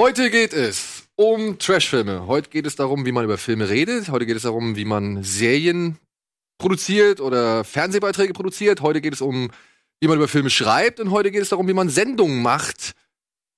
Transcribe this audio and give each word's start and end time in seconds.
Heute 0.00 0.30
geht 0.30 0.54
es 0.54 1.06
um 1.16 1.58
Trashfilme. 1.58 2.26
Heute 2.26 2.48
geht 2.48 2.66
es 2.66 2.76
darum, 2.76 3.04
wie 3.04 3.12
man 3.12 3.24
über 3.24 3.36
Filme 3.36 3.68
redet. 3.68 4.08
Heute 4.08 4.24
geht 4.24 4.36
es 4.36 4.44
darum, 4.44 4.74
wie 4.74 4.86
man 4.86 5.22
Serien 5.22 5.98
produziert 6.58 7.20
oder 7.20 7.62
Fernsehbeiträge 7.62 8.32
produziert. 8.32 8.80
Heute 8.80 9.02
geht 9.02 9.12
es 9.12 9.20
um, 9.20 9.50
wie 10.00 10.08
man 10.08 10.16
über 10.16 10.28
Filme 10.28 10.48
schreibt. 10.48 10.98
Und 10.98 11.10
heute 11.10 11.30
geht 11.30 11.42
es 11.42 11.50
darum, 11.50 11.68
wie 11.68 11.74
man 11.74 11.90
Sendungen 11.90 12.40
macht 12.40 12.94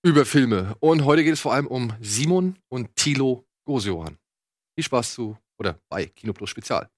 über 0.02 0.24
Filme. 0.24 0.74
Und 0.80 1.04
heute 1.04 1.22
geht 1.22 1.34
es 1.34 1.40
vor 1.40 1.54
allem 1.54 1.68
um 1.68 1.92
Simon 2.00 2.58
und 2.68 2.96
Thilo 2.96 3.46
Gosejohann. 3.64 4.18
Viel 4.74 4.84
Spaß 4.84 5.14
zu 5.14 5.38
oder 5.56 5.78
bei 5.88 6.06
Kino 6.06 6.32
Plus 6.32 6.50
Spezial. 6.50 6.90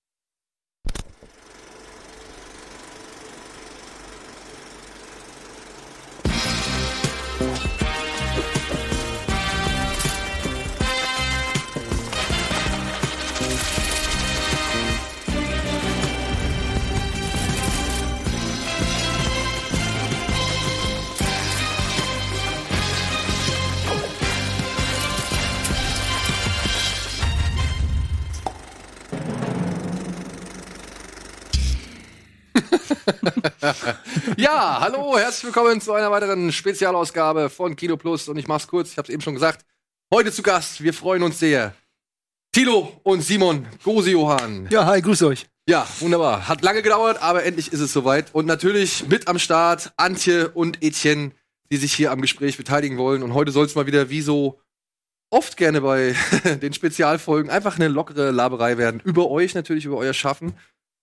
ja, 34.37 34.81
hallo, 34.81 35.19
herzlich 35.19 35.45
willkommen 35.45 35.81
zu 35.81 35.93
einer 35.93 36.11
weiteren 36.11 36.53
Spezialausgabe 36.53 37.51
von 37.51 37.75
Kino 37.75 37.97
Plus. 37.97 38.29
Und 38.29 38.37
ich 38.37 38.47
mach's 38.47 38.69
kurz, 38.69 38.93
ich 38.93 38.99
hab's 38.99 39.09
eben 39.09 39.23
schon 39.23 39.35
gesagt. 39.35 39.65
Heute 40.13 40.31
zu 40.31 40.43
Gast, 40.43 40.83
wir 40.83 40.95
freuen 40.95 41.23
uns 41.23 41.39
sehr. 41.39 41.75
Tilo 42.53 43.01
und 43.03 43.23
Simon 43.23 43.67
Gosejohann. 43.83 44.69
Ja, 44.71 44.87
hi, 44.87 45.01
grüß 45.03 45.23
euch. 45.23 45.47
Ja, 45.69 45.87
wunderbar. 45.99 46.47
Hat 46.47 46.63
lange 46.63 46.83
gedauert, 46.83 47.21
aber 47.21 47.45
endlich 47.45 47.73
ist 47.73 47.81
es 47.81 47.93
soweit. 47.93 48.33
Und 48.33 48.47
natürlich 48.47 49.09
mit 49.09 49.27
am 49.27 49.39
Start 49.39 49.93
Antje 49.97 50.49
und 50.51 50.83
Etienne, 50.83 51.33
die 51.73 51.77
sich 51.77 51.93
hier 51.93 52.13
am 52.13 52.21
Gespräch 52.21 52.57
beteiligen 52.57 52.99
wollen. 52.99 53.23
Und 53.25 53.35
heute 53.35 53.51
soll 53.51 53.67
es 53.67 53.75
mal 53.75 53.87
wieder 53.87 54.11
wie 54.11 54.21
so 54.21 54.61
oft 55.31 55.57
gerne 55.57 55.81
bei 55.81 56.15
den 56.63 56.73
Spezialfolgen 56.73 57.51
einfach 57.51 57.77
eine 57.77 57.89
lockere 57.89 58.31
Laberei 58.31 58.79
werden. 58.79 59.01
Über 59.05 59.29
euch 59.29 59.55
natürlich, 59.55 59.87
über 59.87 59.97
euer 59.97 60.15
Schaffen 60.15 60.55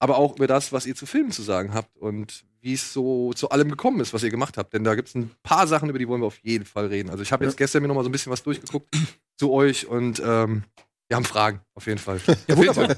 aber 0.03 0.17
auch 0.17 0.35
über 0.35 0.47
das, 0.47 0.73
was 0.73 0.85
ihr 0.85 0.95
zu 0.95 1.05
Filmen 1.05 1.31
zu 1.31 1.43
sagen 1.43 1.73
habt 1.73 1.95
und 1.97 2.43
wie 2.63 2.73
es 2.73 2.93
so 2.93 3.33
zu 3.33 3.49
allem 3.49 3.69
gekommen 3.69 3.99
ist, 3.99 4.13
was 4.13 4.23
ihr 4.23 4.31
gemacht 4.31 4.57
habt. 4.57 4.73
Denn 4.73 4.85
da 4.85 4.95
gibt 4.95 5.09
es 5.09 5.15
ein 5.15 5.31
paar 5.43 5.67
Sachen, 5.67 5.89
über 5.89 5.99
die 5.99 6.07
wollen 6.07 6.21
wir 6.21 6.27
auf 6.27 6.39
jeden 6.39 6.65
Fall 6.65 6.87
reden. 6.87 7.09
Also 7.09 7.21
ich 7.21 7.31
habe 7.31 7.43
jetzt 7.43 7.57
gestern 7.57 7.81
mir 7.81 7.89
noch 7.89 7.95
mal 7.95 8.03
so 8.03 8.09
ein 8.09 8.13
bisschen 8.13 8.31
was 8.31 8.41
durchgeguckt 8.41 8.95
zu 9.35 9.51
euch 9.51 9.85
und 9.87 10.21
ähm, 10.25 10.63
wir 11.09 11.17
haben 11.17 11.25
Fragen, 11.25 11.59
auf 11.75 11.85
jeden 11.85 11.99
Fall. 11.99 12.19
Ja, 12.47 12.57
wunderbar. 12.57 12.87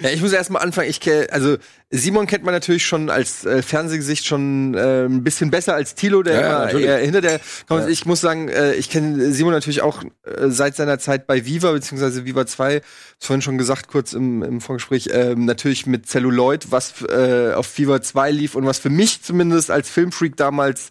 ja, 0.00 0.10
ich 0.10 0.20
muss 0.20 0.32
erst 0.32 0.50
mal 0.50 0.58
anfangen. 0.58 0.90
Ich 0.90 1.00
also 1.32 1.56
Simon 1.88 2.26
kennt 2.26 2.44
man 2.44 2.52
natürlich 2.52 2.84
schon 2.84 3.10
als 3.10 3.46
äh, 3.46 3.62
Fernsehgesicht 3.62 4.26
schon 4.26 4.74
äh, 4.74 5.04
ein 5.04 5.22
bisschen 5.22 5.50
besser 5.50 5.74
als 5.74 5.94
Tilo, 5.94 6.22
der 6.22 6.40
ja, 6.40 6.64
immer 6.64 6.80
eher 6.80 6.98
hinter 6.98 7.20
der. 7.20 7.40
Ja. 7.70 7.88
Ich 7.88 8.06
muss 8.06 8.20
sagen, 8.20 8.48
äh, 8.48 8.74
ich 8.74 8.90
kenne 8.90 9.32
Simon 9.32 9.52
natürlich 9.52 9.82
auch 9.82 10.02
äh, 10.02 10.48
seit 10.48 10.74
seiner 10.76 10.98
Zeit 10.98 11.26
bei 11.26 11.46
Viva 11.46 11.72
beziehungsweise 11.72 12.26
Viva 12.26 12.44
2. 12.44 12.82
Vorhin 13.18 13.40
schon 13.40 13.56
gesagt, 13.56 13.88
kurz 13.88 14.12
im, 14.12 14.42
im 14.42 14.60
Vorgespräch, 14.60 15.06
äh, 15.06 15.34
natürlich 15.36 15.86
mit 15.86 16.06
Celluloid, 16.06 16.70
was 16.70 17.02
äh, 17.02 17.52
auf 17.54 17.78
Viva 17.78 18.02
2 18.02 18.30
lief 18.32 18.56
und 18.56 18.66
was 18.66 18.78
für 18.78 18.90
mich 18.90 19.22
zumindest 19.22 19.70
als 19.70 19.88
Filmfreak 19.88 20.36
damals 20.36 20.90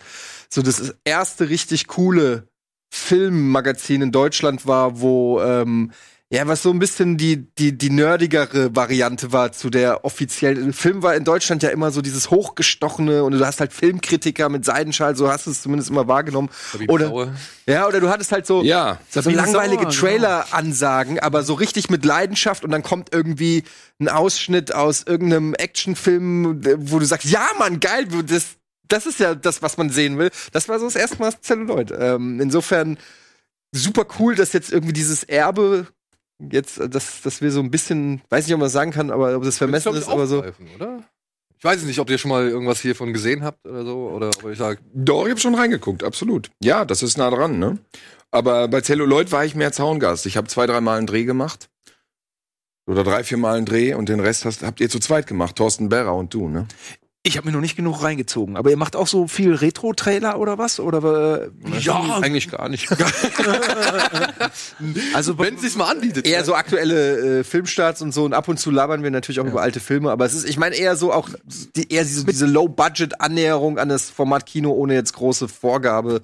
so 0.50 0.62
das 0.62 0.96
erste 1.04 1.50
richtig 1.50 1.88
coole 1.88 2.48
Filmmagazin 2.96 4.04
in 4.04 4.12
Deutschland 4.12 4.68
war, 4.68 5.02
wo 5.02 5.42
ähm, 5.42 5.92
ja, 6.30 6.48
was 6.48 6.62
so 6.64 6.70
ein 6.70 6.80
bisschen 6.80 7.18
die, 7.18 7.48
die, 7.56 7.78
die 7.78 7.90
nerdigere 7.90 8.76
Variante 8.76 9.32
war 9.32 9.52
zu 9.52 9.70
der 9.70 10.06
offiziellen. 10.06 10.74
Film 10.74 11.02
war 11.02 11.16
in 11.16 11.24
Deutschland 11.24 11.64
ja 11.64 11.70
immer 11.70 11.92
so 11.92 12.02
dieses 12.02 12.30
hochgestochene 12.30 13.24
und 13.24 13.34
du 13.34 13.46
hast 13.46 13.60
halt 13.60 13.74
Filmkritiker 13.74 14.50
mit 14.50 14.64
Seidenschal, 14.64 15.16
so 15.16 15.30
hast 15.32 15.48
du 15.48 15.52
es 15.52 15.62
zumindest 15.62 15.90
immer 15.90 16.08
wahrgenommen. 16.08 16.50
Oder, 16.88 17.34
ja, 17.68 17.88
oder 17.88 18.00
du 18.00 18.10
hattest 18.10 18.32
halt 18.32 18.46
so, 18.46 18.64
ja, 18.64 19.00
so, 19.10 19.22
so 19.22 19.30
langweilige 19.30 19.88
Trailer-Ansagen, 19.88 21.20
aber 21.20 21.44
so 21.44 21.56
richtig 21.56 21.90
mit 21.90 22.06
Leidenschaft 22.06 22.64
und 22.64 22.72
dann 22.72 22.84
kommt 22.84 23.14
irgendwie 23.14 23.64
ein 24.00 24.10
Ausschnitt 24.10 24.74
aus 24.74 25.04
irgendeinem 25.04 25.54
Actionfilm, 25.56 26.64
wo 26.78 26.98
du 27.00 27.06
sagst, 27.06 27.30
ja, 27.30 27.46
Mann, 27.60 27.80
geil, 27.80 28.08
das, 28.26 28.56
das 28.88 29.06
ist 29.06 29.20
ja 29.20 29.36
das, 29.36 29.62
was 29.62 29.78
man 29.78 29.90
sehen 29.90 30.18
will. 30.18 30.32
Das 30.52 30.70
war 30.70 30.80
so 30.80 30.86
das 30.86 30.96
erste 30.96 31.18
Mal 31.20 31.34
Celluloid. 31.42 31.94
Ähm, 31.98 32.40
insofern 32.40 32.98
super 33.72 34.06
cool, 34.20 34.36
dass 34.36 34.54
jetzt 34.54 34.72
irgendwie 34.72 34.94
dieses 34.94 35.24
Erbe 35.24 35.88
jetzt, 36.52 36.80
dass, 36.80 37.22
dass 37.22 37.42
wir 37.42 37.52
so 37.52 37.60
ein 37.60 37.72
bisschen, 37.72 38.22
weiß 38.30 38.46
nicht, 38.46 38.54
ob 38.54 38.60
man 38.60 38.66
das 38.66 38.74
sagen 38.74 38.92
kann, 38.92 39.12
aber 39.12 39.36
ob 39.36 39.44
das 39.44 39.58
vermessen 39.58 39.94
ist, 39.96 40.10
aber 40.10 40.28
so. 40.28 40.44
Oder? 40.76 41.04
Ich 41.58 41.64
weiß 41.64 41.84
nicht, 41.84 42.00
ob 42.00 42.10
ihr 42.10 42.18
schon 42.18 42.30
mal 42.30 42.48
irgendwas 42.48 42.82
hiervon 42.82 43.14
gesehen 43.14 43.44
habt 43.44 43.66
oder 43.66 43.86
so, 43.86 44.10
oder 44.10 44.28
ob 44.30 44.50
ich 44.50 44.58
sage. 44.58 44.82
Doch, 44.94 45.26
ich 45.26 45.32
habe 45.32 45.40
schon 45.40 45.56
reingeguckt, 45.56 46.04
absolut. 46.04 46.50
Ja, 46.62 46.84
das 46.84 47.04
ist 47.04 47.18
nah 47.18 47.30
dran, 47.30 47.58
ne? 47.60 47.78
Aber 48.32 48.68
bei 48.68 48.82
Celluloid 48.82 49.32
war 49.32 49.46
ich 49.46 49.56
mehr 49.56 49.72
Zaungast. 49.72 50.26
Ich 50.26 50.38
habe 50.38 50.48
zwei, 50.48 50.66
drei 50.66 50.82
Mal 50.82 50.98
einen 50.98 51.08
Dreh 51.08 51.24
gemacht. 51.24 51.70
Oder 52.86 53.04
drei, 53.04 53.24
vier 53.24 53.38
Mal 53.38 53.58
einen 53.58 53.66
Dreh 53.66 53.94
und 53.94 54.10
den 54.10 54.20
Rest 54.20 54.44
hast, 54.44 54.64
habt 54.64 54.82
ihr 54.82 54.90
zu 54.90 55.00
zweit 55.00 55.26
gemacht, 55.26 55.56
Thorsten 55.56 55.88
Berra 55.88 56.12
und 56.12 56.34
du, 56.34 56.50
ne? 56.50 56.68
Ich 57.26 57.38
habe 57.38 57.48
mir 57.48 57.54
noch 57.54 57.62
nicht 57.62 57.78
genug 57.78 58.04
reingezogen. 58.04 58.58
Aber 58.58 58.70
ihr 58.70 58.76
macht 58.76 58.98
auch 58.98 59.08
so 59.08 59.28
viel 59.28 59.56
Retro-Trailer 59.56 60.38
oder 60.40 60.58
was? 60.58 60.82
Oder 60.82 61.44
äh, 61.46 61.80
ja, 61.80 62.20
eigentlich 62.22 62.52
gar 62.52 62.68
nicht. 62.68 62.92
also 65.14 65.40
wenn 65.40 65.56
es 65.56 65.62
sich 65.62 65.78
mal 65.78 65.90
anbietet. 65.90 66.28
Eher 66.28 66.44
so 66.44 66.54
aktuelle 66.54 67.40
äh, 67.40 67.44
Filmstarts 67.46 68.02
und 68.02 68.14
so 68.14 68.26
und 68.26 68.34
ab 68.34 68.50
und 68.50 68.60
zu 68.60 68.72
labern 68.72 69.04
wir 69.04 69.12
natürlich 69.12 69.40
auch 69.40 69.46
ja. 69.46 69.52
über 69.52 69.62
alte 69.62 69.80
Filme. 69.80 70.12
Aber 70.12 70.26
es 70.26 70.34
ist, 70.34 70.44
ich 70.44 70.58
meine 70.58 70.76
eher 70.76 70.98
so 70.98 71.14
auch 71.14 71.30
die, 71.78 71.94
eher 71.94 72.04
diese, 72.04 72.26
diese 72.26 72.46
Low-Budget-Annäherung 72.46 73.80
an 73.80 73.88
das 73.88 74.10
Format 74.10 74.46
Kino 74.46 74.72
ohne 74.72 74.94
jetzt 74.94 75.14
große 75.14 75.48
Vorgabe 75.48 76.24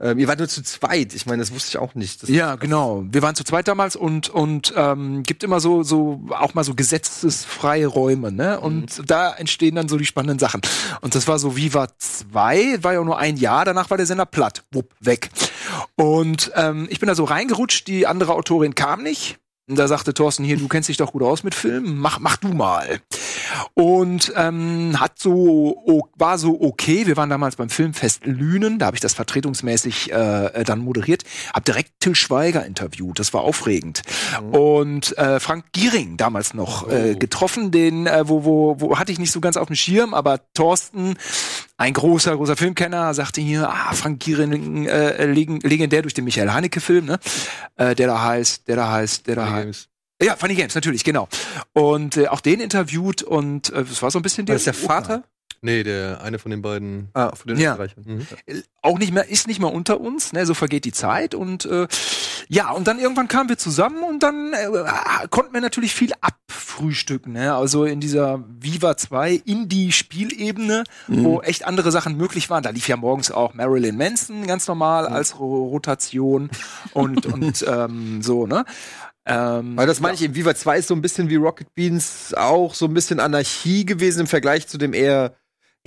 ähm, 0.00 0.18
ihr 0.18 0.28
wart 0.28 0.38
nur 0.38 0.48
zu 0.48 0.62
zweit. 0.62 1.12
Ich 1.14 1.26
meine, 1.26 1.40
das 1.40 1.52
wusste 1.52 1.70
ich 1.70 1.78
auch 1.78 1.94
nicht. 1.94 2.22
Das 2.22 2.30
ja, 2.30 2.54
genau. 2.54 3.04
Wir 3.10 3.20
waren 3.22 3.34
zu 3.34 3.42
zweit 3.42 3.66
damals 3.66 3.96
und 3.96 4.28
und 4.28 4.72
ähm, 4.76 5.24
gibt 5.24 5.42
immer 5.42 5.58
so 5.58 5.82
so 5.82 6.22
auch 6.30 6.54
mal 6.54 6.62
so 6.62 6.74
gesetzesfreie 6.74 7.86
Räume, 7.86 8.30
ne? 8.30 8.60
Und 8.60 8.98
mhm. 8.98 9.06
da 9.06 9.32
entstehen 9.34 9.74
dann 9.74 9.88
so 9.88 9.96
die 9.96 10.06
spannenden 10.06 10.38
Sachen. 10.38 10.60
Und 11.00 11.16
das 11.16 11.26
war 11.26 11.40
so 11.40 11.56
Viva 11.56 11.88
2, 11.98 12.82
war 12.82 12.92
ja 12.92 13.02
nur 13.02 13.18
ein 13.18 13.36
Jahr. 13.36 13.64
Danach 13.64 13.90
war 13.90 13.96
der 13.96 14.06
Sender 14.06 14.26
platt, 14.26 14.64
wupp, 14.70 14.94
weg. 15.00 15.30
Und 15.96 16.52
ähm, 16.54 16.86
ich 16.90 17.00
bin 17.00 17.08
da 17.08 17.16
so 17.16 17.24
reingerutscht. 17.24 17.88
Die 17.88 18.06
andere 18.06 18.34
Autorin 18.34 18.76
kam 18.76 19.02
nicht. 19.02 19.38
Und 19.68 19.78
da 19.78 19.86
sagte 19.86 20.14
Thorsten, 20.14 20.44
hier, 20.44 20.56
du 20.56 20.66
kennst 20.66 20.88
dich 20.88 20.96
doch 20.96 21.12
gut 21.12 21.22
aus 21.22 21.42
mit 21.42 21.54
Filmen, 21.54 21.98
mach, 21.98 22.20
mach 22.20 22.38
du 22.38 22.48
mal. 22.48 23.00
Und 23.74 24.32
ähm, 24.34 24.98
hat 24.98 25.18
so, 25.18 26.08
war 26.16 26.38
so 26.38 26.58
okay. 26.60 27.06
Wir 27.06 27.18
waren 27.18 27.28
damals 27.28 27.56
beim 27.56 27.68
Filmfest 27.68 28.24
Lünen, 28.24 28.78
da 28.78 28.86
habe 28.86 28.96
ich 28.96 29.02
das 29.02 29.12
vertretungsmäßig 29.12 30.10
äh, 30.10 30.64
dann 30.64 30.78
moderiert. 30.78 31.24
Hab 31.52 31.66
direkt 31.66 32.00
Till 32.00 32.14
Schweiger 32.14 32.64
interviewt, 32.64 33.18
das 33.18 33.34
war 33.34 33.42
aufregend. 33.42 34.02
Mhm. 34.40 34.54
Und 34.54 35.18
äh, 35.18 35.38
Frank 35.38 35.66
Giering 35.72 36.16
damals 36.16 36.54
noch 36.54 36.88
äh, 36.88 37.12
oh. 37.14 37.18
getroffen, 37.18 37.70
den, 37.70 38.06
äh, 38.06 38.26
wo, 38.26 38.44
wo, 38.44 38.80
wo 38.80 38.98
hatte 38.98 39.12
ich 39.12 39.18
nicht 39.18 39.32
so 39.32 39.40
ganz 39.40 39.58
auf 39.58 39.66
dem 39.66 39.76
Schirm, 39.76 40.14
aber 40.14 40.40
Thorsten 40.54 41.16
ein 41.78 41.92
großer, 41.92 42.36
großer 42.36 42.56
Filmkenner 42.56 43.14
sagte 43.14 43.40
hier, 43.40 43.70
ah, 43.70 43.92
Frank 43.94 44.20
Giering, 44.20 44.86
äh, 44.86 45.24
legendär 45.26 46.02
durch 46.02 46.12
den 46.12 46.24
Michael 46.24 46.50
Haneke-Film, 46.50 47.06
ne? 47.06 47.20
Äh, 47.76 47.94
der 47.94 48.08
da 48.08 48.22
heißt, 48.22 48.66
der 48.66 48.76
da 48.76 48.90
heißt, 48.90 49.28
der 49.28 49.36
da 49.36 49.50
heißt. 49.50 49.88
Ja, 50.20 50.34
Funny 50.34 50.56
Games, 50.56 50.74
natürlich, 50.74 51.04
genau. 51.04 51.28
Und 51.72 52.16
äh, 52.16 52.26
auch 52.26 52.40
den 52.40 52.58
interviewt 52.58 53.22
und 53.22 53.72
äh, 53.72 53.82
es 53.82 54.02
war 54.02 54.10
so 54.10 54.18
ein 54.18 54.22
bisschen 54.22 54.44
der. 54.44 54.54
War 54.54 54.56
das 54.56 54.64
der 54.64 54.74
Vater? 54.74 55.22
Nee, 55.60 55.82
der 55.82 56.20
eine 56.22 56.38
von 56.38 56.50
den 56.50 56.62
beiden. 56.62 57.08
Ah, 57.14 57.34
von 57.34 57.48
den 57.48 57.58
ja. 57.58 57.76
Mhm. 57.76 58.26
Äh, 58.46 58.62
auch 58.82 58.98
nicht 58.98 59.12
mehr, 59.12 59.28
ist 59.28 59.48
nicht 59.48 59.60
mehr 59.60 59.72
unter 59.72 60.00
uns, 60.00 60.32
ne, 60.32 60.46
so 60.46 60.54
vergeht 60.54 60.84
die 60.84 60.92
Zeit 60.92 61.34
und 61.34 61.64
äh, 61.66 61.88
ja, 62.48 62.70
und 62.70 62.86
dann 62.86 62.98
irgendwann 62.98 63.28
kamen 63.28 63.48
wir 63.48 63.58
zusammen 63.58 64.02
und 64.02 64.22
dann 64.22 64.52
äh, 64.52 65.28
konnten 65.28 65.52
wir 65.52 65.60
natürlich 65.60 65.94
viel 65.94 66.12
abfrühstücken, 66.20 67.32
ne? 67.32 67.54
Also 67.54 67.84
in 67.84 68.00
dieser 68.00 68.44
Viva 68.48 68.96
2 68.96 69.42
Indie-Spielebene, 69.44 70.84
mhm. 71.08 71.24
wo 71.24 71.40
echt 71.42 71.66
andere 71.66 71.90
Sachen 71.90 72.16
möglich 72.16 72.48
waren. 72.48 72.62
Da 72.62 72.70
lief 72.70 72.88
ja 72.88 72.96
morgens 72.96 73.30
auch 73.30 73.52
Marilyn 73.52 73.96
Manson 73.96 74.46
ganz 74.46 74.66
normal 74.66 75.08
mhm. 75.08 75.14
als 75.14 75.38
Rotation 75.38 76.50
und, 76.94 77.26
und 77.32 77.64
ähm, 77.68 78.22
so, 78.22 78.46
ne? 78.46 78.64
Ähm, 79.26 79.76
Weil 79.76 79.86
das 79.86 80.00
meine 80.00 80.16
ja. 80.16 80.26
ich, 80.26 80.34
Viva 80.34 80.54
2 80.54 80.78
ist 80.78 80.88
so 80.88 80.94
ein 80.94 81.02
bisschen 81.02 81.28
wie 81.28 81.36
Rocket 81.36 81.74
Beans 81.74 82.32
auch 82.34 82.72
so 82.72 82.86
ein 82.86 82.94
bisschen 82.94 83.20
Anarchie 83.20 83.84
gewesen 83.84 84.20
im 84.20 84.26
Vergleich 84.26 84.66
zu 84.68 84.78
dem 84.78 84.94
eher 84.94 85.34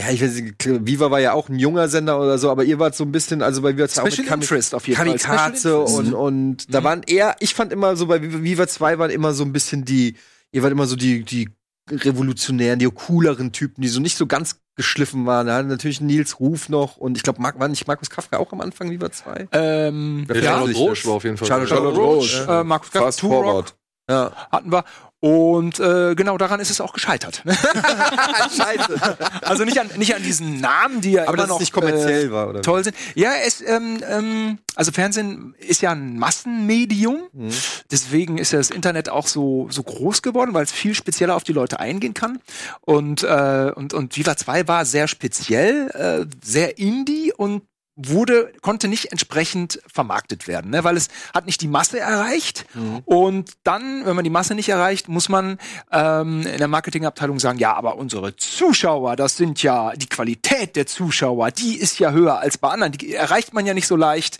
ja, 0.01 0.09
ich 0.09 0.21
weiß 0.21 0.42
nicht, 0.42 0.88
Viva 0.88 1.12
war 1.12 1.19
ja 1.19 1.33
auch 1.33 1.48
ein 1.48 1.59
junger 1.59 1.88
Sender 1.88 2.19
oder 2.19 2.38
so, 2.39 2.50
aber 2.50 2.63
ihr 2.63 2.80
wart 2.80 2.95
so 2.95 3.03
ein 3.03 3.12
bisschen, 3.12 3.44
also 3.44 3.62
bei 3.62 3.75
Viva 3.77 3.88
2 3.88 4.09
Special 4.09 4.25
auch 4.25 4.31
mit 4.31 4.42
Interest 4.42 4.74
auf 4.74 4.88
jeden 4.88 4.98
Kamikaze 4.98 5.80
und, 5.80 6.13
und 6.13 6.68
mhm. 6.68 6.71
da 6.71 6.83
waren 6.83 7.03
eher, 7.03 7.36
ich 7.39 7.53
fand 7.53 7.71
immer 7.71 7.95
so, 7.95 8.07
bei 8.07 8.21
Viva 8.21 8.68
2 8.68 8.98
waren 8.98 9.12
immer 9.12 9.33
so 9.33 9.44
ein 9.44 9.53
bisschen 9.53 9.86
die, 9.86 10.15
ihr 10.51 10.63
wart 10.63 10.71
immer 10.71 10.88
so 10.88 10.95
die, 10.95 11.24
die 11.24 11.50
revolutionären, 11.92 12.80
die 12.80 12.88
cooleren 12.88 13.51
Typen, 13.51 13.81
die 13.81 13.89
so 13.89 14.00
nicht 14.00 14.18
so 14.18 14.25
ganz 14.25 14.59
geschliffen 14.75 15.25
waren. 15.25 15.48
Da 15.48 15.62
natürlich 15.62 16.01
Nils 16.01 16.39
Ruf 16.39 16.69
noch 16.69 16.97
und 16.97 17.18
ich 17.18 17.24
glaube, 17.24 17.44
war 17.44 17.68
nicht 17.68 17.88
Markus 17.88 18.09
Kafka 18.09 18.38
auch 18.38 18.51
am 18.54 18.62
Anfang 18.62 18.89
lieber 18.89 19.12
zwei? 19.12 19.47
Ähm, 19.51 20.25
ja, 20.33 20.42
Charlotte 20.42 20.77
Roche 20.77 21.07
war 21.07 21.13
auf 21.15 21.24
jeden 21.24 21.38
Fall. 21.38 21.47
Charlotte, 21.47 21.75
Roche, 21.75 22.47
äh, 22.50 22.63
Markus 22.63 22.92
Kafka, 22.92 23.65
ja. 24.09 24.31
hatten 24.51 24.71
wir. 24.71 24.83
Und 25.21 25.79
äh, 25.79 26.15
genau 26.15 26.39
daran 26.39 26.59
ist 26.59 26.71
es 26.71 26.81
auch 26.81 26.94
gescheitert. 26.94 27.44
Scheiße. 28.57 29.00
Also 29.44 29.65
nicht 29.65 29.79
an, 29.79 29.88
nicht 29.97 30.15
an 30.15 30.23
diesen 30.23 30.59
Namen, 30.59 31.00
die 31.01 31.12
ja 31.12 31.27
Aber 31.27 31.35
immer 31.35 31.45
noch 31.45 31.59
nicht 31.59 31.71
kommerziell 31.71 32.25
äh, 32.25 32.31
war, 32.31 32.50
oder? 32.50 32.63
toll 32.63 32.83
sind. 32.83 32.95
Ja, 33.13 33.29
es, 33.45 33.62
ähm, 33.62 34.01
ähm, 34.09 34.57
also 34.73 34.91
Fernsehen 34.91 35.53
ist 35.59 35.83
ja 35.83 35.91
ein 35.91 36.18
Massenmedium. 36.18 37.29
Mhm. 37.33 37.51
Deswegen 37.91 38.39
ist 38.39 38.51
ja 38.51 38.57
das 38.57 38.71
Internet 38.71 39.09
auch 39.09 39.27
so, 39.27 39.68
so 39.69 39.83
groß 39.83 40.23
geworden, 40.23 40.56
weil 40.56 40.63
es 40.63 40.71
viel 40.71 40.95
spezieller 40.95 41.35
auf 41.35 41.44
die 41.44 41.53
Leute 41.53 41.79
eingehen 41.79 42.15
kann. 42.15 42.39
Und, 42.81 43.21
äh, 43.21 43.71
und, 43.75 43.94
und 43.94 44.18
Viva 44.18 44.35
2 44.35 44.68
war 44.68 44.85
sehr 44.85 45.07
speziell, 45.07 45.89
äh, 45.91 46.25
sehr 46.44 46.79
indie 46.79 47.31
und 47.31 47.62
wurde, 48.09 48.51
konnte 48.62 48.88
nicht 48.88 49.12
entsprechend 49.12 49.81
vermarktet 49.88 50.48
werden, 50.48 50.71
ne? 50.71 50.83
weil 50.83 50.98
es 50.98 51.09
hat 51.33 51.45
nicht 51.45 51.62
die 51.62 51.68
Masse 51.68 52.00
erreicht. 52.00 52.65
Mhm. 52.74 53.00
Und 53.06 53.51
dann, 53.63 54.06
wenn 54.06 54.15
man 54.15 54.24
die 54.24 54.30
Masse 54.30 54.56
nicht 54.56 54.69
erreicht, 54.69 55.07
muss 55.07 55.30
man 55.30 55.57
ähm, 55.92 56.42
in 56.45 56.57
der 56.57 56.68
Marketingabteilung 56.68 57.39
sagen, 57.39 57.59
ja, 57.59 57.74
aber 57.74 57.98
unsere 57.98 58.36
Zuschauer, 58.36 59.15
das 59.15 59.38
sind 59.38 59.62
ja 59.63 59.94
die 59.95 60.07
Qualität 60.07 60.75
der 60.75 60.88
Zuschauer, 60.88 61.51
die 61.51 61.75
ist 61.75 62.00
ja 62.00 62.12
höher 62.12 62.39
als 62.39 62.57
bei 62.57 62.69
anderen. 62.69 62.94
Die 62.94 63.13
erreicht 63.13 63.53
man 63.53 63.65
ja 63.65 63.74
nicht 63.74 63.88
so 63.88 63.95
leicht. 63.95 64.39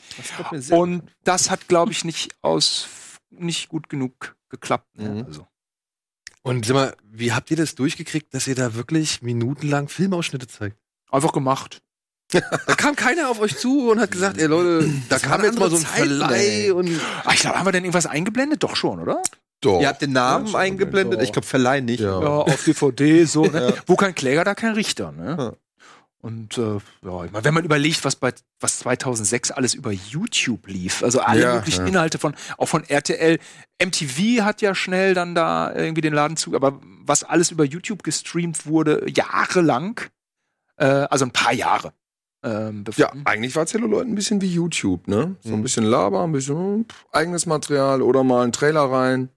Das 0.52 0.72
Und 0.72 1.04
das 1.24 1.50
hat, 1.50 1.68
glaube 1.68 1.92
ich, 1.92 2.06
nicht 2.06 2.36
aus 2.42 2.88
nicht 3.30 3.69
gut 3.69 3.90
genug 3.90 4.36
geklappt. 4.50 4.98
Ne? 4.98 5.10
Mhm. 5.10 5.25
Also. 5.25 5.48
Und 6.44 6.66
sag 6.66 6.74
mal, 6.74 6.96
wie 7.04 7.34
habt 7.34 7.52
ihr 7.52 7.57
das 7.57 7.75
durchgekriegt, 7.75 8.34
dass 8.34 8.48
ihr 8.48 8.56
da 8.56 8.74
wirklich 8.74 9.22
minutenlang 9.22 9.88
Filmausschnitte 9.88 10.48
zeigt? 10.48 10.78
Einfach 11.10 11.34
gemacht 11.34 11.81
da 12.31 12.75
kam 12.75 12.95
keiner 12.95 13.30
auf 13.30 13.39
euch 13.39 13.57
zu 13.57 13.92
und 13.92 14.00
hat 14.00 14.12
gesagt, 14.12 14.38
ey 14.38 14.48
Leute, 14.48 14.88
da 15.10 15.16
das 15.16 15.22
kam 15.22 15.44
jetzt 15.44 15.60
mal 15.60 15.69
so 15.69 15.78
ein 15.78 15.83
Zeiten, 15.83 16.19
Verleih 16.19 16.74
und. 16.74 16.89
Ach, 17.24 17.33
ich 17.33 17.42
glaube, 17.42 17.57
haben 17.57 17.66
wir 17.66 17.72
denn 17.72 17.83
irgendwas 17.83 18.06
eingeblendet? 18.06 18.63
Doch 18.63 18.75
schon, 18.75 19.00
oder? 19.00 19.22
Doch. 19.62 19.80
Ihr 19.80 19.88
habt 19.88 20.01
den 20.01 20.13
Namen 20.13 20.48
ja, 20.48 20.60
eingeblendet, 20.60 21.19
doch. 21.19 21.24
ich 21.24 21.31
glaube 21.31 21.48
Verleih 21.48 21.81
nicht. 21.81 22.00
Ja. 22.00 22.19
ja, 22.19 22.28
auf 22.28 22.63
DVD, 22.63 23.25
so, 23.25 23.45
ne? 23.45 23.74
ja. 23.75 23.83
Wo 23.86 23.95
kein 23.95 24.16
Kläger, 24.16 24.44
da 24.44 24.56
kein 24.56 24.74
Richter, 24.74 25.12
ne? 25.12 25.56
Und 26.22 26.60
äh, 26.60 26.78
ja, 27.04 27.25
ich 27.25 27.31
meine, 27.31 27.44
wenn 27.44 27.54
man 27.56 27.66
überlegt, 27.66 28.06
was 28.06 28.16
bei 28.16 28.31
was 28.60 28.80
2006 28.80 29.50
alles 29.51 29.74
über 29.74 29.92
YouTube 29.92 30.68
lief, 30.68 31.01
also 31.01 31.19
alle 31.19 31.42
ja, 31.42 31.56
möglichen 31.56 31.81
ja. 31.81 31.88
Inhalte 31.88 32.19
von 32.19 32.36
auch 32.57 32.68
von 32.68 32.83
RTL, 32.83 33.39
MTV 33.83 34.44
hat 34.44 34.62
ja 34.62 34.75
schnell 34.75 35.16
dann 35.16 35.33
da 35.33 35.74
irgendwie 35.74 36.01
den 36.01 36.13
Laden 36.13 36.38
zu, 36.38 36.56
aber 36.56 36.80
was 37.04 37.24
alles 37.24 37.50
über 37.50 37.63
YouTube 37.63 38.04
gestreamt 38.04 38.68
wurde, 38.68 39.04
jahrelang, 39.10 40.00
äh, 40.78 40.86
also 40.86 41.25
ein 41.25 41.31
paar 41.31 41.54
Jahre. 41.54 41.92
Ähm, 42.44 42.84
ja, 42.96 43.12
eigentlich 43.26 43.56
war 43.56 43.68
Celluloid 43.68 44.08
ein 44.08 44.16
bisschen 44.16 44.42
wie 44.42 44.52
YouTube, 44.52 45.08
ne? 45.08 45.36
So 45.42 45.54
ein 45.54 45.60
mhm. 45.60 45.64
bisschen 45.64 45.84
Laber, 45.84 46.24
ein 46.24 46.32
bisschen 46.32 46.58
hm, 46.58 46.86
eigenes 47.12 47.46
Material 47.46 48.02
oder 48.02 48.24
mal 48.24 48.44
ein 48.44 48.52
Trailer 48.52 48.82
rein. 48.82 49.30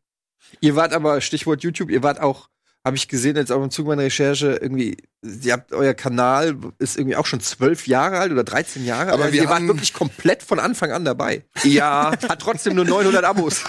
Ihr 0.61 0.77
wart 0.77 0.93
aber, 0.93 1.21
Stichwort 1.21 1.63
YouTube, 1.63 1.91
ihr 1.91 2.03
wart 2.03 2.21
auch, 2.21 2.49
habe 2.83 2.97
ich 2.97 3.09
gesehen 3.09 3.37
jetzt 3.37 3.51
auch 3.51 3.63
im 3.63 3.71
Zuge 3.71 3.89
meiner 3.89 4.03
Recherche, 4.03 4.59
irgendwie, 4.61 4.97
ihr 5.23 5.53
habt, 5.55 5.73
euer 5.73 5.95
Kanal 5.95 6.57
ist 6.79 6.97
irgendwie 6.97 7.17
auch 7.17 7.27
schon 7.27 7.41
zwölf 7.41 7.87
Jahre 7.87 8.19
alt 8.19 8.33
oder 8.33 8.45
13 8.45 8.85
Jahre 8.85 9.07
alt. 9.07 9.15
Aber 9.15 9.25
also 9.25 9.35
wir 9.35 9.43
ihr 9.43 9.49
wart 9.49 9.67
wirklich 9.67 9.93
komplett 9.93 10.43
von 10.43 10.59
Anfang 10.59 10.93
an 10.93 11.05
dabei. 11.05 11.45
Ja. 11.63 12.13
Hat 12.29 12.41
trotzdem 12.41 12.75
nur 12.75 12.85
900 12.85 13.25
Abos. 13.25 13.65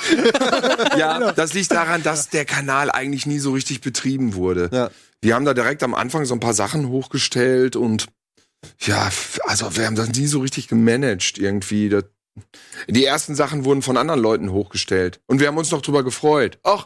ja, 0.97 1.31
das 1.33 1.53
liegt 1.53 1.71
daran, 1.71 2.03
dass 2.03 2.29
der 2.29 2.45
Kanal 2.45 2.91
eigentlich 2.91 3.25
nie 3.25 3.39
so 3.39 3.51
richtig 3.51 3.81
betrieben 3.81 4.35
wurde. 4.35 4.69
Ja. 4.71 4.89
Wir 5.21 5.35
haben 5.35 5.45
da 5.45 5.53
direkt 5.53 5.83
am 5.83 5.93
Anfang 5.93 6.25
so 6.25 6.35
ein 6.35 6.39
paar 6.39 6.53
Sachen 6.53 6.89
hochgestellt 6.89 7.75
und 7.75 8.07
ja, 8.79 9.09
also 9.43 9.75
wir 9.75 9.85
haben 9.85 9.95
das 9.95 10.09
nie 10.09 10.27
so 10.27 10.39
richtig 10.39 10.67
gemanagt 10.67 11.37
irgendwie. 11.37 11.89
Das, 11.89 12.05
die 12.87 13.05
ersten 13.05 13.35
Sachen 13.35 13.65
wurden 13.65 13.81
von 13.81 13.97
anderen 13.97 14.19
Leuten 14.19 14.51
hochgestellt. 14.51 15.21
Und 15.27 15.39
wir 15.39 15.47
haben 15.47 15.57
uns 15.57 15.71
noch 15.71 15.81
drüber 15.81 16.03
gefreut. 16.03 16.59
Ach, 16.63 16.85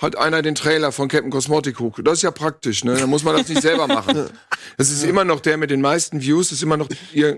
hat 0.00 0.16
einer 0.16 0.42
den 0.42 0.54
Trailer 0.54 0.92
von 0.92 1.08
Captain 1.08 1.30
Cosmotic 1.30 1.80
hoch. 1.80 1.98
Das 2.02 2.14
ist 2.14 2.22
ja 2.22 2.30
praktisch, 2.30 2.84
ne? 2.84 2.94
Da 2.94 3.06
muss 3.06 3.24
man 3.24 3.36
das 3.36 3.48
nicht 3.48 3.62
selber 3.62 3.86
machen. 3.86 4.28
Das 4.76 4.90
ist 4.90 5.02
immer 5.02 5.24
noch 5.24 5.40
der 5.40 5.56
mit 5.56 5.70
den 5.70 5.80
meisten 5.80 6.20
Views, 6.20 6.50
das 6.50 6.58
ist 6.58 6.62
immer 6.62 6.76
noch, 6.76 6.88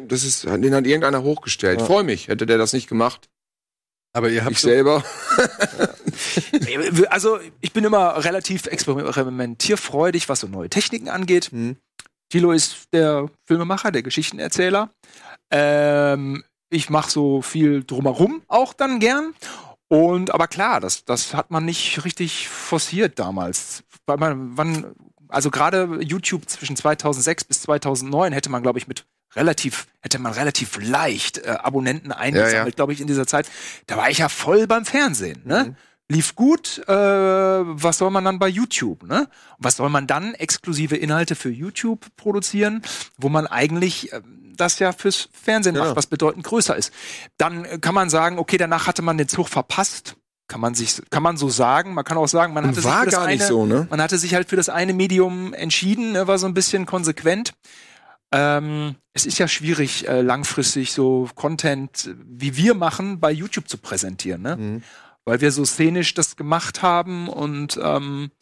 das 0.09 0.25
ist, 0.25 0.45
den 0.45 0.75
hat 0.75 0.85
irgendeiner 0.85 1.23
hochgestellt. 1.23 1.81
Ja. 1.81 1.87
Freu 1.87 2.03
mich, 2.03 2.29
hätte 2.29 2.45
der 2.45 2.59
das 2.59 2.75
nicht 2.75 2.87
gemacht. 2.87 3.31
Aber 4.13 4.29
ihr 4.29 4.45
habt 4.45 4.53
ich 4.53 4.61
selber. 4.61 5.05
also 7.09 7.39
ich 7.61 7.73
bin 7.73 7.85
immer 7.85 8.23
relativ 8.25 8.67
experimentierfreudig, 8.67 10.29
was 10.29 10.41
so 10.41 10.49
neue 10.49 10.69
Techniken 10.69 11.09
angeht. 11.09 11.51
Hm. 11.53 11.77
Thilo 12.31 12.53
ist 12.53 12.85
der 12.93 13.29
Filmemacher, 13.45 13.91
der 13.91 14.03
Geschichtenerzähler. 14.03 14.91
Ähm, 15.51 16.45
ich 16.71 16.89
mache 16.89 17.11
so 17.11 17.43
viel 17.43 17.85
drumherum 17.85 18.43
auch 18.49 18.73
dann 18.73 19.01
gern. 19.01 19.35
Und 19.89 20.33
aber 20.33 20.47
klar, 20.47 20.81
das, 20.81 21.05
das 21.05 21.35
hat 21.35 21.51
man 21.51 21.65
nicht 21.65 22.05
richtig 22.05 22.49
forciert 22.49 23.19
damals. 23.19 23.83
Weil 24.07 24.19
man, 24.19 24.57
wann, 24.57 24.95
also 25.29 25.51
gerade 25.51 25.99
YouTube 26.01 26.49
zwischen 26.49 26.77
2006 26.77 27.45
bis 27.45 27.63
2009 27.63 28.33
hätte 28.33 28.51
man, 28.51 28.63
glaube 28.63 28.79
ich, 28.79 28.87
mit 28.87 29.05
relativ, 29.35 29.89
hätte 30.01 30.21
man 30.21 30.33
relativ 30.33 30.79
leicht 30.81 31.39
äh, 31.39 31.51
Abonnenten 31.51 32.13
eingesammelt, 32.13 32.55
ja, 32.55 32.65
ja. 32.65 32.71
glaube 32.71 32.93
ich, 32.93 33.01
in 33.01 33.09
dieser 33.09 33.27
Zeit. 33.27 33.51
Da 33.87 33.97
war 33.97 34.09
ich 34.11 34.19
ja 34.19 34.29
voll 34.29 34.69
beim 34.69 34.85
Fernsehen. 34.85 35.43
Ne? 35.45 35.65
Mhm 35.65 35.77
lief 36.11 36.35
gut, 36.35 36.83
äh, 36.89 36.93
was 36.93 37.99
soll 37.99 38.11
man 38.11 38.25
dann 38.25 38.39
bei 38.39 38.49
YouTube, 38.49 39.05
ne? 39.05 39.29
Was 39.59 39.77
soll 39.77 39.89
man 39.91 40.07
dann 40.07 40.35
exklusive 40.35 40.97
Inhalte 40.97 41.37
für 41.37 41.51
YouTube 41.51 42.05
produzieren, 42.17 42.83
wo 43.17 43.29
man 43.29 43.47
eigentlich 43.47 44.13
äh, 44.13 44.21
das 44.57 44.81
ja 44.81 44.93
fürs 44.93 45.29
Fernsehen 45.33 45.77
ja. 45.77 45.85
macht, 45.85 45.97
was 45.97 46.07
bedeutend 46.07 46.45
größer 46.45 46.77
ist. 46.77 46.93
Dann 47.39 47.65
äh, 47.65 47.79
kann 47.79 47.95
man 47.95 48.11
sagen, 48.11 48.39
okay, 48.39 48.59
danach 48.59 48.89
hatte 48.89 49.03
man 49.03 49.19
den 49.19 49.29
Zug 49.29 49.49
verpasst. 49.49 50.17
Kann 50.49 50.61
man 50.61 50.75
sich, 50.75 51.01
kann 51.11 51.23
man 51.23 51.37
so 51.37 51.49
sagen. 51.49 51.95
Man 51.95 52.05
kann 52.05 52.19
auch 52.19 52.27
sagen, 52.27 52.55
man 52.55 52.67
hatte, 52.67 52.81
sich 52.81 52.91
für, 52.91 53.05
das 53.05 53.19
eine, 53.19 53.47
so, 53.47 53.67
ne? 53.67 53.87
man 53.89 54.03
hatte 54.03 54.19
sich 54.19 54.35
halt 54.35 54.49
für 54.49 54.57
das 54.57 54.69
eine 54.69 54.93
Medium 54.93 55.55
entschieden, 55.55 56.11
ne, 56.11 56.27
war 56.27 56.39
so 56.39 56.49
ein 56.49 56.55
bisschen 56.55 56.87
konsequent. 56.87 57.53
Ähm, 58.33 58.97
es 59.15 59.27
ist 59.27 59.39
ja 59.39 59.47
schwierig, 59.47 60.09
äh, 60.09 60.23
langfristig 60.23 60.91
so 60.91 61.29
Content, 61.37 62.11
wie 62.27 62.57
wir 62.57 62.75
machen, 62.75 63.21
bei 63.21 63.31
YouTube 63.31 63.69
zu 63.69 63.79
präsentieren. 63.79 64.43
Ne? 64.43 64.57
Mhm 64.57 64.83
weil 65.31 65.41
wir 65.41 65.53
so 65.53 65.65
szenisch 65.65 66.15
das 66.15 66.35
gemacht 66.35 66.83
haben 66.83 67.29
und 67.29 67.79
ähm, 67.81 68.33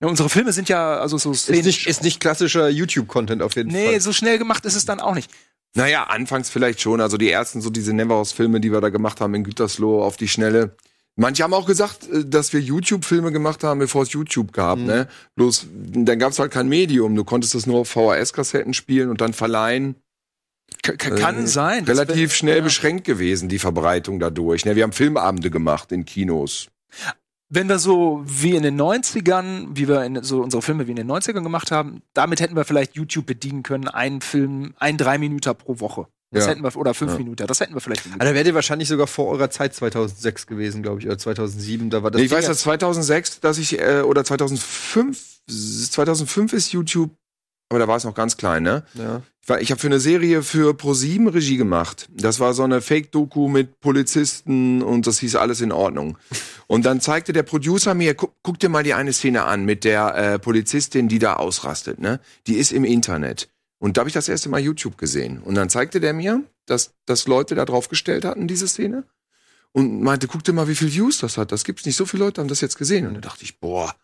ja, 0.00 0.08
unsere 0.08 0.28
Filme 0.28 0.52
sind 0.52 0.68
ja 0.68 0.98
also 0.98 1.18
so 1.18 1.32
szenisch. 1.32 1.60
Ist 1.60 1.66
nicht, 1.66 1.86
ist 1.86 2.02
nicht 2.02 2.20
klassischer 2.20 2.68
YouTube-Content 2.68 3.42
auf 3.42 3.54
jeden 3.54 3.70
nee, 3.70 3.84
Fall. 3.84 3.92
Nee, 3.92 3.98
so 4.00 4.12
schnell 4.12 4.36
gemacht 4.36 4.64
ist 4.64 4.74
es 4.74 4.84
dann 4.84 4.98
auch 4.98 5.14
nicht. 5.14 5.30
Naja, 5.74 6.02
anfangs 6.02 6.50
vielleicht 6.50 6.80
schon. 6.80 7.00
Also 7.00 7.16
die 7.16 7.30
ersten, 7.30 7.60
so 7.60 7.70
diese 7.70 7.92
Neverhouse-Filme, 7.92 8.58
die 8.58 8.72
wir 8.72 8.80
da 8.80 8.88
gemacht 8.88 9.20
haben 9.20 9.34
in 9.34 9.44
Gütersloh 9.44 10.02
auf 10.02 10.16
die 10.16 10.26
Schnelle. 10.26 10.74
Manche 11.14 11.44
haben 11.44 11.54
auch 11.54 11.66
gesagt, 11.66 12.10
äh, 12.10 12.24
dass 12.26 12.52
wir 12.52 12.58
YouTube-Filme 12.58 13.30
gemacht 13.30 13.62
haben, 13.62 13.78
bevor 13.78 14.02
es 14.02 14.10
YouTube 14.10 14.52
gab. 14.52 14.80
Mhm. 14.80 14.86
Ne? 14.86 15.08
Bloß, 15.36 15.68
dann 15.70 16.18
gab 16.18 16.32
es 16.32 16.40
halt 16.40 16.50
kein 16.50 16.68
Medium. 16.68 17.14
Du 17.14 17.22
konntest 17.22 17.54
das 17.54 17.66
nur 17.66 17.78
auf 17.78 17.88
VHS-Kassetten 17.88 18.74
spielen 18.74 19.10
und 19.10 19.20
dann 19.20 19.32
verleihen. 19.32 19.94
Kann 20.96 21.44
äh, 21.44 21.46
sein. 21.46 21.84
Relativ 21.84 22.34
schnell 22.34 22.58
ja. 22.58 22.62
beschränkt 22.62 23.04
gewesen, 23.04 23.48
die 23.48 23.58
Verbreitung 23.58 24.20
dadurch. 24.20 24.64
Ne, 24.64 24.76
wir 24.76 24.82
haben 24.82 24.92
Filmabende 24.92 25.50
gemacht 25.50 25.92
in 25.92 26.04
Kinos. 26.04 26.68
Wenn 27.48 27.68
wir 27.68 27.80
so 27.80 28.22
wie 28.24 28.54
in 28.54 28.62
den 28.62 28.80
90ern, 28.80 29.68
wie 29.72 29.88
wir 29.88 30.04
in, 30.04 30.22
so 30.22 30.40
unsere 30.40 30.62
Filme 30.62 30.86
wie 30.86 30.92
in 30.92 30.96
den 30.96 31.10
90ern 31.10 31.42
gemacht 31.42 31.72
haben, 31.72 32.02
damit 32.14 32.40
hätten 32.40 32.54
wir 32.54 32.64
vielleicht 32.64 32.94
YouTube 32.94 33.26
bedienen 33.26 33.64
können, 33.64 33.88
einen 33.88 34.20
Film, 34.20 34.74
ein 34.78 34.96
drei 34.96 35.18
Minuten 35.18 35.56
pro 35.56 35.80
Woche. 35.80 36.06
Das 36.32 36.44
ja. 36.44 36.52
hätten 36.52 36.62
wir, 36.62 36.76
oder 36.76 36.94
fünf 36.94 37.12
ja. 37.12 37.18
Minuten, 37.18 37.44
das 37.44 37.58
hätten 37.58 37.74
wir 37.74 37.80
vielleicht. 37.80 38.06
Aber 38.14 38.24
da 38.24 38.34
wärt 38.34 38.46
ihr 38.46 38.54
wahrscheinlich 38.54 38.88
sogar 38.88 39.08
vor 39.08 39.26
eurer 39.32 39.50
Zeit 39.50 39.74
2006 39.74 40.46
gewesen, 40.46 40.80
glaube 40.80 41.00
ich, 41.00 41.06
oder 41.06 41.18
2007. 41.18 41.90
Da 41.90 42.04
war 42.04 42.12
das 42.12 42.20
nee, 42.20 42.26
ich 42.26 42.30
weiß, 42.30 42.46
dass 42.46 42.60
2006, 42.60 43.40
dass 43.40 43.58
ich, 43.58 43.80
äh, 43.80 44.02
oder 44.02 44.24
2005, 44.24 45.40
2005 45.48 46.52
ist 46.52 46.70
YouTube 46.70 47.10
aber 47.70 47.78
da 47.78 47.88
war 47.88 47.96
es 47.96 48.04
noch 48.04 48.14
ganz 48.14 48.36
klein, 48.36 48.64
ne? 48.64 48.82
Ja. 48.94 49.22
Ich, 49.60 49.70
habe 49.70 49.80
für 49.80 49.86
eine 49.86 50.00
Serie 50.00 50.42
für 50.42 50.74
Pro7 50.74 51.32
Regie 51.32 51.56
gemacht. 51.56 52.08
Das 52.12 52.38
war 52.38 52.52
so 52.52 52.62
eine 52.62 52.80
Fake-Doku 52.80 53.48
mit 53.48 53.80
Polizisten 53.80 54.82
und 54.82 55.06
das 55.06 55.18
hieß 55.20 55.36
alles 55.36 55.60
in 55.60 55.72
Ordnung. 55.72 56.18
Und 56.68 56.84
dann 56.84 57.00
zeigte 57.00 57.32
der 57.32 57.42
Producer 57.42 57.94
mir, 57.94 58.14
guck, 58.14 58.34
guck 58.42 58.60
dir 58.60 58.68
mal 58.68 58.82
die 58.84 58.94
eine 58.94 59.12
Szene 59.12 59.44
an 59.44 59.64
mit 59.64 59.84
der 59.84 60.14
äh, 60.14 60.38
Polizistin, 60.38 61.08
die 61.08 61.18
da 61.18 61.34
ausrastet, 61.34 62.00
ne? 62.00 62.20
Die 62.46 62.54
ist 62.54 62.72
im 62.72 62.84
Internet. 62.84 63.48
Und 63.78 63.96
da 63.96 64.00
habe 64.00 64.10
ich 64.10 64.14
das 64.14 64.28
erste 64.28 64.48
Mal 64.48 64.60
YouTube 64.60 64.98
gesehen. 64.98 65.40
Und 65.40 65.54
dann 65.54 65.70
zeigte 65.70 66.00
der 66.00 66.12
mir, 66.12 66.42
dass, 66.66 66.92
dass 67.06 67.26
Leute 67.26 67.54
da 67.54 67.64
drauf 67.64 67.88
gestellt 67.88 68.24
hatten, 68.24 68.46
diese 68.46 68.68
Szene. 68.68 69.04
Und 69.72 70.02
meinte, 70.02 70.26
guck 70.26 70.42
dir 70.42 70.52
mal, 70.52 70.68
wie 70.68 70.74
viel 70.74 70.92
Views 70.92 71.18
das 71.18 71.38
hat. 71.38 71.50
Das 71.52 71.64
gibt's 71.64 71.86
nicht. 71.86 71.96
So 71.96 72.04
viele 72.04 72.24
Leute 72.24 72.40
haben 72.40 72.48
das 72.48 72.60
jetzt 72.60 72.78
gesehen. 72.78 73.06
Und 73.06 73.14
da 73.14 73.20
dachte 73.20 73.44
ich, 73.44 73.58
boah, 73.58 73.94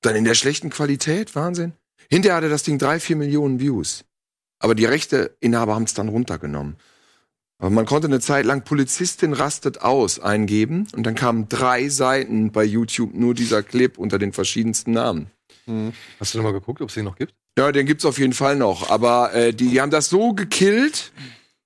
dann 0.00 0.16
in 0.16 0.24
der 0.24 0.34
schlechten 0.34 0.70
Qualität, 0.70 1.34
Wahnsinn. 1.34 1.72
Hinterher 2.10 2.36
hatte 2.36 2.48
das 2.48 2.62
Ding 2.62 2.78
drei, 2.78 3.00
vier 3.00 3.16
Millionen 3.16 3.60
Views. 3.60 4.04
Aber 4.58 4.74
die 4.74 4.84
Rechteinhaber 4.84 5.74
haben 5.74 5.84
es 5.84 5.94
dann 5.94 6.08
runtergenommen. 6.08 6.76
Aber 7.58 7.70
man 7.70 7.86
konnte 7.86 8.06
eine 8.06 8.20
Zeit 8.20 8.44
lang 8.44 8.64
Polizistin 8.64 9.32
rastet 9.32 9.80
aus 9.80 10.20
eingeben 10.20 10.86
und 10.94 11.04
dann 11.04 11.14
kamen 11.14 11.48
drei 11.48 11.88
Seiten 11.88 12.52
bei 12.52 12.64
YouTube 12.64 13.14
nur 13.14 13.34
dieser 13.34 13.62
Clip 13.62 13.96
unter 13.96 14.18
den 14.18 14.32
verschiedensten 14.32 14.92
Namen. 14.92 15.30
Mhm. 15.66 15.92
Hast 16.20 16.34
du 16.34 16.38
noch 16.38 16.44
mal 16.44 16.52
geguckt, 16.52 16.82
ob 16.82 16.88
es 16.88 16.94
den 16.94 17.04
noch 17.04 17.16
gibt? 17.16 17.34
Ja, 17.58 17.72
den 17.72 17.86
gibt's 17.86 18.04
auf 18.04 18.18
jeden 18.18 18.34
Fall 18.34 18.56
noch. 18.56 18.90
Aber 18.90 19.32
äh, 19.34 19.54
die, 19.54 19.68
die 19.68 19.80
haben 19.80 19.90
das 19.90 20.10
so 20.10 20.34
gekillt, 20.34 21.12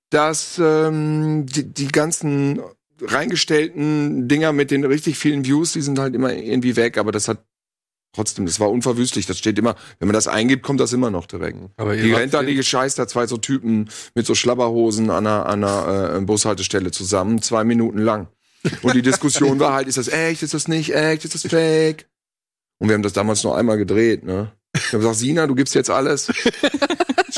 dass 0.09 0.59
ähm, 0.59 1.45
die, 1.45 1.65
die 1.65 1.89
ganzen 1.89 2.61
reingestellten 3.01 4.27
Dinger 4.29 4.53
mit 4.53 4.71
den 4.71 4.85
richtig 4.85 5.17
vielen 5.17 5.43
Views, 5.43 5.73
die 5.73 5.81
sind 5.81 5.99
halt 5.99 6.15
immer 6.15 6.33
irgendwie 6.33 6.77
weg. 6.77 6.97
Aber 6.97 7.11
das 7.11 7.27
hat 7.27 7.43
trotzdem, 8.13 8.45
das 8.45 8.59
war 8.59 8.69
unverwüstlich. 8.69 9.25
Das 9.25 9.37
steht 9.37 9.57
immer, 9.59 9.75
wenn 9.99 10.07
man 10.07 10.13
das 10.13 10.27
eingibt, 10.27 10.63
kommt 10.63 10.79
das 10.79 10.93
immer 10.93 11.11
noch 11.11 11.25
direkt. 11.25 11.57
Aber 11.77 11.95
die 11.95 12.11
rennt 12.13 12.33
da 12.33 12.43
die 12.43 12.55
gescheißt 12.55 12.97
da 12.99 13.07
zwei 13.07 13.27
so 13.27 13.37
Typen 13.37 13.89
mit 14.15 14.25
so 14.25 14.35
Schlabberhosen 14.35 15.09
an 15.09 15.27
einer, 15.27 15.45
an 15.45 15.63
einer 15.63 16.15
äh, 16.15 16.21
Bushaltestelle 16.21 16.91
zusammen, 16.91 17.41
zwei 17.41 17.63
Minuten 17.63 17.99
lang. 17.99 18.27
Und 18.81 18.95
die 18.95 19.01
Diskussion 19.01 19.59
war 19.59 19.73
halt, 19.73 19.87
ist 19.87 19.97
das 19.97 20.07
echt, 20.07 20.43
ist 20.43 20.53
das 20.53 20.67
nicht 20.67 20.93
echt, 20.93 21.25
ist 21.25 21.33
das 21.33 21.43
fake? 21.43 22.07
Und 22.77 22.89
wir 22.89 22.95
haben 22.95 23.03
das 23.03 23.13
damals 23.13 23.43
nur 23.43 23.57
einmal 23.57 23.77
gedreht, 23.77 24.23
ne? 24.23 24.51
Ich 24.73 24.87
habe 24.87 24.99
gesagt, 24.99 25.17
Sina, 25.17 25.47
du 25.47 25.55
gibst 25.55 25.75
jetzt 25.75 25.89
alles. 25.89 26.31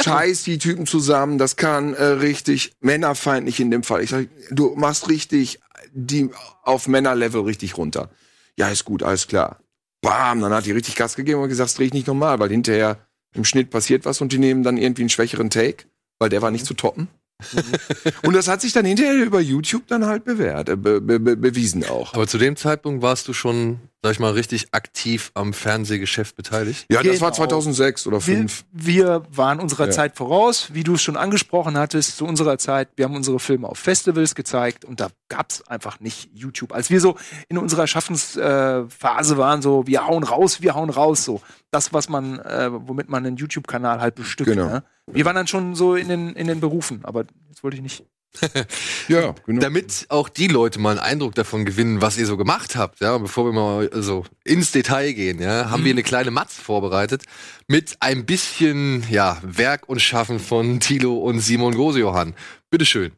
Scheiß 0.03 0.43
die 0.43 0.57
Typen 0.57 0.85
zusammen, 0.85 1.37
das 1.37 1.55
kann 1.55 1.93
äh, 1.93 2.03
richtig 2.03 2.73
männerfeindlich 2.81 3.59
in 3.59 3.71
dem 3.71 3.83
Fall. 3.83 4.03
Ich 4.03 4.09
sag, 4.09 4.27
du 4.51 4.73
machst 4.75 5.09
richtig 5.09 5.59
die 5.93 6.29
auf 6.63 6.87
Männerlevel 6.87 7.41
richtig 7.41 7.77
runter. 7.77 8.09
Ja, 8.57 8.69
ist 8.69 8.85
gut, 8.85 9.03
alles 9.03 9.27
klar. 9.27 9.59
Bam, 10.03 10.41
dann 10.41 10.53
hat 10.53 10.65
die 10.65 10.71
richtig 10.71 10.95
Gas 10.95 11.15
gegeben 11.15 11.41
und 11.41 11.49
gesagt, 11.49 11.69
das 11.69 11.75
dreh 11.75 11.85
ich 11.85 11.93
nicht 11.93 12.07
nochmal, 12.07 12.37
weil 12.37 12.49
hinterher 12.49 12.99
im 13.33 13.45
Schnitt 13.45 13.71
passiert 13.71 14.05
was 14.05 14.21
und 14.21 14.31
die 14.33 14.37
nehmen 14.37 14.61
dann 14.61 14.77
irgendwie 14.77 15.03
einen 15.03 15.09
schwächeren 15.09 15.49
Take, 15.49 15.85
weil 16.19 16.29
der 16.29 16.41
war 16.41 16.51
nicht 16.51 16.65
zu 16.65 16.73
toppen. 16.73 17.07
und 18.23 18.35
das 18.35 18.47
hat 18.47 18.61
sich 18.61 18.73
dann 18.73 18.85
hinterher 18.85 19.15
über 19.15 19.39
YouTube 19.39 19.87
dann 19.87 20.05
halt 20.05 20.25
bewährt, 20.25 20.69
äh, 20.69 20.75
be 20.75 21.01
be 21.01 21.19
bewiesen 21.19 21.85
auch. 21.85 22.13
Aber 22.13 22.27
zu 22.27 22.37
dem 22.37 22.55
Zeitpunkt 22.57 23.01
warst 23.01 23.27
du 23.27 23.33
schon, 23.33 23.79
sag 24.03 24.11
ich 24.11 24.19
mal, 24.19 24.33
richtig 24.33 24.67
aktiv 24.73 25.31
am 25.33 25.53
Fernsehgeschäft 25.53 26.35
beteiligt? 26.35 26.85
Ja, 26.89 27.01
genau. 27.01 27.13
das 27.13 27.21
war 27.21 27.31
2006 27.31 28.05
oder 28.05 28.19
2005. 28.19 28.65
Wir, 28.73 29.05
wir 29.05 29.23
waren 29.31 29.61
unserer 29.61 29.85
ja. 29.85 29.91
Zeit 29.91 30.17
voraus, 30.17 30.73
wie 30.73 30.83
du 30.83 30.95
es 30.95 31.01
schon 31.01 31.15
angesprochen 31.15 31.77
hattest, 31.77 32.17
zu 32.17 32.25
unserer 32.25 32.57
Zeit. 32.57 32.89
Wir 32.97 33.05
haben 33.05 33.15
unsere 33.15 33.39
Filme 33.39 33.69
auf 33.69 33.79
Festivals 33.79 34.35
gezeigt 34.35 34.83
und 34.83 34.99
da 34.99 35.07
gab 35.29 35.51
es 35.51 35.65
einfach 35.67 36.01
nicht 36.01 36.29
YouTube. 36.33 36.73
Als 36.73 36.89
wir 36.89 36.99
so 36.99 37.15
in 37.47 37.57
unserer 37.57 37.87
Schaffensphase 37.87 39.33
äh, 39.33 39.37
waren, 39.37 39.61
so 39.61 39.87
wir 39.87 40.05
hauen 40.05 40.23
raus, 40.23 40.61
wir 40.61 40.75
hauen 40.75 40.89
raus, 40.89 41.23
so 41.23 41.41
das, 41.71 41.93
was 41.93 42.09
man, 42.09 42.39
äh, 42.39 42.69
womit 42.71 43.07
man 43.07 43.25
einen 43.25 43.37
YouTube-Kanal 43.37 44.01
halt 44.01 44.15
bestückt. 44.15 44.49
Genau. 44.49 44.65
Ne? 44.65 44.83
Wir 45.07 45.23
waren 45.23 45.35
dann 45.35 45.47
schon 45.47 45.75
so 45.75 45.95
in 45.95 46.09
den, 46.09 46.33
in 46.33 46.47
den 46.47 46.59
Berufen, 46.59 47.05
aber 47.05 47.23
jetzt 47.47 47.63
wollte 47.63 47.77
ich 47.77 47.83
nicht. 47.83 48.03
ja, 49.07 49.35
genau. 49.45 49.61
Damit 49.61 50.05
auch 50.09 50.29
die 50.29 50.47
Leute 50.47 50.79
mal 50.79 50.91
einen 50.91 50.99
Eindruck 50.99 51.35
davon 51.35 51.65
gewinnen, 51.65 52.01
was 52.01 52.17
ihr 52.17 52.25
so 52.25 52.37
gemacht 52.37 52.75
habt, 52.75 52.99
ja, 52.99 53.17
bevor 53.17 53.45
wir 53.45 53.53
mal 53.53 53.89
so 54.01 54.25
ins 54.43 54.71
Detail 54.71 55.13
gehen, 55.13 55.39
ja, 55.39 55.69
haben 55.69 55.81
mhm. 55.81 55.85
wir 55.85 55.91
eine 55.91 56.03
kleine 56.03 56.31
Matz 56.31 56.53
vorbereitet 56.55 57.23
mit 57.67 57.97
ein 57.99 58.25
bisschen, 58.25 59.05
ja, 59.09 59.37
Werk 59.43 59.87
und 59.87 60.01
Schaffen 60.01 60.39
von 60.39 60.79
Thilo 60.79 61.17
und 61.17 61.39
Simon 61.39 61.73
Grosejohann. 61.73 62.33
Bitteschön. 62.69 63.11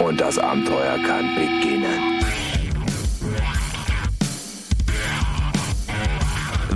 Und 0.00 0.20
das 0.20 0.38
Abenteuer 0.38 0.98
kann 1.06 1.34
beginnen. 1.34 2.20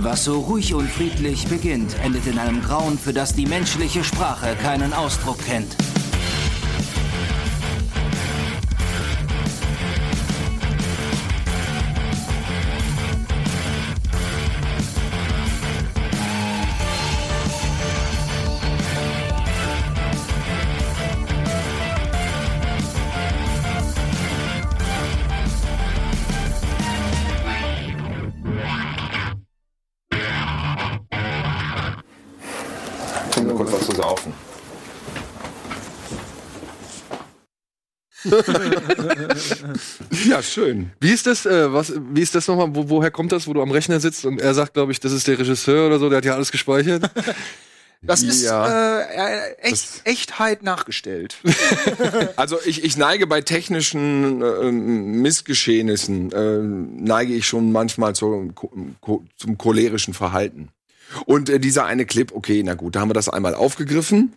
Was 0.01 0.23
so 0.23 0.39
ruhig 0.39 0.73
und 0.73 0.89
friedlich 0.89 1.45
beginnt, 1.47 1.97
endet 2.01 2.25
in 2.25 2.39
einem 2.39 2.61
Grauen, 2.61 2.97
für 2.97 3.11
das 3.11 3.35
die 3.35 3.45
menschliche 3.45 4.05
Sprache 4.05 4.55
keinen 4.55 4.93
Ausdruck 4.93 5.43
kennt. 5.45 5.75
Ja, 40.27 40.41
schön. 40.41 40.91
Wie 40.99 41.11
ist 41.11 41.27
das, 41.27 41.45
äh, 41.45 41.71
was, 41.73 41.93
wie 42.11 42.21
ist 42.21 42.35
das 42.35 42.47
nochmal, 42.47 42.69
wo, 42.73 42.89
woher 42.89 43.11
kommt 43.11 43.31
das, 43.31 43.47
wo 43.47 43.53
du 43.53 43.61
am 43.61 43.71
Rechner 43.71 43.99
sitzt 43.99 44.25
und 44.25 44.41
er 44.41 44.53
sagt, 44.53 44.73
glaube 44.73 44.91
ich, 44.91 44.99
das 44.99 45.11
ist 45.11 45.27
der 45.27 45.39
Regisseur 45.39 45.87
oder 45.87 45.99
so, 45.99 46.09
der 46.09 46.17
hat 46.17 46.25
ja 46.25 46.35
alles 46.35 46.51
gespeichert? 46.51 47.09
Das 48.01 48.23
ist 48.23 48.43
ja, 48.43 49.01
äh, 49.01 49.55
echt, 49.57 50.01
Echtheit 50.05 50.63
nachgestellt. 50.63 51.35
also 52.37 52.57
ich, 52.65 52.85
ich 52.85 52.95
neige 52.95 53.27
bei 53.27 53.41
technischen 53.41 54.41
äh, 54.41 54.71
Missgeschehnissen, 54.71 56.31
äh, 56.31 56.59
neige 56.59 57.33
ich 57.33 57.45
schon 57.45 57.73
manchmal 57.73 58.15
zu, 58.15 58.53
zum 59.35 59.57
cholerischen 59.57 60.13
Verhalten. 60.13 60.69
Und 61.25 61.49
äh, 61.49 61.59
dieser 61.59 61.85
eine 61.85 62.05
Clip, 62.05 62.31
okay, 62.33 62.61
na 62.63 62.75
gut, 62.75 62.95
da 62.95 63.01
haben 63.01 63.09
wir 63.09 63.13
das 63.13 63.27
einmal 63.27 63.53
aufgegriffen. 63.53 64.31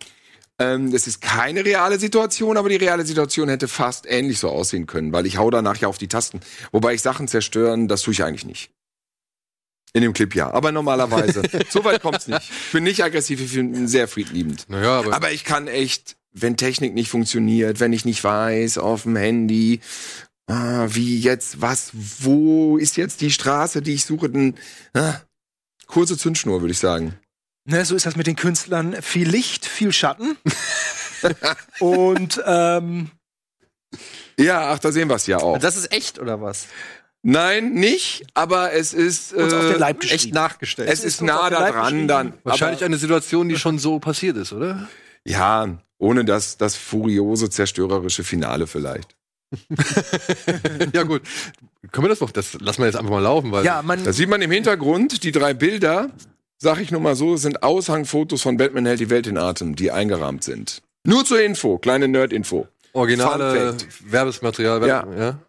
Ähm, 0.59 0.91
das 0.91 1.07
ist 1.07 1.21
keine 1.21 1.65
reale 1.65 1.99
Situation, 1.99 2.57
aber 2.57 2.69
die 2.69 2.75
reale 2.75 3.05
Situation 3.05 3.49
hätte 3.49 3.67
fast 3.67 4.05
ähnlich 4.07 4.39
so 4.39 4.49
aussehen 4.49 4.85
können, 4.85 5.11
weil 5.11 5.25
ich 5.25 5.37
hau 5.37 5.49
danach 5.49 5.77
ja 5.77 5.87
auf 5.87 5.97
die 5.97 6.07
Tasten. 6.07 6.41
Wobei 6.71 6.93
ich 6.93 7.01
Sachen 7.01 7.27
zerstören, 7.27 7.87
das 7.87 8.03
tue 8.03 8.13
ich 8.13 8.23
eigentlich 8.23 8.45
nicht. 8.45 8.71
In 9.93 10.01
dem 10.01 10.13
Clip 10.13 10.33
ja, 10.33 10.51
aber 10.51 10.71
normalerweise. 10.71 11.43
so 11.69 11.83
weit 11.83 12.01
kommt's 12.01 12.27
nicht. 12.27 12.41
Ich 12.41 12.71
bin 12.71 12.83
nicht 12.83 13.03
aggressiv, 13.03 13.41
ich 13.41 13.53
bin 13.53 13.87
sehr 13.87 14.07
friedliebend. 14.07 14.65
Naja, 14.69 14.99
aber, 14.99 15.13
aber 15.15 15.31
ich 15.31 15.43
kann 15.43 15.67
echt, 15.67 16.17
wenn 16.31 16.57
Technik 16.57 16.93
nicht 16.93 17.09
funktioniert, 17.09 17.79
wenn 17.79 17.93
ich 17.93 18.05
nicht 18.05 18.23
weiß 18.23 18.79
auf 18.79 19.03
dem 19.03 19.15
Handy, 19.15 19.81
ah, 20.47 20.87
wie 20.89 21.19
jetzt, 21.19 21.61
was, 21.61 21.91
wo 21.93 22.77
ist 22.77 22.97
jetzt 22.97 23.21
die 23.21 23.31
Straße, 23.31 23.81
die 23.81 23.93
ich 23.93 24.05
suche, 24.05 24.29
dann 24.29 24.55
ah, 24.93 25.15
kurze 25.85 26.17
Zündschnur, 26.17 26.61
würde 26.61 26.71
ich 26.71 26.79
sagen. 26.79 27.13
Ne, 27.65 27.85
so 27.85 27.95
ist 27.95 28.05
das 28.05 28.15
mit 28.15 28.27
den 28.27 28.35
Künstlern. 28.35 29.01
Viel 29.01 29.29
Licht, 29.29 29.65
viel 29.65 29.93
Schatten. 29.93 30.37
und 31.79 32.41
ähm, 32.45 33.11
ja, 34.37 34.71
ach, 34.71 34.79
da 34.79 34.91
sehen 34.91 35.07
wir 35.07 35.15
es 35.15 35.27
ja 35.27 35.37
auch. 35.37 35.57
Das 35.57 35.77
ist 35.77 35.93
echt 35.93 36.19
oder 36.19 36.41
was? 36.41 36.67
Nein, 37.21 37.73
nicht, 37.73 38.25
aber 38.33 38.73
es 38.73 38.93
ist 38.93 39.31
äh, 39.31 39.43
auf 39.43 39.49
den 39.49 39.79
Leib 39.79 40.03
echt 40.03 40.33
nachgestellt. 40.33 40.89
Es 40.89 40.99
ist, 40.99 41.05
ist 41.05 41.21
nah 41.21 41.49
da 41.49 41.71
dran 41.71 42.07
dann. 42.07 42.33
Wahrscheinlich 42.43 42.83
eine 42.83 42.97
Situation, 42.97 43.47
die 43.47 43.55
schon 43.57 43.79
so 43.79 43.99
passiert 43.99 44.35
ist, 44.35 44.51
oder? 44.51 44.89
Ja, 45.23 45.77
ohne 45.99 46.25
das, 46.25 46.57
das 46.57 46.75
furiose, 46.75 47.49
zerstörerische 47.49 48.25
Finale 48.25 48.67
vielleicht. 48.67 49.15
ja, 50.93 51.03
gut. 51.03 51.21
Können 51.93 52.05
wir 52.05 52.09
das 52.09 52.19
doch, 52.19 52.31
das 52.31 52.59
lassen 52.59 52.79
wir 52.79 52.87
jetzt 52.87 52.95
einfach 52.95 53.11
mal 53.11 53.21
laufen, 53.21 53.53
weil. 53.53 53.63
Ja, 53.63 53.81
man. 53.83 54.03
Da 54.03 54.11
sieht 54.11 54.27
man 54.27 54.41
im 54.41 54.51
Hintergrund 54.51 55.23
die 55.23 55.31
drei 55.31 55.53
Bilder 55.53 56.09
sag 56.63 56.79
ich 56.79 56.91
nur 56.91 57.01
mal 57.01 57.15
so, 57.15 57.35
sind 57.35 57.61
Aushangfotos 57.61 58.41
von 58.41 58.57
Batman 58.57 58.85
hält 58.85 59.01
die 59.01 59.09
Welt 59.09 59.27
in 59.27 59.37
Atem, 59.37 59.75
die 59.75 59.91
eingerahmt 59.91 60.43
sind. 60.43 60.81
Nur 61.03 61.25
zur 61.25 61.41
Info, 61.41 61.77
kleine 61.77 62.07
Nerd-Info. 62.07 62.67
Originale 62.93 63.75
Werbesmaterial. 64.05 64.87
Ja. 64.87 65.05
ja. 65.17 65.39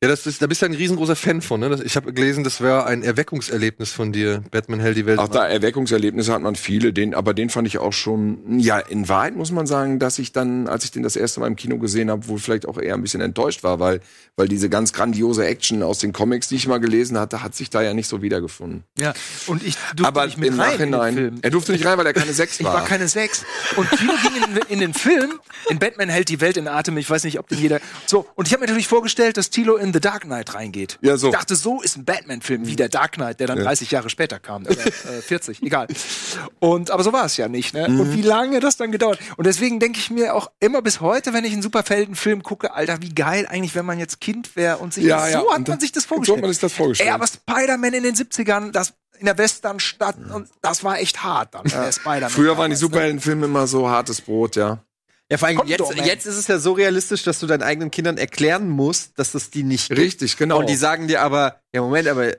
Ja, 0.00 0.08
das 0.08 0.28
ist, 0.28 0.40
da 0.40 0.46
bist 0.46 0.62
du 0.62 0.66
ein 0.66 0.74
riesengroßer 0.74 1.16
Fan 1.16 1.42
von, 1.42 1.58
ne? 1.58 1.76
Ich 1.84 1.96
habe 1.96 2.12
gelesen, 2.12 2.44
das 2.44 2.60
wäre 2.60 2.86
ein 2.86 3.02
Erweckungserlebnis 3.02 3.90
von 3.90 4.12
dir. 4.12 4.44
Batman 4.52 4.78
hält 4.78 4.96
die 4.96 5.06
Welt. 5.06 5.18
Ach, 5.18 5.26
da 5.26 5.44
Erweckungserlebnisse 5.48 6.32
hat 6.32 6.40
man 6.40 6.54
viele, 6.54 6.92
den, 6.92 7.14
aber 7.14 7.34
den 7.34 7.50
fand 7.50 7.66
ich 7.66 7.78
auch 7.78 7.92
schon, 7.92 8.60
ja, 8.60 8.78
in 8.78 9.08
Wahrheit 9.08 9.34
muss 9.34 9.50
man 9.50 9.66
sagen, 9.66 9.98
dass 9.98 10.20
ich 10.20 10.30
dann, 10.30 10.68
als 10.68 10.84
ich 10.84 10.92
den 10.92 11.02
das 11.02 11.16
erste 11.16 11.40
Mal 11.40 11.48
im 11.48 11.56
Kino 11.56 11.78
gesehen 11.78 12.12
habe, 12.12 12.28
wohl 12.28 12.38
vielleicht 12.38 12.68
auch 12.68 12.78
eher 12.78 12.94
ein 12.94 13.02
bisschen 13.02 13.20
enttäuscht 13.20 13.64
war, 13.64 13.80
weil, 13.80 14.00
weil 14.36 14.46
diese 14.46 14.68
ganz 14.68 14.92
grandiose 14.92 15.44
Action 15.44 15.82
aus 15.82 15.98
den 15.98 16.12
Comics, 16.12 16.46
die 16.46 16.54
ich 16.54 16.68
mal 16.68 16.78
gelesen 16.78 17.18
hatte, 17.18 17.42
hat 17.42 17.56
sich 17.56 17.68
da 17.68 17.82
ja 17.82 17.92
nicht 17.92 18.06
so 18.06 18.22
wiedergefunden. 18.22 18.84
Ja, 19.00 19.14
und 19.48 19.64
ich 19.64 19.74
durfte 19.96 20.06
aber 20.06 20.26
nicht 20.26 20.38
mit 20.38 20.50
im 20.50 20.60
rein 20.60 20.70
Nachhinein, 20.70 21.08
in 21.08 21.16
den 21.16 21.30
Film. 21.30 21.38
Er 21.42 21.50
durfte 21.50 21.72
nicht 21.72 21.84
rein, 21.84 21.98
weil 21.98 22.06
er 22.06 22.12
keine 22.12 22.32
Sechs 22.32 22.62
war. 22.62 22.72
Ich 22.72 22.80
war 22.80 22.86
keine 22.86 23.08
Sechs. 23.08 23.44
Und 23.74 23.90
Kino 23.90 24.12
ging 24.22 24.44
in, 24.44 24.60
in 24.68 24.78
den 24.78 24.94
Film, 24.94 25.40
in 25.68 25.80
Batman 25.80 26.08
hält 26.08 26.28
die 26.28 26.40
Welt 26.40 26.56
in 26.56 26.68
Atem, 26.68 26.96
ich 26.98 27.10
weiß 27.10 27.24
nicht, 27.24 27.40
ob 27.40 27.48
den 27.48 27.58
jeder, 27.58 27.80
so, 28.06 28.28
und 28.36 28.46
ich 28.46 28.52
habe 28.52 28.60
mir 28.60 28.66
natürlich 28.66 28.86
vorgestellt, 28.86 29.36
dass 29.36 29.50
Tilo 29.50 29.74
in 29.74 29.87
The 29.92 30.00
Dark 30.00 30.22
Knight 30.22 30.54
rein 30.54 30.68
reingeht. 30.68 30.98
Ja, 31.00 31.16
so. 31.16 31.28
Ich 31.28 31.32
dachte, 31.32 31.56
so 31.56 31.80
ist 31.80 31.96
ein 31.96 32.04
Batman-Film 32.04 32.66
wie 32.66 32.76
der 32.76 32.88
Dark 32.88 33.12
Knight, 33.12 33.40
der 33.40 33.46
dann 33.46 33.58
ja. 33.58 33.64
30 33.64 33.90
Jahre 33.90 34.10
später 34.10 34.38
kam. 34.38 34.64
Oder 34.64 34.86
äh, 34.86 35.22
40, 35.22 35.62
egal. 35.62 35.86
Und, 36.58 36.90
aber 36.90 37.02
so 37.02 37.12
war 37.12 37.24
es 37.24 37.36
ja 37.36 37.48
nicht. 37.48 37.74
Ne? 37.74 37.88
Mhm. 37.88 38.00
Und 38.00 38.14
wie 38.14 38.22
lange 38.22 38.60
das 38.60 38.76
dann 38.76 38.92
gedauert. 38.92 39.18
Und 39.36 39.46
deswegen 39.46 39.80
denke 39.80 39.98
ich 39.98 40.10
mir 40.10 40.34
auch 40.34 40.50
immer 40.60 40.82
bis 40.82 41.00
heute, 41.00 41.32
wenn 41.32 41.44
ich 41.44 41.52
einen 41.52 41.62
Superheldenfilm 41.62 42.42
gucke, 42.42 42.74
Alter, 42.74 43.00
wie 43.02 43.14
geil 43.14 43.46
eigentlich, 43.48 43.74
wenn 43.74 43.86
man 43.86 43.98
jetzt 43.98 44.20
Kind 44.20 44.56
wäre 44.56 44.78
und 44.78 44.94
sich 44.94 45.04
ja, 45.04 45.20
das, 45.20 45.32
ja. 45.32 45.40
so 45.40 45.52
hat 45.52 45.68
man 45.68 45.80
sich 45.80 45.92
das 45.92 46.04
vorgestellt. 46.04 46.36
So 46.36 46.36
hat 46.36 46.42
man 46.42 46.52
sich 46.52 46.60
das 46.60 46.72
vorgestellt. 46.72 47.08
Ey, 47.08 47.14
aber 47.14 47.26
Spider-Man 47.26 47.94
in 47.94 48.02
den 48.02 48.14
70ern, 48.14 48.72
das 48.72 48.94
in 49.18 49.26
der 49.26 49.36
Westernstadt 49.36 50.16
und 50.32 50.48
das 50.62 50.84
war 50.84 51.00
echt 51.00 51.24
hart 51.24 51.54
dann. 51.54 51.66
Ja. 51.66 52.28
Früher 52.28 52.56
waren 52.56 52.70
die 52.70 52.74
ne? 52.74 52.76
Superheldenfilme 52.76 53.46
immer 53.46 53.66
so 53.66 53.88
hartes 53.88 54.20
Brot, 54.20 54.54
ja. 54.54 54.78
Ja, 55.30 55.36
vor 55.36 55.48
allem 55.48 55.60
jetzt, 55.66 55.94
jetzt 55.94 56.26
ist 56.26 56.36
es 56.36 56.46
ja 56.46 56.58
so 56.58 56.72
realistisch, 56.72 57.22
dass 57.22 57.38
du 57.38 57.46
deinen 57.46 57.62
eigenen 57.62 57.90
Kindern 57.90 58.16
erklären 58.16 58.68
musst, 58.68 59.18
dass 59.18 59.32
das 59.32 59.50
die 59.50 59.62
nicht 59.62 59.88
gibt. 59.88 60.00
Richtig, 60.00 60.36
genau. 60.38 60.58
Und 60.60 60.70
die 60.70 60.76
sagen 60.76 61.06
dir 61.06 61.20
aber, 61.20 61.60
ja 61.72 61.82
Moment, 61.82 62.08
aber 62.08 62.32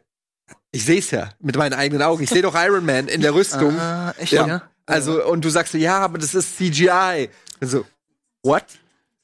Ich 0.72 0.86
sehe 0.86 1.00
es 1.00 1.12
ja 1.12 1.30
mit 1.40 1.56
meinen 1.56 1.74
eigenen 1.74 2.02
Augen. 2.02 2.24
Ich 2.24 2.30
sehe 2.30 2.42
doch 2.42 2.56
Iron 2.56 2.86
Man 2.86 3.08
in 3.08 3.22
der 3.22 3.34
Rüstung. 3.34 3.78
Ah, 3.80 4.14
echt, 4.18 4.32
ja. 4.32 4.48
ja? 4.48 4.70
Also, 4.86 5.24
und 5.24 5.46
du 5.46 5.50
sagst 5.50 5.72
so, 5.74 5.78
ja, 5.78 6.00
aber 6.00 6.18
das 6.18 6.34
ist 6.34 6.58
CGI. 6.58 7.30
Also, 7.60 7.86
what? 8.44 8.66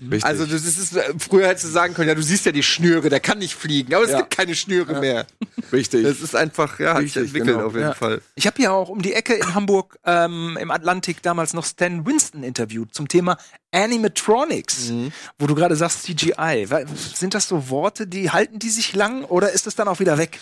Richtig. 0.02 0.26
Also, 0.26 0.46
das 0.46 0.64
ist, 0.66 0.96
äh, 0.98 1.14
früher 1.18 1.48
hättest 1.48 1.66
du 1.66 1.70
sagen 1.70 1.94
können, 1.94 2.10
ja, 2.10 2.16
du 2.16 2.22
siehst 2.22 2.46
ja 2.46 2.52
die 2.52 2.64
Schnüre, 2.64 3.08
der 3.10 3.22
kann 3.22 3.38
nicht 3.40 3.56
fliegen, 3.56 3.94
aber 3.94 4.04
es 4.04 4.12
Ja. 4.12 4.18
gibt 4.20 4.32
keine 4.36 4.54
Schnüre 4.54 5.00
mehr. 5.00 5.26
richtig. 5.72 6.04
Das 6.04 6.20
ist 6.20 6.36
einfach, 6.36 6.80
ja, 6.80 6.90
hat 6.96 6.98
sich 6.98 7.16
Richtig, 7.16 7.24
entwickelt 7.28 7.56
genau. 7.56 7.68
auf 7.68 7.74
jeden 7.76 7.86
Ja. 7.88 7.94
Fall. 7.94 8.22
Ich 8.36 8.46
habe 8.46 8.62
ja 8.62 8.72
auch 8.72 8.90
um 8.90 9.02
die 9.02 9.14
Ecke 9.14 9.36
in 9.36 9.56
Hamburg 9.56 9.98
ähm, 10.04 10.58
im 10.60 10.70
Atlantik 10.70 11.22
damals 11.22 11.54
noch 11.54 11.66
Stan 11.66 12.06
Winston 12.06 12.44
interviewt 12.44 12.94
zum 12.94 13.08
Thema 13.08 13.38
Animatronics, 13.72 14.92
wo 15.40 15.48
du 15.48 15.56
gerade 15.56 15.76
sagst 15.76 16.04
CGI. 16.04 16.68
Sind 17.16 17.34
das 17.34 17.48
so 17.48 17.70
Worte, 17.70 18.06
die 18.06 18.32
halten 18.32 18.60
die 18.60 18.70
sich 18.70 18.94
lang 18.94 19.24
oder 19.24 19.52
ist 19.52 19.66
es 19.68 19.76
dann 19.76 19.88
auch 19.88 20.00
wieder 20.00 20.18
weg? 20.18 20.40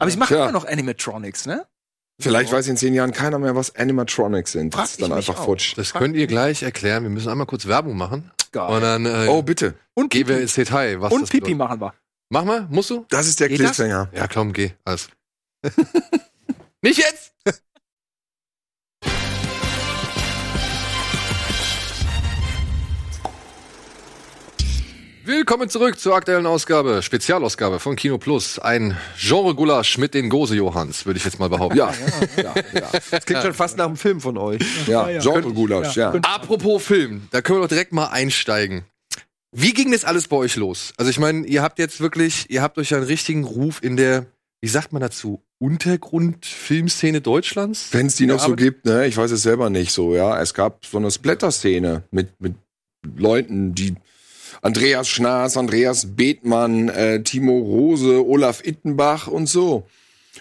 Aber 0.00 0.10
sie 0.10 0.16
machen 0.16 0.34
Tja. 0.34 0.42
immer 0.44 0.52
noch 0.52 0.64
Animatronics, 0.66 1.46
ne? 1.46 1.66
Vielleicht 2.20 2.52
weiß 2.52 2.66
in 2.66 2.76
zehn 2.76 2.94
Jahren 2.94 3.12
keiner 3.12 3.38
mehr, 3.38 3.54
was 3.54 3.76
Animatronics 3.76 4.52
sind. 4.52 4.74
Das 4.74 4.90
ist 4.92 5.02
dann 5.02 5.12
einfach 5.12 5.38
auch. 5.38 5.44
futsch. 5.44 5.74
Das 5.76 5.92
könnt 5.92 6.16
ihr 6.16 6.26
gleich 6.26 6.62
erklären. 6.64 7.04
Wir 7.04 7.10
müssen 7.10 7.28
einmal 7.28 7.46
kurz 7.46 7.66
Werbung 7.66 7.96
machen. 7.96 8.30
Geil. 8.50 8.68
Und 8.68 8.80
dann 8.82 9.06
äh, 9.06 9.26
Oh, 9.28 9.42
bitte. 9.42 9.74
Und 9.94 10.10
gehen 10.10 10.26
wir 10.26 10.34
Pipi. 10.34 10.42
ins 10.42 10.54
Detail. 10.54 11.00
Was 11.00 11.12
Und 11.12 11.20
das 11.22 11.30
Pipi 11.30 11.52
bedeutet. 11.54 11.58
machen 11.58 11.80
wir. 11.80 11.94
Mach 12.30 12.44
mal, 12.44 12.66
musst 12.70 12.90
du? 12.90 13.06
Das 13.08 13.26
ist 13.28 13.38
der 13.38 13.48
Geht 13.48 13.60
das? 13.60 13.76
Cliffhanger. 13.76 14.10
Ja, 14.12 14.26
komm, 14.26 14.52
geh. 14.52 14.72
Alles. 14.84 15.08
Nicht 16.82 16.98
jetzt! 16.98 17.32
Willkommen 25.28 25.68
zurück 25.68 25.98
zur 25.98 26.14
aktuellen 26.14 26.46
Ausgabe, 26.46 27.02
Spezialausgabe 27.02 27.80
von 27.80 27.96
Kino 27.96 28.16
Plus. 28.16 28.58
Ein 28.58 28.96
Genre-Gulasch 29.18 29.98
mit 29.98 30.14
den 30.14 30.30
Gose-Johans, 30.30 31.04
würde 31.04 31.18
ich 31.18 31.24
jetzt 31.26 31.38
mal 31.38 31.50
behaupten. 31.50 31.76
Ja, 31.76 31.92
ja, 32.38 32.54
ja. 32.72 32.90
Das 33.10 33.26
klingt 33.26 33.42
schon 33.42 33.52
fast 33.52 33.76
nach 33.76 33.84
einem 33.84 33.98
Film 33.98 34.22
von 34.22 34.38
euch. 34.38 34.62
ja. 34.86 35.18
Genre-Gulasch, 35.18 35.96
ja. 35.98 36.12
Apropos 36.22 36.82
Film, 36.82 37.28
da 37.30 37.42
können 37.42 37.58
wir 37.58 37.64
doch 37.64 37.68
direkt 37.68 37.92
mal 37.92 38.06
einsteigen. 38.06 38.84
Wie 39.52 39.74
ging 39.74 39.92
das 39.92 40.06
alles 40.06 40.28
bei 40.28 40.36
euch 40.36 40.56
los? 40.56 40.94
Also 40.96 41.10
ich 41.10 41.18
meine, 41.18 41.46
ihr 41.46 41.60
habt 41.60 41.78
jetzt 41.78 42.00
wirklich, 42.00 42.48
ihr 42.48 42.62
habt 42.62 42.78
euch 42.78 42.88
ja 42.88 42.96
einen 42.96 43.06
richtigen 43.06 43.44
Ruf 43.44 43.82
in 43.82 43.98
der, 43.98 44.24
wie 44.62 44.68
sagt 44.68 44.94
man 44.94 45.02
dazu, 45.02 45.42
Untergrundfilmszene 45.58 47.20
Deutschlands? 47.20 47.88
Wenn 47.90 48.06
es 48.06 48.16
die 48.16 48.24
noch 48.24 48.40
so 48.40 48.56
gibt, 48.56 48.86
ne? 48.86 49.06
Ich 49.06 49.18
weiß 49.18 49.30
es 49.30 49.42
selber 49.42 49.68
nicht 49.68 49.92
so, 49.92 50.14
ja. 50.14 50.40
Es 50.40 50.54
gab 50.54 50.86
so 50.86 50.96
eine 50.96 51.10
Splatter-Szene 51.10 52.04
mit, 52.12 52.40
mit 52.40 52.54
Leuten, 53.14 53.74
die 53.74 53.94
Andreas 54.62 55.08
Schnaas, 55.08 55.56
Andreas 55.56 56.16
Bethmann, 56.16 56.88
äh, 56.88 57.22
Timo 57.22 57.58
Rose, 57.58 58.24
Olaf 58.26 58.64
Ittenbach 58.64 59.26
und 59.28 59.46
so. 59.48 59.86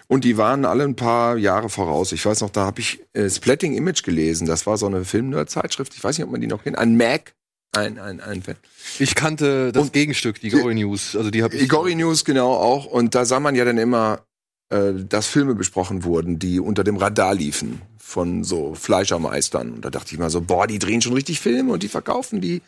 Und 0.08 0.24
die 0.24 0.38
waren 0.38 0.66
alle 0.66 0.84
ein 0.84 0.96
paar 0.96 1.38
Jahre 1.38 1.70
voraus. 1.70 2.12
Ich 2.12 2.26
weiß 2.26 2.42
noch, 2.42 2.50
da 2.50 2.66
habe 2.66 2.80
ich 2.80 3.00
äh, 3.14 3.30
Splatting 3.30 3.76
Image 3.76 4.04
gelesen. 4.04 4.48
Das 4.48 4.66
war 4.66 4.78
so 4.78 4.86
eine 4.86 5.04
Film-Zeitschrift. 5.06 5.94
Ich 5.96 6.04
weiß 6.04 6.18
nicht, 6.18 6.26
ob 6.26 6.32
man 6.32 6.42
die 6.42 6.48
noch 6.48 6.64
kennt. 6.64 6.78
Ein 6.78 6.96
Mac. 6.98 7.34
Ein, 7.76 8.00
ein, 8.00 8.22
ein 8.22 8.42
Fan. 8.42 8.56
Ich 8.98 9.14
kannte 9.16 9.72
das 9.72 9.84
Und- 9.84 9.94
Gegenstück, 9.94 10.40
die 10.40 10.50
Gory 10.50 10.76
News. 10.76 11.16
Also 11.16 11.30
die 11.30 11.44
habe 11.44 11.56
ich. 11.56 11.64
Igori 11.64 11.96
News 11.96 12.24
genau 12.26 12.54
auch. 12.54 12.86
Und 12.86 13.14
da 13.14 13.26
sah 13.26 13.40
man 13.40 13.56
ja 13.56 13.66
dann 13.66 13.78
immer, 13.78 14.22
äh, 14.70 14.94
dass 14.94 15.28
Filme 15.28 15.54
besprochen 15.54 16.04
wurden, 16.04 16.40
die 16.40 16.60
unter 16.60 16.84
dem 16.84 16.96
Radar 16.96 17.34
liefen 17.36 17.82
von 17.98 18.44
so 18.46 18.74
Fleischermeistern. 18.74 19.74
Und 19.74 19.86
da 19.86 19.90
dachte 19.90 20.14
ich 20.14 20.20
mal 20.20 20.30
so, 20.30 20.42
boah, 20.42 20.66
die 20.66 20.80
drehen 20.80 21.02
schon 21.02 21.14
richtig 21.14 21.40
Filme 21.42 21.74
und 21.74 21.84
die 21.84 21.90
verkaufen 21.90 22.40
die. 22.40 22.62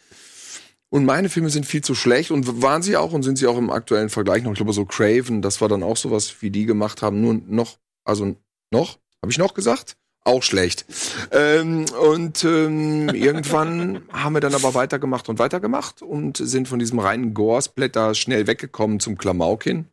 Und 0.89 1.05
meine 1.05 1.29
Filme 1.29 1.50
sind 1.50 1.65
viel 1.65 1.84
zu 1.84 1.93
schlecht 1.93 2.31
und 2.31 2.62
waren 2.63 2.81
sie 2.81 2.98
auch 2.98 3.13
und 3.13 3.22
sind 3.22 3.38
sie 3.38 3.46
auch 3.46 3.58
im 3.58 3.69
aktuellen 3.69 4.10
Vergleich 4.10 4.43
noch. 4.43 4.51
Ich 4.51 4.58
glaube, 4.58 4.74
so 4.74 4.86
Craven, 4.86 5.41
das 5.41 5.62
war 5.62 5.67
dann 5.67 5.84
auch 5.84 5.98
sowas, 5.98 6.41
wie 6.41 6.50
die 6.50 6.65
gemacht 6.65 7.01
haben, 7.03 7.22
nur 7.22 7.39
noch, 7.46 7.77
also 8.03 8.36
noch, 8.72 8.98
habe 9.22 9.31
ich 9.31 9.38
noch 9.38 9.53
gesagt? 9.53 9.98
Auch 10.25 10.43
schlecht. 10.43 10.86
Ähm, 11.31 11.86
und 12.01 12.43
ähm, 12.43 13.10
irgendwann 13.13 14.01
haben 14.12 14.34
wir 14.34 14.41
dann 14.41 14.55
aber 14.55 14.74
weitergemacht 14.74 15.29
und 15.29 15.39
weitergemacht 15.39 16.01
und 16.01 16.38
sind 16.38 16.67
von 16.67 16.79
diesem 16.79 17.00
reinen 17.00 17.34
Gore-Splatter 17.34 18.15
schnell 18.15 18.48
weggekommen 18.48 19.00
zum 19.00 19.17
Klamauk 19.17 19.63
hin. 19.63 19.86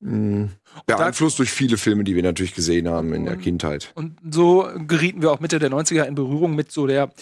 Mhm. 0.00 0.50
Beeinflusst 0.86 1.38
durch 1.38 1.50
viele 1.50 1.76
Filme, 1.76 2.04
die 2.04 2.16
wir 2.16 2.22
natürlich 2.22 2.54
gesehen 2.54 2.88
haben 2.88 3.12
in 3.12 3.24
der 3.24 3.36
Kindheit. 3.36 3.92
Und 3.94 4.18
so 4.28 4.68
gerieten 4.86 5.22
wir 5.22 5.30
auch 5.30 5.40
Mitte 5.40 5.58
der 5.58 5.70
90er 5.70 6.04
in 6.04 6.14
Berührung 6.14 6.56
mit 6.56 6.72
so 6.72 6.86
der, 6.86 7.12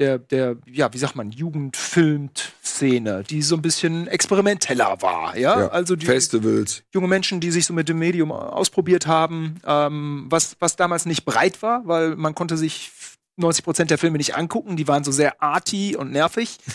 der, 0.00 0.18
der, 0.18 0.56
ja, 0.66 0.92
wie 0.92 0.98
sagt 0.98 1.16
man, 1.16 1.30
Jugendfilmt-Szene, 1.30 3.24
die 3.24 3.42
so 3.42 3.54
ein 3.56 3.62
bisschen 3.62 4.06
experimenteller 4.08 5.00
war, 5.00 5.36
ja? 5.36 5.60
Ja, 5.60 5.68
Also 5.68 5.96
die 5.96 6.06
Festivals. 6.06 6.82
junge 6.92 7.08
Menschen, 7.08 7.40
die 7.40 7.50
sich 7.50 7.66
so 7.66 7.72
mit 7.72 7.88
dem 7.88 7.98
Medium 7.98 8.32
ausprobiert 8.32 9.06
haben, 9.06 9.56
ähm, 9.64 10.26
was, 10.28 10.56
was 10.60 10.76
damals 10.76 11.06
nicht 11.06 11.24
breit 11.24 11.62
war, 11.62 11.86
weil 11.86 12.16
man 12.16 12.34
konnte 12.34 12.56
sich 12.56 12.92
90 13.36 13.64
Prozent 13.64 13.90
der 13.90 13.98
Filme 13.98 14.18
nicht 14.18 14.34
angucken, 14.36 14.76
die 14.76 14.88
waren 14.88 15.04
so 15.04 15.12
sehr 15.12 15.42
arty 15.42 15.96
und 15.96 16.10
nervig. 16.12 16.58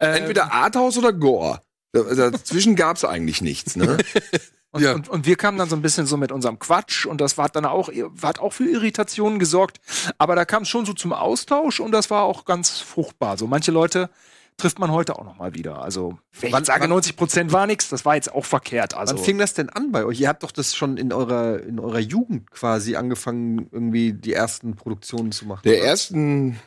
Ähm, 0.00 0.16
Entweder 0.22 0.52
Arthouse 0.52 0.98
oder 0.98 1.12
Gore. 1.12 1.60
Da- 1.92 2.02
Dazwischen 2.30 2.74
gab's 2.74 3.04
eigentlich 3.04 3.40
nichts, 3.40 3.76
ne? 3.76 3.98
Und, 4.72 4.82
Ja. 4.82 4.94
und, 4.94 5.08
und 5.08 5.26
wir 5.26 5.36
kamen 5.36 5.58
dann 5.58 5.68
so 5.68 5.76
ein 5.76 5.82
bisschen 5.82 6.06
so 6.06 6.16
mit 6.16 6.32
unserem 6.32 6.58
Quatsch 6.58 7.04
und 7.06 7.20
das 7.20 7.36
war 7.38 7.48
dann 7.50 7.66
auch, 7.66 7.90
hat 8.22 8.38
auch 8.40 8.52
für 8.54 8.64
Irritationen 8.64 9.38
gesorgt. 9.38 9.80
Aber 10.18 10.34
da 10.34 10.44
kam 10.46 10.62
es 10.62 10.68
schon 10.70 10.86
so 10.86 10.94
zum 10.94 11.12
Austausch 11.12 11.78
und 11.78 11.92
das 11.92 12.10
war 12.10 12.22
auch 12.22 12.44
ganz 12.46 12.80
fruchtbar. 12.80 13.36
So 13.36 13.46
manche 13.46 13.70
Leute 13.70 14.08
trifft 14.56 14.78
man 14.78 14.90
heute 14.90 15.18
auch 15.18 15.24
noch 15.24 15.36
mal 15.36 15.54
wieder. 15.54 15.82
Also 15.82 16.18
wenn 16.40 16.48
ich 16.48 16.52
Wann- 16.52 16.60
jetzt 16.60 16.66
sage, 16.68 16.82
wann- 16.82 16.90
90 16.90 17.16
Prozent 17.16 17.52
war 17.52 17.66
nichts, 17.66 17.88
das 17.90 18.04
war 18.04 18.14
jetzt 18.14 18.32
auch 18.32 18.44
verkehrt. 18.44 18.94
Also 18.94 19.14
Wann 19.16 19.22
fing 19.24 19.38
das 19.38 19.52
denn 19.54 19.68
an 19.70 19.92
bei 19.92 20.04
euch? 20.04 20.20
Ihr 20.20 20.28
habt 20.28 20.42
doch 20.42 20.52
das 20.52 20.74
schon 20.74 20.96
in 20.96 21.12
eurer, 21.12 21.60
in 21.62 21.78
eurer 21.78 21.98
Jugend 22.00 22.50
quasi 22.50 22.96
angefangen, 22.96 23.68
irgendwie 23.72 24.12
die 24.14 24.32
ersten 24.32 24.74
Produktionen 24.76 25.32
zu 25.32 25.46
machen. 25.46 25.62
Der 25.64 25.78
oder? 25.78 25.84
ersten, 25.86 26.58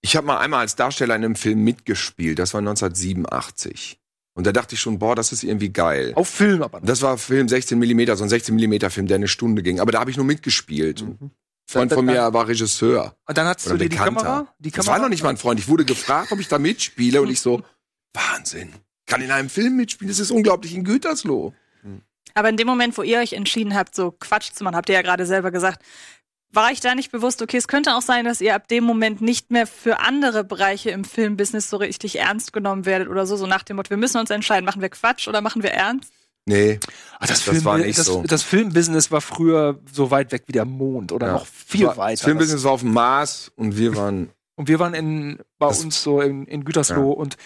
ich 0.00 0.16
habe 0.16 0.26
mal 0.26 0.38
einmal 0.38 0.60
als 0.60 0.74
Darsteller 0.76 1.14
in 1.16 1.24
einem 1.24 1.34
Film 1.36 1.62
mitgespielt, 1.64 2.38
das 2.38 2.52
war 2.54 2.60
1987. 2.60 4.00
Und 4.34 4.46
da 4.46 4.52
dachte 4.52 4.74
ich 4.74 4.80
schon, 4.80 4.98
boah, 4.98 5.14
das 5.14 5.32
ist 5.32 5.44
irgendwie 5.44 5.70
geil. 5.70 6.12
auf 6.16 6.28
Film 6.28 6.62
aber 6.62 6.80
noch. 6.80 6.86
Das 6.86 7.02
war 7.02 7.18
Film 7.18 7.48
16 7.48 7.78
mm, 7.78 8.16
so 8.16 8.24
ein 8.24 8.28
16 8.28 8.54
mm 8.54 8.90
Film, 8.90 9.06
der 9.06 9.16
eine 9.16 9.28
Stunde 9.28 9.62
ging. 9.62 9.80
Aber 9.80 9.92
da 9.92 10.00
habe 10.00 10.10
ich 10.10 10.16
nur 10.16 10.26
mitgespielt. 10.26 11.02
Mhm. 11.02 11.18
Ein 11.20 11.30
Freund 11.66 11.92
von 11.92 12.04
mir 12.04 12.32
war 12.32 12.46
Regisseur. 12.48 13.16
Und 13.26 13.38
dann 13.38 13.46
hattest 13.46 13.70
du 13.70 13.76
dir 13.76 13.88
die. 13.88 13.96
Kamera, 13.96 14.48
die 14.58 14.70
Das 14.70 14.84
Kamera 14.84 14.92
war 14.92 15.02
noch 15.02 15.08
nicht 15.08 15.22
mal 15.22 15.30
ein 15.30 15.36
Freund. 15.36 15.60
Ich 15.60 15.68
wurde 15.68 15.84
gefragt, 15.84 16.32
ob 16.32 16.40
ich 16.40 16.48
da 16.48 16.58
mitspiele 16.58 17.22
und 17.22 17.30
ich 17.30 17.40
so, 17.40 17.62
Wahnsinn. 18.12 18.72
Kann 19.06 19.22
in 19.22 19.30
einem 19.30 19.48
Film 19.48 19.76
mitspielen, 19.76 20.08
das 20.08 20.18
ist 20.18 20.30
unglaublich 20.30 20.74
in 20.74 20.84
Gütersloh. 20.84 21.52
Aber 22.34 22.48
in 22.48 22.56
dem 22.56 22.66
Moment, 22.66 22.98
wo 22.98 23.02
ihr 23.02 23.18
euch 23.18 23.32
entschieden 23.32 23.74
habt, 23.74 23.94
so 23.94 24.10
Quatsch 24.10 24.50
zu 24.52 24.64
machen, 24.64 24.74
habt 24.74 24.88
ihr 24.88 24.96
ja 24.96 25.02
gerade 25.02 25.24
selber 25.24 25.52
gesagt, 25.52 25.82
war 26.54 26.70
ich 26.72 26.80
da 26.80 26.94
nicht 26.94 27.10
bewusst, 27.12 27.42
okay, 27.42 27.56
es 27.56 27.68
könnte 27.68 27.94
auch 27.94 28.02
sein, 28.02 28.24
dass 28.24 28.40
ihr 28.40 28.54
ab 28.54 28.68
dem 28.68 28.84
Moment 28.84 29.20
nicht 29.20 29.50
mehr 29.50 29.66
für 29.66 30.00
andere 30.00 30.44
Bereiche 30.44 30.90
im 30.90 31.04
Filmbusiness 31.04 31.70
so 31.70 31.76
richtig 31.76 32.18
ernst 32.18 32.52
genommen 32.52 32.86
werdet 32.86 33.08
oder 33.08 33.26
so, 33.26 33.36
so 33.36 33.46
nach 33.46 33.62
dem 33.62 33.76
Motto, 33.76 33.90
wir 33.90 33.96
müssen 33.96 34.18
uns 34.18 34.30
entscheiden, 34.30 34.64
machen 34.64 34.82
wir 34.82 34.88
Quatsch 34.88 35.28
oder 35.28 35.40
machen 35.40 35.62
wir 35.62 35.70
ernst? 35.72 36.12
Nee, 36.46 36.78
Ah, 37.18 37.26
das, 37.26 37.30
Das 37.30 37.40
Film, 37.42 37.64
war 37.64 37.78
nicht 37.78 37.98
das, 37.98 38.06
so. 38.06 38.22
das 38.26 38.42
Filmbusiness 38.42 39.10
war 39.10 39.22
früher 39.22 39.78
so 39.90 40.10
weit 40.10 40.30
weg 40.32 40.42
wie 40.46 40.52
der 40.52 40.66
Mond 40.66 41.10
oder 41.12 41.28
Ja. 41.28 41.32
noch 41.34 41.46
viel 41.46 41.86
das 41.86 41.96
weiter. 41.96 42.22
Filmbusiness 42.24 42.64
war 42.64 42.72
auf 42.72 42.80
dem 42.80 42.92
Mars 42.92 43.50
und 43.56 43.76
wir 43.78 43.96
waren 43.96 44.30
Und 44.56 44.68
wir 44.68 44.78
waren 44.78 44.94
in, 44.94 45.38
bei 45.58 45.66
Das- 45.68 45.82
uns 45.82 46.00
so 46.02 46.20
in, 46.20 46.46
in 46.46 46.64
Gütersloh 46.64 47.10
und, 47.10 47.36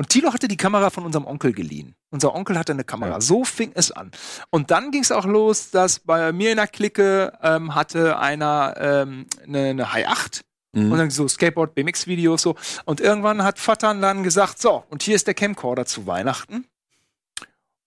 und 0.00 0.08
Thilo 0.08 0.32
hatte 0.32 0.48
die 0.48 0.56
Kamera 0.56 0.88
von 0.88 1.04
unserem 1.04 1.26
Onkel 1.26 1.52
geliehen. 1.52 1.94
Unser 2.08 2.34
Onkel 2.34 2.56
hatte 2.56 2.72
eine 2.72 2.84
Kamera. 2.84 3.10
Ja. 3.10 3.20
So 3.20 3.44
fing 3.44 3.72
es 3.74 3.92
an. 3.92 4.12
Und 4.48 4.70
dann 4.70 4.92
ging 4.92 5.02
es 5.02 5.12
auch 5.12 5.26
los, 5.26 5.70
dass 5.72 5.98
bei 5.98 6.32
mir 6.32 6.52
in 6.52 6.56
der 6.56 6.68
Clique 6.68 7.34
ähm, 7.42 7.74
hatte 7.74 8.18
einer 8.18 8.76
ähm, 8.78 9.26
eine, 9.46 9.68
eine 9.68 9.92
High 9.92 10.06
8 10.06 10.40
Mhm. 10.72 10.92
und 10.92 10.98
dann 10.98 11.10
so 11.10 11.28
Skateboard, 11.28 11.74
BMX-Videos 11.74 12.40
so. 12.40 12.54
Und 12.86 13.02
irgendwann 13.02 13.42
hat 13.42 13.58
Vattern 13.58 14.00
dann 14.00 14.22
gesagt, 14.22 14.58
so, 14.62 14.84
und 14.88 15.02
hier 15.02 15.16
ist 15.16 15.26
der 15.26 15.34
Camcorder 15.34 15.84
zu 15.84 16.06
Weihnachten. 16.06 16.64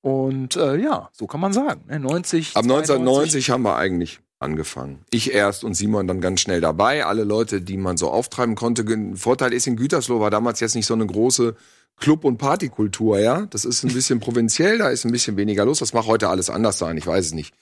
Und 0.01 0.55
äh, 0.55 0.75
ja, 0.75 1.09
so 1.13 1.25
kann 1.25 1.39
man 1.39 1.51
sagen. 1.51 1.85
Ne? 1.87 1.99
90, 1.99 2.57
Ab 2.57 2.63
92. 2.63 2.95
1990 2.95 3.49
haben 3.49 3.63
wir 3.63 3.75
eigentlich 3.75 4.19
angefangen. 4.43 4.99
Ich 5.09 5.33
erst 5.33 5.63
und 5.63 5.73
Simon 5.73 6.07
dann 6.07 6.21
ganz 6.21 6.41
schnell 6.41 6.61
dabei. 6.61 7.05
Alle 7.05 7.23
Leute, 7.23 7.61
die 7.61 7.77
man 7.77 7.97
so 7.97 8.11
auftreiben 8.11 8.55
konnte. 8.55 8.85
Vorteil 9.15 9.53
ist, 9.53 9.65
in 9.65 9.75
Gütersloh 9.75 10.19
war 10.19 10.29
damals 10.29 10.59
jetzt 10.59 10.75
nicht 10.75 10.85
so 10.85 10.93
eine 10.93 11.07
große 11.07 11.55
Club- 11.97 12.25
und 12.25 12.37
Partykultur, 12.37 13.19
ja. 13.19 13.45
Das 13.47 13.65
ist 13.65 13.83
ein 13.83 13.93
bisschen 13.93 14.19
provinziell, 14.21 14.77
da 14.77 14.89
ist 14.89 15.05
ein 15.05 15.11
bisschen 15.11 15.37
weniger 15.37 15.65
los. 15.65 15.79
Das 15.79 15.93
mag 15.93 16.05
heute 16.05 16.29
alles 16.29 16.49
anders 16.49 16.77
sein, 16.77 16.97
ich 16.97 17.07
weiß 17.07 17.27
es 17.27 17.33
nicht. 17.33 17.53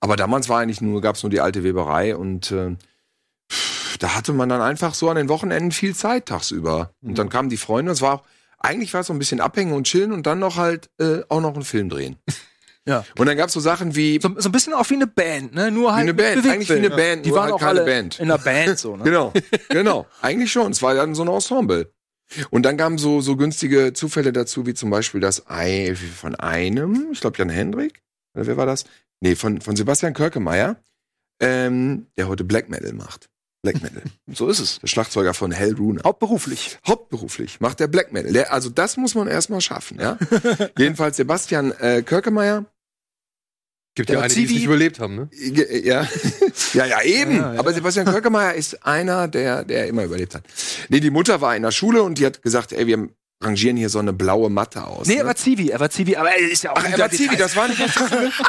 Aber 0.00 0.16
damals 0.16 0.48
war 0.48 0.60
eigentlich 0.60 0.80
nur, 0.80 1.00
gab's 1.00 1.22
nur 1.22 1.30
die 1.30 1.40
alte 1.40 1.62
Weberei 1.62 2.16
und 2.16 2.50
äh, 2.50 2.76
da 3.98 4.16
hatte 4.16 4.32
man 4.32 4.48
dann 4.48 4.60
einfach 4.60 4.94
so 4.94 5.08
an 5.08 5.16
den 5.16 5.28
Wochenenden 5.28 5.70
viel 5.70 5.94
Zeit 5.94 6.26
tagsüber. 6.26 6.90
Und 7.02 7.18
dann 7.18 7.28
kamen 7.28 7.50
die 7.50 7.56
Freunde, 7.56 7.92
es 7.92 8.00
war 8.00 8.14
auch, 8.14 8.22
eigentlich 8.58 8.94
war 8.94 9.02
es 9.02 9.08
so 9.08 9.12
ein 9.12 9.18
bisschen 9.18 9.40
abhängen 9.40 9.72
und 9.72 9.84
chillen 9.84 10.12
und 10.12 10.26
dann 10.26 10.38
noch 10.38 10.56
halt 10.56 10.90
äh, 10.98 11.20
auch 11.28 11.40
noch 11.40 11.54
einen 11.54 11.64
Film 11.64 11.88
drehen. 11.88 12.16
Ja. 12.88 13.04
Und 13.16 13.26
dann 13.26 13.36
gab's 13.36 13.52
so 13.52 13.60
Sachen 13.60 13.94
wie, 13.94 14.18
So, 14.20 14.34
so 14.38 14.48
ein 14.48 14.52
bisschen 14.52 14.74
auch 14.74 14.88
wie 14.90 14.94
eine 14.94 15.06
Band, 15.06 15.54
ne? 15.54 15.70
Nur 15.70 15.92
halt 15.92 16.02
eine 16.02 16.12
mit 16.12 16.16
Band, 16.24 16.46
eigentlich 16.46 16.68
wie 16.68 16.74
eine 16.74 16.90
Band, 16.90 17.24
Die 17.24 17.28
nur 17.30 17.38
waren 17.38 17.44
halt 17.44 17.54
auch 17.54 17.58
keine 17.60 17.80
alle 17.80 17.84
Band. 17.84 18.18
in 18.18 18.30
einer 18.30 18.38
Band 18.42 18.78
so, 18.78 18.96
ne? 18.96 19.04
Genau, 19.04 19.32
genau. 19.68 20.06
Eigentlich 20.20 20.50
schon. 20.50 20.72
Es 20.72 20.82
war 20.82 20.94
dann 20.94 21.14
so 21.14 21.22
ein 21.22 21.28
Ensemble. 21.28 21.92
Und 22.50 22.62
dann 22.64 22.76
kamen 22.76 22.98
so, 22.98 23.20
so 23.20 23.36
günstige 23.36 23.92
Zufälle 23.92 24.32
dazu, 24.32 24.66
wie 24.66 24.74
zum 24.74 24.90
Beispiel 24.90 25.20
das 25.20 25.48
Ei 25.48 25.94
von 25.94 26.34
einem, 26.34 27.10
ich 27.12 27.20
glaube 27.20 27.38
Jan 27.38 27.50
Hendrik, 27.50 28.02
oder 28.34 28.46
wer 28.46 28.56
war 28.56 28.66
das? 28.66 28.84
Nee, 29.20 29.36
von, 29.36 29.60
von 29.60 29.76
Sebastian 29.76 30.14
Körkemeyer, 30.14 30.76
ähm, 31.40 32.06
der 32.16 32.28
heute 32.28 32.44
Black 32.44 32.68
Metal 32.68 32.92
macht. 32.94 33.28
Black 33.62 33.80
Metal. 33.80 34.02
So 34.32 34.48
ist 34.48 34.58
es. 34.58 34.80
Der 34.80 34.88
Schlagzeuger 34.88 35.34
von 35.34 35.52
Hell 35.52 35.74
Rune. 35.74 36.00
Hauptberuflich. 36.04 36.78
Hauptberuflich 36.86 37.60
macht 37.60 37.78
der 37.78 37.86
Black 37.86 38.12
Metal. 38.12 38.32
Der, 38.32 38.52
also 38.52 38.68
das 38.70 38.96
muss 38.96 39.14
man 39.14 39.28
erstmal 39.28 39.60
schaffen, 39.60 40.00
ja. 40.00 40.18
Jedenfalls 40.78 41.16
Sebastian 41.16 41.70
äh, 41.72 42.02
Körkemeyer. 42.02 42.64
Gibt 43.94 44.08
ja 44.08 44.20
einige, 44.20 44.34
die 44.34 44.44
es 44.46 44.50
nicht 44.52 44.64
überlebt 44.64 45.00
haben, 45.00 45.14
ne? 45.14 45.28
äh, 45.32 45.86
Ja, 45.86 46.08
ja, 46.72 46.86
ja, 46.86 47.02
eben. 47.02 47.36
Ja, 47.36 47.54
ja. 47.54 47.60
Aber 47.60 47.72
Sebastian 47.72 48.06
Körkemeyer 48.06 48.54
ist 48.54 48.84
einer, 48.84 49.28
der, 49.28 49.64
der 49.64 49.86
immer 49.86 50.04
überlebt 50.04 50.34
hat. 50.34 50.44
Nee, 50.88 51.00
die 51.00 51.10
Mutter 51.10 51.40
war 51.40 51.54
in 51.54 51.62
der 51.62 51.72
Schule 51.72 52.02
und 52.02 52.18
die 52.18 52.26
hat 52.26 52.42
gesagt, 52.42 52.72
ey, 52.72 52.86
wir 52.86 53.10
rangieren 53.42 53.76
hier 53.76 53.88
so 53.88 53.98
eine 53.98 54.12
blaue 54.12 54.50
Matte 54.50 54.84
aus. 54.84 55.06
Nee, 55.06 55.14
ne? 55.14 55.20
er 55.20 55.26
war 55.26 55.34
Zivi, 55.36 55.68
er 55.70 55.80
war 55.80 55.90
Zivi, 55.90 56.16
aber 56.16 56.30
er 56.30 56.50
ist 56.50 56.62
ja 56.64 56.72
auch 56.72 56.76
Ach, 56.78 56.84
er 56.90 56.98
war 56.98 57.10
Zivi, 57.10 57.36
das 57.36 57.56
war 57.56 57.68
nicht 57.68 57.80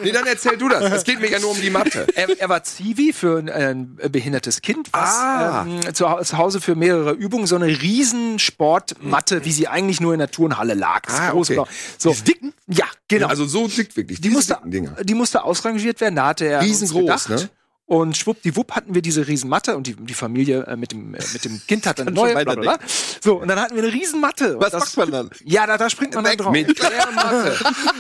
Nee, 0.04 0.12
dann 0.12 0.26
erzähl 0.26 0.58
du 0.58 0.70
das. 0.70 0.84
Es 0.92 1.04
geht 1.04 1.20
mir 1.20 1.30
ja 1.30 1.40
nur 1.40 1.52
um 1.52 1.62
die 1.62 1.70
Mathe. 1.70 2.06
er, 2.16 2.40
er 2.40 2.50
war 2.50 2.64
Zivi 2.64 3.14
für 3.14 3.40
ein, 3.40 3.50
ein 3.50 3.96
behindertes 4.12 4.62
Kind, 4.62 4.90
was 4.92 5.10
Ah. 5.10 5.66
ähm, 5.68 5.82
zu, 5.94 6.06
zu 6.24 6.38
Hause 6.38 6.62
für 6.62 6.76
mehrere 6.76 7.12
Übungen 7.12 7.48
so 7.48 7.56
eine 7.56 7.68
riesen 7.68 8.40
Sportmatte, 8.40 9.46
wie 9.46 9.52
sie 9.52 9.68
eigentlich 9.68 10.00
nur 10.02 10.14
in 10.14 10.20
der 10.20 10.32
Turnhalle 10.32 10.74
lag. 10.74 11.02
Das 11.06 11.20
Ah, 11.20 11.30
große 11.32 11.54
okay. 11.60 11.70
Blau. 12.00 12.14
So, 12.14 12.14
dicken? 12.26 12.54
Ja, 12.68 12.86
genau. 13.08 13.28
Also 13.28 13.46
so 13.46 13.68
dick 13.68 13.96
wirklich. 13.96 14.22
die 14.22 14.30
musste, 14.30 14.58
Dinger. 14.66 14.96
die 15.04 15.14
musste 15.14 15.44
ausrangiert 15.44 16.00
werden. 16.02 16.16
Da 16.16 16.28
hatte 16.28 16.46
er 16.46 16.62
Riesengroß, 16.62 17.26
gedacht. 17.26 17.30
ne? 17.30 17.50
Und 17.86 18.16
schwuppdiwupp 18.16 18.72
hatten 18.72 18.96
wir 18.96 19.02
diese 19.02 19.28
Riesenmatte 19.28 19.76
und 19.76 19.88
die, 19.88 19.96
die 19.96 20.14
Familie 20.14 20.64
äh, 20.68 20.78
mit, 20.78 20.94
dem, 20.94 21.14
äh, 21.16 21.20
mit 21.34 21.44
dem 21.44 21.62
Kind 21.68 21.84
Kann 21.84 21.96
schon 21.98 22.14
neue. 22.14 22.34
Bla, 22.44 22.56
bla. 22.56 22.80
So, 23.22 23.42
und 23.42 23.50
dann 23.50 23.60
hatten 23.60 23.76
wir 23.76 23.84
eine 23.84 23.92
Riesenmatte. 23.94 24.58
Was 24.60 24.74
Und 24.74 24.80
macht 24.80 24.98
man 24.98 25.12
dann? 25.12 25.30
Ja, 25.44 25.68
da, 25.68 25.78
da 25.78 25.90
springt 25.90 26.16
man 26.16 26.24
dann 26.24 26.38
drauf. 26.38 26.52
Mit 26.54 26.80
der 26.82 27.12
Matte. 27.14 27.56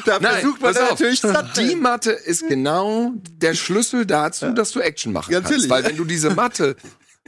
Da 0.05 0.19
Nein, 0.19 0.33
versucht 0.35 0.61
man 0.61 0.77
auf. 0.77 0.89
natürlich 0.91 1.19
satt. 1.19 1.57
Die 1.57 1.75
Matte 1.75 2.11
ist 2.11 2.47
genau 2.47 3.11
der 3.41 3.53
Schlüssel 3.55 4.05
dazu, 4.05 4.51
dass 4.53 4.71
du 4.71 4.79
Action 4.79 5.11
machen 5.11 5.31
Ja, 5.33 5.39
kannst. 5.39 5.51
natürlich. 5.51 5.69
Weil 5.69 5.83
wenn 5.83 5.97
du 5.97 6.05
diese 6.05 6.29
Matte, 6.29 6.77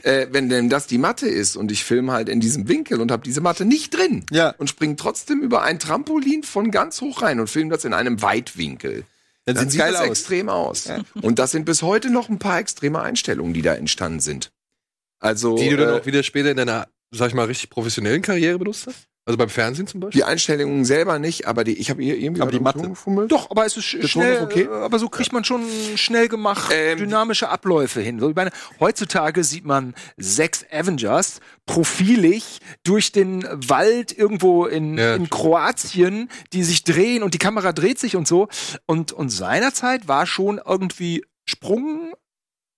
äh, 0.02 0.26
wenn 0.30 0.48
denn 0.48 0.70
das 0.70 0.86
die 0.86 0.98
Matte 0.98 1.28
ist 1.28 1.56
und 1.56 1.70
ich 1.70 1.84
filme 1.84 2.12
halt 2.12 2.30
in 2.30 2.40
diesem 2.40 2.68
Winkel 2.68 3.00
und 3.02 3.10
habe 3.12 3.22
diese 3.22 3.42
Matte 3.42 3.66
nicht 3.66 3.94
drin 3.94 4.24
Ja. 4.30 4.54
und 4.56 4.68
spring 4.70 4.96
trotzdem 4.96 5.40
über 5.42 5.62
ein 5.62 5.78
Trampolin 5.78 6.42
von 6.42 6.70
ganz 6.70 7.02
hoch 7.02 7.20
rein 7.20 7.38
und 7.38 7.48
film 7.50 7.68
das 7.68 7.84
in 7.84 7.92
einem 7.92 8.22
Weitwinkel. 8.22 9.04
Dann 9.46 9.54
Dann 9.54 9.70
sieht 9.70 9.80
geil 9.80 9.92
das 9.92 10.02
aus. 10.02 10.08
extrem 10.08 10.48
aus. 10.48 10.88
Und 11.22 11.38
das 11.38 11.52
sind 11.52 11.64
bis 11.64 11.82
heute 11.82 12.10
noch 12.10 12.28
ein 12.28 12.38
paar 12.38 12.58
extreme 12.58 13.00
Einstellungen, 13.00 13.54
die 13.54 13.62
da 13.62 13.74
entstanden 13.74 14.20
sind. 14.20 14.50
Also 15.20 15.56
Die 15.56 15.70
du 15.70 15.76
dann 15.76 15.94
äh, 15.94 16.00
auch 16.00 16.06
wieder 16.06 16.22
später 16.22 16.50
in 16.50 16.56
deiner, 16.56 16.88
sag 17.12 17.28
ich 17.28 17.34
mal, 17.34 17.46
richtig 17.46 17.70
professionellen 17.70 18.22
Karriere 18.22 18.58
benutzt 18.58 18.86
hast? 18.88 19.06
Also 19.28 19.36
beim 19.38 19.48
Fernsehen 19.48 19.88
zum 19.88 19.98
Beispiel? 20.00 20.20
die 20.20 20.24
Einstellungen 20.24 20.84
selber 20.84 21.18
nicht, 21.18 21.46
aber 21.48 21.64
die, 21.64 21.72
ich 21.78 21.90
habe 21.90 22.00
hier 22.00 22.16
irgendwie 22.16 22.42
Aber 22.42 22.52
die. 22.52 22.58
Ton 22.58 22.90
gefummelt. 22.90 23.32
Doch, 23.32 23.50
aber 23.50 23.66
es 23.66 23.76
ist 23.76 23.84
sch- 23.84 24.06
schnell, 24.06 24.34
ist 24.34 24.42
okay? 24.42 24.62
äh, 24.62 24.68
aber 24.84 25.00
so 25.00 25.08
kriegt 25.08 25.32
man 25.32 25.42
schon 25.42 25.64
schnell 25.96 26.28
gemacht 26.28 26.70
Ähm, 26.72 26.96
dynamische 26.98 27.48
Abläufe 27.48 28.00
hin. 28.00 28.20
So, 28.20 28.30
ich 28.30 28.36
meine, 28.36 28.50
heutzutage 28.78 29.42
sieht 29.42 29.64
man 29.64 29.94
sechs 30.16 30.64
Avengers 30.70 31.40
profilig 31.66 32.60
durch 32.84 33.10
den 33.10 33.42
Wald 33.50 34.16
irgendwo 34.16 34.64
in, 34.66 34.96
Ja, 34.96 35.16
in 35.16 35.28
Kroatien, 35.28 36.30
die 36.52 36.62
sich 36.62 36.84
drehen 36.84 37.22
und 37.24 37.34
die 37.34 37.38
Kamera 37.38 37.72
dreht 37.72 37.98
sich 37.98 38.14
und 38.14 38.28
so. 38.28 38.46
Und, 38.86 39.12
und 39.12 39.30
seinerzeit 39.30 40.06
war 40.08 40.26
schon 40.26 40.60
irgendwie 40.64 41.24
Sprung, 41.44 42.12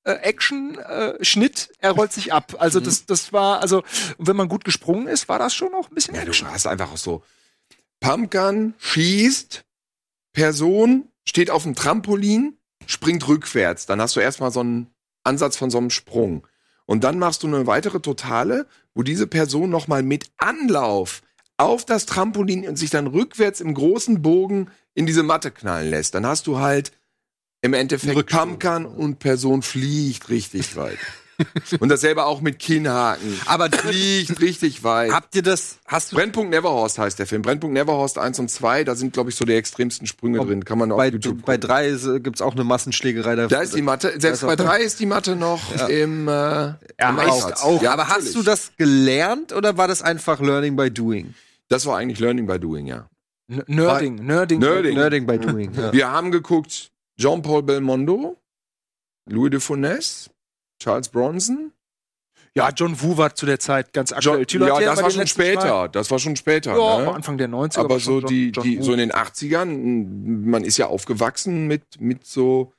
äh, 0.09 0.23
Action, 0.23 0.79
äh, 0.79 1.23
Schnitt, 1.25 1.71
er 1.81 1.93
rollt 1.93 2.13
sich 2.13 2.33
ab. 2.33 2.57
Also 2.59 2.81
das, 2.81 3.05
das 3.07 3.33
war, 3.33 3.61
also, 3.61 3.83
wenn 4.19 4.37
man 4.37 4.49
gut 4.49 4.65
gesprungen 4.65 5.07
ist, 5.07 5.29
war 5.29 5.39
das 5.39 5.55
schon 5.55 5.75
auch 5.75 5.89
ein 5.91 5.95
bisschen 5.95 6.15
Ja, 6.15 6.23
du 6.23 6.29
Action. 6.29 6.51
hast 6.51 6.67
einfach 6.67 6.93
auch 6.93 6.97
so. 6.97 7.23
Pumpgun 8.01 8.75
schießt, 8.79 9.65
Person 10.33 11.09
steht 11.27 11.51
auf 11.51 11.65
dem 11.65 11.75
Trampolin, 11.75 12.57
springt 12.87 13.27
rückwärts. 13.29 13.87
Dann 13.87 14.01
hast 14.01 14.17
du 14.17 14.21
erstmal 14.21 14.51
so 14.51 14.61
einen 14.61 14.91
Ansatz 15.25 15.57
von 15.57 15.71
so 15.71 15.79
einem 15.79 15.91
Sprung. 15.91 16.47
Und 16.87 17.05
dann 17.05 17.19
machst 17.19 17.43
du 17.43 17.49
eine 17.49 17.67
weitere 17.67 18.01
Totale, 18.01 18.67
wo 18.95 19.03
diese 19.03 19.27
Person 19.27 19.69
nochmal 19.69 20.03
mit 20.03 20.31
Anlauf 20.39 21.21
auf 21.59 21.85
das 21.85 22.07
Trampolin 22.07 22.67
und 22.67 22.77
sich 22.77 22.89
dann 22.89 23.09
rückwärts 23.09 23.61
im 23.61 23.75
großen 23.75 24.23
Bogen 24.23 24.71
in 24.95 25.05
diese 25.05 25.23
Matte 25.23 25.51
knallen 25.51 25.91
lässt. 25.91 26.15
Dann 26.15 26.25
hast 26.25 26.47
du 26.47 26.59
halt 26.61 26.93
im 27.63 27.75
Endeffekt. 27.75 28.31
Pumpgun 28.31 28.87
und 28.87 29.19
Person 29.19 29.63
fliegt 29.63 30.29
richtig 30.29 30.77
weit. 30.77 30.99
und 31.79 31.89
dasselbe 31.89 32.25
auch 32.25 32.41
mit 32.41 32.59
Kinnhaken. 32.59 33.41
Aber 33.47 33.71
Fliegt 33.73 34.41
richtig 34.41 34.83
weit. 34.83 35.13
habt 35.13 35.37
ihr 35.37 35.43
das, 35.43 35.79
hast 35.87 36.11
du 36.11 36.17
Brennpunkt 36.17 36.51
Neverhorst 36.51 36.99
heißt 36.99 37.17
der 37.17 37.27
Film. 37.29 37.43
Brennpunkt 37.43 37.75
Neverhorst 37.75 38.19
1 38.19 38.41
und 38.41 38.51
2, 38.51 38.83
da 38.83 38.97
sind, 38.97 39.13
glaube 39.13 39.31
ich, 39.31 39.37
so 39.37 39.45
die 39.45 39.55
extremsten 39.55 40.09
Sprünge 40.09 40.45
drin. 40.45 40.65
Kann 40.65 40.79
man 40.79 40.91
auf 40.91 40.99
bei, 40.99 41.11
YouTube 41.11 41.45
bei 41.45 41.55
gucken. 41.55 41.69
drei 41.69 41.87
ist, 41.89 42.07
äh, 42.07 42.19
gibt's 42.19 42.43
auch 42.43 42.55
eine 42.55 42.65
Massenschlägerei. 42.65 43.37
Da 43.37 43.61
ist 43.61 43.77
die 43.77 43.83
Matte, 43.83 44.15
selbst 44.19 44.43
bei 44.45 44.57
3 44.57 44.81
ist 44.81 44.99
die 44.99 45.07
Matte 45.07 45.37
noch 45.37 45.89
im, 45.89 46.27
äh, 46.27 46.31
Ja, 46.33 46.77
im 46.99 47.19
auch, 47.21 47.23
Einsatz. 47.23 47.63
auch. 47.63 47.83
Ja, 47.83 47.93
aber 47.93 48.03
natürlich. 48.05 48.27
hast 48.27 48.35
du 48.35 48.43
das 48.43 48.73
gelernt 48.77 49.53
oder 49.53 49.77
war 49.77 49.87
das 49.87 50.03
einfach 50.03 50.41
Learning 50.41 50.75
by 50.75 50.91
Doing? 50.91 51.35
Das 51.69 51.87
war 51.87 51.99
eigentlich 51.99 52.19
Learning 52.19 52.49
by 52.49 52.59
Doing, 52.59 52.87
ja. 52.89 53.09
N- 53.49 53.63
Nerding, 53.69 54.17
Nerding. 54.17 54.59
Nerding. 54.59 54.97
Learning 54.97 55.25
by 55.27 55.39
Doing. 55.39 55.73
Ja. 55.75 55.93
Wir 55.93 56.11
haben 56.11 56.33
geguckt 56.33 56.91
Jean-Paul 57.19 57.63
Belmondo, 57.63 58.37
Louis 59.29 59.51
de 59.51 59.59
Funès, 59.61 60.31
Charles 60.83 61.09
Bronson. 61.09 61.73
Ja, 62.55 62.71
John 62.71 63.01
Woo 63.01 63.17
war 63.17 63.35
zu 63.35 63.47
der 63.47 63.59
Zeit 63.61 63.93
ganz 63.93 64.13
aktuell. 64.13 64.45
John, 64.49 64.63
ja, 64.69 64.81
das 64.81 65.03
war 65.03 65.11
schon 65.11 65.27
später. 65.27 65.61
Zwei- 65.61 65.89
Das 65.89 66.11
war 66.11 66.19
schon 66.19 66.35
später. 66.37 66.77
Ja, 66.77 67.01
ne? 67.03 67.13
Anfang 67.15 67.39
der 67.39 67.49
90er. 67.49 67.79
aber 67.81 68.01
so 68.01 68.21
die, 68.21 68.51
John 68.51 68.65
die 68.65 68.83
so 68.83 68.93
in 68.93 68.99
den 68.99 69.13
80ern, 69.13 69.69
m, 69.69 70.51
man 70.51 70.65
ist 70.65 70.77
ja 70.79 70.87
aufgewachsen 70.87 71.67
mit 71.67 72.01
mit 72.01 72.25
so 72.27 72.73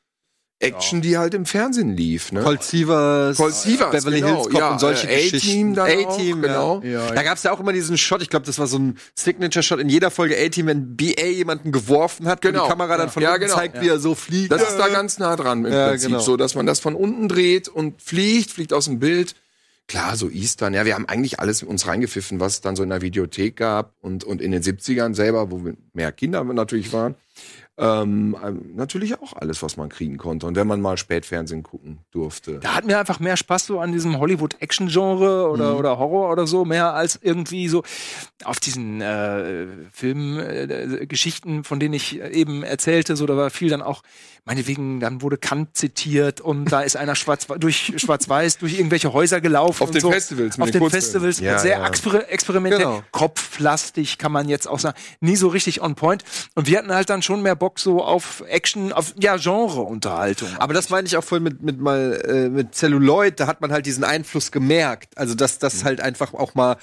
Action, 0.61 1.01
die 1.01 1.17
halt 1.17 1.33
im 1.33 1.45
Fernsehen 1.45 1.95
lief, 1.95 2.33
ne? 2.33 2.41
Colt 2.43 2.63
Sievers, 2.63 3.37
Colt 3.37 3.53
Sievers, 3.55 3.91
Beverly 3.91 4.19
genau, 4.19 4.33
Hills 4.41 4.49
Cop 4.49 4.59
ja, 4.59 4.71
und 4.71 4.79
solche 4.79 5.07
äh, 5.09 5.29
Geschichten. 5.29 5.79
A-Team 5.79 6.41
genau. 6.41 6.81
Ja. 6.83 7.11
Da 7.11 7.23
gab's 7.23 7.43
ja 7.43 7.53
auch 7.53 7.61
immer 7.61 7.71
diesen 7.71 7.97
Shot, 7.97 8.21
ich 8.21 8.29
glaube, 8.29 8.45
das 8.45 8.59
war 8.59 8.67
so 8.67 8.77
ein 8.77 8.97
Signature-Shot 9.15 9.79
in 9.79 9.87
jeder 9.87 10.11
Folge 10.11 10.35
A-Team, 10.37 10.67
wenn 10.67 10.97
BA 10.97 11.25
jemanden 11.27 11.71
geworfen 11.71 12.27
hat, 12.27 12.41
Genau. 12.41 12.63
die 12.65 12.69
Kamera 12.69 12.97
dann 12.97 13.09
von 13.09 13.23
Ja, 13.23 13.29
unten 13.29 13.43
genau. 13.45 13.55
zeigt, 13.55 13.81
wie 13.81 13.87
er 13.87 13.99
so 13.99 14.15
fliegt. 14.15 14.51
Das 14.51 14.61
ist 14.61 14.75
da 14.77 14.89
ganz 14.89 15.17
nah 15.17 15.35
dran 15.37 15.63
im 15.63 15.71
Ja, 15.71 15.89
Prinzip, 15.89 16.09
genau. 16.09 16.19
so 16.21 16.35
dass 16.35 16.55
man 16.55 16.65
das 16.65 16.79
von 16.81 16.93
unten 16.93 17.29
dreht 17.29 17.69
und 17.69 18.01
fliegt, 18.01 18.51
fliegt 18.51 18.73
aus 18.73 18.85
dem 18.85 18.99
Bild. 18.99 19.35
Klar, 19.87 20.15
so 20.17 20.29
Eastern, 20.29 20.75
ja, 20.75 20.85
wir 20.85 20.93
haben 20.93 21.07
eigentlich 21.07 21.39
alles 21.39 21.63
uns 21.63 21.87
reingepfiffen, 21.87 22.39
was 22.39 22.53
es 22.55 22.61
dann 22.61 22.75
so 22.75 22.83
in 22.83 22.89
der 22.89 23.01
Videothek 23.01 23.55
gab 23.55 23.93
und, 24.01 24.23
und 24.23 24.39
in 24.39 24.51
den 24.51 24.61
70ern 24.61 25.15
selber, 25.15 25.49
wo 25.49 25.65
wir 25.65 25.73
mehr 25.93 26.11
Kinder 26.11 26.43
natürlich 26.43 26.93
waren. 26.93 27.15
Ähm, 27.81 28.35
ähm, 28.43 28.71
natürlich 28.75 29.17
auch 29.21 29.33
alles, 29.33 29.63
was 29.63 29.77
man 29.77 29.87
kriegen 29.87 30.17
konnte. 30.17 30.45
Und 30.45 30.55
wenn 30.57 30.67
man 30.67 30.81
mal 30.81 30.97
Spätfernsehen 30.97 31.63
gucken 31.63 31.99
durfte. 32.11 32.59
Da 32.59 32.75
hatten 32.75 32.89
wir 32.89 32.99
einfach 32.99 33.21
mehr 33.21 33.37
Spaß 33.37 33.67
so 33.67 33.79
an 33.79 33.93
diesem 33.93 34.19
Hollywood-Action-Genre 34.19 35.49
oder, 35.49 35.71
Mhm. 35.73 35.77
oder 35.79 35.97
Horror 35.97 36.29
oder 36.31 36.45
so, 36.45 36.65
mehr 36.65 36.93
als 36.93 37.17
irgendwie 37.21 37.69
so 37.69 37.83
auf 38.43 38.59
diesen 38.59 38.99
äh, 39.01 39.67
Filmgeschichten, 39.91 41.61
äh, 41.61 41.63
von 41.63 41.79
denen 41.79 41.93
ich 41.93 42.19
eben 42.19 42.63
erzählte, 42.63 43.15
so 43.15 43.25
da 43.25 43.37
war 43.37 43.49
viel 43.49 43.69
dann 43.69 43.81
auch, 43.81 44.03
meinetwegen, 44.45 44.99
dann 44.99 45.21
wurde 45.21 45.37
Kant 45.37 45.75
zitiert 45.77 46.41
und 46.41 46.65
da 46.71 46.81
ist 46.81 46.95
einer 46.97 47.15
schwarz, 47.15 47.47
durch 47.59 47.93
Schwarz-Weiß 47.97 48.57
durch 48.57 48.77
irgendwelche 48.77 49.13
Häuser 49.13 49.41
gelaufen. 49.41 49.83
Auf 49.83 49.91
den 49.91 50.01
so. 50.01 50.11
Festivals, 50.11 50.57
mit 50.57 50.65
Auf 50.65 50.71
den 50.71 50.81
den. 50.81 50.89
Festivals, 50.89 51.39
Ja, 51.39 51.59
sehr 51.59 51.79
ja. 51.79 51.87
exper 51.87 52.29
experimentell, 52.29 52.79
Genau. 52.79 53.03
kopflastig, 53.11 54.17
kann 54.17 54.31
man 54.31 54.49
jetzt 54.49 54.67
auch 54.67 54.79
sagen, 54.79 54.97
nie 55.19 55.35
so 55.35 55.47
richtig 55.47 55.81
on 55.81 55.95
point. 55.95 56.23
Und 56.55 56.67
wir 56.67 56.77
hatten 56.77 56.93
halt 56.93 57.09
dann 57.09 57.21
schon 57.21 57.41
mehr 57.41 57.55
Bock 57.55 57.79
so 57.79 58.03
auf 58.03 58.43
Action, 58.47 58.91
auf, 58.93 59.13
ja, 59.19 59.37
Genre-Unterhaltung. 59.37 60.49
Aber 60.57 60.73
das 60.73 60.89
meine 60.89 61.07
ich 61.07 61.17
auch 61.17 61.23
vorhin 61.23 61.43
mit, 61.43 61.61
mit 61.61 61.79
mal 61.79 62.21
äh, 62.25 62.49
mit 62.49 62.75
Celluloid, 62.75 63.39
da 63.39 63.47
hat 63.47 63.61
man 63.61 63.71
halt 63.71 63.85
diesen 63.85 64.03
Einfluss 64.03 64.51
gemerkt. 64.51 65.17
Also 65.17 65.35
dass 65.35 65.59
das 65.59 65.83
halt 65.83 66.01
einfach 66.01 66.33
auch 66.33 66.55
mal 66.55 66.77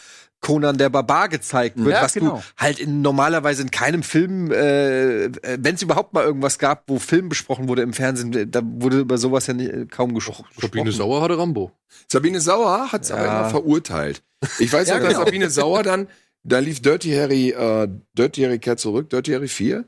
Conan 0.47 0.79
der 0.79 0.89
Barbar 0.91 1.29
gezeigt 1.29 1.77
wird, 1.77 1.91
Ja, 1.95 2.03
was 2.03 2.15
genau. 2.15 2.37
du 2.37 2.43
halt 2.63 2.79
in, 2.79 3.03
normalerweise 3.03 3.63
in 3.63 3.71
keinem 3.71 4.03
Film, 4.03 4.53
äh, 4.53 5.31
wenn 5.59 5.75
es 5.75 5.83
überhaupt 5.83 6.13
mal 6.15 6.25
irgendwas 6.25 6.59
gab, 6.59 6.85
wo 6.87 6.99
Film 6.99 7.29
besprochen 7.29 7.69
wurde 7.69 7.83
im 7.83 7.93
Fernsehen, 7.93 8.51
da 8.51 8.61
wurde 8.65 9.01
über 9.01 9.19
sowas 9.19 9.47
ja 9.49 9.55
nie, 9.55 9.67
äh, 9.67 9.87
kaum 9.87 10.15
gespro 10.15 10.45
Sabine 10.61 10.85
gesprochen. 10.85 10.93
Sauer 10.93 11.23
hatte 11.23 11.37
Rambo. 11.39 11.73
Sabine 12.09 12.41
Sauer 12.41 12.93
hat 12.93 13.03
es 13.03 13.11
aber 13.11 13.25
Ja. 13.25 13.41
immer 13.41 13.51
verurteilt. 13.51 14.23
Ich 14.59 14.73
weiß 14.73 14.89
Ja, 14.89 14.95
ja, 14.95 15.01
dass 15.01 15.09
genau. 15.15 15.25
Sabine 15.25 15.51
Sauer 15.51 15.83
dann, 15.83 16.07
da 16.45 16.61
lief 16.61 16.81
Dirty 16.81 17.13
Harry, 17.13 17.51
äh, 17.51 17.89
Dirty 18.17 18.43
Harry 18.43 18.59
kehrt 18.61 18.79
zurück, 18.79 19.11
Dirty 19.11 19.33
Harry 19.33 19.49
4. 19.49 19.85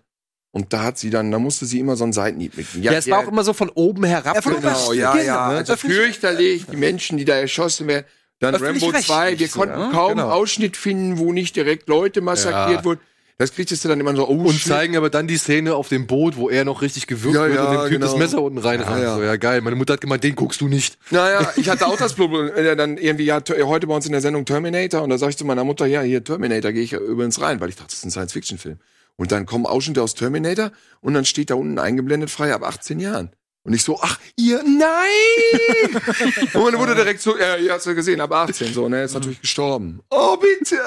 Und 0.50 0.72
da 0.72 0.82
hat 0.82 0.98
sie 0.98 1.10
dann, 1.10 1.30
da 1.30 1.38
musste 1.38 1.66
sie 1.66 1.78
immer 1.78 1.94
so 1.94 2.04
ein 2.04 2.12
Seitenhieb 2.14 2.56
mitnehmen. 2.56 2.82
Ja, 2.82 2.92
es 2.94 3.08
war 3.08 3.18
auch 3.20 3.28
immer 3.28 3.44
so 3.44 3.52
von 3.52 3.68
oben 3.68 4.02
herab. 4.04 4.34
Ja, 4.34 4.42
von 4.42 4.54
Genau, 4.56 4.92
ja, 4.94 5.16
ja. 5.18 5.52
ne? 5.52 5.58
Also 5.58 5.76
fürchterlich, 5.76 6.64
die 6.66 6.76
Menschen, 6.76 7.18
die 7.18 7.24
da 7.26 7.34
erschossen 7.34 7.86
werden. 7.86 8.06
Dann 8.40 8.54
Rambo 8.54 8.66
Öffentlich-rechtlich 8.66 9.06
2, 9.06 9.38
wir 9.38 9.48
konnten 9.48 9.80
ja, 9.80 9.90
kaum 9.90 10.10
genau. 10.16 10.30
Ausschnitt 10.30 10.76
finden, 10.76 11.18
wo 11.18 11.32
nicht 11.32 11.56
direkt 11.56 11.88
Leute 11.88 12.20
massakriert 12.20 12.80
Ja. 12.80 12.84
wurden. 12.84 13.00
Das 13.40 13.52
kriegtest 13.52 13.84
du 13.84 13.88
dann 13.88 14.00
immer 14.00 14.16
so, 14.16 14.26
oh, 14.28 14.32
Und 14.32 14.54
shit. 14.54 14.66
zeigen 14.66 14.96
aber 14.96 15.10
dann 15.10 15.28
die 15.28 15.36
Szene 15.36 15.76
auf 15.76 15.88
dem 15.88 16.08
Boot, 16.08 16.36
wo 16.36 16.48
er 16.50 16.64
noch 16.64 16.82
richtig 16.82 17.06
gewürgt 17.06 17.36
Ja, 17.36 17.44
wird 17.44 17.54
ja, 17.54 17.64
und 17.66 17.72
dem 17.72 17.82
Typ 17.82 17.90
genau. 17.92 18.06
das 18.06 18.16
Messer 18.16 18.42
unten 18.42 18.58
reinrammt. 18.58 18.98
Ja, 18.98 19.02
ja. 19.10 19.14
So, 19.16 19.22
ja, 19.22 19.36
geil. 19.36 19.60
Meine 19.60 19.76
Mutter 19.76 19.92
hat 19.92 20.00
gemeint, 20.00 20.24
den 20.24 20.34
guckst 20.34 20.60
du 20.60 20.66
nicht. 20.66 20.98
Naja, 21.10 21.52
ich 21.56 21.68
hatte 21.68 21.86
auch 21.86 21.96
das 21.96 22.14
Problem, 22.14 22.48
äh, 22.56 22.74
dann 22.74 22.96
irgendwie, 22.98 23.24
ja, 23.26 23.40
heute 23.62 23.86
bei 23.86 23.94
uns 23.94 24.06
in 24.06 24.12
der 24.12 24.20
Sendung 24.20 24.44
Terminator 24.44 25.02
und 25.02 25.10
da 25.10 25.18
sag 25.18 25.30
ich 25.30 25.36
zu 25.36 25.44
meiner 25.44 25.62
Mutter, 25.62 25.86
ja, 25.86 26.00
hier 26.00 26.24
Terminator 26.24 26.72
gehe 26.72 26.82
ich 26.82 26.94
übrigens 26.94 27.40
rein, 27.40 27.60
weil 27.60 27.68
ich 27.68 27.76
dachte, 27.76 27.90
das 27.90 27.98
ist 27.98 28.04
ein 28.06 28.10
Science-Fiction-Film. 28.10 28.78
Und 29.14 29.30
dann 29.30 29.46
kommen 29.46 29.66
Ausschnitte 29.66 30.02
aus 30.02 30.14
Terminator 30.14 30.72
und 31.00 31.14
dann 31.14 31.24
steht 31.24 31.50
da 31.50 31.54
unten 31.54 31.78
eingeblendet 31.78 32.30
frei 32.30 32.52
ab 32.52 32.64
18 32.64 32.98
Jahren. 32.98 33.30
Und 33.64 33.74
ich 33.74 33.82
so, 33.82 33.98
ach, 34.00 34.18
ihr, 34.36 34.62
nein! 34.62 36.02
und 36.54 36.62
meine 36.62 36.78
Mutter 36.78 36.94
direkt 36.94 37.20
so, 37.20 37.36
ja, 37.36 37.56
ihr 37.56 37.72
hast 37.72 37.86
ja 37.86 37.92
gesehen, 37.92 38.20
ab 38.20 38.32
18, 38.32 38.72
so, 38.72 38.88
ne, 38.88 39.02
ist 39.02 39.14
natürlich 39.14 39.40
gestorben. 39.40 40.00
Oh, 40.10 40.36
bitte! 40.36 40.80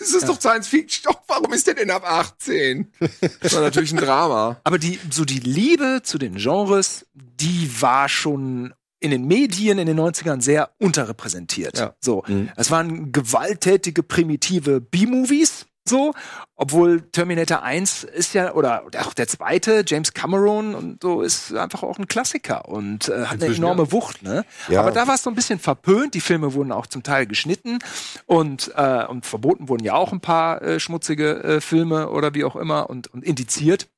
Es 0.00 0.14
ist 0.14 0.28
doch 0.28 0.40
Science 0.40 0.66
Fiction. 0.66 1.14
Warum 1.28 1.52
ist 1.52 1.66
der 1.66 1.74
denn 1.74 1.90
ab 1.90 2.02
18? 2.04 2.92
Das 3.40 3.54
war 3.54 3.60
natürlich 3.60 3.92
ein 3.92 3.98
Drama. 3.98 4.60
Aber 4.64 4.78
die, 4.78 4.98
so 5.10 5.24
die 5.24 5.38
Liebe 5.38 6.00
zu 6.02 6.18
den 6.18 6.34
Genres, 6.34 7.06
die 7.14 7.70
war 7.80 8.08
schon 8.08 8.74
in 9.04 9.10
den 9.10 9.26
Medien 9.26 9.78
in 9.78 9.86
den 9.86 10.00
90ern 10.00 10.40
sehr 10.40 10.70
unterrepräsentiert. 10.78 11.78
Ja. 11.78 11.94
So. 12.00 12.24
Es 12.56 12.70
waren 12.70 13.12
gewalttätige, 13.12 14.02
primitive 14.02 14.80
B-Movies. 14.80 15.66
So, 15.86 16.14
obwohl 16.56 17.02
Terminator 17.10 17.62
1 17.62 18.04
ist 18.04 18.32
ja, 18.32 18.54
oder 18.54 18.84
auch 19.04 19.12
der 19.12 19.28
zweite, 19.28 19.84
James 19.86 20.14
Cameron 20.14 20.74
und 20.74 21.02
so, 21.02 21.20
ist 21.20 21.54
einfach 21.54 21.82
auch 21.82 21.98
ein 21.98 22.08
Klassiker 22.08 22.68
und 22.68 23.08
äh, 23.08 23.12
hat 23.12 23.32
eine 23.32 23.32
Inzwischen, 23.32 23.64
enorme 23.64 23.92
Wucht, 23.92 24.22
ne? 24.22 24.46
Ja. 24.68 24.80
Aber 24.80 24.92
da 24.92 25.06
war 25.06 25.16
es 25.16 25.22
so 25.22 25.30
ein 25.30 25.36
bisschen 25.36 25.58
verpönt. 25.58 26.14
Die 26.14 26.22
Filme 26.22 26.54
wurden 26.54 26.72
auch 26.72 26.86
zum 26.86 27.02
Teil 27.02 27.26
geschnitten 27.26 27.80
und, 28.24 28.72
äh, 28.76 29.04
und 29.04 29.26
verboten 29.26 29.68
wurden 29.68 29.84
ja 29.84 29.92
auch 29.94 30.12
ein 30.12 30.20
paar 30.20 30.62
äh, 30.62 30.80
schmutzige 30.80 31.44
äh, 31.44 31.60
Filme 31.60 32.08
oder 32.08 32.32
wie 32.34 32.44
auch 32.44 32.56
immer 32.56 32.88
und, 32.88 33.12
und 33.12 33.22
indiziert. 33.22 33.88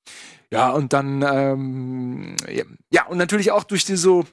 Ja, 0.50 0.70
und 0.70 0.92
dann, 0.92 1.22
ähm, 1.22 2.36
ja, 2.48 2.64
ja, 2.90 3.06
und 3.06 3.18
natürlich 3.18 3.52
auch 3.52 3.62
durch 3.62 3.84
die 3.84 3.96
so, 3.96 4.24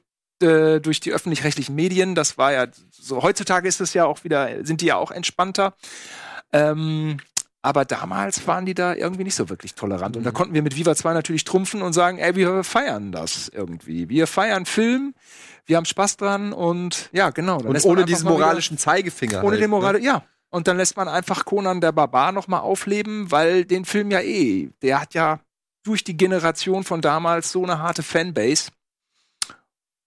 äh, 0.42 0.80
durch 0.80 1.00
die 1.02 1.12
öffentlich-rechtlichen 1.12 1.76
Medien, 1.76 2.16
das 2.16 2.38
war 2.38 2.52
ja 2.52 2.66
so, 2.89 3.22
heutzutage 3.22 3.68
ist 3.68 3.80
es 3.82 3.94
ja 3.94 4.06
auch 4.06 4.24
wieder, 4.24 4.66
sind 4.66 4.82
die 4.82 4.88
ja 4.88 4.96
auch 4.96 5.12
entspannter. 5.12 5.76
Ähm, 6.52 7.18
aber 7.63 7.86
damals 7.86 8.45
waren 8.45 8.65
die 8.65 8.73
da 8.76 8.93
irgendwie 8.93 9.23
nicht 9.23 9.36
so 9.36 9.49
wirklich 9.49 9.73
tolerant. 9.73 10.17
Und 10.17 10.23
da 10.26 10.32
konnten 10.32 10.54
wir 10.54 10.62
mit 10.62 10.76
Viva 10.76 10.95
2 10.95 11.13
natürlich 11.13 11.45
trumpfen 11.45 11.82
und 11.82 11.93
sagen, 11.93 12.19
ey, 12.19 12.36
wir 12.36 12.63
feiern 12.63 13.12
das 13.12 13.47
irgendwie. 13.47 14.10
Wir 14.10 14.28
feiern 14.28 14.65
Film, 14.65 15.15
wir 15.65 15.78
haben 15.78 15.86
Spaß 15.86 16.17
dran 16.17 16.52
und 16.54 17.10
ja, 17.13 17.30
genau. 17.32 17.58
Und 17.62 17.84
ohne 17.86 18.04
diesen 18.06 18.26
mal 18.26 18.32
wieder- 18.36 18.45
moralischen 18.45 18.78
Zeigefinger. 18.78 19.39
ohne 19.39 19.52
halt, 19.52 19.62
den 19.62 19.62
ne? 19.62 19.67
Moral, 19.69 20.04
ja. 20.04 20.23
Und 20.49 20.67
dann 20.67 20.78
lässt 20.78 20.97
man 20.97 21.08
einfach 21.08 21.45
Conan 21.45 21.82
der 21.82 21.93
Barbar 21.93 22.32
noch 22.34 22.47
mal 22.47 22.60
aufleben, 22.60 23.32
weil 23.32 23.65
den 23.65 23.86
Film 23.86 24.12
ja 24.12 24.19
eh, 24.19 24.69
der 24.84 25.02
hat 25.02 25.13
ja 25.15 25.39
durch 25.84 26.04
die 26.04 26.15
Generation 26.15 26.84
von 26.84 27.02
damals 27.02 27.52
so 27.52 27.63
eine 27.63 27.80
harte 27.80 28.04
Fanbase. 28.04 28.71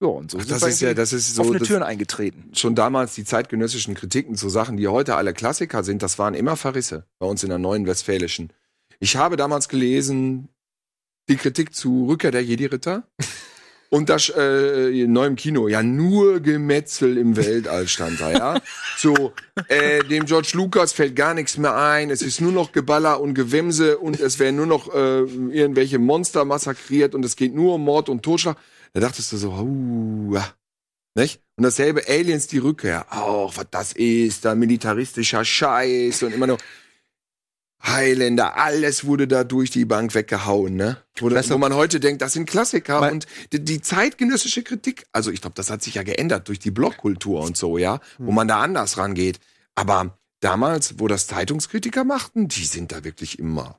Ja, 0.01 0.09
und 0.09 0.31
so 0.31 0.39
Ach, 0.39 0.45
das 0.45 0.63
ist 0.63 0.81
ja, 0.81 0.93
das 0.93 1.13
ist 1.15 1.35
so, 1.35 1.43
offene 1.43 1.59
das, 1.59 1.69
Türen 1.69 1.83
eingetreten. 1.83 2.51
schon 2.53 2.75
damals 2.75 3.15
die 3.15 3.25
zeitgenössischen 3.25 3.95
Kritiken 3.95 4.35
zu 4.35 4.51
Sachen, 4.51 4.77
die 4.77 4.89
heute 4.89 5.17
alle 5.17 5.33
Klassiker 5.33 5.85
sind, 5.85 6.03
das 6.03 6.19
waren 6.19 6.35
immer 6.35 6.57
Verrisse 6.57 7.07
bei 7.19 7.27
uns 7.27 7.43
in 7.43 7.49
der 7.49 7.59
neuen 7.59 7.87
Westfälischen. 7.87 8.53
Ich 9.01 9.17
habe 9.17 9.37
damals 9.37 9.69
gelesen 9.69 10.49
die 11.29 11.37
Kritik 11.37 11.75
zu 11.75 12.07
Rückkehr 12.09 12.31
der 12.31 12.45
Jedi-Ritter 12.45 13.05
und 13.91 14.11
das 14.11 14.29
äh, 14.29 15.07
neu 15.07 15.27
im 15.27 15.37
Kino. 15.37 15.67
Ja, 15.67 15.83
nur 15.83 16.41
Gemetzel 16.41 17.17
im 17.17 17.35
Weltall 17.35 17.89
stand 17.89 18.21
da, 18.21 18.33
ja. 18.33 18.61
So, 18.99 19.33
äh, 19.69 20.05
dem 20.05 20.27
George 20.27 20.51
Lucas 20.55 20.93
fällt 20.93 21.17
gar 21.17 21.33
nichts 21.33 21.57
mehr 21.57 21.75
ein. 21.75 22.11
Es 22.11 22.21
ist 22.21 22.43
nur 22.43 22.53
noch 22.53 22.73
Geballer 22.73 23.21
und 23.21 23.33
Gewimse 23.33 23.97
und 23.97 24.21
es 24.21 24.39
werden 24.39 24.57
nur 24.57 24.67
noch 24.67 24.95
äh, 24.95 25.21
irgendwelche 25.21 25.99
Monster 25.99 26.45
massakriert 26.45 27.15
und 27.15 27.25
es 27.25 27.37
geht 27.37 27.55
nur 27.55 27.75
um 27.75 27.85
Mord 27.85 28.11
und 28.11 28.23
Totschlag. 28.23 28.59
Da 28.97 29.01
dachtest 29.01 29.31
du 29.31 29.37
so, 29.37 29.51
uh, 29.51 30.39
nicht? 31.15 31.43
Und 31.57 31.65
dasselbe 31.65 32.09
Aliens 32.09 32.47
die 32.47 32.57
Rückkehr. 32.57 33.05
Auch, 33.13 33.55
was 33.59 33.67
das 33.71 33.93
ist, 33.93 34.47
da 34.47 34.55
militaristischer 34.55 35.45
Scheiß 35.45 36.23
und 36.23 36.33
immer 36.33 36.47
noch 36.47 36.57
Highlander, 37.85 38.57
alles 38.57 39.05
wurde 39.05 39.29
da 39.29 39.45
durch 39.45 39.71
die 39.71 39.85
Bank 39.85 40.15
weggehauen, 40.15 40.77
ne? 40.77 40.97
Wo, 41.19 41.31
Weißt 41.31 41.51
du- 41.51 41.55
wo 41.55 41.59
man 41.59 41.75
heute 41.75 42.01
denkt, 42.01 42.23
das 42.23 42.33
sind 42.33 42.49
Klassiker 42.49 43.03
Weil- 43.03 43.13
und 43.13 43.27
die, 43.53 43.63
die 43.63 43.83
zeitgenössische 43.83 44.63
Kritik, 44.63 45.05
also 45.13 45.31
ich 45.31 45.43
glaube, 45.43 45.53
das 45.57 45.69
hat 45.69 45.83
sich 45.83 45.97
ja 45.97 46.03
geändert 46.03 46.49
durch 46.49 46.59
die 46.59 46.71
Blogkultur 46.71 47.43
und 47.43 47.59
so, 47.59 47.77
ja, 47.77 48.01
wo 48.17 48.33
man 48.33 48.49
da 48.49 48.63
anders 48.63 48.97
rangeht. 48.97 49.41
Aber 49.75 50.19
damals, 50.41 50.99
wo 50.99 51.07
das 51.07 51.27
Zeitungskritiker 51.27 52.05
machten, 52.05 52.49
die 52.49 52.65
sind 52.65 52.93
da 52.93 53.05
wirklich 53.05 53.39
immer. 53.39 53.79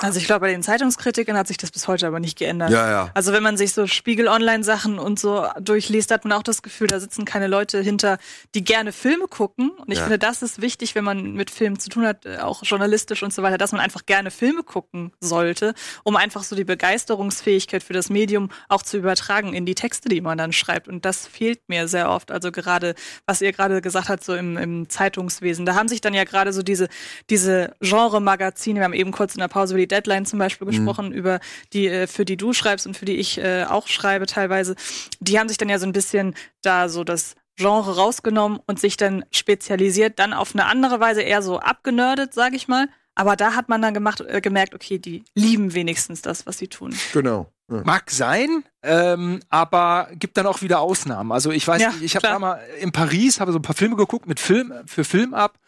Also 0.00 0.18
ich 0.18 0.26
glaube, 0.26 0.40
bei 0.40 0.50
den 0.52 0.62
Zeitungskritikern 0.62 1.36
hat 1.36 1.46
sich 1.48 1.56
das 1.56 1.70
bis 1.70 1.88
heute 1.88 2.06
aber 2.06 2.20
nicht 2.20 2.38
geändert. 2.38 2.70
Ja, 2.70 2.90
ja. 2.90 3.10
Also 3.14 3.32
wenn 3.32 3.42
man 3.42 3.56
sich 3.56 3.72
so 3.72 3.86
Spiegel-Online-Sachen 3.86 4.98
und 4.98 5.18
so 5.18 5.46
durchliest, 5.60 6.10
hat 6.10 6.24
man 6.24 6.32
auch 6.32 6.42
das 6.42 6.62
Gefühl, 6.62 6.86
da 6.86 7.00
sitzen 7.00 7.24
keine 7.24 7.46
Leute 7.48 7.80
hinter, 7.80 8.18
die 8.54 8.62
gerne 8.64 8.92
Filme 8.92 9.26
gucken. 9.28 9.70
Und 9.70 9.90
ich 9.90 9.98
Ja. 9.98 10.04
finde, 10.04 10.18
das 10.18 10.42
ist 10.42 10.60
wichtig, 10.62 10.94
wenn 10.94 11.04
man 11.04 11.32
mit 11.32 11.50
Filmen 11.50 11.78
zu 11.78 11.88
tun 11.90 12.06
hat, 12.06 12.24
äh, 12.26 12.38
auch 12.38 12.62
journalistisch 12.62 13.22
und 13.22 13.32
so 13.34 13.42
weiter, 13.42 13.58
dass 13.58 13.72
man 13.72 13.80
einfach 13.80 14.06
gerne 14.06 14.30
Filme 14.30 14.62
gucken 14.62 15.12
sollte, 15.20 15.74
um 16.04 16.16
einfach 16.16 16.42
so 16.44 16.54
die 16.56 16.64
Begeisterungsfähigkeit 16.64 17.82
für 17.82 17.92
das 17.92 18.10
Medium 18.10 18.50
auch 18.68 18.82
zu 18.82 18.96
übertragen 18.98 19.52
in 19.54 19.66
die 19.66 19.74
Texte, 19.74 20.08
die 20.08 20.20
man 20.20 20.38
dann 20.38 20.52
schreibt. 20.52 20.88
Und 20.88 21.04
das 21.04 21.26
fehlt 21.26 21.60
mir 21.68 21.88
sehr 21.88 22.10
oft. 22.10 22.30
Also 22.30 22.52
gerade, 22.52 22.94
was 23.26 23.40
ihr 23.40 23.52
gerade 23.52 23.80
gesagt 23.80 24.08
habt, 24.08 24.22
so 24.24 24.34
im, 24.34 24.56
im 24.56 24.88
Zeitungswesen. 24.88 25.66
Da 25.66 25.74
haben 25.74 25.88
sich 25.88 26.00
dann 26.00 26.14
ja 26.14 26.24
gerade 26.24 26.52
so 26.52 26.62
diese, 26.62 26.88
diese 27.30 27.74
Genre-Magazine, 27.80 28.80
wir 28.80 28.84
haben 28.84 28.92
eben 28.92 29.12
kurz 29.12 29.34
in 29.34 29.40
der 29.40 29.48
Pause 29.48 29.57
über 29.66 29.78
die 29.78 29.88
Deadline 29.88 30.26
zum 30.26 30.38
Beispiel 30.38 30.66
gesprochen, 30.66 31.12
über 31.12 31.40
die, 31.72 31.88
äh, 31.88 32.06
für 32.06 32.24
die 32.24 32.36
du 32.36 32.52
schreibst 32.52 32.86
und 32.86 32.96
für 32.96 33.04
die 33.04 33.16
ich 33.16 33.38
äh, 33.38 33.64
auch 33.64 33.86
schreibe 33.86 34.26
teilweise. 34.26 34.76
Die 35.20 35.38
haben 35.38 35.48
sich 35.48 35.58
dann 35.58 35.68
ja 35.68 35.78
so 35.78 35.86
ein 35.86 35.92
bisschen 35.92 36.34
da 36.62 36.88
so 36.88 37.04
das 37.04 37.34
Genre 37.56 37.96
rausgenommen 37.96 38.60
und 38.66 38.78
sich 38.78 38.96
dann 38.96 39.24
spezialisiert, 39.32 40.18
dann 40.18 40.32
auf 40.32 40.54
eine 40.54 40.66
andere 40.66 41.00
Weise 41.00 41.22
eher 41.22 41.42
so 41.42 41.58
abgenördet, 41.58 42.32
sage 42.32 42.56
ich 42.56 42.68
mal. 42.68 42.88
Aber 43.18 43.34
da 43.34 43.56
hat 43.56 43.68
man 43.68 43.82
dann 43.82 43.94
gemacht, 43.94 44.20
äh, 44.20 44.40
gemerkt, 44.40 44.76
okay, 44.76 44.98
die 44.98 45.24
lieben 45.34 45.74
wenigstens 45.74 46.22
das, 46.22 46.46
was 46.46 46.58
sie 46.58 46.68
tun. 46.68 46.94
Genau. 47.12 47.52
Ja. 47.68 47.82
Mag 47.84 48.10
sein, 48.12 48.62
ähm, 48.82 49.40
aber 49.50 50.08
gibt 50.12 50.36
dann 50.36 50.46
auch 50.46 50.62
wieder 50.62 50.78
Ausnahmen. 50.78 51.32
Also 51.32 51.50
ich 51.50 51.66
weiß, 51.66 51.82
Ja, 51.82 51.90
nicht, 51.90 52.02
ich 52.02 52.14
habe 52.14 52.28
da 52.28 52.38
mal 52.38 52.60
in 52.80 52.92
Paris 52.92 53.40
habe 53.40 53.50
so 53.50 53.58
ein 53.58 53.62
paar 53.62 53.74
Filme 53.74 53.96
geguckt 53.96 54.28
mit 54.28 54.38
Film 54.38 54.72
für 54.86 55.02
Film 55.02 55.34
ab 55.34 55.58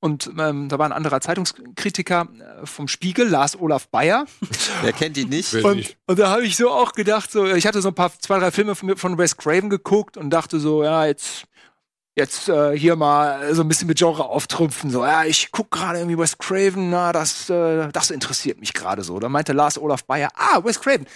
und 0.00 0.30
ähm, 0.38 0.68
da 0.68 0.78
war 0.78 0.86
ein 0.86 0.92
anderer 0.92 1.20
Zeitungskritiker 1.20 2.28
äh, 2.62 2.66
vom 2.66 2.86
Spiegel, 2.86 3.26
Lars 3.26 3.58
Olaf 3.58 3.88
Bayer. 3.88 4.26
Wer 4.82 4.92
kennt 4.92 5.16
ihn 5.16 5.30
nicht? 5.30 5.52
Und, 5.54 5.78
nicht. 5.78 5.96
und 6.06 6.18
da 6.18 6.28
habe 6.28 6.44
ich 6.44 6.56
so 6.56 6.70
auch 6.70 6.92
gedacht, 6.92 7.32
so 7.32 7.46
ich 7.46 7.66
hatte 7.66 7.80
so 7.80 7.88
ein 7.88 7.94
paar 7.94 8.12
zwei 8.20 8.38
drei 8.38 8.50
Filme 8.52 8.74
von, 8.74 8.96
von 8.96 9.18
Wes 9.18 9.36
Craven 9.36 9.70
geguckt 9.70 10.16
und 10.18 10.28
dachte 10.30 10.60
so, 10.60 10.84
ja 10.84 11.06
jetzt 11.06 11.46
jetzt 12.18 12.48
äh, 12.48 12.76
hier 12.76 12.96
mal 12.96 13.54
so 13.54 13.62
ein 13.62 13.68
bisschen 13.68 13.86
mit 13.86 13.98
Genre 13.98 14.24
auftrumpfen. 14.24 14.90
So, 14.90 15.04
ja, 15.04 15.24
ich 15.24 15.50
guck 15.52 15.70
gerade 15.70 15.98
irgendwie 15.98 16.18
Wes 16.18 16.36
Craven, 16.36 16.90
na, 16.90 17.12
das, 17.12 17.48
äh, 17.48 17.88
das 17.92 18.10
interessiert 18.10 18.60
mich 18.60 18.74
gerade 18.74 19.02
so. 19.02 19.18
Da 19.20 19.28
meinte 19.28 19.52
Lars 19.52 19.78
Olaf 19.78 20.04
Bayer, 20.04 20.30
ah, 20.34 20.62
Wes 20.64 20.80
Craven. 20.80 21.06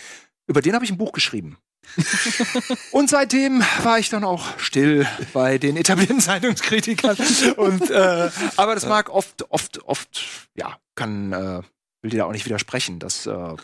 Über 0.46 0.62
den 0.62 0.74
habe 0.74 0.84
ich 0.84 0.90
ein 0.90 0.98
Buch 0.98 1.12
geschrieben. 1.12 1.58
und 2.92 3.10
seitdem 3.10 3.62
war 3.82 3.98
ich 3.98 4.08
dann 4.08 4.22
auch 4.22 4.58
still 4.58 5.06
bei 5.32 5.58
den 5.58 5.76
etablierten 5.76 6.20
Zeitungskritikern. 6.20 7.16
Und 7.56 7.90
äh, 7.90 8.30
aber 8.56 8.74
das 8.74 8.86
mag 8.86 9.10
oft, 9.10 9.50
oft, 9.50 9.82
oft, 9.84 10.48
ja, 10.54 10.78
kann, 10.94 11.32
äh, 11.32 11.62
will 12.02 12.10
dir 12.10 12.18
da 12.18 12.24
auch 12.26 12.32
nicht 12.32 12.46
widersprechen, 12.46 12.98
dass 12.98 13.26
äh. 13.26 13.56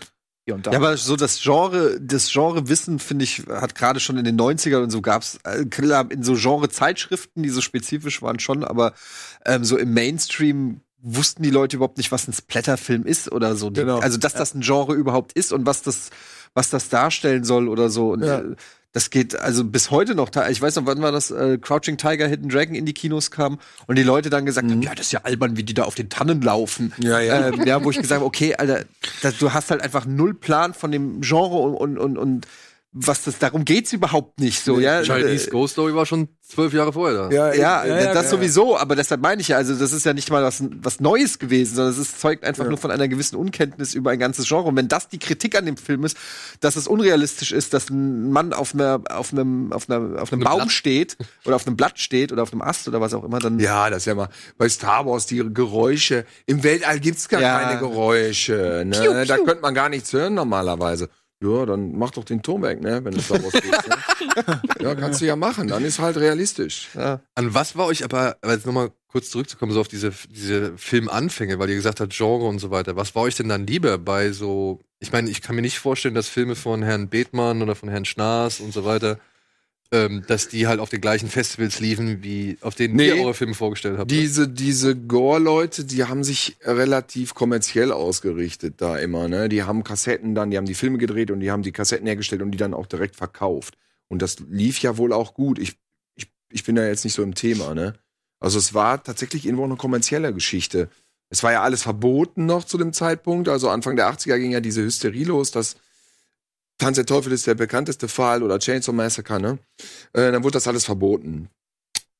Ja, 0.72 0.78
aber 0.78 0.96
so 0.96 1.16
das 1.16 1.40
Genre, 1.40 2.00
das 2.00 2.32
Genrewissen, 2.32 2.98
finde 2.98 3.24
ich, 3.24 3.44
hat 3.48 3.74
gerade 3.74 4.00
schon 4.00 4.16
in 4.16 4.24
den 4.24 4.38
90ern 4.38 4.82
und 4.82 4.90
so 4.90 5.00
gab's 5.00 5.38
äh, 5.44 5.64
klar, 5.64 6.10
in 6.10 6.22
so 6.22 6.34
Genre-Zeitschriften, 6.34 7.42
die 7.42 7.50
so 7.50 7.60
spezifisch 7.60 8.22
waren 8.22 8.38
schon, 8.38 8.64
aber 8.64 8.94
ähm, 9.44 9.64
so 9.64 9.76
im 9.76 9.94
Mainstream 9.94 10.80
wussten 11.00 11.42
die 11.42 11.50
Leute 11.50 11.76
überhaupt 11.76 11.98
nicht, 11.98 12.10
was 12.10 12.26
ein 12.26 12.32
Splatterfilm 12.32 13.04
ist 13.04 13.30
oder 13.30 13.56
so. 13.56 13.70
Genau. 13.70 13.98
Also, 14.00 14.18
dass 14.18 14.34
das 14.34 14.54
ein 14.54 14.62
Genre 14.62 14.94
überhaupt 14.94 15.32
ist 15.32 15.52
und 15.52 15.64
was 15.64 15.82
das, 15.82 16.10
was 16.54 16.70
das 16.70 16.88
darstellen 16.88 17.44
soll 17.44 17.68
oder 17.68 17.88
so. 17.88 18.12
Und 18.12 18.24
Ja. 18.24 18.42
Das 18.92 19.10
geht 19.10 19.38
also 19.38 19.64
bis 19.64 19.90
heute 19.90 20.14
noch. 20.14 20.30
Ich 20.48 20.62
weiß 20.62 20.76
noch, 20.76 20.86
wann 20.86 21.02
war 21.02 21.12
das 21.12 21.30
äh, 21.30 21.58
Crouching 21.58 21.98
Tiger, 21.98 22.26
Hidden 22.26 22.48
Dragon 22.48 22.74
in 22.74 22.86
die 22.86 22.94
Kinos 22.94 23.30
kam 23.30 23.58
und 23.86 23.96
die 23.96 24.02
Leute 24.02 24.30
dann 24.30 24.46
gesagt 24.46 24.70
haben, 24.70 24.82
ja, 24.82 24.94
das 24.94 25.06
ist 25.06 25.12
ja 25.12 25.20
albern, 25.24 25.56
wie 25.56 25.62
die 25.62 25.74
da 25.74 25.84
auf 25.84 25.94
den 25.94 26.08
Tannen 26.08 26.40
laufen. 26.40 26.92
Ja, 26.98 27.20
ja. 27.20 27.48
Ähm, 27.48 27.64
ja, 27.66 27.84
wo 27.84 27.90
ich 27.90 27.98
gesagt 27.98 28.20
habe, 28.20 28.24
okay, 28.24 28.54
Alter, 28.54 28.84
das, 29.22 29.38
du 29.38 29.52
hast 29.52 29.70
halt 29.70 29.82
einfach 29.82 30.06
null 30.06 30.34
Plan 30.34 30.72
von 30.72 30.90
dem 30.90 31.20
Genre 31.20 31.58
und, 31.58 31.74
und, 31.74 31.98
und, 31.98 32.18
und 32.18 32.46
was 33.00 33.22
das, 33.22 33.38
darum 33.38 33.64
geht's 33.64 33.92
überhaupt 33.92 34.40
nicht 34.40 34.64
so, 34.64 34.78
ja. 34.80 35.02
Chinese 35.02 35.46
Äh, 35.48 35.50
Ghost 35.50 35.72
Story 35.74 35.94
war 35.94 36.04
schon 36.06 36.28
zwölf 36.42 36.72
Jahre 36.72 36.92
vorher 36.92 37.28
da. 37.28 37.30
ja, 37.30 37.52
ja, 37.54 37.84
ja, 37.86 38.12
das 38.14 38.24
ja. 38.24 38.30
sowieso, 38.30 38.76
aber 38.78 38.96
deshalb 38.96 39.20
meine 39.20 39.40
ich 39.40 39.48
ja, 39.48 39.56
also 39.56 39.74
das 39.74 39.92
ist 39.92 40.04
ja 40.06 40.14
nicht 40.14 40.30
mal 40.30 40.42
was, 40.42 40.62
was 40.82 40.98
Neues 40.98 41.38
gewesen, 41.38 41.76
sondern 41.76 41.92
es 41.92 41.98
ist, 41.98 42.20
zeugt 42.20 42.42
einfach 42.44 42.66
nur 42.66 42.78
von 42.78 42.90
einer 42.90 43.06
gewissen 43.06 43.36
Unkenntnis 43.36 43.94
über 43.94 44.10
ein 44.10 44.18
ganzes 44.18 44.48
Genre. 44.48 44.64
Und 44.64 44.76
wenn 44.76 44.88
das 44.88 45.08
die 45.08 45.18
Kritik 45.18 45.56
an 45.56 45.66
dem 45.66 45.76
Film 45.76 46.04
ist, 46.04 46.16
dass 46.60 46.76
es 46.76 46.88
unrealistisch 46.88 47.52
ist, 47.52 47.74
dass 47.74 47.90
ein 47.90 48.30
Mann 48.30 48.52
auf 48.52 48.74
einer, 48.74 49.00
auf 49.10 49.32
einem, 49.32 49.72
auf 49.72 49.88
einer, 49.90 50.20
auf 50.22 50.32
einem 50.32 50.40
einem 50.40 50.44
Baum 50.44 50.58
Blatt. 50.60 50.70
steht 50.72 51.16
oder 51.44 51.56
auf 51.56 51.66
einem 51.66 51.76
Blatt 51.76 51.98
steht 51.98 52.32
oder 52.32 52.42
auf 52.42 52.52
einem 52.52 52.62
Ast 52.62 52.88
oder 52.88 53.00
was 53.00 53.12
auch 53.14 53.24
immer, 53.24 53.38
dann 53.38 53.58
Ja, 53.60 53.90
das 53.90 53.98
ist 53.98 54.06
ja 54.06 54.14
mal 54.14 54.28
bei 54.56 54.68
Star 54.68 55.06
Wars 55.06 55.26
die 55.26 55.44
Geräusche. 55.52 56.24
Im 56.46 56.62
Weltall 56.64 56.98
gibt's 57.00 57.28
gar 57.28 57.40
Ja. 57.42 57.60
keine 57.60 57.78
Geräusche. 57.80 58.82
Ne? 58.86 58.98
Piu, 58.98 59.12
piu. 59.12 59.24
Da 59.26 59.36
könnte 59.36 59.60
man 59.62 59.74
gar 59.74 59.88
nichts 59.88 60.12
hören 60.12 60.34
normalerweise. 60.34 61.08
Ja, 61.40 61.66
dann 61.66 61.96
mach 61.96 62.10
doch 62.10 62.24
den 62.24 62.42
Turm 62.42 62.62
weg, 62.62 62.80
ne, 62.80 63.04
wenn 63.04 63.14
du 63.14 63.20
Star 63.20 63.42
Wars 63.42 63.52
gehst, 63.52 63.88
ne? 63.88 64.60
Ja, 64.80 64.94
kannst 64.94 65.20
du 65.20 65.26
ja 65.26 65.36
machen. 65.36 65.68
Dann 65.68 65.84
ist 65.84 65.98
halt 65.98 66.16
realistisch. 66.16 66.88
An 66.94 67.54
was 67.54 67.76
war 67.76 67.86
euch 67.86 68.04
aber, 68.04 68.36
aber 68.42 68.54
jetzt 68.54 68.66
nochmal 68.66 68.90
kurz 69.08 69.30
zurückzukommen, 69.30 69.72
so 69.72 69.80
auf 69.80 69.88
diese, 69.88 70.12
diese 70.30 70.76
Filmanfänge, 70.76 71.58
weil 71.58 71.70
ihr 71.70 71.76
gesagt 71.76 72.00
habt, 72.00 72.12
Genre 72.12 72.46
und 72.46 72.58
so 72.58 72.70
weiter. 72.70 72.96
Was 72.96 73.14
war 73.14 73.22
euch 73.22 73.36
denn 73.36 73.48
dann 73.48 73.66
lieber 73.66 73.98
bei 73.98 74.32
so, 74.32 74.80
ich 75.00 75.12
meine, 75.12 75.30
ich 75.30 75.40
kann 75.40 75.56
mir 75.56 75.62
nicht 75.62 75.78
vorstellen, 75.78 76.14
dass 76.14 76.28
Filme 76.28 76.56
von 76.56 76.82
Herrn 76.82 77.08
Bethmann 77.08 77.62
oder 77.62 77.74
von 77.74 77.88
Herrn 77.88 78.04
Schnaas 78.04 78.60
und 78.60 78.72
so 78.72 78.84
weiter, 78.84 79.18
ähm, 79.90 80.22
dass 80.26 80.48
die 80.48 80.66
halt 80.66 80.80
auf 80.80 80.90
den 80.90 81.00
gleichen 81.00 81.28
Festivals 81.28 81.80
liefen, 81.80 82.22
wie 82.22 82.58
auf 82.60 82.74
denen 82.74 82.96
Nee. 82.96 83.08
ihr 83.08 83.16
eure 83.22 83.34
Filme 83.34 83.54
vorgestellt 83.54 83.98
habt. 83.98 84.10
Diese, 84.10 84.46
diese 84.48 84.94
Gore-Leute, 84.94 85.84
die 85.84 86.04
haben 86.04 86.24
sich 86.24 86.56
relativ 86.62 87.34
kommerziell 87.34 87.90
ausgerichtet 87.92 88.74
da 88.82 88.98
immer, 88.98 89.28
ne? 89.28 89.48
Die 89.48 89.62
haben 89.62 89.84
Kassetten 89.84 90.34
dann, 90.34 90.50
die 90.50 90.58
haben 90.58 90.66
die 90.66 90.74
Filme 90.74 90.98
gedreht 90.98 91.30
und 91.30 91.40
die 91.40 91.50
haben 91.50 91.62
die 91.62 91.72
Kassetten 91.72 92.06
hergestellt 92.06 92.42
und 92.42 92.50
die 92.50 92.58
dann 92.58 92.74
auch 92.74 92.86
direkt 92.86 93.16
verkauft. 93.16 93.78
Und 94.08 94.20
das 94.20 94.36
lief 94.50 94.80
ja 94.80 94.98
wohl 94.98 95.12
auch 95.12 95.32
gut. 95.34 95.58
Ich, 95.58 95.76
ich, 96.16 96.26
ich 96.50 96.64
bin 96.64 96.74
da 96.76 96.86
jetzt 96.86 97.04
nicht 97.04 97.14
so 97.14 97.22
im 97.22 97.34
Thema, 97.34 97.74
ne? 97.74 97.94
Also 98.40 98.58
es 98.58 98.74
war 98.74 99.02
tatsächlich 99.02 99.46
irgendwo 99.46 99.64
eine 99.64 99.76
kommerzielle 99.76 100.32
Geschichte. 100.34 100.88
Es 101.30 101.42
war 101.42 101.52
ja 101.52 101.62
alles 101.62 101.82
verboten 101.82 102.46
noch 102.46 102.64
zu 102.64 102.78
dem 102.78 102.92
Zeitpunkt. 102.92 103.48
Also 103.48 103.68
Anfang 103.68 103.96
der 103.96 104.10
80er 104.12 104.38
ging 104.38 104.52
ja 104.52 104.60
diese 104.60 104.82
Hysterie 104.82 105.24
los, 105.24 105.50
dass 105.50 105.76
Tanz 106.78 106.96
der 106.96 107.06
Teufel 107.06 107.32
ist 107.32 107.46
der 107.46 107.54
bekannteste 107.54 108.08
Fall 108.08 108.42
oder 108.42 108.58
Chainsaw 108.58 108.94
Massacre, 108.94 109.40
ne? 109.40 109.58
Äh, 110.12 110.32
dann 110.32 110.44
wurde 110.44 110.54
das 110.54 110.68
alles 110.68 110.84
verboten. 110.84 111.50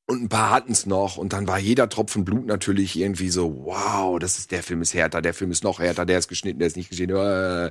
Und 0.06 0.22
ein 0.22 0.28
paar 0.28 0.50
hatten 0.50 0.72
es 0.72 0.86
noch. 0.86 1.16
Und 1.16 1.32
dann 1.32 1.46
war 1.46 1.58
jeder 1.58 1.88
Tropfen 1.88 2.24
Blut 2.24 2.46
natürlich 2.46 2.98
irgendwie 2.98 3.28
so, 3.28 3.66
wow, 3.66 4.18
das 4.18 4.38
ist, 4.38 4.50
der 4.50 4.62
Film 4.62 4.80
ist 4.82 4.94
härter, 4.94 5.20
der 5.20 5.34
Film 5.34 5.50
ist 5.50 5.62
noch 5.62 5.80
härter, 5.80 6.06
der 6.06 6.18
ist 6.18 6.28
geschnitten, 6.28 6.58
der 6.58 6.68
ist 6.68 6.76
nicht 6.76 6.88
geschnitten. 6.88 7.14
Äh, 7.14 7.70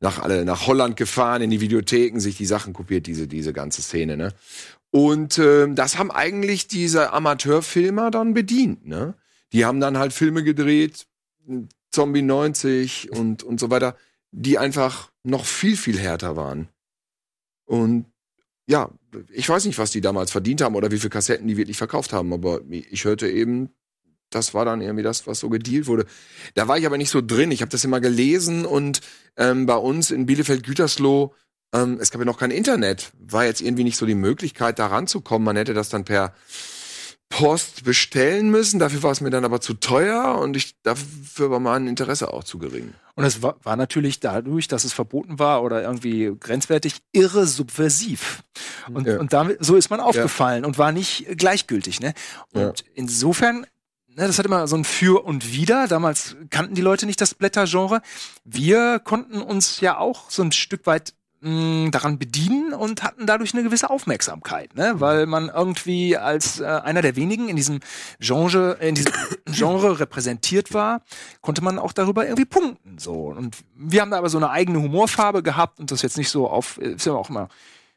nach, 0.00 0.20
alle, 0.20 0.44
nach 0.44 0.66
Holland 0.66 0.96
gefahren, 0.96 1.42
in 1.42 1.50
die 1.50 1.60
Videotheken, 1.60 2.20
sich 2.20 2.36
die 2.36 2.46
Sachen 2.46 2.72
kopiert, 2.72 3.06
diese, 3.06 3.26
diese 3.26 3.52
ganze 3.52 3.82
Szene, 3.82 4.16
ne? 4.16 4.32
Und 4.90 5.38
ähm, 5.38 5.74
das 5.74 5.98
haben 5.98 6.12
eigentlich 6.12 6.68
diese 6.68 7.12
Amateurfilmer 7.12 8.12
dann 8.12 8.34
bedient, 8.34 8.86
ne? 8.86 9.14
Die 9.52 9.64
haben 9.64 9.80
dann 9.80 9.98
halt 9.98 10.12
Filme 10.12 10.44
gedreht, 10.44 11.06
Zombie 11.90 12.22
90 12.22 13.10
und, 13.10 13.42
und 13.42 13.58
so 13.58 13.70
weiter, 13.70 13.96
die 14.30 14.58
einfach 14.58 15.10
noch 15.24 15.44
viel, 15.44 15.76
viel 15.76 15.98
härter 15.98 16.36
waren. 16.36 16.68
Und 17.64 18.06
ja, 18.66 18.90
ich 19.32 19.48
weiß 19.48 19.64
nicht, 19.66 19.78
was 19.78 19.90
die 19.90 20.00
damals 20.00 20.30
verdient 20.30 20.60
haben 20.60 20.74
oder 20.74 20.90
wie 20.90 20.98
viele 20.98 21.10
Kassetten 21.10 21.48
die 21.48 21.56
wirklich 21.56 21.76
verkauft 21.76 22.12
haben, 22.12 22.32
aber 22.32 22.60
ich 22.68 23.04
hörte 23.04 23.28
eben, 23.28 23.70
das 24.30 24.54
war 24.54 24.64
dann 24.64 24.80
irgendwie 24.80 25.02
das, 25.02 25.26
was 25.26 25.40
so 25.40 25.48
gedealt 25.48 25.86
wurde. 25.86 26.06
Da 26.54 26.66
war 26.66 26.78
ich 26.78 26.86
aber 26.86 26.98
nicht 26.98 27.10
so 27.10 27.20
drin. 27.20 27.50
Ich 27.50 27.60
habe 27.60 27.70
das 27.70 27.84
immer 27.84 28.00
gelesen 28.00 28.64
und 28.64 29.00
ähm, 29.36 29.66
bei 29.66 29.76
uns 29.76 30.10
in 30.10 30.26
Bielefeld-Gütersloh, 30.26 31.34
ähm, 31.72 31.98
es 32.00 32.10
gab 32.10 32.20
ja 32.20 32.24
noch 32.24 32.38
kein 32.38 32.50
Internet, 32.50 33.12
war 33.18 33.44
jetzt 33.44 33.60
irgendwie 33.60 33.84
nicht 33.84 33.96
so 33.96 34.06
die 34.06 34.14
Möglichkeit, 34.14 34.78
da 34.78 34.86
ranzukommen. 34.86 35.44
Man 35.44 35.56
hätte 35.56 35.74
das 35.74 35.88
dann 35.88 36.04
per 36.04 36.34
Post 37.28 37.84
bestellen 37.84 38.50
müssen. 38.50 38.78
Dafür 38.78 39.02
war 39.02 39.10
es 39.10 39.20
mir 39.20 39.30
dann 39.30 39.44
aber 39.44 39.60
zu 39.60 39.74
teuer 39.74 40.38
und 40.38 40.56
ich 40.56 40.80
dafür 40.82 41.50
war 41.50 41.58
mein 41.60 41.86
Interesse 41.88 42.32
auch 42.32 42.44
zu 42.44 42.58
gering. 42.58 42.94
Und 43.16 43.24
es 43.24 43.42
war, 43.42 43.56
war 43.62 43.76
natürlich 43.76 44.20
dadurch, 44.20 44.68
dass 44.68 44.84
es 44.84 44.92
verboten 44.92 45.38
war 45.38 45.62
oder 45.62 45.82
irgendwie 45.82 46.32
grenzwertig, 46.38 46.96
irre 47.12 47.46
subversiv. 47.46 48.42
Und, 48.92 49.06
Ja. 49.06 49.18
und 49.18 49.32
damit, 49.32 49.64
so 49.64 49.76
ist 49.76 49.90
man 49.90 50.00
aufgefallen 50.00 50.64
und 50.64 50.78
war 50.78 50.92
nicht 50.92 51.26
gleichgültig. 51.36 52.00
Ne? 52.00 52.12
Und 52.52 52.60
Ja. 52.62 52.72
insofern, 52.94 53.66
ne, 54.08 54.26
das 54.26 54.38
hat 54.38 54.46
immer 54.46 54.66
so 54.66 54.76
ein 54.76 54.84
Für 54.84 55.24
und 55.24 55.52
Wider. 55.52 55.86
Damals 55.88 56.36
kannten 56.50 56.74
die 56.74 56.82
Leute 56.82 57.06
nicht 57.06 57.20
das 57.20 57.34
Blättergenre. 57.34 58.00
Wir 58.44 58.98
konnten 58.98 59.40
uns 59.42 59.80
ja 59.80 59.98
auch 59.98 60.28
so 60.30 60.42
ein 60.42 60.52
Stück 60.52 60.86
weit 60.86 61.14
mh, 61.44 61.90
daran 61.90 62.18
bedienen 62.18 62.72
und 62.72 63.02
hatten 63.02 63.26
dadurch 63.26 63.54
eine 63.54 63.62
gewisse 63.62 63.90
Aufmerksamkeit, 63.90 64.74
ne? 64.74 64.94
weil 64.96 65.26
man 65.26 65.48
irgendwie 65.48 66.16
als 66.16 66.60
äh, 66.60 66.64
einer 66.64 67.02
der 67.02 67.16
wenigen 67.16 67.48
in 67.48 67.56
diesem 67.56 67.80
Genre, 68.18 68.78
in 68.80 68.94
diesem 68.94 69.12
Genre 69.46 70.00
repräsentiert 70.00 70.72
war, 70.74 71.02
konnte 71.40 71.62
man 71.62 71.78
auch 71.78 71.92
darüber 71.92 72.24
irgendwie 72.24 72.46
punkten. 72.46 72.98
So. 72.98 73.26
Und 73.28 73.56
wir 73.76 74.00
haben 74.00 74.10
da 74.10 74.18
aber 74.18 74.30
so 74.30 74.38
eine 74.38 74.50
eigene 74.50 74.80
Humorfarbe 74.80 75.42
gehabt 75.42 75.78
und 75.78 75.90
das 75.90 76.02
jetzt 76.02 76.16
nicht 76.18 76.30
so 76.30 76.48
auf, 76.48 76.78
ist 76.78 77.06
ja 77.06 77.12
auch 77.12 77.30
immer 77.30 77.48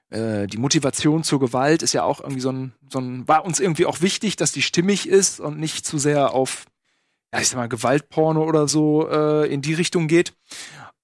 äh, 0.10 0.48
die 0.48 0.58
Motivation 0.58 1.24
zur 1.24 1.40
Gewalt 1.40 1.84
ist 1.84 1.94
ja 1.94 2.04
auch 2.04 2.22
irgendwie 2.22 2.42
so 2.42 2.52
ein, 2.52 2.74
so 2.90 3.00
ein, 3.00 3.28
war 3.28 3.46
uns 3.46 3.60
irgendwie 3.60 3.86
auch 3.86 4.02
wichtig, 4.02 4.36
dass 4.36 4.52
die 4.52 4.62
stimmig 4.62 5.08
ist 5.08 5.40
und 5.40 5.60
nicht 5.60 5.86
zu 5.86 5.98
sehr 5.98 6.34
auf, 6.34 6.66
ja, 7.34 7.42
ich 7.42 7.50
sag 7.50 7.58
mal, 7.58 7.68
Gewaltporno 7.68 8.44
oder 8.44 8.68
so 8.68 9.10
äh, 9.10 9.52
in 9.52 9.62
die 9.62 9.74
Richtung 9.74 10.08
geht. 10.08 10.34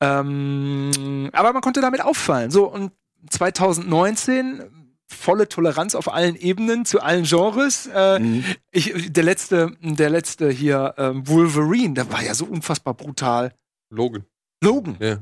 Ähm, 0.04 1.30
aber 1.34 1.54
man 1.54 1.62
konnte 1.62 1.82
damit 1.82 2.02
auffallen. 2.02 2.52
So, 2.52 2.66
und 2.72 2.92
2019 3.30 4.64
volle 5.08 5.48
Toleranz 5.48 5.96
auf 5.96 6.12
allen 6.12 6.36
Ebenen 6.36 6.86
zu 6.86 7.02
allen 7.02 7.24
Genres. 7.24 7.88
Äh, 7.94 8.20
Mhm. 8.20 8.44
ich, 8.72 9.12
der 9.14 9.24
letzte, 9.24 9.76
der 9.82 10.10
letzte 10.10 10.50
hier, 10.50 10.96
ähm, 10.98 11.28
Wolverine, 11.28 11.94
der 11.94 12.12
war 12.12 12.24
ja 12.24 12.34
so 12.34 12.46
unfassbar 12.46 12.94
brutal. 12.96 13.54
Logan. 13.90 14.26
Logan. 14.64 14.98
Ja. 15.00 15.18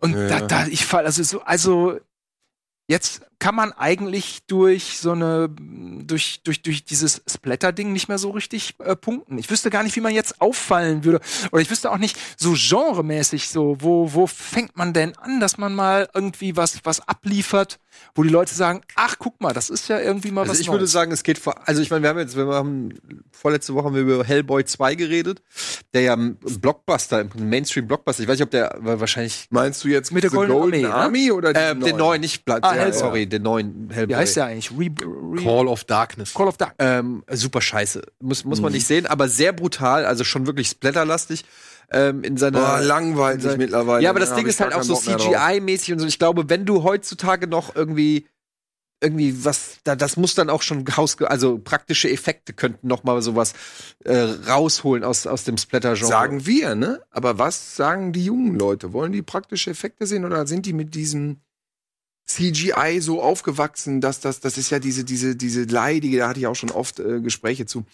Und 0.00 0.14
Ja. 0.14 0.28
da, 0.28 0.46
da, 0.46 0.66
ich 0.66 0.86
fall, 0.86 1.04
also 1.04 1.22
so, 1.22 1.42
also 1.42 1.98
jetzt 2.88 3.22
kann 3.44 3.56
man 3.56 3.72
eigentlich 3.72 4.46
durch 4.46 4.98
so 4.98 5.12
eine, 5.12 5.50
durch, 5.50 6.40
durch, 6.44 6.62
durch 6.62 6.82
dieses 6.86 7.20
Splatter-Ding 7.28 7.92
nicht 7.92 8.08
mehr 8.08 8.16
so 8.16 8.30
richtig 8.30 8.74
äh, 8.78 8.96
punkten. 8.96 9.36
Ich 9.36 9.50
wüsste 9.50 9.68
gar 9.68 9.82
nicht, 9.82 9.94
wie 9.96 10.00
man 10.00 10.14
jetzt 10.14 10.40
auffallen 10.40 11.04
würde. 11.04 11.20
Oder 11.52 11.60
ich 11.60 11.70
wüsste 11.70 11.92
auch 11.92 11.98
nicht, 11.98 12.16
so 12.38 12.54
genremäßig, 12.54 13.50
so, 13.50 13.76
wo, 13.80 14.14
wo 14.14 14.26
fängt 14.26 14.78
man 14.78 14.94
denn 14.94 15.14
an, 15.18 15.40
dass 15.40 15.58
man 15.58 15.74
mal 15.74 16.08
irgendwie 16.14 16.56
was, 16.56 16.80
was 16.84 17.06
abliefert, 17.06 17.80
wo 18.14 18.22
die 18.22 18.30
Leute 18.30 18.54
sagen, 18.54 18.80
ach, 18.96 19.16
guck 19.18 19.38
mal, 19.42 19.52
das 19.52 19.68
ist 19.68 19.88
ja 19.90 20.00
irgendwie 20.00 20.30
mal 20.30 20.40
Also 20.40 20.52
was 20.52 20.60
ich 20.60 20.68
würde 20.68 20.78
Neues. 20.78 20.92
sagen, 20.92 21.12
es 21.12 21.22
geht 21.22 21.36
vor. 21.36 21.68
Also 21.68 21.82
ich 21.82 21.90
meine, 21.90 22.02
wir 22.02 22.08
haben 22.08 22.18
jetzt, 22.18 22.36
wir 22.36 22.46
haben 22.46 22.94
vorletzte 23.30 23.74
Woche 23.74 23.84
haben 23.84 23.94
wir 23.94 24.02
über 24.02 24.24
Hellboy 24.24 24.64
2 24.64 24.94
geredet, 24.94 25.42
der 25.92 26.00
ja 26.00 26.14
ein 26.16 26.36
Blockbuster, 26.36 27.18
ein 27.18 27.30
Mainstream-Blockbuster. 27.36 28.22
Ich 28.22 28.28
weiß 28.28 28.38
nicht, 28.38 28.44
ob 28.44 28.50
der 28.50 28.74
wahrscheinlich 28.80 29.48
Meinst 29.50 29.84
du 29.84 29.88
jetzt 29.88 30.12
Mit 30.12 30.22
der 30.22 30.30
The 30.30 30.36
Goldenen 30.36 30.60
Golden 30.60 30.86
Armee, 30.86 30.88
ne? 30.88 30.94
Army 30.94 31.32
oder 31.32 31.52
die 31.52 31.60
äh, 31.60 31.74
den 31.74 31.96
neuen, 31.98 32.22
nicht 32.22 32.42
Ah, 32.48 32.72
Hellboy. 32.72 32.98
sorry, 32.98 33.26
den 33.34 33.42
neuen 33.42 33.90
Hellboy. 33.90 34.14
wie 34.14 34.16
heißt 34.16 34.36
der 34.36 34.46
eigentlich? 34.46 34.70
Re, 34.70 34.90
Re, 35.00 35.42
Call 35.42 35.68
of 35.68 35.84
Darkness. 35.84 36.32
Call 36.34 36.48
of 36.48 36.56
Dark. 36.56 36.74
Ähm, 36.78 37.22
super 37.30 37.60
scheiße. 37.60 38.02
Muss, 38.20 38.44
muss 38.44 38.60
man 38.60 38.72
nicht 38.72 38.86
sehen, 38.86 39.06
aber 39.06 39.28
sehr 39.28 39.52
brutal, 39.52 40.06
also 40.06 40.24
schon 40.24 40.46
wirklich 40.46 40.68
splatterlastig. 40.68 41.44
Ähm, 41.90 42.24
in 42.24 42.36
seiner. 42.38 42.60
Boah, 42.60 42.80
langweilig 42.80 43.36
in 43.36 43.40
seiner- 43.42 43.56
mittlerweile. 43.58 44.02
Ja, 44.02 44.10
aber 44.10 44.20
das 44.20 44.30
Da 44.30 44.36
Ding 44.36 44.46
ist 44.46 44.60
halt 44.60 44.72
auch 44.74 44.82
so. 44.82 44.94
CGI-mäßig 44.94 45.92
und 45.92 45.98
so. 45.98 46.06
Ich 46.06 46.18
glaube, 46.18 46.48
wenn 46.48 46.64
du 46.64 46.82
heutzutage 46.82 47.46
noch 47.46 47.76
irgendwie 47.76 48.26
irgendwie 49.02 49.44
was, 49.44 49.78
da, 49.84 49.96
das 49.96 50.16
muss 50.16 50.34
dann 50.34 50.48
auch 50.48 50.62
schon 50.62 50.84
Haus, 50.96 51.20
also 51.20 51.58
praktische 51.58 52.08
Effekte 52.08 52.54
könnten 52.54 52.88
noch 52.88 53.04
mal 53.04 53.20
sowas 53.20 53.52
äh, 54.04 54.16
rausholen 54.16 55.04
aus, 55.04 55.26
aus 55.26 55.44
dem 55.44 55.58
Splatter-Genre. 55.58 56.06
Sagen 56.08 56.46
wir, 56.46 56.74
ne? 56.74 57.02
Aber 57.10 57.38
was 57.38 57.76
sagen 57.76 58.14
die 58.14 58.24
jungen 58.24 58.58
Leute? 58.58 58.94
Wollen 58.94 59.12
die 59.12 59.20
praktische 59.20 59.70
Effekte 59.70 60.06
sehen 60.06 60.24
oder 60.24 60.46
sind 60.46 60.64
die 60.64 60.72
mit 60.72 60.94
diesem 60.94 61.40
CGI 62.26 63.00
so 63.00 63.22
aufgewachsen, 63.22 64.00
dass 64.00 64.20
das, 64.20 64.40
das 64.40 64.56
ist 64.58 64.70
ja 64.70 64.78
diese, 64.78 65.04
diese, 65.04 65.36
diese 65.36 65.64
leidige, 65.64 66.18
da 66.18 66.28
hatte 66.28 66.40
ich 66.40 66.46
auch 66.46 66.56
schon 66.56 66.70
oft 66.70 66.98
äh, 67.00 67.20
Gespräche 67.20 67.66
zu, 67.66 67.84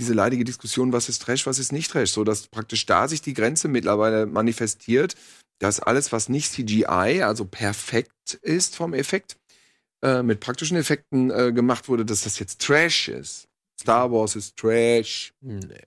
diese 0.00 0.12
leidige 0.12 0.44
Diskussion, 0.44 0.92
was 0.92 1.08
ist 1.08 1.22
Trash, 1.22 1.46
was 1.46 1.58
ist 1.58 1.72
nicht 1.72 1.90
Trash, 1.90 2.10
so 2.10 2.24
dass 2.24 2.48
praktisch 2.48 2.84
da 2.86 3.08
sich 3.08 3.22
die 3.22 3.34
Grenze 3.34 3.68
mittlerweile 3.68 4.26
manifestiert, 4.26 5.14
dass 5.58 5.80
alles, 5.80 6.12
was 6.12 6.28
nicht 6.28 6.50
CGI, 6.52 7.22
also 7.22 7.44
perfekt 7.44 8.38
ist 8.42 8.76
vom 8.76 8.92
Effekt, 8.92 9.36
äh, 10.02 10.22
mit 10.22 10.40
praktischen 10.40 10.76
Effekten 10.76 11.30
äh, 11.30 11.52
gemacht 11.52 11.88
wurde, 11.88 12.04
dass 12.04 12.22
das 12.22 12.38
jetzt 12.38 12.60
Trash 12.60 13.08
ist. 13.08 13.46
Star 13.80 14.10
Wars 14.10 14.36
ist 14.36 14.56
Trash. 14.56 15.32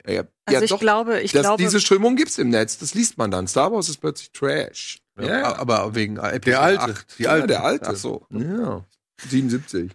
Ja, 0.07 0.23
Also 0.45 0.59
ja, 0.59 0.61
ich 0.61 0.69
doch. 0.69 0.79
glaube, 0.79 1.21
ich 1.21 1.31
Das, 1.31 1.41
glaube, 1.41 1.61
diese 1.61 1.79
Strömung 1.79 2.15
gibt's 2.15 2.37
im 2.37 2.49
Netz, 2.49 2.77
das 2.77 2.93
liest 2.93 3.17
man 3.17 3.29
dann. 3.31 3.47
Star 3.47 3.71
Wars 3.71 3.89
ist 3.89 3.97
plötzlich 3.97 4.31
Trash. 4.31 4.99
Ja, 5.27 5.55
aber 5.57 5.95
wegen 5.95 6.17
Episode 6.17 6.39
Der 6.45 6.61
alte. 6.61 6.83
8. 6.83 7.19
Die 7.19 7.23
Ja, 7.23 7.29
alte. 7.31 7.47
der 7.47 7.63
alte. 7.63 7.89
Ach 7.89 7.95
so. 7.95 8.25
Ja. 8.31 8.83
77. 9.27 9.91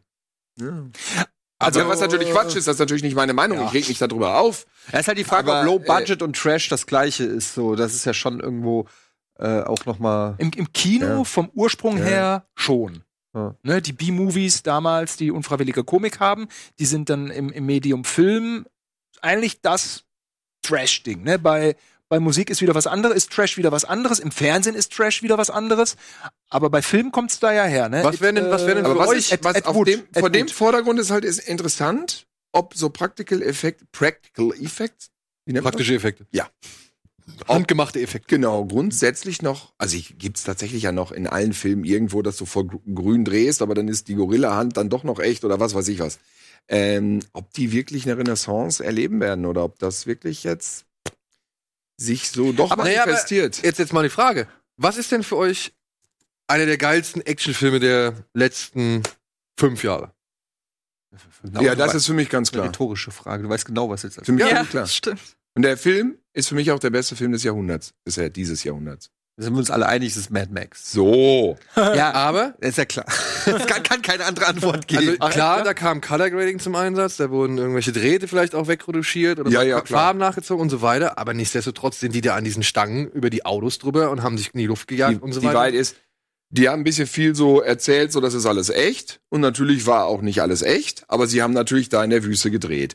Ja. 0.59 0.67
Also- 1.59 1.81
Also, 1.81 1.89
was 1.89 2.01
natürlich 2.01 2.31
Quatsch 2.31 2.57
ist, 2.57 2.67
das 2.67 2.75
ist 2.77 2.81
natürlich 2.81 3.03
nicht 3.03 3.15
meine 3.17 3.33
Meinung. 3.33 3.59
Ja. 3.59 3.67
Ich 3.67 3.73
reg 3.75 3.89
mich 3.89 3.99
darüber 3.99 4.39
auf. 4.39 4.67
Ja, 4.93 4.99
ist 4.99 5.09
halt 5.09 5.17
die 5.19 5.25
Frage, 5.25 5.51
Aber, 5.53 5.61
ob 5.61 5.67
Low 5.67 5.77
äh, 5.85 5.87
Budget 6.01 6.21
und 6.23 6.37
Trash 6.37 6.69
das 6.69 6.87
gleiche 6.87 7.25
ist. 7.25 7.55
So, 7.55 7.75
das 7.75 7.95
ist 7.95 8.05
ja 8.05 8.13
schon 8.15 8.41
irgendwo 8.41 8.87
äh, 9.39 9.63
auch 9.63 9.85
noch 9.87 9.99
mal. 9.99 10.35
Im, 10.39 10.51
Im 10.53 10.73
Kino 10.73 11.07
Ja. 11.07 11.25
vom 11.25 11.51
Ursprung 11.55 11.99
Ja. 11.99 12.05
her 12.05 12.47
schon. 12.55 13.03
Ja. 13.35 13.57
Ne, 13.63 13.83
die 13.83 13.93
B-Movies 13.93 14.63
damals, 14.63 15.17
die 15.17 15.31
unfreiwillige 15.33 15.83
Komik 15.83 16.21
haben, 16.21 16.47
die 16.79 16.87
sind 16.87 17.09
dann 17.11 17.31
im, 17.31 17.51
im 17.51 17.67
Medium 17.67 18.05
Film 18.05 18.67
eigentlich 19.23 19.61
das 19.61 20.05
Trash-Ding. 20.63 21.23
Ne? 21.25 21.39
Bei, 21.39 21.77
bei 22.15 22.21
Musik 22.21 22.49
ist 22.49 22.63
wieder 22.63 22.77
was 22.77 22.87
anderes, 22.87 23.17
ist 23.17 23.33
Trash 23.33 23.57
wieder 23.57 23.73
was 23.73 23.85
anderes, 23.85 24.21
im 24.21 24.31
Fernsehen 24.31 24.77
ist 24.77 24.93
Trash 24.93 25.25
wieder 25.25 25.37
was 25.37 25.51
anderes, 25.51 25.97
aber 26.49 26.71
bei 26.71 26.81
Film 26.81 27.11
kommt's 27.11 27.41
da 27.41 27.53
ja 27.53 27.65
her. 27.65 27.89
Ne? 27.89 28.05
Was 28.05 28.21
wären 28.21 28.37
denn- 28.37 28.51
was 28.53 28.65
wären 28.67 28.77
denn 28.77 28.85
Äh, 28.87 28.91
für 28.91 28.99
was, 29.01 29.09
euch- 29.09 29.33
ist, 29.33 29.43
was 29.43 29.57
Ed 29.57 29.67
auf 29.67 29.75
Wood, 29.75 29.89
dem, 29.89 30.01
Ed 30.13 30.21
vor 30.21 30.31
dem. 30.31 30.47
Vordergrund 30.47 31.01
ist 31.01 31.11
halt 31.11 31.25
ist 31.25 31.41
interessant, 31.41 32.29
ob 32.53 32.77
so 32.77 32.89
Practical 32.89 33.43
Effect, 33.43 33.91
Practical 33.91 34.53
Effects, 34.61 35.11
wie 35.45 35.55
nennt 35.55 35.65
man 35.65 35.73
das? 35.73 35.79
Praktische 35.79 35.97
Effekte. 35.97 36.25
Ja. 36.31 36.49
Handgemachte 37.49 38.01
Effekte. 38.01 38.29
Genau, 38.37 38.65
grundsätzlich 38.65 39.43
noch, 39.43 39.73
also 39.79 39.97
ich, 39.97 40.17
gibt's 40.19 40.45
tatsächlich 40.45 40.85
ja 40.85 40.93
noch 40.93 41.11
in 41.11 41.27
allen 41.27 41.53
Filmen 41.53 41.83
irgendwo, 41.85 42.23
dass 42.23 42.37
du 42.37 42.45
vor 42.47 42.65
Gr- 42.69 42.79
grün 42.95 43.25
drehst, 43.25 43.61
aber 43.61 43.75
dann 43.75 43.89
ist 43.89 44.07
die 44.07 44.15
Gorilla-Hand 44.15 44.77
dann 44.77 44.89
doch 44.89 45.03
noch 45.03 45.19
echt 45.19 45.45
oder 45.45 45.59
was 45.59 45.75
weiß 45.75 45.89
ich 45.89 45.99
was. 45.99 46.21
ähm, 46.69 47.19
ob 47.33 47.53
die 47.55 47.73
wirklich 47.73 48.05
eine 48.07 48.17
Renaissance 48.19 48.83
erleben 48.85 49.21
werden 49.21 49.47
oder 49.47 49.65
ob 49.65 49.79
das 49.81 50.07
wirklich 50.07 50.45
jetzt 50.45 50.85
sich 51.97 52.31
so 52.31 52.53
doch 52.53 52.71
Aber, 52.71 52.85
naja, 52.85 53.03
aber 53.03 53.13
manifestiert. 53.13 53.63
jetzt, 53.63 53.79
jetzt 53.79 53.93
mal 53.93 54.03
die 54.03 54.09
Frage. 54.11 54.47
Was 54.77 54.97
ist 54.97 55.13
denn 55.13 55.23
für 55.23 55.37
euch 55.37 55.73
einer 56.49 56.67
der 56.67 56.77
geilsten 56.79 57.23
Actionfilme 57.25 57.81
der 57.81 58.15
letzten 58.35 59.03
fünf 59.59 59.83
Jahre? 59.85 60.13
ja, 61.61 61.75
das 61.75 61.95
ist 61.95 62.07
für 62.07 62.15
mich 62.15 62.29
ganz 62.29 62.49
eine 62.51 62.57
klar. 62.63 62.67
rhetorische 62.69 63.11
Frage. 63.13 63.45
Du 63.45 63.49
weißt 63.49 63.67
genau, 63.67 63.89
was 63.89 64.03
jetzt. 64.03 64.25
Für 64.25 64.33
mich 64.33 64.45
Ja, 64.45 64.53
ganz 64.53 64.71
klar. 64.71 64.87
stimmt. 64.87 65.21
Und 65.55 65.63
der 65.63 65.77
Film 65.77 66.19
ist 66.33 66.49
für 66.49 66.57
mich 66.57 66.73
auch 66.73 66.81
der 66.81 66.91
beste 66.91 67.15
Film 67.15 67.31
des 67.31 67.45
Jahrhunderts, 67.45 67.95
bisher 68.05 68.29
dieses 68.31 68.65
Jahrhunderts. 68.65 69.11
Da 69.37 69.43
sind 69.43 69.55
wir 69.55 69.59
uns 69.59 69.71
alle 69.73 69.87
einig, 69.87 70.11
es 70.11 70.17
ist 70.17 70.31
Mad 70.31 70.51
Max. 70.53 70.93
So. 70.93 71.57
Ja, 71.77 72.13
Aber 72.13 72.55
ist 72.61 72.79
ja 72.79 72.85
klar. 72.85 73.05
Es 73.47 73.67
kann, 73.67 73.83
kann 73.83 74.01
keine 74.01 74.25
andere 74.27 74.47
Antwort 74.47 74.87
Also 74.93 75.01
geben. 75.11 75.19
klar, 75.31 75.65
da 75.65 75.75
kam 75.75 76.01
Color 76.01 76.31
Grading 76.31 76.61
zum 76.61 76.75
Einsatz, 76.77 77.17
da 77.17 77.31
wurden 77.31 77.59
irgendwelche 77.59 77.91
Drähte 77.93 78.29
vielleicht 78.29 78.55
auch 78.55 78.69
wegretuschiert 78.69 79.41
oder 79.41 79.51
Ja, 79.51 79.63
ja. 79.63 79.85
Farben 79.85 80.21
nachgezogen 80.21 80.63
und 80.63 80.71
so 80.71 80.83
weiter, 80.83 81.19
aber 81.19 81.35
nichtsdestotrotz 81.35 81.99
sind 81.99 82.15
die 82.15 82.21
da 82.21 82.37
an 82.37 82.45
diesen 82.45 82.63
Stangen 82.63 83.09
über 83.11 83.29
die 83.29 83.45
Autos 83.45 83.79
drüber 83.79 84.11
und 84.11 84.23
haben 84.23 84.39
sich 84.39 84.55
in 84.55 84.59
die 84.61 84.67
Luft 84.67 84.87
gejagt 84.87 85.17
Die, 85.17 85.21
und 85.21 85.33
so 85.33 85.41
die 85.41 85.47
weiter. 85.47 85.59
Wahrheit 85.59 85.75
ist, 85.75 85.97
die 86.51 86.69
haben 86.69 86.83
ein 86.83 86.85
bisschen 86.85 87.09
viel 87.09 87.35
so 87.35 87.61
erzählt, 87.61 88.13
so 88.13 88.21
das 88.21 88.35
ist 88.35 88.47
alles 88.47 88.71
echt. 88.71 89.19
Und 89.31 89.41
natürlich 89.41 89.87
war 89.87 90.05
auch 90.07 90.23
nicht 90.23 90.43
alles 90.43 90.63
echt, 90.63 91.03
aber 91.09 91.27
sie 91.27 91.43
haben 91.43 91.53
natürlich 91.53 91.89
da 91.89 92.05
in 92.05 92.11
der 92.11 92.23
Wüste 92.23 92.53
gedreht. 92.53 92.95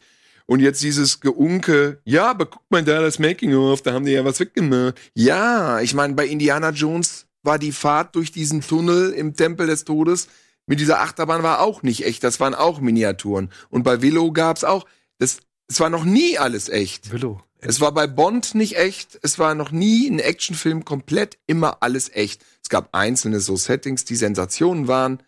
Und 0.50 0.62
jetzt 0.62 0.82
dieses 0.82 1.20
Geunke, 1.20 2.00
ja, 2.06 2.32
aber 2.32 2.48
guck 2.48 2.64
mal 2.70 2.84
da 2.84 3.02
das 3.02 3.20
Making-of, 3.20 3.84
da 3.84 3.94
haben 3.94 4.06
die 4.06 4.14
ja 4.14 4.26
was 4.26 4.40
weggemacht. 4.40 5.00
Ja, 5.14 5.80
ich 5.80 5.94
meine, 5.94 6.16
bei 6.16 6.26
Indiana 6.26 6.72
Jones 6.72 7.28
war 7.44 7.60
die 7.60 7.72
Fahrt 7.72 8.16
durch 8.16 8.32
diesen 8.32 8.62
Tunnel 8.62 9.12
im 9.12 9.36
Tempel 9.36 9.68
des 9.68 9.86
Todes 9.86 10.28
mit 10.70 10.80
dieser 10.80 11.02
Achterbahn 11.02 11.42
war 11.42 11.62
auch 11.62 11.82
nicht 11.82 12.06
echt, 12.06 12.24
das 12.24 12.40
waren 12.40 12.54
auch 12.54 12.80
Miniaturen. 12.80 13.50
Und 13.72 13.82
bei 13.82 14.04
Willow 14.04 14.32
gab's 14.32 14.64
auch, 14.64 14.86
das, 15.18 15.40
es 15.68 15.80
war 15.80 15.90
noch 15.90 16.04
nie 16.04 16.38
alles 16.38 16.70
echt. 16.70 17.12
Willow. 17.12 17.42
Es 17.58 17.82
war 17.82 17.92
bei 17.92 18.06
Bond 18.06 18.54
nicht 18.54 18.78
echt. 18.78 19.20
Es 19.24 19.40
war 19.40 19.56
noch 19.56 19.72
nie 19.72 20.08
ein 20.08 20.20
Actionfilm 20.20 20.86
komplett 20.86 21.40
immer 21.48 21.82
alles 21.82 22.14
echt. 22.14 22.46
Es 22.62 22.70
gab 22.70 22.90
einzelne 22.96 23.40
so 23.40 23.56
Settings, 23.56 24.06
die 24.06 24.16
Sensationen 24.16 24.88
waren, 24.88 25.24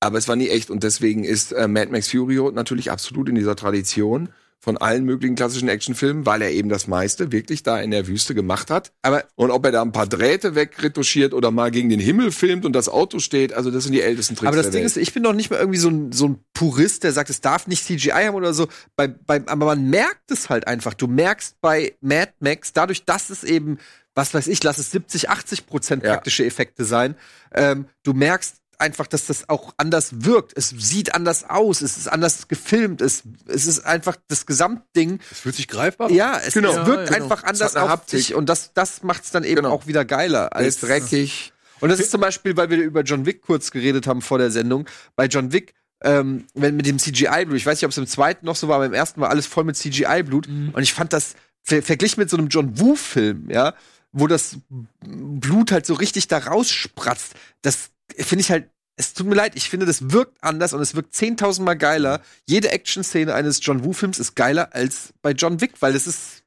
aber 0.00 0.18
es 0.18 0.28
war 0.28 0.36
nie 0.36 0.50
echt. 0.50 0.68
Und 0.68 0.82
deswegen 0.82 1.24
ist 1.24 1.52
äh, 1.52 1.66
Mad 1.66 1.90
Max 1.90 2.10
Fury 2.10 2.36
Road 2.36 2.54
natürlich 2.54 2.90
absolut 2.90 3.30
in 3.30 3.36
dieser 3.36 3.56
Tradition 3.56 4.28
von 4.64 4.78
allen 4.78 5.04
möglichen 5.04 5.36
klassischen 5.36 5.68
Actionfilmen, 5.68 6.24
weil 6.24 6.40
er 6.40 6.50
eben 6.50 6.70
das 6.70 6.86
meiste 6.86 7.30
wirklich 7.32 7.62
da 7.62 7.78
in 7.80 7.90
der 7.90 8.06
Wüste 8.06 8.34
gemacht 8.34 8.70
hat. 8.70 8.92
Aber 9.02 9.24
Und 9.34 9.50
ob 9.50 9.62
er 9.66 9.72
da 9.72 9.82
ein 9.82 9.92
paar 9.92 10.06
Drähte 10.06 10.54
wegretuschiert 10.54 11.34
oder 11.34 11.50
mal 11.50 11.70
gegen 11.70 11.90
den 11.90 12.00
Himmel 12.00 12.32
filmt 12.32 12.64
und 12.64 12.72
das 12.72 12.88
Auto 12.88 13.18
steht, 13.18 13.52
also 13.52 13.70
das 13.70 13.84
sind 13.84 13.92
die 13.92 14.00
ältesten 14.00 14.36
Tricks 14.36 14.48
Aber 14.48 14.56
das 14.56 14.70
Ding 14.70 14.80
Welt. 14.80 14.86
ist, 14.86 14.96
ich 14.96 15.12
bin 15.12 15.22
doch 15.22 15.34
nicht 15.34 15.50
mal 15.50 15.58
irgendwie 15.58 15.78
so 15.78 15.90
ein, 15.90 16.12
so 16.12 16.28
ein 16.28 16.38
Purist, 16.54 17.04
der 17.04 17.12
sagt, 17.12 17.28
es 17.28 17.42
darf 17.42 17.66
nicht 17.66 17.84
CGI 17.84 18.08
haben 18.10 18.34
oder 18.36 18.54
so. 18.54 18.66
Bei, 18.96 19.06
bei, 19.08 19.42
aber 19.46 19.66
man 19.66 19.90
merkt 19.90 20.30
es 20.30 20.48
halt 20.48 20.66
einfach. 20.66 20.94
Du 20.94 21.08
merkst 21.08 21.56
bei 21.60 21.94
Mad 22.00 22.32
Max, 22.40 22.72
dadurch, 22.72 23.04
dass 23.04 23.28
es 23.28 23.44
eben, 23.44 23.76
was 24.14 24.32
weiß 24.32 24.46
ich, 24.46 24.64
lass 24.64 24.78
es 24.78 24.90
70, 24.92 25.28
80 25.28 25.66
Prozent 25.66 26.04
Ja. 26.04 26.14
praktische 26.14 26.44
Effekte 26.46 26.86
sein, 26.86 27.16
ähm, 27.54 27.84
du 28.02 28.14
merkst 28.14 28.56
einfach, 28.80 29.06
dass 29.06 29.26
das 29.26 29.48
auch 29.48 29.74
anders 29.76 30.24
wirkt. 30.24 30.52
Es 30.56 30.70
sieht 30.70 31.14
anders 31.14 31.48
aus, 31.48 31.80
es 31.82 31.96
ist 31.96 32.08
anders 32.08 32.48
gefilmt, 32.48 33.00
es, 33.00 33.22
es 33.46 33.66
ist 33.66 33.80
einfach 33.84 34.16
das 34.28 34.46
Gesamtding. 34.46 35.20
Das 35.30 35.40
fühlt 35.40 35.54
sich 35.54 35.68
greifbar. 35.68 36.10
Ja, 36.10 36.38
es, 36.44 36.54
Genau. 36.54 36.70
es 36.70 36.86
wirkt 36.86 37.10
Ja, 37.10 37.16
genau. 37.16 37.24
einfach 37.24 37.42
Es 37.44 37.48
anders 37.48 37.76
auf 37.76 37.88
Haptik. 37.88 38.18
dich 38.18 38.34
und 38.34 38.48
das, 38.48 38.72
das 38.74 39.02
macht 39.02 39.24
es 39.24 39.30
dann 39.30 39.44
eben 39.44 39.56
Genau. 39.56 39.70
auch 39.72 39.86
wieder 39.86 40.04
geiler. 40.04 40.50
Der 40.50 40.62
ist 40.66 40.82
dreckig. 40.82 41.52
Und 41.80 41.88
das 41.90 42.00
ist 42.00 42.10
zum 42.10 42.20
Beispiel, 42.20 42.56
weil 42.56 42.70
wir 42.70 42.78
über 42.78 43.02
John 43.02 43.26
Wick 43.26 43.42
kurz 43.42 43.70
geredet 43.70 44.06
haben 44.06 44.22
vor 44.22 44.38
der 44.38 44.50
Sendung. 44.50 44.86
Bei 45.16 45.26
John 45.26 45.52
Wick, 45.52 45.74
ähm, 46.02 46.46
wenn 46.54 46.76
mit 46.76 46.86
dem 46.86 46.98
CGI-Blut, 46.98 47.56
ich 47.56 47.66
weiß 47.66 47.78
nicht, 47.78 47.84
ob 47.84 47.90
es 47.90 47.98
im 47.98 48.06
zweiten 48.06 48.46
noch 48.46 48.56
so 48.56 48.68
war, 48.68 48.76
aber 48.76 48.86
im 48.86 48.94
ersten 48.94 49.20
war 49.20 49.30
alles 49.30 49.46
voll 49.46 49.64
mit 49.64 49.76
CGI-Blut. 49.76 50.46
Und 50.46 50.78
ich 50.82 50.94
fand 50.94 51.12
das 51.12 51.34
ver 51.62 51.82
verglichen 51.82 52.20
mit 52.20 52.30
so 52.30 52.36
einem 52.36 52.48
John 52.48 52.78
Woo-Film, 52.78 53.50
ja, 53.50 53.74
wo 54.12 54.26
das 54.26 54.58
Blut 55.02 55.72
halt 55.72 55.86
so 55.86 55.94
richtig 55.94 56.28
da 56.28 56.38
rausspratzt. 56.38 57.34
Das 57.62 57.90
finde 58.18 58.42
ich 58.42 58.50
halt. 58.50 58.70
Es 58.96 59.12
tut 59.12 59.26
mir 59.26 59.34
leid, 59.34 59.56
ich 59.56 59.68
finde, 59.68 59.86
das 59.86 60.12
wirkt 60.12 60.36
anders 60.40 60.72
und 60.72 60.80
es 60.80 60.94
wirkt 60.94 61.14
10.000 61.14 61.62
Mal 61.62 61.74
geiler. 61.74 62.20
Jede 62.46 62.70
Action-Szene 62.70 63.34
eines 63.34 63.58
John 63.60 63.84
Woo-Films 63.84 64.20
ist 64.20 64.36
geiler 64.36 64.72
als 64.72 65.12
bei 65.20 65.32
John 65.32 65.60
Wick, 65.60 65.72
weil 65.80 65.96
es 65.96 66.06
ist, 66.06 66.44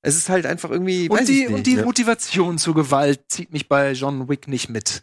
es 0.00 0.16
ist 0.16 0.30
halt 0.30 0.46
einfach 0.46 0.70
irgendwie. 0.70 1.10
Und 1.10 1.28
die, 1.28 1.42
ich 1.42 1.48
nicht. 1.48 1.54
und 1.54 1.66
die 1.66 1.74
ja. 1.74 1.84
Motivation 1.84 2.56
zur 2.56 2.74
Gewalt 2.74 3.20
zieht 3.28 3.52
mich 3.52 3.68
bei 3.68 3.92
John 3.92 4.30
Wick 4.30 4.48
nicht 4.48 4.70
mit. 4.70 5.02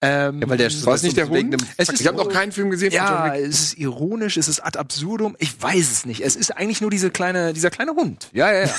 Ähm, 0.00 0.40
Ja, 0.40 0.48
weil 0.48 0.58
der 0.58 0.70
War 0.86 0.94
es 0.94 1.02
nicht 1.02 1.16
der 1.16 1.28
Hund? 1.28 1.56
Es 1.76 1.88
ist 1.88 2.00
Ich 2.00 2.06
habe 2.06 2.16
noch 2.16 2.28
keinen 2.28 2.52
Film 2.52 2.70
gesehen 2.70 2.90
von 2.90 2.98
John 3.00 3.08
ja, 3.08 3.34
Wick. 3.34 3.46
es 3.46 3.60
ist 3.60 3.78
ironisch, 3.78 4.36
es 4.36 4.48
ist 4.48 4.60
ad 4.60 4.78
absurdum. 4.78 5.36
Ich 5.38 5.60
weiß 5.60 5.90
es 5.90 6.06
nicht. 6.06 6.20
Es 6.20 6.36
ist 6.36 6.56
eigentlich 6.56 6.80
nur 6.80 6.90
diese 6.90 7.10
kleine, 7.10 7.52
dieser 7.52 7.70
kleine 7.70 7.92
Hund. 7.92 8.28
Ja, 8.32 8.52
ja, 8.52 8.66
ja. 8.66 8.74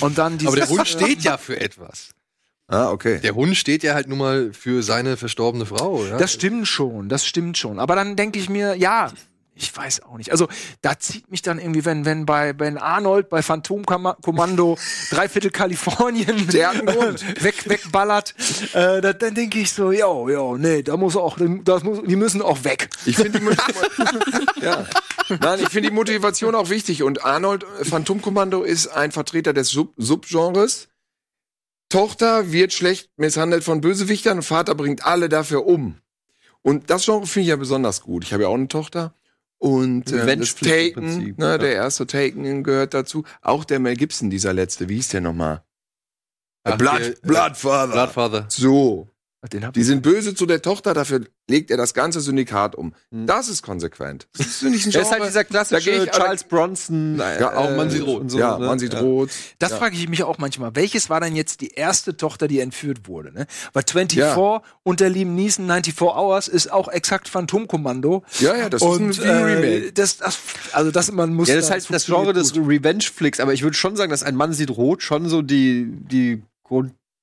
Und 0.00 0.18
dann 0.18 0.38
dieses, 0.38 0.48
Aber 0.48 0.56
der 0.56 0.68
Hund 0.68 0.86
steht 0.86 1.22
ja 1.22 1.36
für 1.36 1.60
etwas. 1.60 2.10
Ah, 2.72 2.90
okay. 2.90 3.20
Der 3.20 3.34
Hund 3.34 3.54
steht 3.54 3.82
ja 3.82 3.92
halt 3.92 4.08
nun 4.08 4.18
mal 4.18 4.52
für 4.54 4.82
seine 4.82 5.18
verstorbene 5.18 5.66
Frau. 5.66 6.06
Ja? 6.06 6.16
Das 6.16 6.32
stimmt 6.32 6.66
schon, 6.66 7.10
das 7.10 7.26
stimmt 7.26 7.58
schon. 7.58 7.78
Aber 7.78 7.94
dann 7.94 8.16
denke 8.16 8.38
ich 8.38 8.48
mir, 8.48 8.76
ja, 8.76 9.12
ich 9.54 9.76
weiß 9.76 10.04
auch 10.04 10.16
nicht. 10.16 10.32
Also 10.32 10.48
da 10.80 10.98
zieht 10.98 11.30
mich 11.30 11.42
dann 11.42 11.58
irgendwie, 11.58 11.84
wenn, 11.84 12.06
wenn 12.06 12.24
bei 12.24 12.54
Ben 12.54 12.78
Arnold 12.78 13.28
bei 13.28 13.42
Phantomkommando 13.42 14.78
dreiviertel 15.10 15.50
Kalifornien 15.50 16.48
weg, 16.52 17.68
wegballert, 17.68 18.34
äh, 18.72 19.02
da, 19.02 19.12
dann 19.12 19.34
denke 19.34 19.58
ich 19.58 19.70
so, 19.70 19.92
ja, 19.92 20.10
ja, 20.30 20.56
nee, 20.56 20.82
da 20.82 20.96
muss 20.96 21.14
auch, 21.14 21.36
das 21.64 21.82
muss, 21.82 22.00
die 22.06 22.16
müssen 22.16 22.40
auch 22.40 22.64
weg. 22.64 22.88
Ich 23.04 23.16
finde 23.16 23.38
die, 23.38 23.44
ja. 24.64 24.86
Nein, 25.28 25.60
ich 25.60 25.68
finde 25.68 25.90
die 25.90 25.94
Motivation 25.94 26.54
auch 26.54 26.70
wichtig. 26.70 27.02
Und 27.02 27.22
Arnold 27.22 27.66
äh, 27.80 27.84
Phantomkommando 27.84 28.62
ist 28.62 28.86
ein 28.86 29.12
Vertreter 29.12 29.52
des 29.52 29.68
Sub 29.68 29.92
Subgenres. 29.98 30.88
Tochter 31.92 32.52
wird 32.52 32.72
schlecht 32.72 33.10
misshandelt 33.16 33.64
von 33.64 33.80
Bösewichtern 33.82 34.38
und 34.38 34.42
Vater 34.42 34.74
bringt 34.74 35.04
alle 35.04 35.28
dafür 35.28 35.66
um. 35.66 35.98
Und 36.62 36.88
das 36.90 37.04
Genre 37.04 37.26
finde 37.26 37.42
ich 37.42 37.48
ja 37.48 37.56
besonders 37.56 38.00
gut. 38.00 38.24
Ich 38.24 38.32
habe 38.32 38.44
ja 38.44 38.48
auch 38.48 38.54
eine 38.54 38.68
Tochter. 38.68 39.14
Und 39.58 40.10
äh, 40.10 40.36
das 40.36 40.54
Taken, 40.54 40.94
Prinzip, 40.94 41.38
ne, 41.38 41.46
ja. 41.46 41.58
der 41.58 41.74
erste 41.74 42.06
Taken 42.06 42.64
gehört 42.64 42.94
dazu. 42.94 43.24
Auch 43.42 43.64
der 43.64 43.78
Mel 43.78 43.94
Gibson, 43.94 44.30
dieser 44.30 44.52
letzte. 44.52 44.88
Wie 44.88 44.96
hieß 44.96 45.08
der 45.08 45.20
nochmal? 45.20 45.62
Ach, 46.64 46.76
Blood, 46.78 47.00
der- 47.00 47.28
Bloodfather. 47.28 47.92
Bloodfather. 47.92 48.46
So. 48.48 49.11
Die 49.74 49.82
sind 49.82 50.02
böse 50.02 50.36
zu 50.36 50.46
der 50.46 50.62
Tochter, 50.62 50.94
dafür 50.94 51.22
legt 51.50 51.72
er 51.72 51.76
das 51.76 51.94
ganze 51.94 52.20
Syndikat 52.20 52.76
um. 52.76 52.94
Hm. 53.10 53.26
Das 53.26 53.48
ist 53.48 53.62
konsequent. 53.62 54.28
Das 54.38 54.46
ist 54.46 54.62
nicht 54.62 54.86
ein 54.86 54.90
Der 54.92 55.02
ist 55.02 55.08
halt 55.10 55.16
Genre. 55.18 55.26
dieser 55.30 55.42
klassische 55.44 55.90
ich- 55.90 56.10
Charles 56.12 56.44
Bronson. 56.44 57.18
äh, 57.18 57.40
Ja, 57.40 57.56
auch 57.56 57.76
man 57.76 57.90
sieht 57.90 58.06
rot. 58.06 58.20
und 58.20 58.28
so, 58.28 58.38
ja, 58.38 58.56
ne? 58.56 58.66
man 58.66 58.78
sieht 58.78 58.92
Ja. 58.94 59.00
rot. 59.00 59.30
Das 59.58 59.72
Ja. 59.72 59.78
frage 59.78 59.96
ich 59.96 60.08
mich 60.08 60.22
auch 60.22 60.38
manchmal. 60.38 60.76
Welches 60.76 61.10
war 61.10 61.20
denn 61.20 61.34
jetzt 61.34 61.60
die 61.60 61.72
erste 61.72 62.16
Tochter, 62.16 62.46
die 62.46 62.60
entführt 62.60 63.08
wurde? 63.08 63.32
Ne? 63.32 63.46
Weil 63.72 63.82
24 63.84 64.18
Ja. 64.20 64.62
unter 64.84 65.08
Liam 65.08 65.34
Neeson 65.34 65.66
94 65.66 66.00
Hours 66.02 66.46
ist 66.46 66.70
auch 66.70 66.86
exakt 66.86 67.28
Phantomkommando. 67.28 68.22
Ja, 68.38 68.54
ja, 68.56 68.68
das 68.68 68.80
Und 68.82 69.10
ist 69.10 69.20
ein 69.22 69.28
äh, 69.28 69.32
Remake. 69.42 69.92
das, 69.92 70.18
das, 70.18 70.38
also 70.70 70.92
das 70.92 71.10
man 71.10 71.34
muss. 71.34 71.48
Ja, 71.48 71.56
das 71.56 71.64
ist 71.64 71.70
halt 71.72 71.86
das 71.92 72.06
Genre 72.06 72.32
des 72.32 72.54
Revenge-Flicks, 72.54 73.40
aber 73.40 73.52
ich 73.52 73.62
würde 73.64 73.76
schon 73.76 73.96
sagen, 73.96 74.10
dass 74.12 74.22
ein 74.22 74.36
Mann 74.36 74.52
sieht 74.52 74.70
rot 74.70 75.02
schon 75.02 75.28
so 75.28 75.42
die, 75.42 75.88
die 75.90 76.42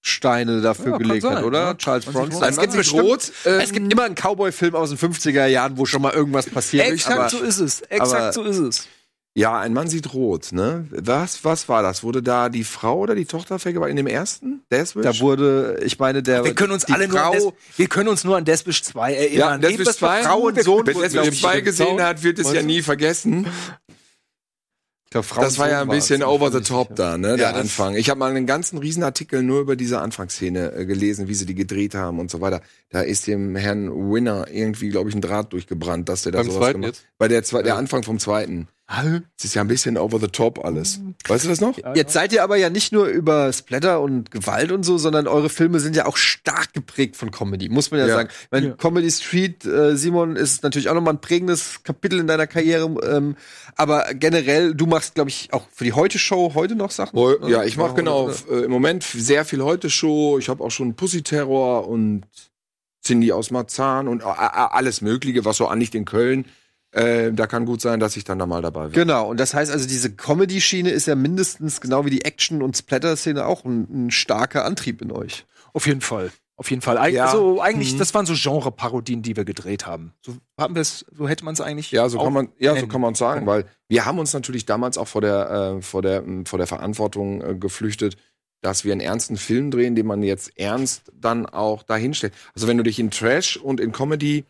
Grundsteine 0.02 0.62
dafür 0.62 0.92
Ja, 0.92 0.98
gelegt 0.98 1.24
hat, 1.26 1.34
sein, 1.36 1.44
oder? 1.44 1.60
ja. 1.60 1.74
Charles 1.76 2.06
Man 2.06 2.14
sieht 2.16 2.22
Bronson. 2.32 2.40
Mann 2.56 2.70
sieht 2.72 2.78
bestimmt- 2.78 3.04
rot. 3.04 3.32
ähm, 3.46 3.60
Es 3.60 3.72
gibt 3.72 3.92
immer 3.92 4.04
einen 4.04 4.16
Cowboy-Film 4.16 4.76
aus 4.76 4.90
den 4.90 4.98
50er 4.98 5.46
Jahren, 5.48 5.78
wo 5.78 5.86
schon 5.86 6.02
mal 6.02 6.14
irgendwas 6.14 6.46
passiert 6.50 6.88
ist. 6.88 6.94
Exakt 6.94 7.20
aber- 7.20 7.30
so 7.30 7.40
ist 7.40 7.60
es. 7.60 7.82
Exakt 7.82 8.14
aber- 8.14 8.34
so 8.34 8.44
ist 8.44 8.58
es. 8.58 8.88
ja, 9.36 9.60
ein 9.60 9.74
Mann 9.74 9.88
sieht 9.90 10.14
rot, 10.14 10.52
ne? 10.52 10.88
Was, 10.92 11.44
was 11.44 11.68
war 11.70 11.84
das? 11.84 12.02
Wurde 12.04 12.24
da 12.24 12.48
die 12.50 12.64
Frau 12.64 13.00
oder 13.00 13.14
die 13.16 13.26
Tochter 13.26 13.60
vergewaltigt? 13.60 14.00
In 14.00 14.06
dem 14.06 14.08
ersten? 14.14 14.62
Deathwish? 14.72 15.04
Da 15.04 15.20
wurde, 15.20 15.80
ich 15.84 16.00
meine, 16.00 16.24
der. 16.24 16.44
Wir 16.46 16.56
können 16.56 16.72
uns 16.74 16.86
alle 16.86 17.08
nur 17.08 17.20
an 17.22 17.34
Frau, 17.40 17.52
Des, 17.52 17.78
wir 17.78 17.88
können 17.88 18.10
uns 18.10 18.24
nur 18.24 18.38
an 18.38 18.46
Deathwish 18.46 18.82
2 18.84 19.14
erinnern. 19.14 19.38
ja, 19.38 19.58
Deathwish 19.58 19.72
Irgendwas 19.80 19.98
2. 19.98 20.24
Frau 20.24 20.40
und 20.40 20.64
Sohn 20.64 20.86
mit 20.86 20.96
ich, 20.98 21.42
zwei 21.42 21.62
gesehen 21.62 21.86
gezaubert. 21.88 22.06
hat, 22.08 22.24
wird 22.24 22.40
es 22.40 22.52
ja 22.54 22.62
nie 22.64 22.82
vergessen. 22.82 23.48
Glaub, 25.10 25.28
Das 25.36 25.58
war 25.58 25.70
ja 25.70 25.82
ein 25.82 25.88
bisschen 25.88 26.24
over 26.24 26.52
the 26.52 26.62
top 26.62 26.96
da, 26.96 27.18
ne? 27.18 27.36
Der 27.36 27.48
Ja, 27.48 27.52
das- 27.52 27.62
Anfang. 27.62 27.96
Ich 27.96 28.10
habe 28.10 28.20
mal 28.20 28.30
einen 28.30 28.46
ganzen 28.46 28.78
Riesenartikel 28.78 29.42
nur 29.44 29.62
über 29.62 29.76
diese 29.76 30.00
Anfangsszene 30.00 30.74
äh, 30.74 30.86
gelesen, 30.86 31.28
wie 31.28 31.34
sie 31.34 31.46
die 31.46 31.56
gedreht 31.56 31.96
haben 31.96 32.20
und 32.20 32.30
so 32.32 32.42
weiter. 32.42 32.62
Da 32.90 33.02
ist 33.02 33.28
dem 33.28 33.56
Herrn 33.56 33.90
Winner 34.12 34.48
irgendwie, 34.52 34.90
glaube 34.90 35.10
ich, 35.10 35.16
ein 35.16 35.22
Draht 35.22 35.54
durchgebrannt, 35.54 36.10
dass 36.10 36.24
der 36.24 36.32
da 36.32 36.40
Beim 36.40 36.48
sowas 36.48 36.60
zweiten 36.60 36.82
gemacht 36.82 36.96
jetzt? 36.96 37.08
Bei 37.18 37.28
der, 37.28 37.44
zwei, 37.44 37.62
der 37.64 37.76
Anfang 37.76 38.04
vom 38.04 38.20
zweiten. 38.20 38.68
Es 39.38 39.46
ist 39.46 39.54
ja 39.54 39.62
ein 39.62 39.68
bisschen 39.68 39.98
over 40.00 40.20
the 40.20 40.28
top 40.28 40.66
alles. 40.66 41.00
Weißt 41.28 41.46
du 41.46 41.50
das 41.50 41.62
noch? 41.62 41.78
Jetzt 41.94 42.12
seid 42.14 42.34
ihr 42.34 42.44
aber 42.44 42.56
ja 42.58 42.72
nicht 42.72 42.92
nur 42.92 43.06
über 43.06 43.54
Splatter 43.54 44.02
und 44.02 44.32
Gewalt 44.32 44.72
und 44.72 44.82
so, 44.82 44.98
sondern 44.98 45.28
eure 45.28 45.50
Filme 45.50 45.80
sind 45.80 45.96
ja 45.96 46.08
auch 46.08 46.18
stark 46.18 46.74
geprägt 46.74 47.16
von 47.16 47.30
Comedy, 47.30 47.70
muss 47.70 47.92
man 47.92 48.00
ja, 48.00 48.08
Ja. 48.08 48.16
sagen. 48.16 48.30
Ich 48.32 48.48
meine, 48.52 48.68
Ja. 48.70 48.74
Comedy 48.74 49.12
Street, 49.12 49.64
äh, 49.64 49.96
Simon, 49.96 50.36
ist 50.36 50.64
natürlich 50.64 50.90
auch 50.90 50.96
nochmal 50.96 51.14
ein 51.14 51.22
prägendes 51.22 51.84
Kapitel 51.84 52.20
in 52.20 52.26
deiner 52.26 52.48
Karriere. 52.48 52.86
Ähm, 53.08 53.36
aber 53.76 54.06
generell, 54.16 54.74
du 54.74 54.88
machst, 54.88 55.14
glaube 55.14 55.30
ich, 55.30 55.50
auch 55.54 55.68
für 55.72 55.84
die 55.84 55.94
Heute-Show 55.94 56.54
heute 56.56 56.76
noch 56.76 56.90
Sachen. 56.90 57.16
Ne? 57.20 57.38
ja, 57.48 57.64
ich 57.64 57.78
mache 57.78 57.94
genau 57.94 58.32
äh, 58.50 58.64
im 58.64 58.72
Moment 58.72 59.04
sehr 59.04 59.46
viel 59.46 59.62
Heute-Show. 59.64 60.40
Ich 60.40 60.50
habe 60.50 60.64
auch 60.64 60.72
schon 60.72 60.96
Pussy 60.96 61.22
Terror 61.22 61.88
und 61.88 62.24
Cindy 63.06 63.32
aus 63.34 63.52
Marzahn 63.52 64.08
und 64.08 64.24
a- 64.24 64.68
alles 64.72 65.02
Mögliche, 65.02 65.46
was 65.46 65.58
so 65.58 65.68
anliegt 65.68 65.94
in 65.94 66.06
Köln. 66.06 66.46
Äh, 66.92 67.32
da 67.34 67.46
kann 67.46 67.66
gut 67.66 67.82
sein, 67.82 68.00
dass 68.00 68.18
ich 68.18 68.24
dann 68.24 68.40
da 68.40 68.46
mal 68.48 68.62
dabei 68.64 68.86
bin. 68.86 68.94
Genau, 68.94 69.30
und 69.30 69.40
das 69.40 69.54
heißt 69.54 69.72
also, 69.72 69.88
diese 69.88 70.12
Comedy-Schiene 70.16 70.90
ist 70.90 71.06
ja 71.06 71.16
mindestens 71.16 71.82
genau 71.82 72.06
wie 72.06 72.10
die 72.10 72.26
Action- 72.26 72.64
und 72.64 72.76
Splatter-Szene 72.76 73.46
auch 73.46 73.64
ein, 73.64 74.08
ein 74.08 74.12
starker 74.12 74.66
Antrieb 74.66 75.02
in 75.02 75.12
euch. 75.12 75.46
Auf 75.74 75.86
jeden 75.86 76.02
Fall. 76.02 76.32
Auf 76.56 76.70
jeden 76.72 76.82
Fall. 76.82 76.98
Eig 76.98 77.14
Ja. 77.14 77.28
Also 77.28 77.62
eigentlich, 77.62 77.94
Mhm. 77.94 78.00
das 78.00 78.14
waren 78.14 78.26
so 78.26 78.34
Genre-Parodien, 78.36 79.22
die 79.22 79.38
wir 79.38 79.46
gedreht 79.46 79.86
haben. 79.86 80.14
So 80.26 80.34
haben 80.60 80.76
wir 80.76 80.82
es, 80.82 81.06
so 81.16 81.30
hätte 81.30 81.46
man 81.46 81.54
es 81.54 81.62
eigentlich. 81.62 81.92
Ja, 81.92 82.10
so 82.10 82.18
kann 82.18 82.34
man, 82.34 82.50
ja, 82.58 82.76
so 82.76 82.88
kann 82.88 83.00
man 83.02 83.14
sagen, 83.16 83.46
weil 83.46 83.66
wir 83.88 84.06
haben 84.06 84.20
uns 84.20 84.34
natürlich 84.34 84.66
damals 84.66 84.98
auch 84.98 85.08
vor 85.08 85.22
der, 85.22 85.76
äh, 85.78 85.82
vor 85.82 86.02
der, 86.02 86.22
mh, 86.24 86.46
vor 86.50 86.58
der 86.58 86.68
Verantwortung 86.68 87.42
äh, 87.42 87.56
geflüchtet, 87.56 88.18
dass 88.62 88.84
wir 88.84 88.92
einen 88.92 89.00
ernsten 89.00 89.38
Film 89.38 89.72
drehen, 89.72 89.96
den 89.96 90.06
man 90.06 90.22
jetzt 90.22 90.58
ernst 90.60 91.12
dann 91.14 91.46
auch 91.46 91.82
dahin 91.84 92.14
stellt. 92.14 92.34
Also 92.56 92.68
wenn 92.68 92.76
du 92.78 92.84
dich 92.84 93.00
in 93.00 93.10
Trash 93.10 93.56
und 93.56 93.80
in 93.80 93.94
Comedy 93.94 94.44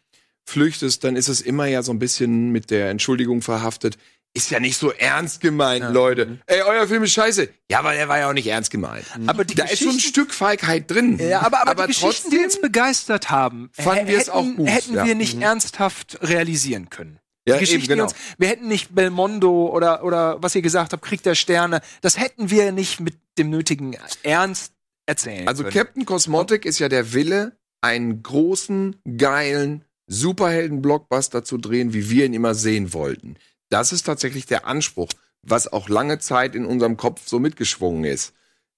flüchtest, 0.50 1.04
dann 1.04 1.16
ist 1.16 1.28
es 1.30 1.42
immer 1.42 1.66
ja 1.68 1.82
so 1.84 1.92
ein 1.92 2.00
bisschen 2.00 2.50
mit 2.52 2.70
der 2.72 2.90
Entschuldigung 2.90 3.42
verhaftet. 3.42 3.98
Ist 4.36 4.52
ja 4.52 4.60
nicht 4.60 4.78
so 4.78 4.92
ernst 4.92 5.42
gemeint, 5.42 5.92
Leute. 5.92 6.38
Ey, 6.46 6.62
euer 6.62 6.88
Film 6.88 7.02
ist 7.04 7.14
scheiße. 7.14 7.50
Ja, 7.72 7.80
aber 7.80 7.94
der 7.94 8.08
war 8.10 8.20
ja 8.20 8.30
auch 8.30 8.34
nicht 8.34 8.46
ernst 8.46 8.70
gemeint. 8.70 9.06
Aber 9.26 9.44
die 9.44 9.56
da 9.56 9.66
ist 9.66 9.82
so 9.82 9.90
ein 9.90 10.00
Stück 10.00 10.34
Feigheit 10.36 10.90
drin. 10.92 11.18
Ja, 11.18 11.42
aber, 11.42 11.68
aber, 11.68 11.88
die 11.88 11.94
Geschichten, 11.94 12.30
die 12.30 12.36
trotzdem- 12.38 12.44
uns 12.44 12.62
begeistert 12.62 13.32
haben, 13.32 13.72
Fanden 13.74 14.06
wir 14.08 14.18
es 14.18 14.28
hätten, 14.28 14.32
auch 14.32 14.56
gut, 14.56 14.68
hätten 14.70 14.94
ja. 14.94 15.06
wir 15.06 15.16
nicht 15.16 15.38
Mhm. 15.38 15.42
ernsthaft 15.42 16.20
realisieren 16.22 16.90
können. 16.92 17.18
Ja, 17.48 17.56
die 17.56 17.62
Geschichten, 17.62 17.90
eben, 17.90 17.98
genau. 18.00 18.08
die 18.08 18.14
uns, 18.14 18.22
wir 18.38 18.48
hätten 18.50 18.68
nicht 18.68 18.94
Belmondo 18.94 19.68
oder, 19.74 20.04
oder 20.04 20.44
was 20.44 20.54
ihr 20.54 20.62
gesagt 20.62 20.94
habt, 20.94 21.04
Krieg 21.04 21.24
der 21.24 21.34
Sterne, 21.34 21.82
das 22.02 22.20
hätten 22.20 22.52
wir 22.52 22.72
nicht 22.72 23.00
mit 23.00 23.16
dem 23.40 23.50
nötigen 23.50 23.96
Ernst 24.22 24.74
erzählen 25.08 25.48
Also 25.48 25.64
können. 25.64 25.74
Captain 25.74 26.06
Cosmotic 26.06 26.66
ist 26.66 26.78
ja 26.78 26.88
der 26.88 27.14
Wille, 27.14 27.58
einen 27.82 28.22
großen, 28.22 28.98
geilen 29.18 29.86
Superhelden-Blockbuster 30.10 31.44
zu 31.44 31.58
drehen, 31.58 31.94
wie 31.94 32.10
wir 32.10 32.26
ihn 32.26 32.34
immer 32.34 32.56
sehen 32.56 32.94
wollten. 32.94 33.38
Das 33.70 33.94
ist 33.94 34.04
tatsächlich 34.04 34.46
der 34.46 34.66
Anspruch, 34.66 35.10
was 35.42 35.72
auch 35.72 35.88
lange 35.88 36.20
Zeit 36.20 36.56
in 36.56 36.66
unserem 36.66 36.98
Kopf 36.98 37.22
so 37.26 37.40
mitgeschwungen 37.40 38.04
ist. 38.04 38.34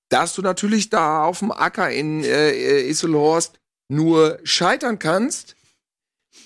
Dass 0.10 0.36
du 0.36 0.42
natürlich 0.42 0.90
da 0.90 1.24
auf 1.24 1.40
dem 1.40 1.52
Acker 1.52 1.90
in 1.90 2.24
äh, 2.24 2.82
Isselhorst 2.82 3.60
nur 3.90 4.40
scheitern 4.44 5.00
kannst, 5.00 5.56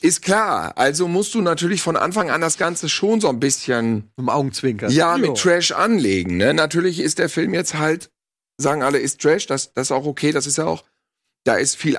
ist 0.01 0.21
klar. 0.21 0.77
Also 0.77 1.07
musst 1.07 1.33
du 1.33 1.41
natürlich 1.41 1.81
von 1.81 1.95
Anfang 1.95 2.29
an 2.29 2.41
das 2.41 2.57
Ganze 2.57 2.89
schon 2.89 3.21
so 3.21 3.29
ein 3.29 3.39
bisschen 3.39 4.11
Im 4.17 4.29
Augenzwinkern. 4.29 4.91
ja, 4.91 5.17
mit 5.17 5.37
Trash 5.37 5.71
anlegen. 5.71 6.37
Ne? 6.37 6.53
Natürlich 6.53 6.99
ist 6.99 7.19
der 7.19 7.29
Film 7.29 7.53
jetzt 7.53 7.75
halt, 7.75 8.11
sagen 8.57 8.83
alle, 8.83 8.99
ist 8.99 9.21
Trash, 9.21 9.47
das, 9.47 9.73
das 9.73 9.87
ist 9.87 9.91
auch 9.91 10.05
okay, 10.05 10.31
das 10.31 10.47
ist 10.47 10.57
ja 10.57 10.65
auch, 10.65 10.83
da 11.43 11.55
ist 11.55 11.75
viel 11.75 11.97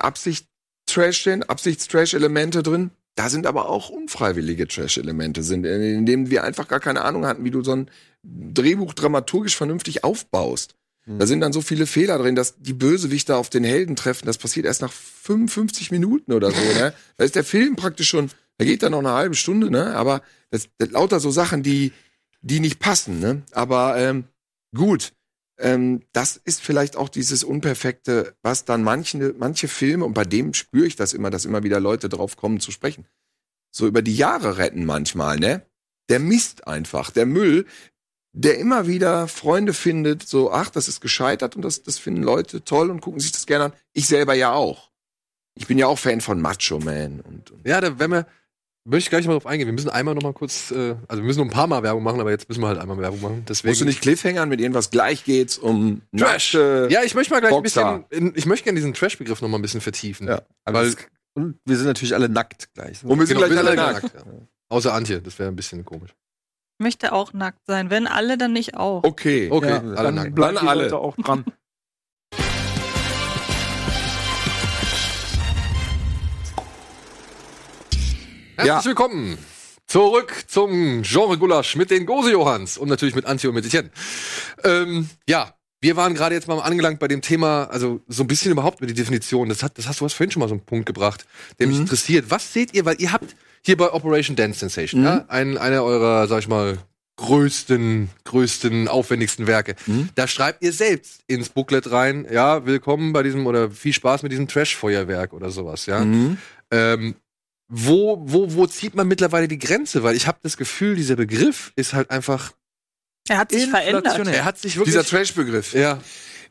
Absicht-Trash 0.97 1.23
drin, 1.23 1.43
Absichts-Trash-Elemente 1.43 2.63
drin. 2.63 2.91
Da 3.15 3.29
sind 3.29 3.47
aber 3.47 3.69
auch 3.69 3.89
unfreiwillige 3.89 4.67
Trash-Elemente, 4.67 5.43
sind, 5.43 5.65
in 5.65 6.05
denen 6.05 6.29
wir 6.29 6.43
einfach 6.43 6.67
gar 6.67 6.79
keine 6.79 7.03
Ahnung 7.03 7.25
hatten, 7.25 7.43
wie 7.43 7.51
du 7.51 7.63
so 7.63 7.75
ein 7.75 7.89
Drehbuch 8.23 8.93
dramaturgisch 8.93 9.55
vernünftig 9.55 10.03
aufbaust. 10.03 10.75
Da 11.09 11.25
sind 11.25 11.39
dann 11.39 11.53
so 11.53 11.61
viele 11.61 11.87
Fehler 11.87 12.17
drin, 12.17 12.35
dass 12.35 12.55
die 12.57 12.73
Bösewichter 12.73 13.37
auf 13.37 13.49
den 13.49 13.63
Helden 13.63 13.95
treffen. 13.95 14.25
Das 14.25 14.37
passiert 14.37 14.65
erst 14.65 14.81
nach 14.81 14.91
55 14.91 15.89
Minuten 15.89 16.33
oder 16.33 16.51
so. 16.51 16.61
Ne? 16.61 16.93
Da 17.17 17.23
ist 17.23 17.35
der 17.35 17.45
Film 17.45 17.77
praktisch 17.77 18.09
schon, 18.09 18.29
da 18.57 18.65
geht 18.65 18.83
dann 18.83 18.91
noch 18.91 18.99
eine 18.99 19.13
halbe 19.13 19.35
Stunde, 19.35 19.71
ne? 19.71 19.95
Aber 19.95 20.21
das, 20.49 20.67
das 20.77 20.91
lauter 20.91 21.21
so 21.21 21.31
Sachen, 21.31 21.63
die, 21.63 21.93
die 22.41 22.59
nicht 22.59 22.79
passen, 22.79 23.21
ne? 23.21 23.43
Aber 23.53 23.97
ähm, 23.97 24.25
gut, 24.75 25.13
ähm, 25.59 26.01
das 26.13 26.37
ist 26.37 26.61
vielleicht 26.61 26.95
auch 26.95 27.09
dieses 27.09 27.43
Unperfekte, 27.43 28.35
was 28.41 28.65
dann 28.65 28.83
manche, 28.83 29.35
manche 29.37 29.67
Filme, 29.67 30.05
und 30.05 30.13
bei 30.13 30.25
dem 30.25 30.53
spüre 30.53 30.85
ich 30.85 30.95
das 30.95 31.13
immer, 31.13 31.29
dass 31.29 31.45
immer 31.45 31.63
wieder 31.63 31.79
Leute 31.79 32.09
drauf 32.09 32.37
kommen 32.37 32.59
zu 32.59 32.71
sprechen, 32.71 33.05
so 33.71 33.87
über 33.87 34.01
die 34.01 34.15
Jahre 34.15 34.57
retten 34.57 34.85
manchmal, 34.85 35.37
ne? 35.37 35.65
Der 36.09 36.19
Mist 36.19 36.67
einfach, 36.67 37.11
der 37.11 37.25
Müll, 37.25 37.65
der 38.33 38.59
immer 38.59 38.87
wieder 38.87 39.27
Freunde 39.27 39.73
findet, 39.73 40.27
so, 40.27 40.51
ach, 40.51 40.69
das 40.69 40.87
ist 40.87 41.01
gescheitert 41.01 41.55
und 41.55 41.63
das, 41.63 41.83
das 41.83 41.97
finden 41.97 42.23
Leute 42.23 42.63
toll 42.63 42.91
und 42.91 43.01
gucken 43.01 43.19
sich 43.19 43.31
das 43.31 43.45
gerne 43.47 43.65
an. 43.65 43.73
Ich 43.93 44.07
selber 44.07 44.35
ja 44.35 44.53
auch. 44.53 44.91
Ich 45.55 45.65
bin 45.65 45.79
ja 45.79 45.87
auch 45.87 45.97
Fan 45.97 46.21
von 46.21 46.39
Macho 46.39 46.79
Man 46.79 47.19
und, 47.21 47.51
und 47.51 47.67
Ja, 47.67 47.81
da 47.81 47.97
wenn 47.97 48.11
wir, 48.11 48.27
möchte 48.87 49.05
ich 49.07 49.09
gleich 49.09 49.27
mal 49.27 49.33
drauf 49.33 49.45
eingehen. 49.45 49.67
Wir 49.67 49.73
müssen 49.73 49.89
einmal 49.89 50.15
noch 50.15 50.23
mal 50.23 50.33
kurz, 50.33 50.71
äh, 50.71 50.95
also 51.07 51.21
wir 51.21 51.27
müssen 51.27 51.39
noch 51.39 51.45
ein 51.47 51.51
paar 51.51 51.67
Mal 51.67 51.83
Werbung 51.83 52.03
machen, 52.03 52.19
aber 52.19 52.31
jetzt 52.31 52.47
müssen 52.49 52.61
wir 52.61 52.67
halt 52.67 52.79
einmal 52.79 52.97
Werbung 52.97 53.21
machen. 53.21 53.45
Deswegen. 53.47 53.69
musst 53.71 53.81
du 53.81 53.85
nicht 53.85 54.01
Cliffhangern 54.01 54.49
mit 54.49 54.59
irgendwas 54.61 54.89
gleich 54.89 55.23
geht's 55.23 55.57
um 55.57 56.01
Trash. 56.17 56.53
ja, 56.53 57.03
ich 57.03 57.13
möchte 57.15 57.33
mal 57.33 57.39
gleich 57.39 57.53
ein 57.53 57.61
Boxer. 57.63 58.05
bisschen, 58.09 58.27
in, 58.29 58.33
ich 58.35 58.45
möchte 58.45 58.63
gerne 58.65 58.77
diesen 58.77 58.93
Trash-Begriff 58.93 59.41
noch 59.41 59.49
mal 59.49 59.57
ein 59.57 59.61
bisschen 59.61 59.81
vertiefen. 59.81 60.27
Ja. 60.27 60.41
Weil, 60.65 60.95
Und 61.33 61.59
wir 61.65 61.75
sind 61.77 61.85
natürlich 61.87 62.15
alle 62.15 62.29
nackt 62.29 62.73
gleich. 62.73 63.03
Und 63.03 63.19
wir 63.19 63.27
sind 63.27 63.37
genau, 63.37 63.47
gleich 63.47 63.51
wir 63.51 63.59
alle 63.83 63.91
sind 64.01 64.03
nackt. 64.03 64.15
ja. 64.15 64.21
Außer 64.69 64.93
Antje, 64.93 65.21
das 65.21 65.37
wäre 65.39 65.49
ein 65.49 65.55
bisschen 65.55 65.85
komisch. 65.85 66.13
Möchte 66.79 67.11
auch 67.13 67.33
nackt 67.33 67.65
sein. 67.65 67.89
Wenn 67.89 68.05
alle, 68.05 68.37
dann 68.37 68.53
nicht 68.53 68.75
auch. 68.77 69.03
Okay. 69.03 69.49
Okay, 69.49 69.69
Ja, 69.69 69.77
alle 69.79 69.95
dann 69.95 70.15
nackt. 70.15 70.35
bleiben 70.35 70.57
alle. 70.59 70.83
Leute 70.83 70.97
auch 70.97 71.15
dran. 71.15 71.45
Herzlich 78.57 78.67
Ja. 78.67 78.85
willkommen 78.85 79.37
zurück 79.85 80.33
zum 80.47 81.03
Genre 81.03 81.37
Gulasch 81.37 81.75
mit 81.75 81.91
den 81.91 82.05
Gose 82.05 82.31
Johanns 82.31 82.77
und 82.77 82.89
natürlich 82.89 83.13
mit 83.15 83.25
Antje 83.25 83.49
und 83.49 83.55
mit 83.55 83.65
Etienne. 83.65 83.91
Ähm, 84.63 85.09
ja, 85.29 85.53
wir 85.79 85.95
waren 85.95 86.15
gerade 86.15 86.33
jetzt 86.33 86.47
mal 86.47 86.59
angelangt 86.59 86.99
bei 86.99 87.07
dem 87.07 87.21
Thema, 87.21 87.65
also 87.65 88.01
so 88.07 88.23
ein 88.23 88.27
bisschen 88.27 88.51
überhaupt 88.51 88.79
über 88.79 88.87
die 88.87 88.95
Definition. 88.95 89.47
Das, 89.49 89.61
hat, 89.61 89.77
das 89.77 89.87
hast 89.87 90.01
du 90.01 90.05
hast 90.05 90.13
vorhin 90.13 90.31
schon 90.31 90.39
mal 90.39 90.49
so 90.49 90.55
einen 90.55 90.65
Punkt 90.65 90.87
gebracht, 90.87 91.25
der 91.59 91.67
Mhm. 91.67 91.73
mich 91.73 91.81
interessiert. 91.81 92.25
Was 92.29 92.51
seht 92.51 92.73
ihr, 92.73 92.83
weil 92.85 92.99
ihr 92.99 93.11
habt 93.13 93.35
hier 93.63 93.77
bei 93.77 93.91
Operation 93.93 94.35
Dance 94.35 94.59
Sensation, 94.59 95.03
ja, 95.03 95.15
Mhm. 95.17 95.23
ein, 95.27 95.57
einer 95.59 95.83
eurer, 95.83 96.27
sag 96.27 96.39
ich 96.39 96.47
mal, 96.47 96.79
größten, 97.17 98.09
größten, 98.25 98.87
aufwendigsten 98.87 99.45
Werke. 99.47 99.75
Mhm. 99.85 100.09
Da 100.15 100.27
schreibt 100.27 100.63
ihr 100.63 100.73
selbst 100.73 101.21
ins 101.27 101.49
Booklet 101.49 101.91
rein, 101.91 102.27
ja, 102.31 102.65
willkommen 102.65 103.13
bei 103.13 103.21
diesem 103.23 103.45
oder 103.47 103.69
viel 103.71 103.93
Spaß 103.93 104.23
mit 104.23 104.31
diesem 104.31 104.47
Trash-Feuerwerk 104.47 105.33
oder 105.33 105.49
sowas, 105.51 105.85
ja. 105.85 105.99
Mhm. 106.03 106.37
Ähm, 106.71 107.15
wo, 107.69 108.17
wo, 108.21 108.53
wo 108.53 108.67
zieht 108.67 108.95
man 108.95 109.07
mittlerweile 109.07 109.47
die 109.47 109.59
Grenze? 109.59 110.03
Weil 110.03 110.15
ich 110.15 110.27
habe 110.27 110.39
das 110.41 110.57
Gefühl, 110.57 110.95
dieser 110.95 111.15
Begriff 111.15 111.73
ist 111.75 111.93
halt 111.93 112.09
einfach, 112.11 112.53
Er 113.27 113.37
hat 113.37 113.51
sich 113.51 113.67
verändert. 113.67 114.27
er 114.27 114.45
hat 114.45 114.57
sich 114.57 114.77
wirklich. 114.77 114.95
Dieser 114.95 115.05
Trash-Begriff 115.05 115.73
ja, 115.73 115.99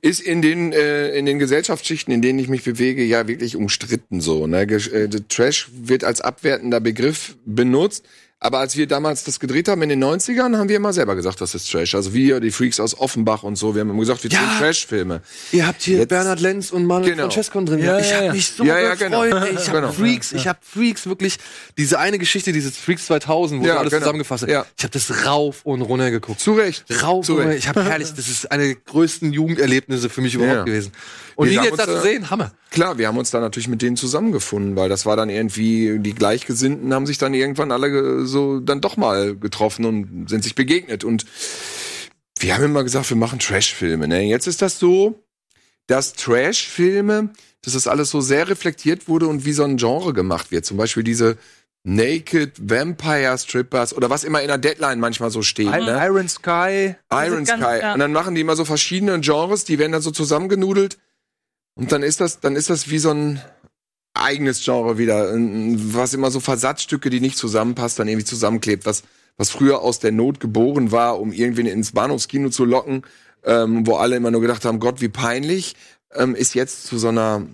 ist 0.02 0.20
in 0.20 0.42
den, 0.42 0.72
äh, 0.72 1.10
in 1.16 1.24
den 1.24 1.38
Gesellschaftsschichten, 1.38 2.12
in 2.12 2.20
denen 2.20 2.38
ich 2.38 2.48
mich 2.48 2.64
bewege, 2.64 3.02
ja 3.02 3.26
wirklich 3.28 3.56
umstritten 3.56 4.20
so. 4.20 4.46
Ne? 4.46 4.62
Äh, 4.62 5.08
der 5.08 5.26
Trash 5.28 5.68
wird 5.72 6.04
als 6.04 6.20
abwertender 6.20 6.80
Begriff 6.80 7.36
benutzt. 7.46 8.04
Aber 8.38 8.58
als 8.58 8.76
wir 8.76 8.86
damals 8.86 9.24
das 9.24 9.40
gedreht 9.40 9.66
haben 9.66 9.80
in 9.80 9.88
den 9.88 10.04
90ern, 10.04 10.58
haben 10.58 10.68
wir 10.68 10.76
immer 10.76 10.92
selber 10.92 11.16
gesagt, 11.16 11.40
das 11.40 11.54
ist 11.54 11.70
Trash. 11.70 11.94
Also 11.94 12.12
wir, 12.12 12.38
die 12.38 12.50
Freaks 12.50 12.78
aus 12.80 12.98
Offenbach 12.98 13.42
und 13.44 13.56
so, 13.56 13.74
wir 13.74 13.80
haben 13.80 13.88
immer 13.88 14.00
gesagt, 14.00 14.22
wir 14.24 14.30
Ja. 14.30 14.38
drehen 14.40 14.58
Trash-Filme. 14.58 15.22
ihr 15.52 15.66
habt 15.66 15.80
hier 15.80 15.98
Jetzt- 16.00 16.08
Bernhard 16.10 16.40
Lenz 16.40 16.70
und 16.70 16.84
Manuel 16.84 17.12
Genau. 17.12 17.22
Francesco 17.24 17.62
drin. 17.62 17.78
Ja, 17.78 17.98
ich 17.98 18.10
ja, 18.10 18.16
habe 18.16 18.26
ja. 18.26 18.32
mich 18.34 18.48
so 18.48 18.62
Ja, 18.62 18.78
ja, 18.78 18.94
gefreut. 18.94 19.30
genau. 19.30 19.46
Ich 19.46 19.64
Genau. 19.64 19.82
habe 19.88 19.92
Freaks, 19.94 20.32
ich 20.32 20.46
habe 20.46 20.58
Freaks 20.60 21.06
wirklich 21.06 21.38
diese 21.78 21.98
eine 21.98 22.18
Geschichte, 22.18 22.52
dieses 22.52 22.76
Freaks 22.76 23.06
2000, 23.06 23.62
wo 23.62 23.66
Ja, 23.66 23.78
alles 23.78 23.90
genau. 23.90 24.00
zusammengefasst 24.02 24.42
hast. 24.42 24.50
Ja. 24.50 24.66
Ich 24.76 24.84
habe 24.84 24.92
das 24.92 25.24
rauf 25.24 25.60
und 25.64 25.80
runter 25.80 26.10
geguckt. 26.10 26.38
Zu 26.40 26.52
Recht. 26.52 26.84
Rauf 27.02 27.24
Zu 27.24 27.36
und 27.36 27.40
runter. 27.40 27.56
Ich 27.56 27.68
habe 27.68 27.84
herrlich, 27.84 28.12
das 28.14 28.28
ist 28.28 28.52
eine 28.52 28.66
der 28.66 28.74
größten 28.74 29.32
Jugenderlebnisse 29.32 30.10
für 30.10 30.20
mich 30.20 30.34
überhaupt 30.34 30.66
gewesen. 30.66 30.92
Und 31.36 31.48
haben 31.58 31.64
jetzt 31.66 31.78
da 31.78 31.86
zu 31.86 32.00
sehen, 32.00 32.30
Hammer. 32.30 32.50
Klar, 32.70 32.98
wir 32.98 33.06
haben 33.08 33.18
uns 33.18 33.30
da 33.30 33.40
natürlich 33.40 33.68
mit 33.68 33.82
denen 33.82 33.96
zusammengefunden, 33.96 34.74
weil 34.76 34.88
das 34.88 35.06
war 35.06 35.16
dann 35.16 35.28
irgendwie, 35.30 35.98
die 35.98 36.14
Gleichgesinnten 36.14 36.92
haben 36.94 37.06
sich 37.06 37.18
dann 37.18 37.34
irgendwann 37.34 37.70
alle 37.72 38.24
so 38.26 38.58
dann 38.60 38.80
doch 38.80 38.96
mal 38.96 39.36
getroffen 39.36 39.84
und 39.84 40.28
sind 40.28 40.42
sich 40.42 40.54
begegnet. 40.54 41.04
Und 41.04 41.26
wir 42.38 42.54
haben 42.54 42.64
immer 42.64 42.82
gesagt, 42.84 43.08
wir 43.10 43.16
machen 43.16 43.38
Trash-Filme. 43.38 44.08
Ne? 44.08 44.22
Jetzt 44.24 44.46
ist 44.46 44.62
das 44.62 44.78
so, 44.78 45.22
dass 45.86 46.14
Trash-Filme, 46.14 47.30
dass 47.62 47.74
das 47.74 47.86
alles 47.86 48.10
so 48.10 48.20
sehr 48.20 48.48
reflektiert 48.48 49.08
wurde 49.08 49.26
und 49.26 49.44
wie 49.44 49.52
so 49.52 49.62
ein 49.64 49.76
Genre 49.76 50.12
gemacht 50.12 50.50
wird. 50.50 50.64
Zum 50.64 50.76
Beispiel 50.76 51.02
diese 51.02 51.36
Naked 51.84 52.54
Vampire 52.58 53.38
Strippers 53.38 53.94
oder 53.94 54.10
was 54.10 54.24
immer 54.24 54.40
in 54.40 54.48
der 54.48 54.58
Deadline 54.58 54.98
manchmal 54.98 55.30
so 55.30 55.42
steht. 55.42 55.68
I- 55.68 55.84
Ne? 55.84 56.00
Iron 56.04 56.28
Sky. 56.28 56.96
Iron 57.12 57.44
ganz- 57.44 57.50
Sky. 57.62 57.78
ja. 57.80 57.92
Und 57.94 58.00
dann 58.00 58.12
machen 58.12 58.34
die 58.34 58.40
immer 58.40 58.56
so 58.56 58.64
verschiedene 58.64 59.20
Genres, 59.20 59.64
die 59.64 59.78
werden 59.78 59.92
dann 59.92 60.02
so 60.02 60.10
zusammengenudelt. 60.10 60.98
Und 61.76 61.92
dann 61.92 62.02
ist 62.02 62.20
das, 62.20 62.40
dann 62.40 62.56
ist 62.56 62.70
das 62.70 62.90
wie 62.90 62.98
so 62.98 63.10
ein 63.10 63.40
eigenes 64.14 64.64
Genre 64.64 64.96
wieder, 64.96 65.30
was 65.34 66.14
immer 66.14 66.30
so 66.30 66.40
Versatzstücke, 66.40 67.10
die 67.10 67.20
nicht 67.20 67.36
zusammenpasst, 67.36 67.98
dann 67.98 68.08
irgendwie 68.08 68.24
zusammenklebt, 68.24 68.86
was, 68.86 69.02
was 69.36 69.50
früher 69.50 69.82
aus 69.82 69.98
der 69.98 70.10
Not 70.10 70.40
geboren 70.40 70.90
war, 70.90 71.20
um 71.20 71.32
irgendwen 71.32 71.66
ins 71.66 71.92
Bahnhofskino 71.92 72.48
zu 72.48 72.64
locken, 72.64 73.02
ähm, 73.44 73.86
wo 73.86 73.96
alle 73.96 74.16
immer 74.16 74.30
nur 74.30 74.40
gedacht 74.40 74.64
haben, 74.64 74.80
Gott, 74.80 75.02
wie 75.02 75.10
peinlich, 75.10 75.76
ähm, 76.14 76.34
ist 76.34 76.54
jetzt 76.54 76.86
zu 76.86 76.98
so 76.98 77.08
einer 77.08 77.46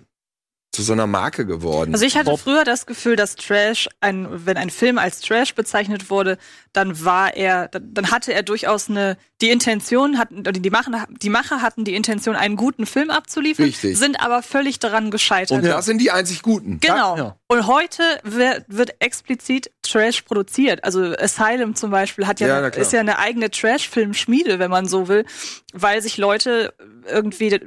zu 0.73 0.83
so 0.83 0.95
einer 0.95 1.07
Marke 1.07 1.45
geworden. 1.45 1.93
Also 1.93 2.07
ich 2.07 2.17
hatte 2.17 2.37
früher 2.39 2.65
das 2.65 2.87
Gefühl, 2.87 3.15
dass 3.15 3.37
Trash, 3.37 3.91
ein, 4.01 4.27
wenn 4.47 4.57
ein 4.57 4.71
Film 4.71 4.97
als 4.97 5.21
Trash 5.21 5.55
bezeichnet 5.55 6.09
wurde, 6.09 6.39
dann 6.73 7.05
war 7.05 7.37
er, 7.37 7.69
dann 7.69 8.11
hatte 8.11 8.33
er 8.33 8.43
durchaus 8.43 8.89
eine, 8.89 9.19
die 9.43 9.51
Intention, 9.51 10.17
hatten, 10.19 10.43
die 10.45 10.71
Macher, 10.71 11.07
die 11.11 11.29
Macher 11.29 11.61
hatten 11.61 11.85
die 11.85 11.95
Intention, 11.95 12.37
einen 12.37 12.57
guten 12.57 12.87
Film 12.87 13.11
abzuliefern, 13.11 13.67
Richtig. 13.67 13.99
sind 13.99 14.19
aber 14.21 14.43
völlig 14.43 14.79
daran 14.79 15.11
gescheitert. 15.11 15.59
Und 15.59 15.67
da 15.67 15.83
sind 15.83 15.99
die 15.99 16.11
einzig 16.11 16.41
Guten. 16.41 16.81
Genau. 16.81 17.17
Ja. 17.19 17.37
Und 17.49 17.67
heute 17.67 18.03
wird, 18.23 18.65
wird 18.69 18.95
explizit 19.01 19.71
Trash 19.83 20.23
produziert. 20.23 20.85
Also 20.85 21.15
Asylum 21.19 21.75
zum 21.75 21.91
Beispiel 21.91 22.27
hat 22.27 22.41
ja, 22.41 22.47
Ja, 22.47 22.67
ist 22.69 22.95
ja 22.95 23.01
eine 23.01 23.19
eigene 23.19 23.51
Trash-Film-Schmiede, 23.51 24.59
wenn 24.59 24.71
man 24.71 24.89
so 24.89 25.09
will, 25.09 25.27
weil 25.75 26.01
sich 26.01 26.17
Leute 26.17 26.73
irgendwie, 27.07 27.61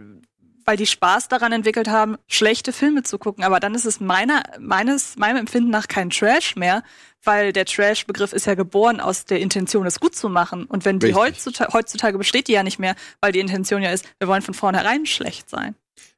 weil 0.65 0.77
die 0.77 0.85
Spaß 0.85 1.27
daran 1.27 1.51
entwickelt 1.51 1.87
haben, 1.87 2.17
schlechte 2.27 2.73
Filme 2.73 3.03
zu 3.03 3.17
gucken. 3.17 3.43
Aber 3.43 3.59
dann 3.59 3.75
ist 3.75 3.85
es 3.85 3.99
meiner, 3.99 4.43
meines, 4.59 5.15
meinem 5.15 5.37
Empfinden 5.37 5.69
nach 5.69 5.87
kein 5.87 6.09
Trash 6.09 6.55
mehr, 6.55 6.83
weil 7.23 7.53
der 7.53 7.65
Trash-Begriff 7.65 8.33
ist 8.33 8.45
ja 8.45 8.55
geboren 8.55 8.99
aus 8.99 9.25
der 9.25 9.39
Intention, 9.39 9.85
es 9.85 9.99
gut 9.99 10.15
zu 10.15 10.29
machen. 10.29 10.65
Und 10.65 10.85
wenn 10.85 10.99
die 10.99 11.13
heutzutage, 11.13 11.73
heutzutage 11.73 12.17
besteht 12.17 12.47
die 12.47 12.53
ja 12.53 12.63
nicht 12.63 12.79
mehr, 12.79 12.95
weil 13.21 13.31
die 13.31 13.39
Intention 13.39 13.81
ja 13.81 13.91
ist, 13.91 14.05
wir 14.19 14.27
wollen 14.27 14.41
von 14.41 14.53
vornherein 14.53 15.05
schlecht 15.05 15.49
sein. 15.49 15.75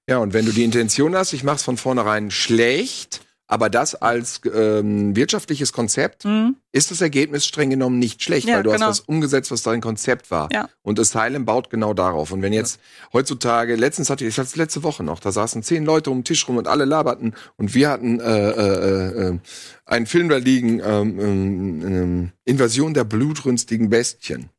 Ja, 0.10 0.20
und 0.20 0.34
wenn 0.34 0.46
du 0.46 0.54
die 0.54 0.64
Intention 0.64 1.16
hast, 1.16 1.34
ich 1.34 1.44
mach's 1.44 1.64
von 1.64 1.78
vornherein 1.78 2.32
schlecht, 2.32 3.22
aber 3.48 3.70
das 3.70 3.96
als 3.96 4.42
ähm, 4.54 5.16
wirtschaftliches 5.16 5.72
Konzept, 5.74 6.26
Mhm. 6.26 6.58
ist 6.74 6.92
das 6.92 7.00
Ergebnis 7.02 7.46
streng 7.46 7.70
genommen 7.70 7.98
nicht 7.98 8.22
schlecht, 8.22 8.48
Ja, 8.48 8.58
weil 8.58 8.64
du 8.64 8.72
genau. 8.72 8.88
hast 8.88 9.00
was 9.02 9.08
umgesetzt, 9.08 9.50
was 9.52 9.64
dein 9.64 9.80
Konzept 9.82 10.30
war. 10.32 10.50
Ja. 10.52 10.70
Und 10.84 11.00
Asylum 11.00 11.46
baut 11.46 11.70
genau 11.70 11.94
darauf. 11.94 12.32
Und 12.32 12.42
wenn 12.42 12.54
jetzt 12.54 12.80
heutzutage, 13.14 13.76
letztens 13.76 14.10
hatte 14.10 14.26
ich, 14.26 14.30
ich 14.30 14.38
hatte 14.38 14.48
es 14.48 14.56
letzte 14.58 14.84
Woche 14.84 15.04
noch, 15.04 15.20
da 15.20 15.32
saßen 15.32 15.64
zehn 15.64 15.86
Leute 15.86 16.12
um 16.12 16.20
den 16.20 16.24
Tisch 16.26 16.48
rum 16.48 16.58
und 16.58 16.68
alle 16.68 16.86
laberten 16.86 17.34
und 17.56 17.74
wir 17.74 17.90
hatten 17.90 18.20
äh, 18.20 18.50
äh, 18.50 19.28
äh, 19.30 19.40
einen 19.86 20.06
Film 20.06 20.28
da 20.30 20.38
liegen, 20.38 20.80
ähm, 20.84 21.20
ähm, 21.20 21.82
ähm, 21.86 22.32
Invasion 22.46 22.94
der 22.94 23.06
blutrünstigen 23.06 23.90
Bestien. 23.90 24.50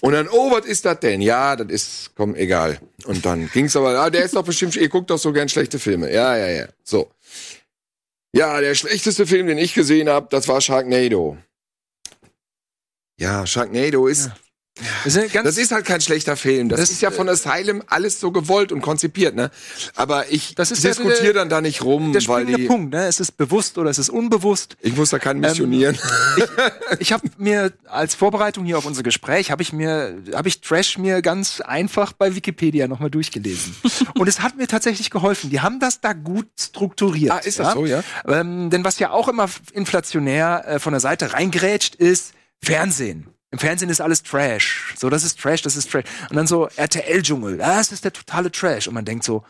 Und 0.00 0.12
dann, 0.12 0.28
oh, 0.28 0.50
was 0.50 0.66
ist 0.66 0.84
das 0.84 0.98
denn? 1.00 1.20
Ja, 1.20 1.54
das 1.54 1.68
ist, 1.68 2.10
komm, 2.16 2.34
egal. 2.34 2.80
Und 3.04 3.24
dann 3.24 3.48
ging's 3.52 3.76
aber, 3.76 3.90
ah, 4.00 4.10
der 4.10 4.24
ist 4.24 4.34
doch 4.34 4.42
bestimmt, 4.44 4.74
ihr 4.74 4.88
guckt 4.88 5.08
doch 5.10 5.18
so 5.18 5.32
gern 5.32 5.48
schlechte 5.48 5.78
Filme. 5.78 6.12
Ja, 6.12 6.36
ja, 6.36 6.48
ja. 6.48 6.66
So. 6.82 7.10
Ja, 8.34 8.60
der 8.60 8.74
schlechteste 8.74 9.26
Film, 9.26 9.46
den 9.46 9.58
ich 9.58 9.74
gesehen 9.74 10.08
habe, 10.08 10.28
das 10.30 10.48
war 10.48 10.60
Sharknado. 10.60 11.38
Ja, 13.18 13.46
Sharknado 13.46 14.06
ist, 14.06 14.30
Das 15.04 15.16
ist 15.16 15.34
das 15.34 15.56
ist 15.58 15.72
halt 15.72 15.84
kein 15.84 16.00
schlechter 16.00 16.36
Film. 16.36 16.68
Das, 16.68 16.80
Das, 16.80 16.90
ist 16.90 17.02
ja 17.02 17.10
von 17.10 17.28
Asylum 17.28 17.82
alles 17.86 18.20
so 18.20 18.30
gewollt 18.30 18.72
und 18.72 18.80
konzipiert, 18.80 19.34
ne? 19.34 19.50
Aber 19.96 20.30
ich 20.30 20.54
diskutiere 20.54 21.22
der- 21.22 21.32
dann 21.34 21.48
da 21.48 21.60
nicht 21.60 21.82
rum, 21.82 22.12
der 22.12 22.26
weil 22.28 22.46
die, 22.46 22.66
Punkt. 22.66 22.92
Ne? 22.92 23.06
Es 23.06 23.20
ist 23.20 23.32
bewusst 23.36 23.78
oder 23.78 23.90
es 23.90 23.98
ist 23.98 24.08
unbewusst. 24.10 24.76
ich 24.80 24.96
muss 24.96 25.10
da 25.10 25.18
keinen 25.18 25.40
missionieren. 25.40 25.98
Ich 26.98 27.12
habe 27.12 27.28
mir 27.38 27.72
als 27.86 28.14
Vorbereitung 28.14 28.64
hier 28.64 28.78
auf 28.78 28.86
unser 28.86 29.02
Gespräch 29.02 29.50
habe 29.50 29.62
ich 29.62 29.72
mir 29.72 30.22
habe 30.34 30.48
ich 30.48 30.60
Trash 30.60 30.98
mir 30.98 31.22
ganz 31.22 31.60
einfach 31.60 32.12
bei 32.12 32.34
Wikipedia 32.34 32.88
nochmal 32.88 33.10
durchgelesen 33.10 33.74
und 34.14 34.28
es 34.28 34.40
hat 34.40 34.56
mir 34.56 34.66
tatsächlich 34.66 35.10
geholfen. 35.10 35.50
Die 35.50 35.60
haben 35.60 35.80
das 35.80 36.00
da 36.00 36.12
gut 36.12 36.46
strukturiert. 36.58 37.32
Ah, 37.32 37.38
ist 37.38 37.58
das 37.58 37.74
so, 37.74 37.86
ja? 37.86 38.02
Ähm, 38.26 38.70
denn 38.70 38.84
was 38.84 38.98
ja 38.98 39.10
auch 39.10 39.28
immer 39.28 39.48
inflationär 39.72 40.64
äh, 40.66 40.78
von 40.78 40.92
der 40.92 41.00
Seite 41.00 41.32
reingrätscht 41.32 41.94
ist 41.94 42.32
Fernsehen. 42.62 43.28
Im 43.50 43.58
Fernsehen 43.58 43.88
ist 43.90 44.00
alles 44.00 44.22
Trash. 44.22 44.94
So, 44.98 45.08
das 45.08 45.24
ist 45.24 45.40
Trash, 45.40 45.62
das 45.62 45.76
ist 45.76 45.90
Trash. 45.90 46.04
Und 46.30 46.36
dann 46.36 46.46
so 46.46 46.68
RTL-Dschungel. 46.76 47.56
Das 47.58 47.92
ist 47.92 48.04
der 48.04 48.12
totale 48.12 48.52
Trash. 48.52 48.88
Und 48.88 48.94
man 48.94 49.04
denkt 49.06 49.24
so, 49.24 49.42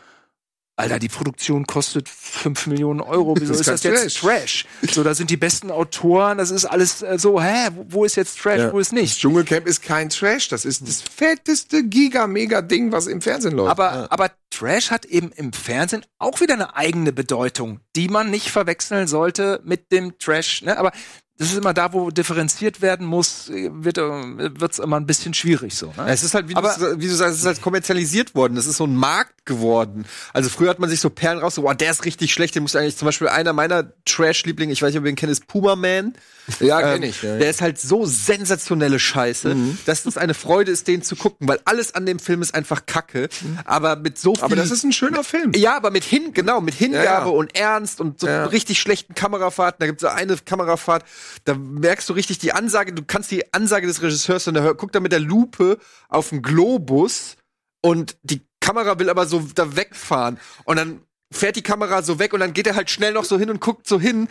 Alter, 0.77 0.97
die 0.97 1.09
Produktion 1.09 1.67
kostet 1.67 2.07
5 2.07 2.67
Millionen 2.67 3.01
Euro. 3.01 3.35
Wieso 3.37 3.51
Das 3.51 3.59
ist, 3.59 3.67
ist 3.67 3.83
das 3.83 3.91
kein 3.93 4.01
jetzt 4.03 4.17
Trash? 4.19 4.65
So, 4.89 5.03
da 5.03 5.13
sind 5.13 5.29
die 5.29 5.35
besten 5.35 5.71
Autoren, 5.71 6.37
das 6.37 6.51
ist 6.51 6.63
alles 6.63 7.01
äh, 7.01 7.19
so, 7.19 7.41
hä, 7.41 7.67
wo, 7.75 7.85
wo 7.89 8.05
ist 8.05 8.15
jetzt 8.15 8.39
Trash, 8.39 8.59
Ja. 8.59 8.71
wo 8.71 8.79
ist 8.79 8.93
Das 8.93 8.97
nicht? 9.01 9.19
Dschungelcamp 9.19 9.67
ist 9.67 9.81
kein 9.83 10.07
Trash, 10.09 10.47
das 10.47 10.63
ist 10.63 10.87
das 10.87 11.01
fetteste 11.01 11.83
Giga-Mega-Ding, 11.83 12.93
was 12.93 13.07
im 13.07 13.21
Fernsehen 13.21 13.55
läuft. 13.57 13.71
Aber, 13.71 14.09
aber 14.09 14.31
Trash 14.51 14.89
hat 14.89 15.03
eben 15.03 15.33
im 15.33 15.51
Fernsehen 15.51 16.05
auch 16.17 16.39
wieder 16.39 16.53
eine 16.53 16.73
eigene 16.77 17.11
Bedeutung, 17.11 17.81
die 17.97 18.07
man 18.07 18.29
nicht 18.31 18.49
verwechseln 18.49 19.07
sollte 19.07 19.59
mit 19.65 19.91
dem 19.91 20.17
Trash. 20.17 20.61
Ne? 20.61 20.77
Aber 20.77 20.93
das 21.39 21.51
ist 21.53 21.57
immer 21.57 21.73
da, 21.73 21.93
wo 21.93 22.11
differenziert 22.11 22.81
werden 22.81 23.07
muss, 23.07 23.49
äh, 23.49 23.69
wird 23.71 23.97
es 23.97 24.77
immer 24.79 24.97
ein 24.99 25.05
bisschen 25.05 25.33
schwierig 25.33 25.73
so. 25.73 25.87
Ne? 25.95 26.05
Es 26.07 26.21
ist 26.21 26.33
halt, 26.33 26.49
wie, 26.49 26.55
Aber- 26.55 26.75
du, 26.77 26.99
wie 26.99 27.07
du 27.07 27.15
sagst, 27.15 27.35
es 27.35 27.39
ist 27.39 27.45
halt 27.47 27.61
kommerzialisiert 27.61 28.35
worden. 28.35 28.57
Es 28.57 28.67
ist 28.67 28.75
so 28.75 28.83
ein 28.85 28.93
Markt 28.95 29.45
geworden. 29.45 30.05
Also 30.33 30.49
früher 30.49 30.69
hat 30.69 30.79
man 30.79 30.89
sich 30.89 30.99
so 30.99 31.09
Perlen 31.09 31.39
raus, 31.39 31.55
so, 31.55 31.67
oh, 31.67 31.73
der 31.73 31.91
ist 31.91 32.03
richtig 32.03 32.33
schlecht, 32.33 32.55
den 32.55 32.63
muss 32.63 32.75
eigentlich 32.75 32.97
zum 32.97 33.05
Beispiel 33.05 33.29
einer 33.29 33.53
meiner 33.53 33.85
Trash-Lieblinge, 34.05 34.73
ich 34.73 34.81
weiß 34.81 34.89
nicht, 34.91 34.99
ob 34.99 35.05
ihr 35.05 35.11
ihn 35.11 35.15
kennt, 35.15 35.31
ist 35.31 35.47
Puma 35.47 35.75
Man. 35.77 36.13
Ja, 36.59 36.95
Ähm, 36.95 37.03
ich. 37.03 37.21
Ja, 37.21 37.37
Der 37.37 37.49
ist 37.49 37.61
halt 37.61 37.79
so 37.79 38.05
sensationelle 38.05 38.99
Scheiße, 38.99 39.55
dass 39.85 40.05
es 40.05 40.17
eine 40.17 40.33
Freude 40.33 40.71
ist, 40.71 40.87
den 40.87 41.01
zu 41.01 41.15
gucken, 41.15 41.47
weil 41.47 41.59
alles 41.65 41.93
an 41.95 42.05
dem 42.05 42.19
Film 42.19 42.41
ist 42.41 42.53
einfach 42.55 42.85
Kacke. 42.85 43.29
Aber 43.65 43.95
mit 43.95 44.17
so 44.17 44.35
viel. 44.35 44.43
Aber 44.43 44.55
das 44.55 44.71
ist 44.71 44.83
ein 44.83 44.91
schöner 44.91 45.23
Film. 45.23 45.51
ja, 45.55 45.75
aber 45.75 45.91
mit 45.91 46.03
hin, 46.03 46.33
genau, 46.33 46.61
mit 46.61 46.73
Hingabe 46.75 47.03
Ja, 47.05 47.19
ja. 47.21 47.25
und 47.25 47.55
Ernst 47.55 48.01
und 48.01 48.19
so 48.19 48.27
Ja. 48.27 48.45
richtig 48.45 48.79
schlechten 48.79 49.15
Kamerafahrten. 49.15 49.77
Da 49.79 49.85
gibt 49.85 50.01
es 50.01 50.09
so 50.09 50.15
eine 50.15 50.35
Kamerafahrt, 50.37 51.03
da 51.45 51.53
merkst 51.55 52.07
du 52.09 52.13
richtig 52.13 52.39
die 52.39 52.53
Ansage, 52.53 52.93
du 52.93 53.03
kannst 53.05 53.31
die 53.31 53.53
Ansage 53.53 53.87
des 53.87 54.01
Regisseurs 54.01 54.47
und 54.47 54.53
der 54.55 54.73
guckt 54.73 54.95
da 54.95 54.99
mit 54.99 55.11
der 55.11 55.19
Lupe 55.19 55.77
auf 56.07 56.29
den 56.29 56.41
Globus 56.41 57.35
und 57.81 58.17
die 58.23 58.41
Kamera 58.61 58.99
will 58.99 59.09
aber 59.09 59.25
so 59.25 59.43
da 59.55 59.75
wegfahren 59.75 60.39
und 60.65 60.77
dann 60.77 61.01
fährt 61.31 61.55
die 61.55 61.61
Kamera 61.61 62.01
so 62.01 62.17
weg 62.17 62.33
und 62.33 62.39
dann 62.39 62.53
geht 62.53 62.65
er 62.65 62.75
halt 62.75 62.89
schnell 62.89 63.13
noch 63.13 63.23
so 63.23 63.37
hin 63.37 63.49
und 63.49 63.61
guckt 63.61 63.87
so 63.87 63.99
hin, 63.99 64.27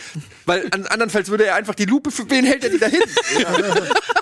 weil 0.46 0.66
an 0.72 0.86
andernfalls 0.86 1.28
würde 1.28 1.46
er 1.46 1.55
einfach 1.55 1.74
die 1.74 1.84
Lupe, 1.84 2.11
für 2.11 2.28
wen 2.28 2.44
hält 2.44 2.64
er 2.64 2.70
die 2.70 2.78
da 2.78 2.86
hin? 2.86 3.03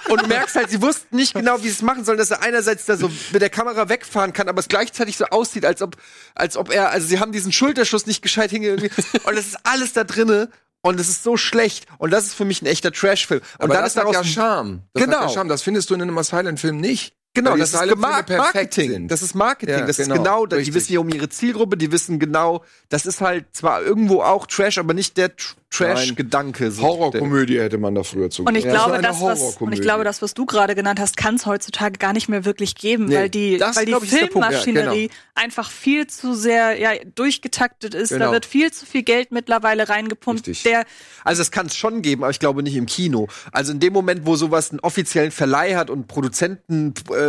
Und 0.08 0.22
du 0.22 0.26
merkst 0.26 0.54
halt, 0.56 0.70
sie 0.70 0.80
wussten 0.82 1.16
nicht 1.16 1.34
genau, 1.34 1.58
wie 1.58 1.68
sie 1.68 1.70
es 1.70 1.82
machen 1.82 2.04
sollen, 2.04 2.18
dass 2.18 2.30
er 2.30 2.42
einerseits 2.42 2.84
da 2.84 2.96
so 2.96 3.10
mit 3.32 3.42
der 3.42 3.50
Kamera 3.50 3.88
wegfahren 3.88 4.32
kann, 4.32 4.48
aber 4.48 4.60
es 4.60 4.68
gleichzeitig 4.68 5.16
so 5.16 5.24
aussieht, 5.26 5.64
als 5.64 5.82
ob, 5.82 5.96
als 6.34 6.56
ob 6.56 6.70
er, 6.70 6.90
also 6.90 7.06
sie 7.06 7.18
haben 7.18 7.32
diesen 7.32 7.50
Schulterschuss 7.52 8.06
nicht 8.06 8.22
gescheit 8.22 8.50
hingelegt. 8.50 8.94
Und 9.24 9.36
es 9.38 9.48
ist 9.48 9.58
alles 9.64 9.94
da 9.94 10.04
drinne 10.04 10.50
und 10.82 11.00
es 11.00 11.08
ist 11.08 11.24
so 11.24 11.36
schlecht. 11.36 11.86
Und 11.98 12.12
das 12.12 12.26
ist 12.26 12.34
für 12.34 12.44
mich 12.44 12.62
ein 12.62 12.66
echter 12.66 12.92
Trash-Film. 12.92 13.40
Und 13.40 13.64
Aber 13.64 13.74
dann 13.74 13.82
das 13.82 13.92
ist 13.92 13.96
daraus 13.96 14.16
hat 14.16 14.24
ja 14.26 14.30
Charme. 14.30 14.82
Das 14.92 15.02
Genau. 15.02 15.16
Hat 15.16 15.28
ja 15.30 15.34
Charme. 15.34 15.48
Das 15.48 15.62
findest 15.62 15.90
du 15.90 15.94
in 15.94 16.02
einem 16.02 16.16
Asylum-Film 16.18 16.76
nicht. 16.76 17.14
Genau, 17.36 17.54
die 17.54 17.60
das 17.60 17.72
ist 17.74 17.96
Mar 17.96 18.24
Marketing. 18.28 19.08
Das 19.08 19.22
ist 19.22 19.34
Marketing. 19.34 19.78
Ja, 19.78 19.86
das 19.86 19.98
ist 19.98 20.08
genau, 20.08 20.22
genau, 20.22 20.46
die 20.46 20.56
richtig. 20.56 20.74
wissen 20.74 20.92
ja 20.94 21.00
um 21.00 21.08
ihre 21.08 21.28
Zielgruppe, 21.28 21.76
die 21.76 21.92
wissen 21.92 22.18
genau, 22.18 22.64
das 22.88 23.06
ist 23.06 23.20
halt 23.20 23.44
zwar 23.52 23.82
irgendwo 23.82 24.22
auch 24.22 24.46
Trash, 24.46 24.78
aber 24.78 24.94
nicht 24.94 25.16
der 25.16 25.36
Tr- 25.36 25.54
Trash-Gedanke. 25.70 26.70
so. 26.70 26.82
Horrorkomödie 26.82 27.58
hätte 27.60 27.76
man 27.78 27.94
da 27.94 28.02
früher 28.02 28.30
zu. 28.30 28.44
Und 28.44 28.54
ich, 28.56 28.64
Ja, 28.64 28.72
glaube, 28.72 29.02
das, 29.02 29.20
was, 29.20 29.56
und 29.58 29.72
ich 29.72 29.80
glaube, 29.82 30.04
das, 30.04 30.22
was 30.22 30.32
du 30.32 30.46
gerade 30.46 30.74
genannt 30.74 30.98
hast, 31.00 31.16
kann 31.16 31.34
es 31.34 31.44
heutzutage 31.44 31.98
gar 31.98 32.12
nicht 32.12 32.28
mehr 32.28 32.44
wirklich 32.44 32.74
geben, 32.76 33.06
Nee, 33.06 33.16
weil 33.16 33.28
die, 33.30 33.58
das, 33.58 33.76
weil 33.76 33.84
die 33.86 33.92
Punkt, 33.92 34.10
ja, 34.10 34.18
Filmmaschinerie 34.18 35.10
einfach 35.34 35.70
viel 35.70 36.06
zu 36.06 36.34
sehr 36.34 36.78
ja, 36.80 36.92
durchgetaktet 37.14 37.94
ist. 37.94 38.10
Genau. 38.10 38.26
Da 38.26 38.32
wird 38.32 38.46
viel 38.46 38.72
zu 38.72 38.86
viel 38.86 39.02
Geld 39.02 39.32
mittlerweile 39.32 39.88
reingepumpt. 39.88 40.48
Also 41.24 41.42
es 41.42 41.50
kann 41.50 41.66
es 41.66 41.76
schon 41.76 42.00
geben, 42.00 42.22
aber 42.22 42.30
ich 42.30 42.38
glaube 42.40 42.62
nicht 42.62 42.76
im 42.76 42.86
Kino. 42.86 43.28
Also 43.52 43.72
in 43.72 43.80
dem 43.80 43.92
Moment, 43.92 44.24
wo 44.24 44.36
sowas 44.36 44.70
einen 44.70 44.80
offiziellen 44.80 45.30
Verleih 45.32 45.74
hat 45.76 45.90
und 45.90 46.06
Produzenten 46.06 46.94
äh, 47.10 47.25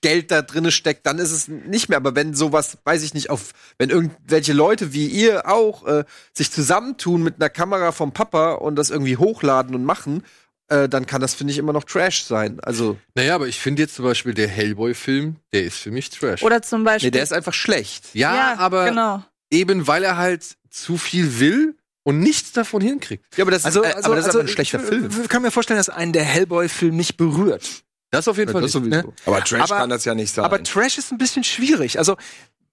Geld 0.00 0.30
da 0.30 0.42
drinne 0.42 0.70
steckt, 0.70 1.06
dann 1.06 1.18
ist 1.18 1.30
es 1.32 1.48
nicht 1.48 1.88
mehr. 1.88 1.96
Aber 1.96 2.14
wenn 2.14 2.34
sowas, 2.34 2.78
weiß 2.84 3.02
ich 3.02 3.14
nicht, 3.14 3.30
auf 3.30 3.52
wenn 3.78 3.90
irgendwelche 3.90 4.52
Leute 4.52 4.92
wie 4.92 5.06
ihr 5.06 5.48
auch 5.48 5.86
äh, 5.86 6.04
sich 6.32 6.50
zusammentun 6.50 7.22
mit 7.22 7.36
einer 7.36 7.50
Kamera 7.50 7.92
vom 7.92 8.12
Papa 8.12 8.52
und 8.52 8.76
das 8.76 8.90
irgendwie 8.90 9.16
hochladen 9.16 9.74
und 9.74 9.84
machen, 9.84 10.22
äh, 10.68 10.88
dann 10.88 11.06
kann 11.06 11.20
das 11.20 11.34
finde 11.34 11.52
ich 11.52 11.58
immer 11.58 11.72
noch 11.72 11.84
Trash 11.84 12.24
sein. 12.24 12.60
Also 12.60 12.98
Naja, 13.14 13.34
aber 13.34 13.48
ich 13.48 13.58
finde 13.58 13.82
jetzt 13.82 13.94
zum 13.94 14.04
Beispiel 14.04 14.34
der 14.34 14.48
Hellboy-Film, 14.48 15.36
der 15.52 15.64
ist 15.64 15.78
für 15.78 15.90
mich 15.90 16.10
Trash. 16.10 16.42
oder 16.42 16.62
zum 16.62 16.84
Beispiel. 16.84 17.08
nee, 17.08 17.12
der 17.12 17.22
ist 17.22 17.32
einfach 17.32 17.54
schlecht. 17.54 18.14
ja, 18.14 18.54
aber 18.58 18.84
genau. 18.86 19.24
eben 19.50 19.86
weil 19.86 20.04
er 20.04 20.16
halt 20.16 20.56
zu 20.70 20.98
viel 20.98 21.40
will 21.40 21.74
und 22.02 22.20
nichts 22.20 22.52
davon 22.52 22.80
hinkriegt. 22.80 23.24
Ja, 23.36 23.44
aber 23.44 23.50
das 23.50 23.64
Also, 23.64 23.82
ist, 23.82 23.94
äh, 23.94 24.00
aber 24.02 24.16
das 24.16 24.26
ist 24.26 24.30
einfach 24.30 24.40
ein 24.40 24.48
schlechter 24.48 24.80
ich, 24.80 24.86
Film. 24.88 25.10
Ich 25.22 25.28
kann 25.28 25.42
mir 25.42 25.50
vorstellen, 25.50 25.78
dass 25.78 25.88
einen 25.88 26.12
der 26.12 26.24
Hellboy-Film 26.24 26.96
nicht 26.96 27.16
berührt. 27.16 27.84
Das 28.10 28.26
auf 28.28 28.38
jeden 28.38 28.50
Fall 28.52 28.62
Das 28.62 28.74
nicht. 28.74 28.84
sowieso. 28.84 29.08
ne? 29.08 29.12
Aber 29.26 29.44
Trash 29.44 29.60
Aber- 29.62 29.76
kann 29.76 29.90
das 29.90 30.04
ja 30.04 30.14
nicht 30.14 30.32
sein. 30.34 30.44
Aber 30.44 30.62
Trash 30.62 30.96
ist 30.98 31.12
ein 31.12 31.18
bisschen 31.18 31.44
schwierig. 31.44 31.98
Also, 31.98 32.16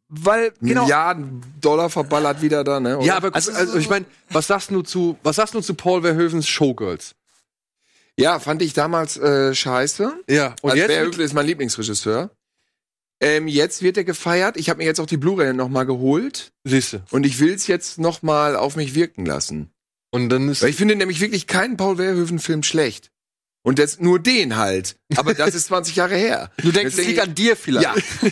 weil, 0.07 0.53
genau. 0.61 0.83
Milliarden 0.83 1.41
Dollar 1.59 1.89
verballert 1.89 2.41
wieder 2.41 2.63
da, 2.63 2.79
ne? 2.79 2.97
oder? 2.97 3.05
Ja, 3.05 3.17
aber 3.17 3.33
Also, 3.35 3.51
also, 3.51 3.77
ich 3.77 3.89
meine, 3.89 4.05
was 4.29 4.47
sagst 4.47 4.71
du 4.71 4.81
zu, 4.81 5.17
was 5.23 5.35
sagst 5.37 5.53
du 5.53 5.61
zu 5.61 5.73
Paul 5.73 6.01
Verhoevens 6.03 6.47
Showgirls? 6.47 7.15
ja, 8.17 8.39
fand 8.39 8.61
ich 8.61 8.71
damals 8.73 9.17
äh, 9.17 9.53
scheiße. 9.53 10.13
Ja, 10.29 10.55
und 10.61 10.71
Und 10.71 10.77
jetzt 10.77 10.91
Verhoeven 10.93 11.19
ist 11.21 11.33
mein 11.33 11.45
Lieblingsregisseur. 11.47 12.29
Ähm, 13.19 13.47
jetzt 13.49 13.81
wird 13.81 13.97
er 13.97 14.03
gefeiert. 14.05 14.55
Ich 14.57 14.69
habe 14.69 14.77
mir 14.77 14.85
jetzt 14.85 14.99
auch 15.01 15.05
die 15.05 15.17
Blu-ray 15.17 15.53
noch 15.53 15.67
mal 15.69 15.85
geholt 15.85 16.51
siehst 16.63 16.93
du. 16.93 17.01
und 17.11 17.25
ich 17.25 17.39
will 17.39 17.53
es 17.53 17.67
jetzt 17.67 17.97
noch 17.97 18.21
mal 18.21 18.55
auf 18.55 18.75
mich 18.77 18.93
wirken 18.95 19.25
lassen. 19.25 19.69
Und 20.11 20.29
dann 20.29 20.47
ist 20.49 20.61
Weil 20.61 20.69
ich 20.69 20.75
finde 20.77 20.95
nämlich 20.95 21.19
wirklich 21.19 21.45
keinen 21.47 21.75
Paul 21.77 21.97
Verhoeven 21.97 22.39
Film 22.39 22.63
schlecht. 22.63 23.11
Und 23.65 23.79
das, 23.79 23.99
nur 23.99 24.19
den 24.19 24.57
halt. 24.57 24.95
Aber 25.15 25.33
das 25.33 25.55
ist 25.55 25.65
20 25.65 25.95
Jahre 25.95 26.15
her. 26.15 26.51
Du 26.61 26.71
denkst, 26.71 26.95
es 26.95 27.05
liegt 27.05 27.19
an 27.19 27.33
dir 27.33 27.55
vielleicht. 27.55 27.83
Ja. 27.83 27.95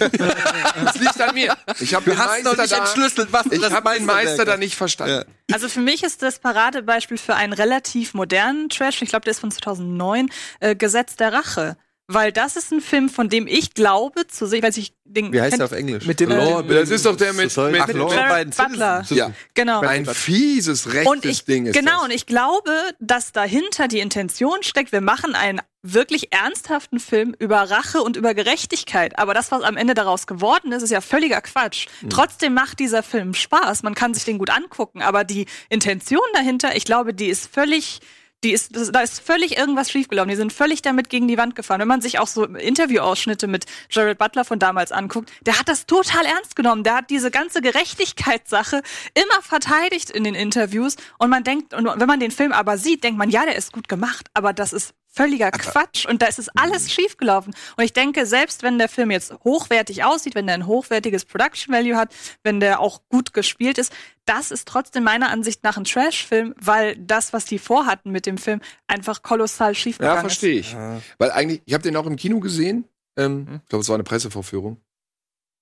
das 0.86 0.99
liegt 0.99 1.19
an 1.19 1.34
mir. 1.34 1.57
Ich 1.79 1.95
habe 1.95 2.05
den 2.05 2.19
hast 2.19 2.43
noch 2.43 2.55
Meister 2.55 2.61
nicht 2.61 2.71
da, 2.71 2.77
entschlüsselt, 2.77 3.34
was 3.34 3.47
ich 3.47 3.63
habe 3.63 3.73
den 3.73 4.05
Meisterwerk 4.05 4.05
Meister 4.05 4.45
da 4.45 4.57
nicht 4.57 4.75
verstanden. 4.75 5.25
Also 5.51 5.69
für 5.69 5.79
mich 5.79 6.03
ist 6.03 6.21
das 6.21 6.38
Paradebeispiel 6.38 7.17
für 7.17 7.34
einen 7.34 7.53
relativ 7.53 8.13
modernen 8.13 8.69
Trash, 8.69 9.01
ich 9.01 9.09
glaube, 9.09 9.23
der 9.23 9.31
ist 9.31 9.39
von 9.39 9.49
2009, 9.49 10.29
äh, 10.59 10.75
Gesetz 10.75 11.15
der 11.15 11.34
Rache. 11.34 11.77
Weil 12.08 12.34
das 12.34 12.58
ist 12.58 12.72
ein 12.74 12.82
Film, 12.82 13.08
von 13.08 13.30
dem 13.30 13.47
ich 13.47 13.74
glaube 13.74 14.28
zu 14.28 14.45
sehen, 14.45 14.62
weil 14.62 14.78
ich 14.78 14.93
den 15.06 15.32
Wie 15.32 15.39
heißt 15.39 15.58
der 15.58 15.66
auf 15.66 15.72
Englisch? 15.72 16.06
Mit 16.06 16.20
dem 16.20 16.32
Lord 16.32 16.70
Das 16.70 16.89
ist 16.89 17.06
doch 17.06 17.16
der 17.16 17.32
mit, 17.32 17.45
mit, 17.45 17.58
Ach, 17.58 17.88
mit. 17.88 17.95
Jared 17.95 18.30
beiden 18.30 18.54
Butler. 18.54 19.06
ja. 19.10 19.32
Genau. 19.54 19.80
Ein 19.80 20.06
fieses, 20.06 20.93
rechtes 20.93 21.08
Und 21.12 21.26
ich, 21.26 21.45
Ding 21.45 21.66
ist 21.66 21.74
genau, 21.74 21.97
das. 21.97 22.04
und 22.04 22.12
ich 22.12 22.26
glaube, 22.26 22.72
dass 22.99 23.32
dahinter 23.32 23.88
die 23.88 23.99
Intention 23.99 24.64
steckt, 24.64 24.91
wir 24.91 24.99
machen 24.99 25.34
einen 25.34 25.62
wirklich 25.82 26.34
ernsthaften 26.34 26.99
Film 26.99 27.36
über 27.39 27.58
Rache 27.58 28.01
und 28.01 28.18
über 28.18 28.34
Gerechtigkeit. 28.34 29.18
Aber 29.18 29.34
das, 29.34 29.51
was 29.51 29.64
am 29.64 29.78
Ende 29.78 29.93
daraus 29.93 30.28
geworden 30.28 30.72
ist, 30.74 30.84
ist 30.84 30.91
ja 30.91 31.01
völliger 31.01 31.41
Quatsch. 31.41 31.88
Mhm. 32.01 32.10
Trotzdem 32.10 32.54
macht 32.54 32.80
dieser 32.80 33.04
Film 33.04 33.34
Spaß. 33.34 33.84
Man 33.84 33.93
kann 33.95 34.14
sich 34.14 34.26
den 34.26 34.38
gut 34.39 34.49
angucken. 34.49 35.01
Aber 35.01 35.24
die 35.24 35.45
Intention 35.70 36.22
dahinter, 36.34 36.76
ich 36.76 36.86
glaube, 36.86 37.14
die 37.14 37.28
ist 37.28 37.54
völlig 37.54 37.99
die 38.43 38.51
ist, 38.51 38.75
das, 38.75 38.91
da 38.91 39.01
ist 39.01 39.19
völlig 39.19 39.57
irgendwas 39.57 39.89
schiefgelaufen. 39.91 40.29
Die 40.29 40.35
sind 40.35 40.53
völlig 40.53 40.81
damit 40.81 41.09
gegen 41.09 41.27
die 41.27 41.37
Wand 41.37 41.55
gefahren. 41.55 41.79
Wenn 41.79 41.87
man 41.87 42.01
sich 42.01 42.19
auch 42.19 42.27
so 42.27 42.45
Interviewausschnitte 42.45 43.47
mit 43.47 43.65
Jared 43.89 44.17
Butler 44.17 44.45
von 44.45 44.59
damals 44.59 44.91
anguckt, 44.91 45.31
der 45.41 45.59
hat 45.59 45.67
das 45.67 45.85
total 45.85 46.25
ernst 46.25 46.55
genommen. 46.55 46.83
Der 46.83 46.95
hat 46.95 47.09
diese 47.09 47.31
ganze 47.31 47.61
Gerechtigkeitssache 47.61 48.81
immer 49.13 49.41
verteidigt 49.41 50.09
in 50.09 50.23
den 50.23 50.35
Interviews. 50.35 50.95
Und 51.17 51.29
man 51.29 51.43
denkt, 51.43 51.73
und 51.73 51.85
wenn 51.85 52.07
man 52.07 52.19
den 52.19 52.31
Film 52.31 52.51
aber 52.51 52.77
sieht, 52.77 53.03
denkt 53.03 53.17
man, 53.17 53.29
ja, 53.29 53.45
der 53.45 53.55
ist 53.55 53.71
gut 53.71 53.87
gemacht, 53.87 54.27
aber 54.33 54.53
das 54.53 54.73
ist 54.73 54.93
völliger 55.16 55.51
Quatsch 55.51 56.05
und 56.07 56.22
da 56.22 56.26
ist 56.26 56.39
es 56.39 56.49
alles 56.49 56.91
schiefgelaufen. 56.91 57.53
Und 57.78 57.84
ich 57.84 57.93
denke, 57.93 58.26
selbst 58.26 58.64
wenn 58.64 58.78
der 58.80 58.89
Film 58.89 59.11
jetzt 59.11 59.32
hochwertig 59.43 60.03
aussieht, 60.03 60.34
wenn 60.34 60.47
der 60.47 60.55
ein 60.55 60.66
hochwertiges 60.66 61.26
Production 61.26 61.74
Value 61.74 61.95
hat, 61.95 62.14
wenn 62.43 62.59
der 62.59 62.80
auch 62.80 63.01
gut 63.09 63.32
gespielt 63.34 63.78
ist, 63.78 63.93
das 64.26 64.49
ist 64.51 64.68
trotzdem 64.68 65.03
meiner 65.03 65.30
Ansicht 65.30 65.64
nach 65.64 65.78
ein 65.78 65.84
Trash-Film, 65.84 66.55
weil 66.59 66.95
das, 66.97 67.32
was 67.34 67.45
die 67.45 67.59
vorhatten 67.59 68.11
mit 68.11 68.26
dem 68.26 68.38
Film, 68.38 68.59
einfach 68.88 69.22
kolossal 69.22 69.76
schief 69.76 69.97
Ja, 69.99 70.09
gegangen 70.09 70.28
ist. 70.28 70.39
verstehe 70.39 70.59
ich. 70.59 70.76
Weil 71.20 71.32
eigentlich, 71.32 71.61
ich 71.66 71.74
habe 71.74 71.84
den 71.84 71.95
auch 71.95 72.05
im 72.07 72.16
Kino 72.16 72.39
gesehen. 72.39 72.86
Ähm, 73.18 73.59
Ich 73.64 73.70
glaube, 73.70 73.82
es 73.84 73.89
war 73.89 73.95
eine 73.95 74.03
Pressevorführung. 74.03 74.78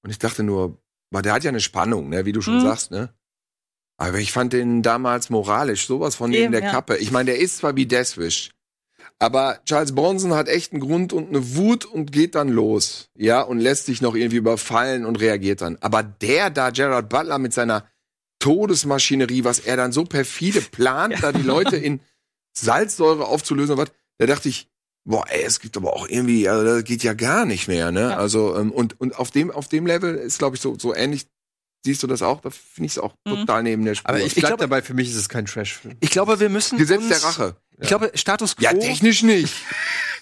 Und 0.04 0.10
ich 0.10 0.18
dachte 0.20 0.44
nur, 0.44 0.78
weil 1.12 1.24
der 1.24 1.34
hat 1.34 1.44
ja 1.44 1.50
eine 1.50 1.60
Spannung, 1.60 2.08
ne, 2.10 2.26
wie 2.26 2.32
du 2.32 2.42
schon 2.42 2.56
Mhm. 2.56 2.62
sagst, 2.62 2.92
ne? 2.92 3.14
Aber 3.98 4.18
ich 4.18 4.32
fand 4.32 4.54
den 4.54 4.82
damals 4.82 5.30
moralisch 5.30 5.86
sowas 5.86 6.16
von 6.16 6.30
neben 6.32 6.44
Eben, 6.44 6.52
der 6.54 6.64
ja. 6.64 6.72
Kappe. 6.72 6.98
Ich 6.98 7.12
meine, 7.12 7.32
der 7.32 7.40
ist 7.40 7.58
zwar 7.58 7.76
wie 7.76 7.86
Deathwish, 7.86 8.50
aber 9.22 9.60
Charles 9.66 9.94
Bronson 9.94 10.34
hat 10.34 10.48
echt 10.48 10.72
einen 10.74 10.82
Grund 10.82 11.14
und 11.14 11.30
eine 11.30 11.56
Wut 11.56 11.86
und 11.86 12.12
geht 12.12 12.34
dann 12.34 12.50
los. 12.50 13.10
Ja, 13.16 13.42
und 13.42 13.60
lässt 13.60 13.86
sich 13.86 14.02
noch 14.02 14.16
irgendwie 14.16 14.38
überfallen 14.38 15.06
und 15.06 15.20
reagiert 15.20 15.62
dann. 15.62 15.78
Aber 15.80 16.02
der 16.02 16.50
da, 16.50 16.72
Gerard 16.72 17.08
Butler 17.08 17.38
mit 17.38 17.54
seiner 17.54 17.86
Todesmaschinerie, 18.40 19.44
was 19.44 19.60
er 19.60 19.78
dann 19.78 19.92
so 19.92 20.06
perfide 20.06 20.62
plant, 20.62 21.22
da 21.22 21.32
die 21.32 21.44
Leute 21.44 21.78
in 21.78 22.00
Salzsäure 22.54 23.28
aufzulösen 23.28 23.74
und 23.76 23.82
was, 23.82 23.92
da 24.18 24.26
dachte 24.26 24.50
ich, 24.50 24.68
boah, 25.06 25.24
ey, 25.30 25.44
es 25.44 25.60
gibt 25.60 25.78
aber 25.78 25.94
auch 25.94 26.08
irgendwie, 26.08 26.50
also 26.50 26.64
das 26.64 26.84
geht 26.84 27.04
ja 27.04 27.14
gar 27.14 27.46
nicht 27.46 27.68
mehr, 27.68 27.92
ne? 27.92 28.02
Ja. 28.02 28.18
Also, 28.18 28.58
ähm, 28.58 28.72
und, 28.72 29.00
und 29.00 29.16
auf 29.20 29.30
dem, 29.30 29.52
auf 29.52 29.68
dem 29.68 29.86
Level 29.86 30.16
ist, 30.16 30.40
glaube 30.40 30.56
ich, 30.56 30.62
so, 30.64 30.80
so 30.80 30.96
ähnlich. 30.96 31.28
Siehst 31.84 32.04
du 32.04 32.08
das 32.08 32.22
auch? 32.22 32.42
Da 32.42 32.50
finde 32.52 32.86
ich 32.86 32.92
es 32.94 32.98
auch 33.00 33.14
Mhm. 33.26 33.32
total 33.38 33.64
neben 33.64 33.84
der 33.86 33.96
Spur. 33.96 34.10
Aber 34.10 34.20
ich 34.20 34.38
Ich 34.38 34.44
glaube- 34.44 34.58
dabei, 34.58 34.82
für 34.82 34.94
mich 34.94 35.10
ist 35.10 35.16
es 35.16 35.30
kein 35.30 35.46
Trash-Film. 35.46 35.96
Ich 36.00 36.12
glaube, 36.12 36.40
wir 36.40 36.50
müssen 36.50 36.78
Gesetz 36.78 37.00
uns, 37.00 37.10
der 37.10 37.24
Rache. 37.24 37.56
Ich 37.80 37.88
glaube, 37.88 38.12
Status 38.14 38.56
Quo. 38.56 38.64
Ja, 38.64 38.74
technisch 38.74 39.24
nicht. 39.24 39.54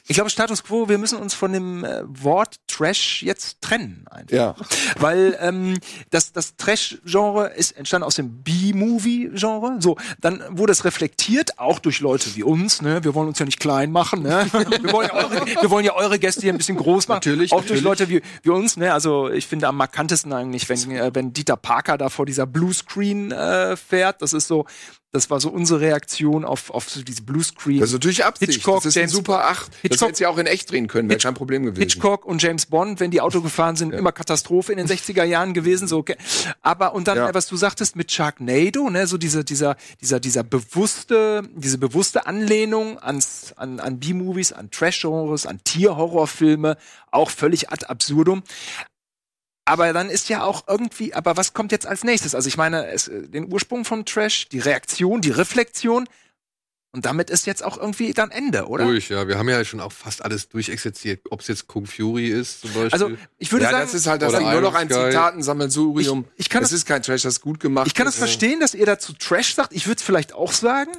Ich 0.10 0.16
glaube, 0.16 0.32
Status 0.32 0.64
Quo, 0.64 0.90
wir 0.90 0.98
müssen 0.98 1.20
uns 1.20 1.36
von 1.36 1.54
dem 1.54 1.86
äh, 1.86 2.02
Wort 2.08 2.56
Trash 2.66 3.22
jetzt 3.22 3.62
trennen. 3.62 4.06
Einfach. 4.10 4.36
Ja. 4.36 4.56
Weil 4.98 5.38
ähm, 5.40 5.78
das, 6.10 6.32
das 6.32 6.56
Trash-Genre 6.56 7.50
ist 7.50 7.78
entstanden 7.78 8.08
aus 8.08 8.16
dem 8.16 8.42
B-Movie-Genre. 8.42 9.78
So, 9.80 9.98
dann 10.20 10.44
wurde 10.50 10.72
es 10.72 10.84
reflektiert, 10.84 11.60
auch 11.60 11.78
durch 11.78 12.00
Leute 12.00 12.36
wie 12.36 12.42
uns. 12.42 12.82
Ne? 12.82 13.04
Wir 13.04 13.14
wollen 13.14 13.28
uns 13.28 13.38
ja 13.38 13.46
nicht 13.46 13.60
klein 13.60 13.92
machen. 13.92 14.24
Ne? 14.24 14.48
Wir, 14.52 14.92
wollen 14.92 15.10
ja 15.10 15.14
eure, 15.14 15.46
wir 15.46 15.70
wollen 15.70 15.86
ja 15.86 15.94
eure 15.94 16.18
Gäste 16.18 16.42
hier 16.42 16.54
ein 16.54 16.58
bisschen 16.58 16.78
groß 16.78 17.08
machen. 17.08 17.18
Natürlich, 17.18 17.52
Auch 17.52 17.58
durch 17.58 17.84
natürlich. 17.84 17.84
Leute 17.84 18.10
wie, 18.10 18.22
wie 18.42 18.50
uns. 18.50 18.78
Ne? 18.78 18.92
Also 18.92 19.30
ich 19.30 19.46
finde 19.46 19.68
am 19.68 19.78
markantesten 19.78 20.34
eigentlich, 20.34 20.68
wenn, 20.70 20.90
äh, 20.90 21.12
wenn 21.14 21.34
Dieter 21.34 21.56
Parker 21.56 22.00
da 22.00 22.10
vor 22.10 22.26
dieser 22.26 22.48
Bluescreen 22.48 23.32
äh, 23.32 23.78
fährt. 23.78 24.24
Das 24.24 24.34
ist 24.34 24.48
so, 24.48 24.66
das 25.12 25.30
war 25.32 25.40
so 25.40 25.50
unsere 25.50 25.80
Reaktion 25.82 26.46
auf, 26.46 26.70
auf 26.70 26.88
so 26.90 27.02
diese 27.02 27.24
Bluescreen. 27.24 27.80
Das 27.80 27.90
ist 27.90 27.94
natürlich 27.94 28.24
Absicht. 28.24 28.52
Hitchcock, 28.54 28.76
das 28.78 28.86
ist 28.88 28.96
James- 28.96 29.12
super 29.12 29.46
Acht. 29.50 29.70
Das 29.72 29.80
Hitchcock- 29.82 30.08
hätte 30.10 30.18
sie 30.20 30.26
auch 30.28 30.38
in 30.38 30.46
echt 30.46 30.72
drehen 30.72 30.88
können, 30.88 31.10
wäre 31.10 31.20
kein 31.20 31.34
Problem 31.34 31.64
gewesen. 31.64 31.80
Hitchcock 31.82 32.26
und 32.26 32.42
James 32.44 32.68
Bond, 32.68 33.00
wenn 33.00 33.10
die 33.10 33.20
Auto 33.22 33.42
gefahren 33.42 33.76
sind, 33.76 33.92
immer 33.94 34.12
Katastrophe 34.12 34.72
in 34.72 34.78
den 34.78 34.88
60er 34.88 35.24
Jahren 35.24 35.54
gewesen, 35.54 35.88
so, 35.88 35.98
okay. 35.98 36.16
Aber, 36.62 36.94
und 36.94 37.08
dann, 37.08 37.18
Ja. 37.18 37.34
was 37.34 37.48
du 37.48 37.58
sagtest 37.58 37.96
mit 37.96 38.12
Sharknado, 38.12 38.90
ne, 38.92 39.08
so 39.08 39.18
dieser, 39.18 39.44
dieser, 39.44 39.78
dieser, 40.00 40.20
dieser 40.20 40.44
bewusste, 40.44 41.42
diese 41.56 41.78
bewusste 41.80 42.28
Anlehnung 42.28 43.00
ans, 43.00 43.54
an, 43.58 43.80
an 43.80 44.00
B-Movies, 44.00 44.52
an 44.54 44.70
Trash-Genres, 44.70 45.46
an 45.48 45.60
Tierhorrorfilme, 45.64 46.78
auch 47.12 47.32
völlig 47.32 47.72
ad 47.72 47.86
absurdum. 47.88 48.44
Aber 49.70 49.94
dann 49.94 50.10
ist 50.10 50.30
ja 50.30 50.44
auch 50.44 50.68
irgendwie, 50.68 51.14
aber 51.14 51.38
was 51.38 51.54
kommt 51.54 51.72
jetzt 51.72 51.86
als 51.88 52.04
nächstes? 52.04 52.34
Also 52.36 52.48
ich 52.48 52.58
meine, 52.58 52.88
es, 52.88 53.08
äh, 53.08 53.28
den 53.28 53.52
Ursprung 53.52 53.86
vom 53.86 54.04
Trash, 54.06 54.50
die 54.50 54.60
Reaktion, 54.60 55.22
die 55.22 55.32
Reflexion, 55.32 56.08
und 56.92 57.06
damit 57.06 57.30
ist 57.30 57.46
jetzt 57.46 57.64
auch 57.64 57.78
irgendwie 57.78 58.14
dann 58.14 58.32
Ende, 58.32 58.66
oder? 58.68 58.86
Durch, 58.86 59.10
ja. 59.10 59.28
Wir 59.28 59.38
haben 59.38 59.48
ja 59.48 59.64
schon 59.64 59.80
auch 59.80 59.92
fast 59.92 60.26
alles 60.26 60.50
durchexerziert. 60.50 61.22
Ob 61.30 61.42
es 61.42 61.48
jetzt 61.48 61.68
Kung 61.68 61.86
Fury 61.86 62.30
ist, 62.30 62.62
zum 62.62 62.74
Beispiel. 62.74 62.90
Also 62.92 63.12
ich 63.38 63.52
würde 63.52 63.66
ja, 63.66 63.72
sagen, 63.72 63.84
das 63.86 63.94
ist 63.94 64.08
halt 64.08 64.24
das 64.24 64.34
ist 64.34 64.40
nur 64.40 64.62
noch 64.62 64.74
ein. 64.74 64.90
Zitatensammelsurium. 64.90 66.26
Ich- 66.34 66.46
ich 66.46 66.50
kann 66.50 66.62
das 66.62 66.72
das- 66.72 66.80
ist 66.80 66.86
kein 66.88 67.04
Trash, 67.04 67.22
das 67.22 67.34
ist 67.36 67.42
gut 67.42 67.60
gemacht. 67.60 67.86
Ich 67.86 67.94
kann 67.94 68.06
das 68.06 68.16
ist. 68.16 68.20
verstehen, 68.20 68.60
dass 68.60 68.74
ihr 68.74 68.88
dazu 68.88 69.14
Trash 69.14 69.54
sagt. 69.54 69.72
Ich 69.74 69.86
würde 69.86 69.98
es 70.00 70.04
vielleicht 70.04 70.34
auch 70.34 70.52
sagen. 70.52 70.92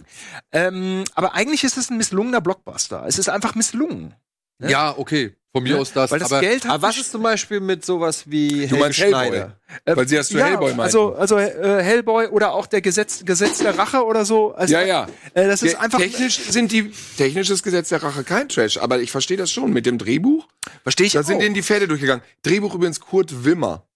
Ähm, 0.52 1.02
aber 1.16 1.34
eigentlich 1.34 1.64
ist 1.64 1.76
es 1.76 1.90
ein 1.90 1.96
misslungener 1.96 2.40
Blockbuster. 2.40 3.04
Es 3.08 3.18
ist 3.18 3.28
einfach 3.28 3.56
misslungen. 3.56 4.14
ja, 4.60 4.96
okay. 4.96 5.34
Von 5.52 5.64
mir 5.64 5.80
aus 5.80 5.92
das. 5.92 6.12
Weil 6.12 6.20
das 6.20 6.30
aber 6.30 6.40
Geld 6.42 6.64
hat 6.64 6.70
Aber 6.70 6.82
was 6.84 6.96
ist 6.96 7.10
zum 7.10 7.22
Beispiel 7.24 7.58
mit 7.58 7.84
sowas 7.84 8.22
wie 8.26 8.68
Du 8.68 8.76
Helge 8.76 8.76
Hellboy? 8.76 8.92
Schneider? 8.92 9.56
äh, 9.84 9.96
Weil 9.96 10.06
sie 10.08 10.14
das 10.16 10.28
zu 10.28 10.38
ja, 10.38 10.46
Hellboy 10.46 10.68
meinten. 10.68 10.80
Also, 10.82 11.14
also 11.14 11.38
äh, 11.38 11.82
Hellboy 11.82 12.28
oder 12.28 12.52
auch 12.54 12.66
der 12.66 12.80
Gesetz, 12.80 13.24
Gesetz 13.24 13.58
der 13.58 13.76
Rache 13.76 14.04
oder 14.04 14.24
so. 14.24 14.52
Also, 14.54 14.72
Ja, 14.74 14.82
ja. 14.82 15.08
Äh, 15.34 15.48
das 15.48 15.62
ist 15.64 15.72
Der- 15.72 15.80
einfach. 15.80 15.98
technisch 15.98 16.38
sind 16.38 16.70
die 16.70 16.92
technisches 17.16 17.64
Gesetz 17.64 17.88
der 17.88 18.00
Rache 18.02 18.22
kein 18.22 18.48
Trash, 18.48 18.78
aber 18.78 19.00
ich 19.00 19.10
verstehe 19.10 19.36
das 19.36 19.50
schon 19.50 19.72
mit 19.72 19.86
dem 19.86 19.98
Drehbuch. 19.98 20.46
Verstehe 20.84 21.06
ich 21.08 21.14
Da 21.14 21.24
sind 21.24 21.36
auch. 21.36 21.40
denen 21.40 21.54
die 21.54 21.62
Pferde 21.64 21.88
durchgegangen. 21.88 22.22
Drehbuch 22.42 22.74
übrigens 22.76 23.00
Kurt 23.00 23.44
Wimmer. 23.44 23.86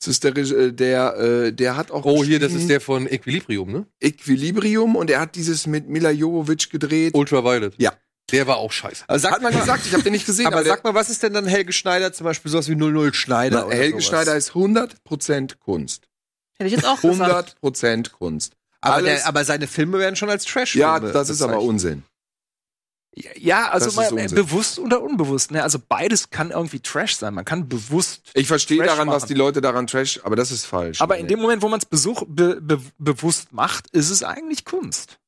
Das 0.00 0.08
ist 0.08 0.24
der, 0.24 0.36
äh, 0.36 0.72
der, 0.72 1.16
äh, 1.16 1.52
der 1.52 1.76
hat 1.76 1.90
auch 1.92 2.04
oh, 2.04 2.22
hier, 2.24 2.38
das 2.40 2.52
ist 2.52 2.68
der 2.68 2.80
von 2.82 3.06
Equilibrium, 3.06 3.70
ne? 3.72 3.86
Equilibrium 4.00 4.96
und 4.96 5.08
er 5.10 5.20
hat 5.20 5.36
dieses 5.36 5.66
mit 5.66 5.88
Mila 5.88 6.10
Jovovich 6.10 6.68
gedreht. 6.68 7.14
Ultraviolet. 7.14 7.74
Ja. 7.78 7.92
Der 8.32 8.46
war 8.46 8.56
auch 8.56 8.72
scheiße. 8.72 9.04
Also 9.06 9.22
sag 9.22 9.32
Hat 9.34 9.42
mal, 9.42 9.52
man 9.52 9.60
gesagt, 9.60 9.86
ich 9.86 9.92
habe 9.92 10.02
den 10.02 10.12
nicht 10.12 10.26
gesehen. 10.26 10.46
aber 10.46 10.64
der- 10.64 10.72
sag 10.74 10.84
mal, 10.84 10.94
was 10.94 11.10
ist 11.10 11.22
denn 11.22 11.32
dann 11.32 11.46
Helge 11.46 11.72
Schneider, 11.72 12.12
zum 12.12 12.24
Beispiel 12.24 12.50
sowas 12.50 12.68
wie 12.68 12.74
00 12.74 13.14
Schneider? 13.14 13.60
Na, 13.60 13.66
oder 13.66 13.76
Helge 13.76 13.92
sowas? 14.00 14.06
Schneider 14.06 14.36
ist 14.36 14.50
100% 14.52 15.58
Kunst. 15.58 16.08
Hätte 16.58 16.68
ich 16.68 16.74
jetzt 16.74 16.86
auch 16.86 17.00
gesagt. 17.00 17.56
100% 17.62 18.10
Kunst. 18.10 18.54
Aber, 18.80 19.02
der, 19.02 19.26
aber 19.26 19.44
seine 19.44 19.66
Filme 19.66 19.98
werden 19.98 20.16
schon 20.16 20.30
als 20.30 20.44
Trash 20.44 20.74
ja, 20.74 20.98
das 21.00 21.28
ist 21.28 21.42
aber 21.42 21.60
Unsinn. 21.60 22.04
ja, 23.36 23.70
also 23.70 23.90
mal, 23.92 24.16
äh, 24.18 24.28
bewusst 24.28 24.78
oder 24.78 25.02
unbewusst. 25.02 25.50
Ne? 25.50 25.62
Also 25.62 25.78
beides 25.88 26.30
kann 26.30 26.50
irgendwie 26.50 26.80
Trash 26.80 27.16
sein. 27.16 27.34
Man 27.34 27.44
kann 27.44 27.68
bewusst. 27.68 28.30
Ich 28.34 28.46
verstehe 28.46 28.78
Trash 28.78 28.88
daran, 28.88 29.08
was 29.08 29.22
machen. 29.22 29.28
die 29.28 29.34
Leute 29.34 29.60
daran 29.60 29.86
Trash, 29.86 30.20
aber 30.22 30.36
das 30.36 30.50
ist 30.50 30.66
falsch. 30.66 31.00
Aber 31.00 31.16
in 31.16 31.26
dem 31.26 31.40
Moment, 31.40 31.62
wo 31.62 31.68
man 31.68 31.80
es 31.80 31.86
be 32.28 32.60
be 32.60 32.80
bewusst 32.98 33.52
macht, 33.52 33.88
ist 33.90 34.10
es 34.10 34.22
eigentlich 34.22 34.64
Kunst. 34.64 35.18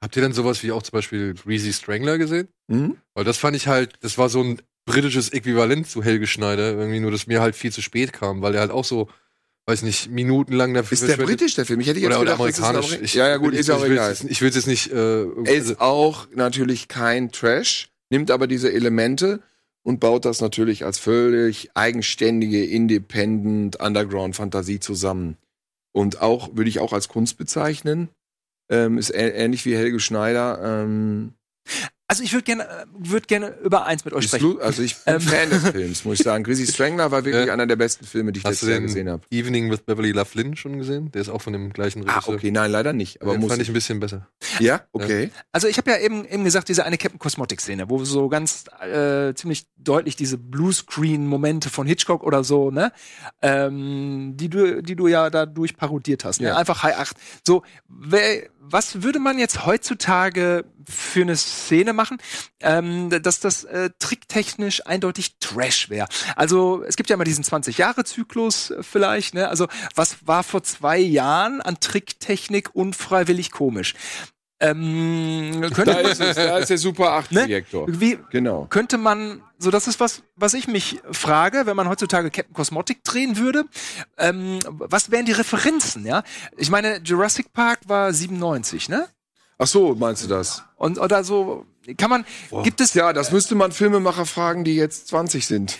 Habt 0.00 0.16
ihr 0.16 0.22
dann 0.22 0.32
sowas 0.32 0.62
wie 0.62 0.72
auch 0.72 0.82
zum 0.82 0.92
Beispiel 0.92 1.34
Greasy 1.34 1.72
Strangler 1.72 2.18
gesehen? 2.18 2.48
Hm? 2.70 2.96
Weil 3.14 3.24
das 3.24 3.38
fand 3.38 3.56
ich 3.56 3.66
halt, 3.68 3.94
das 4.00 4.18
war 4.18 4.28
so 4.28 4.42
ein 4.42 4.60
britisches 4.86 5.30
Äquivalent 5.30 5.88
zu 5.88 6.02
Helge 6.02 6.26
Schneider. 6.26 6.72
Irgendwie 6.72 7.00
nur, 7.00 7.10
dass 7.10 7.26
mir 7.26 7.40
halt 7.40 7.56
viel 7.56 7.72
zu 7.72 7.82
spät 7.82 8.12
kam, 8.12 8.42
weil 8.42 8.52
der 8.52 8.60
halt 8.62 8.70
auch 8.70 8.84
so, 8.84 9.08
weiß 9.66 9.82
nicht, 9.82 10.10
minutenlang 10.10 10.72
dafür 10.74 10.94
Ist 10.94 11.06
der 11.08 11.16
britisch, 11.16 11.54
der 11.54 11.66
Film? 11.66 11.80
Ich 11.80 11.86
hätte 11.88 12.00
jetzt 12.00 12.06
oder, 12.08 12.20
oder 12.20 12.32
gedacht, 12.36 12.48
ist 12.48 12.58
ein 12.60 12.64
amerikanisch. 12.76 13.12
Ameri- 13.12 13.16
ja, 13.18 13.28
ja, 13.28 13.36
gut, 13.36 13.52
ich, 13.54 13.60
ist 13.60 13.68
ja 13.68 13.76
auch 13.76 13.84
egal. 13.84 14.10
jetzt- 14.10 14.24
Ich 14.24 14.40
will 14.40 14.48
es 14.48 14.54
jetzt 14.56 14.66
nicht. 14.66 14.90
Äh, 14.92 15.22
Er 15.44 15.54
ist 15.54 15.80
auch 15.80 16.26
natürlich 16.34 16.88
kein 16.88 17.30
Trash, 17.32 17.88
nimmt 18.10 18.30
aber 18.30 18.46
diese 18.46 18.72
Elemente 18.72 19.42
und 19.82 20.00
baut 20.00 20.24
das 20.24 20.40
natürlich 20.40 20.84
als 20.84 20.98
völlig 20.98 21.70
eigenständige, 21.74 22.64
independent 22.64 23.76
Underground-Fantasie 23.80 24.80
zusammen. 24.80 25.36
Und 25.92 26.20
auch, 26.20 26.50
würde 26.56 26.68
ich 26.70 26.78
auch 26.80 26.92
als 26.92 27.08
Kunst 27.08 27.38
bezeichnen. 27.38 28.08
Ähm, 28.70 28.98
ist 28.98 29.10
ähnlich 29.14 29.64
wie 29.64 29.76
Helge 29.76 30.00
Schneider. 30.00 30.60
Ähm, 30.62 31.32
Also 32.10 32.22
ich 32.22 32.32
würde 32.32 32.44
gerne, 32.44 32.62
äh, 32.64 32.86
würd 32.98 33.28
gerne 33.28 33.54
über 33.62 33.84
eins 33.84 34.02
mit 34.06 34.14
euch 34.14 34.24
sprechen. 34.28 34.42
lu- 34.54 34.58
Also 34.60 34.80
ich 34.82 34.96
bin 34.96 35.16
Ähm. 35.16 35.20
Fan 35.20 35.50
des 35.50 35.68
Films, 35.68 36.04
muss 36.06 36.18
ich 36.18 36.24
sagen. 36.24 36.42
Chrissy 36.44 36.66
Strangler 36.66 37.10
war 37.10 37.26
wirklich 37.26 37.46
Ja. 37.48 37.52
einer 37.52 37.66
der 37.66 37.76
besten 37.76 38.06
Filme, 38.06 38.32
die 38.32 38.38
ich 38.38 38.44
letztes 38.44 38.66
Jahr 38.66 38.80
gesehen 38.80 39.10
habe. 39.10 39.24
Evening 39.30 39.70
with 39.70 39.80
Beverly 39.82 40.12
Lovelyn 40.12 40.56
schon 40.56 40.78
gesehen? 40.78 41.10
Der 41.12 41.20
ist 41.20 41.28
auch 41.28 41.42
von 41.42 41.52
dem 41.52 41.70
gleichen 41.70 42.08
Ah, 42.08 42.14
Regisseur. 42.14 42.34
okay, 42.36 42.50
nein, 42.50 42.70
leider 42.70 42.94
nicht. 42.94 43.20
Aber 43.20 43.32
Den 43.32 43.42
muss 43.42 43.50
fand 43.50 43.60
ich. 43.60 43.68
ein 43.68 43.74
bisschen 43.74 44.00
besser. 44.00 44.26
Ja, 44.58 44.80
okay. 44.92 45.28
Also 45.52 45.68
ich 45.68 45.76
habe 45.76 45.90
ja 45.90 45.98
eben, 45.98 46.24
eben 46.24 46.44
gesagt, 46.44 46.70
diese 46.70 46.86
eine 46.86 46.96
Captain 46.96 47.18
Cosmotic-Szene, 47.18 47.90
wo 47.90 48.02
so 48.06 48.30
ganz 48.30 48.64
äh, 48.80 49.34
ziemlich 49.34 49.66
deutlich 49.76 50.16
diese 50.16 50.38
Bluescreen-Momente 50.38 51.68
von 51.68 51.86
Hitchcock 51.86 52.22
oder 52.24 52.42
so, 52.42 52.70
ne, 52.70 52.90
ähm, 53.42 54.32
die 54.36 54.48
du, 54.48 54.82
die 54.82 54.96
du 54.96 55.08
ja 55.08 55.28
dadurch 55.28 55.76
parodiert 55.76 56.24
hast. 56.24 56.40
Ne? 56.40 56.48
Ja. 56.48 56.56
Einfach 56.56 56.82
High 56.82 56.96
8. 56.96 57.16
So, 57.46 57.62
wer, 57.88 58.48
was 58.70 59.02
würde 59.02 59.18
man 59.18 59.38
jetzt 59.38 59.66
heutzutage 59.66 60.64
für 60.88 61.22
eine 61.22 61.36
Szene 61.36 61.92
machen, 61.92 62.18
ähm, 62.60 63.10
dass 63.10 63.40
das 63.40 63.64
äh, 63.64 63.90
tricktechnisch 63.98 64.86
eindeutig 64.86 65.38
Trash 65.38 65.90
wäre? 65.90 66.08
Also 66.36 66.82
es 66.84 66.96
gibt 66.96 67.10
ja 67.10 67.14
immer 67.14 67.24
diesen 67.24 67.44
20-Jahre-Zyklus 67.44 68.70
äh, 68.70 68.82
vielleicht, 68.82 69.34
ne? 69.34 69.48
Also 69.48 69.68
was 69.94 70.26
war 70.26 70.42
vor 70.42 70.62
zwei 70.62 70.98
Jahren 70.98 71.60
an 71.60 71.80
Tricktechnik 71.80 72.74
unfreiwillig 72.74 73.50
komisch? 73.50 73.94
Ähm, 74.60 75.60
könnte 75.72 75.84
Da 75.84 75.92
man, 76.02 76.04
ist 76.06 76.20
es, 76.20 76.34
da 76.36 76.58
ist 76.58 76.68
der 76.70 76.78
Super 76.78 77.12
8 77.12 77.30
Ne? 77.32 77.40
Projektor. 77.42 77.86
wie, 77.88 78.18
Genau. 78.30 78.66
könnte 78.68 78.98
man, 78.98 79.42
so 79.58 79.70
das 79.70 79.86
ist 79.86 80.00
was, 80.00 80.22
was 80.34 80.54
ich 80.54 80.66
mich 80.66 81.00
frage, 81.12 81.62
wenn 81.66 81.76
man 81.76 81.88
heutzutage 81.88 82.30
Captain 82.30 82.54
Cosmotic 82.54 83.04
drehen 83.04 83.36
würde, 83.36 83.64
ähm, 84.16 84.58
was 84.66 85.10
wären 85.12 85.26
die 85.26 85.32
Referenzen, 85.32 86.04
ja? 86.06 86.24
Ich 86.56 86.70
meine, 86.70 87.00
Jurassic 87.04 87.52
Park 87.52 87.80
war 87.86 88.12
97, 88.12 88.88
ne? 88.88 89.08
Ach 89.58 89.66
so, 89.66 89.94
meinst 89.94 90.24
du 90.24 90.28
das? 90.28 90.64
Und 90.76 90.98
oder 90.98 91.22
so 91.24 91.64
kann 91.96 92.10
man, 92.10 92.24
gibt 92.64 92.80
es 92.80 92.94
Ja, 92.94 93.12
das 93.12 93.30
müsste 93.32 93.54
man 93.54 93.72
Filmemacher 93.72 94.26
fragen, 94.26 94.64
die 94.64 94.74
jetzt 94.76 95.08
20 95.08 95.46
sind. 95.46 95.78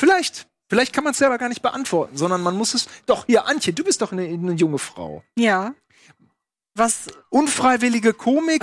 vielleicht, 0.00 0.46
vielleicht 0.68 0.92
kann 0.92 1.04
man 1.04 1.12
es 1.12 1.18
selber 1.18 1.38
gar 1.38 1.48
nicht 1.48 1.62
beantworten, 1.62 2.16
sondern 2.16 2.42
man 2.42 2.56
muss 2.56 2.74
es, 2.74 2.88
doch, 3.06 3.26
hier, 3.26 3.46
Antje, 3.46 3.72
du 3.72 3.84
bist 3.84 4.02
doch 4.02 4.12
eine, 4.12 4.22
eine 4.24 4.52
junge 4.52 4.78
Frau. 4.78 5.22
Ja. 5.36 5.74
Was, 6.78 7.06
Unfreiwillige 7.30 8.14
Komik, 8.14 8.62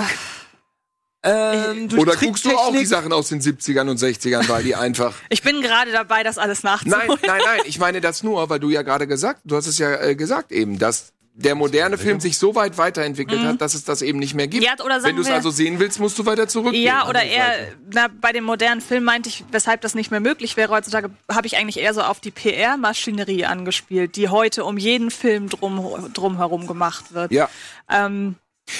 ähm, 1.25 1.89
durch 1.89 2.01
Oder 2.01 2.15
guckst 2.15 2.45
du 2.45 2.55
auch 2.55 2.71
die. 2.71 2.85
Sachen 2.85 3.11
aus 3.11 3.29
den 3.29 3.41
70ern 3.41 3.89
und 3.89 3.99
60ern, 3.99 4.47
weil 4.47 4.63
die 4.63 4.75
einfach. 4.75 5.15
ich 5.29 5.41
bin 5.41 5.61
gerade 5.61 5.91
dabei, 5.91 6.21
das 6.21 6.37
alles 6.37 6.61
nachzuholen. 6.61 7.07
Nein, 7.07 7.17
nein, 7.25 7.41
nein, 7.43 7.61
ich 7.65 7.79
meine 7.79 7.99
das 7.99 8.21
nur, 8.21 8.47
weil 8.49 8.59
du 8.59 8.69
ja 8.69 8.83
gerade 8.83 9.07
gesagt, 9.07 9.41
du 9.43 9.55
hast 9.55 9.65
es 9.65 9.79
ja 9.79 9.95
äh, 9.95 10.15
gesagt 10.15 10.51
eben, 10.51 10.77
dass 10.77 11.13
der 11.37 11.53
moderne 11.53 11.97
Film 11.97 12.21
sich 12.21 12.37
so 12.37 12.55
weit 12.55 12.77
weiterentwickelt 12.77 13.41
hat, 13.43 13.59
dass 13.59 13.73
es 13.73 13.83
das 13.83 14.01
eben 14.01 14.19
nicht 14.19 14.33
mehr 14.35 14.47
gibt. 14.47 14.63
Mhm. 14.63 14.69
Ja, 14.79 15.01
Wenn 15.03 15.17
du 15.17 15.21
es 15.21 15.29
also 15.29 15.49
sehen 15.49 15.79
willst, 15.79 15.99
musst 15.99 16.17
du 16.17 16.25
weiter 16.25 16.47
zurückgehen. 16.47 16.83
Ja, 16.83 17.09
oder 17.09 17.23
eher, 17.23 17.73
na, 17.93 18.07
bei 18.21 18.31
dem 18.31 18.45
modernen 18.45 18.79
Film 18.79 19.03
meinte 19.03 19.27
ich, 19.27 19.43
weshalb 19.51 19.81
das 19.81 19.95
nicht 19.95 20.11
mehr 20.11 20.21
möglich 20.21 20.55
wäre 20.55 20.71
heutzutage, 20.71 21.09
habe 21.29 21.45
ich 21.45 21.57
eigentlich 21.57 21.77
eher 21.79 21.93
so 21.93 22.01
auf 22.01 22.21
die 22.21 22.31
PR-Maschinerie 22.31 23.45
angespielt, 23.45 24.15
die 24.15 24.29
heute 24.29 24.63
um 24.63 24.77
jeden 24.77 25.11
Film 25.11 25.49
drum, 25.49 26.09
drum 26.13 26.37
herum 26.37 26.67
gemacht 26.67 27.13
wird. 27.13 27.31
Ja, 27.33 27.49
Ähm, 27.91 28.35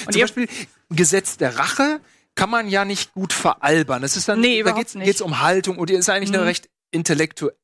und 0.06 0.12
Zum 0.12 0.22
Beispiel 0.22 0.48
Gesetz 0.90 1.36
der 1.36 1.58
Rache 1.58 2.00
kann 2.34 2.50
man 2.50 2.68
ja 2.68 2.84
nicht 2.84 3.12
gut 3.12 3.32
veralbern. 3.32 4.02
Es 4.02 4.16
ist 4.16 4.28
dann, 4.28 4.40
Nee, 4.40 4.62
da 4.62 4.72
nicht. 4.72 4.92
geht's 4.94 5.20
um 5.20 5.40
Haltung 5.40 5.78
und 5.78 5.90
ist 5.90 6.08
eigentlich 6.08 6.30
eine 6.30 6.38
Mhm. 6.38 6.44
recht 6.48 6.68
intellektuelle 6.90 7.54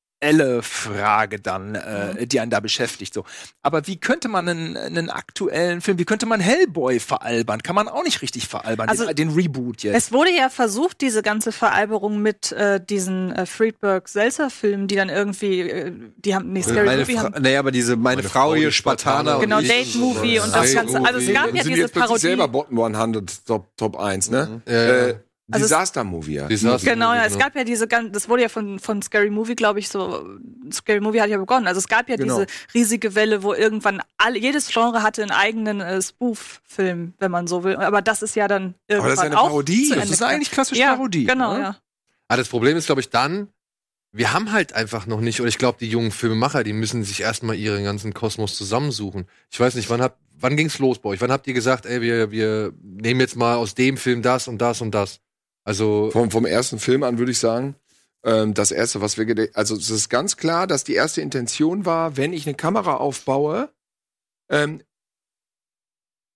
Frage 0.62 1.41
dann, 1.41 1.75
äh, 1.75 2.27
die 2.27 2.41
einen 2.41 2.51
da 2.51 2.61
beschäftigt. 2.61 3.12
So, 3.12 3.25
aber 3.62 3.87
wie 3.87 3.97
könnte 3.99 4.29
man 4.29 4.49
einen, 4.49 4.77
einen 4.77 5.11
aktuellen 5.11 5.81
Film, 5.81 5.99
wie 5.99 6.05
könnte 6.05 6.27
man 6.27 6.41
Hellboy 6.41 7.01
veralbern? 7.01 7.62
Kann 7.62 7.75
man 7.75 7.89
auch 7.89 8.05
nicht 8.05 8.23
richtig 8.23 8.49
veralbern. 8.49 8.89
Also, 8.89 9.07
den, 9.07 9.16
den 9.16 9.31
Reboot 9.31 9.83
jetzt. 9.83 9.97
es 9.97 10.12
wurde 10.12 10.31
ja 10.31 10.49
versucht, 10.49 11.01
diese 11.01 11.23
ganze 11.23 11.53
Veralberung 11.53 12.23
mit 12.23 12.53
äh, 12.53 12.81
diesen 12.85 13.33
äh, 13.33 13.47
Friedberg-Seltzer-Filmen, 13.47 14.87
die 14.89 14.97
dann 14.97 15.09
irgendwie, 15.09 15.61
äh, 15.61 15.93
die 16.16 16.35
haben, 16.35 16.53
nee, 16.53 16.62
Scary 16.62 16.87
Meine 16.87 17.03
Movie 17.03 17.14
Fra 17.14 17.23
haben, 17.25 17.43
nee, 17.43 17.57
aber 17.57 17.70
diese 17.73 17.97
meine, 17.97 18.23
Frau 18.23 18.55
hier 18.55 18.70
Spartaner. 18.70 19.39
Genau, 19.41 19.59
und 19.59 19.64
ich- 19.64 19.68
Date-Movie 19.70 20.41
und 20.41 20.55
das 20.55 20.75
Ganze. 20.75 21.05
Also 21.05 21.18
es 21.18 21.33
gab 21.33 21.55
ja 21.55 21.62
sind 21.62 21.75
diese 21.75 21.89
Parodie. 21.89 22.20
selber 22.20 22.49
Bottom 22.49 22.81
100 22.81 23.47
Top, 23.47 23.77
Top 23.77 23.99
1, 23.99 24.31
ne? 24.31 24.62
Ja, 24.66 24.73
ja. 24.73 25.07
Äh, 25.09 25.14
Also 25.53 25.64
es- 25.64 25.70
Disaster-Movie, 25.70 26.34
ja. 26.34 26.46
Disaster 26.48 26.90
Genau, 26.90 27.12
ja, 27.12 27.22
Movie, 27.22 27.32
es 27.34 27.38
gab 27.38 27.55
ja 27.55 27.64
diese 27.64 27.86
ganz, 27.86 28.12
das 28.12 28.28
wurde 28.28 28.42
ja 28.42 28.48
von, 28.48 28.78
von 28.78 29.00
Scary 29.03 29.30
Movie, 29.30 29.55
glaube 29.55 29.78
ich, 29.78 29.88
so, 29.88 30.26
Scary 30.72 31.00
Movie 31.00 31.20
hat 31.20 31.28
ja 31.30 31.38
begonnen. 31.38 31.66
Also 31.66 31.78
es 31.78 31.88
gab 31.88 32.09
ja 32.09 32.16
Genau. 32.16 32.38
diese 32.40 32.46
riesige 32.74 33.14
Welle, 33.14 33.42
wo 33.42 33.55
irgendwann 33.55 34.00
alle, 34.18 34.38
jedes 34.38 34.68
Genre 34.68 35.03
hatte 35.03 35.22
einen 35.22 35.30
eigenen 35.30 35.80
äh, 35.80 36.00
Spoof-Film, 36.03 37.14
wenn 37.18 37.30
man 37.30 37.46
so 37.46 37.64
will. 37.64 37.76
Aber 37.76 38.03
das 38.03 38.22
ist 38.22 38.34
ja 38.36 38.48
dann 38.48 38.74
irgendwann 38.88 39.11
das 39.11 39.18
ist 39.20 39.24
eine 39.26 39.38
auch 39.40 39.46
Parodie. 39.48 39.92
Das 39.94 40.11
ist 40.11 40.22
eigentlich 40.22 40.50
klassisch 40.50 40.78
ja, 40.78 40.94
Parodie, 40.94 41.24
Genau, 41.24 41.55
ne? 41.55 41.61
ja. 41.61 41.76
Ah, 42.28 42.36
das 42.36 42.48
Problem 42.48 42.76
ist, 42.76 42.86
glaube 42.86 43.00
ich, 43.03 43.11
dann, 43.11 43.48
wir 44.12 44.32
haben 44.32 44.53
halt 44.53 44.72
einfach 44.74 45.07
noch 45.07 45.20
nicht, 45.20 45.40
oder 45.40 45.48
ich 45.48 45.59
glaube, 45.59 45.78
die 45.80 45.88
jungen 45.88 46.11
Filmemacher, 46.11 46.64
die 46.64 46.72
müssen 46.72 47.05
sich 47.05 47.20
erstmal 47.20 47.57
ihren 47.57 47.84
ganzen 47.84 48.14
Kosmos 48.14 48.57
zusammensuchen. 48.57 49.26
Ich 49.50 49.59
weiß 49.61 49.74
nicht, 49.74 49.88
wann 49.90 50.00
habt, 50.03 50.18
wann 50.38 50.57
ging's 50.57 50.78
los 50.78 50.98
bei 50.98 51.11
euch? 51.11 51.20
Wann 51.20 51.30
habt 51.32 51.46
ihr 51.46 51.55
gesagt, 51.55 51.86
ey, 51.86 52.00
wir, 52.00 52.30
wir 52.30 52.72
nehmen 52.82 53.20
jetzt 53.20 53.36
mal 53.36 53.57
aus 53.57 53.74
dem 53.74 53.96
Film 53.96 54.22
das 54.22 54.48
und 54.48 54.59
das 54.59 54.80
und 54.80 54.92
das? 54.94 55.20
Also, 55.65 56.11
Vom, 56.11 56.31
vom 56.31 56.45
ersten 56.45 56.79
Film 56.79 57.03
an 57.03 57.19
würde 57.19 57.33
ich 57.33 57.39
sagen, 57.39 57.77
ähm, 58.25 58.55
das 58.55 58.71
erste, 58.71 59.01
was 59.01 59.19
wir 59.19 59.51
also 59.55 59.77
es 59.77 59.91
ist 59.91 60.09
ganz 60.09 60.37
klar, 60.37 60.67
dass 60.67 60.85
die 60.85 60.95
erste 60.95 61.21
Intention 61.21 61.85
war, 61.87 62.17
wenn 62.17 62.33
ich 62.33 62.47
eine 62.47 62.57
Kamera 62.57 62.97
aufbaue, 62.97 63.73
ähm, 64.49 64.83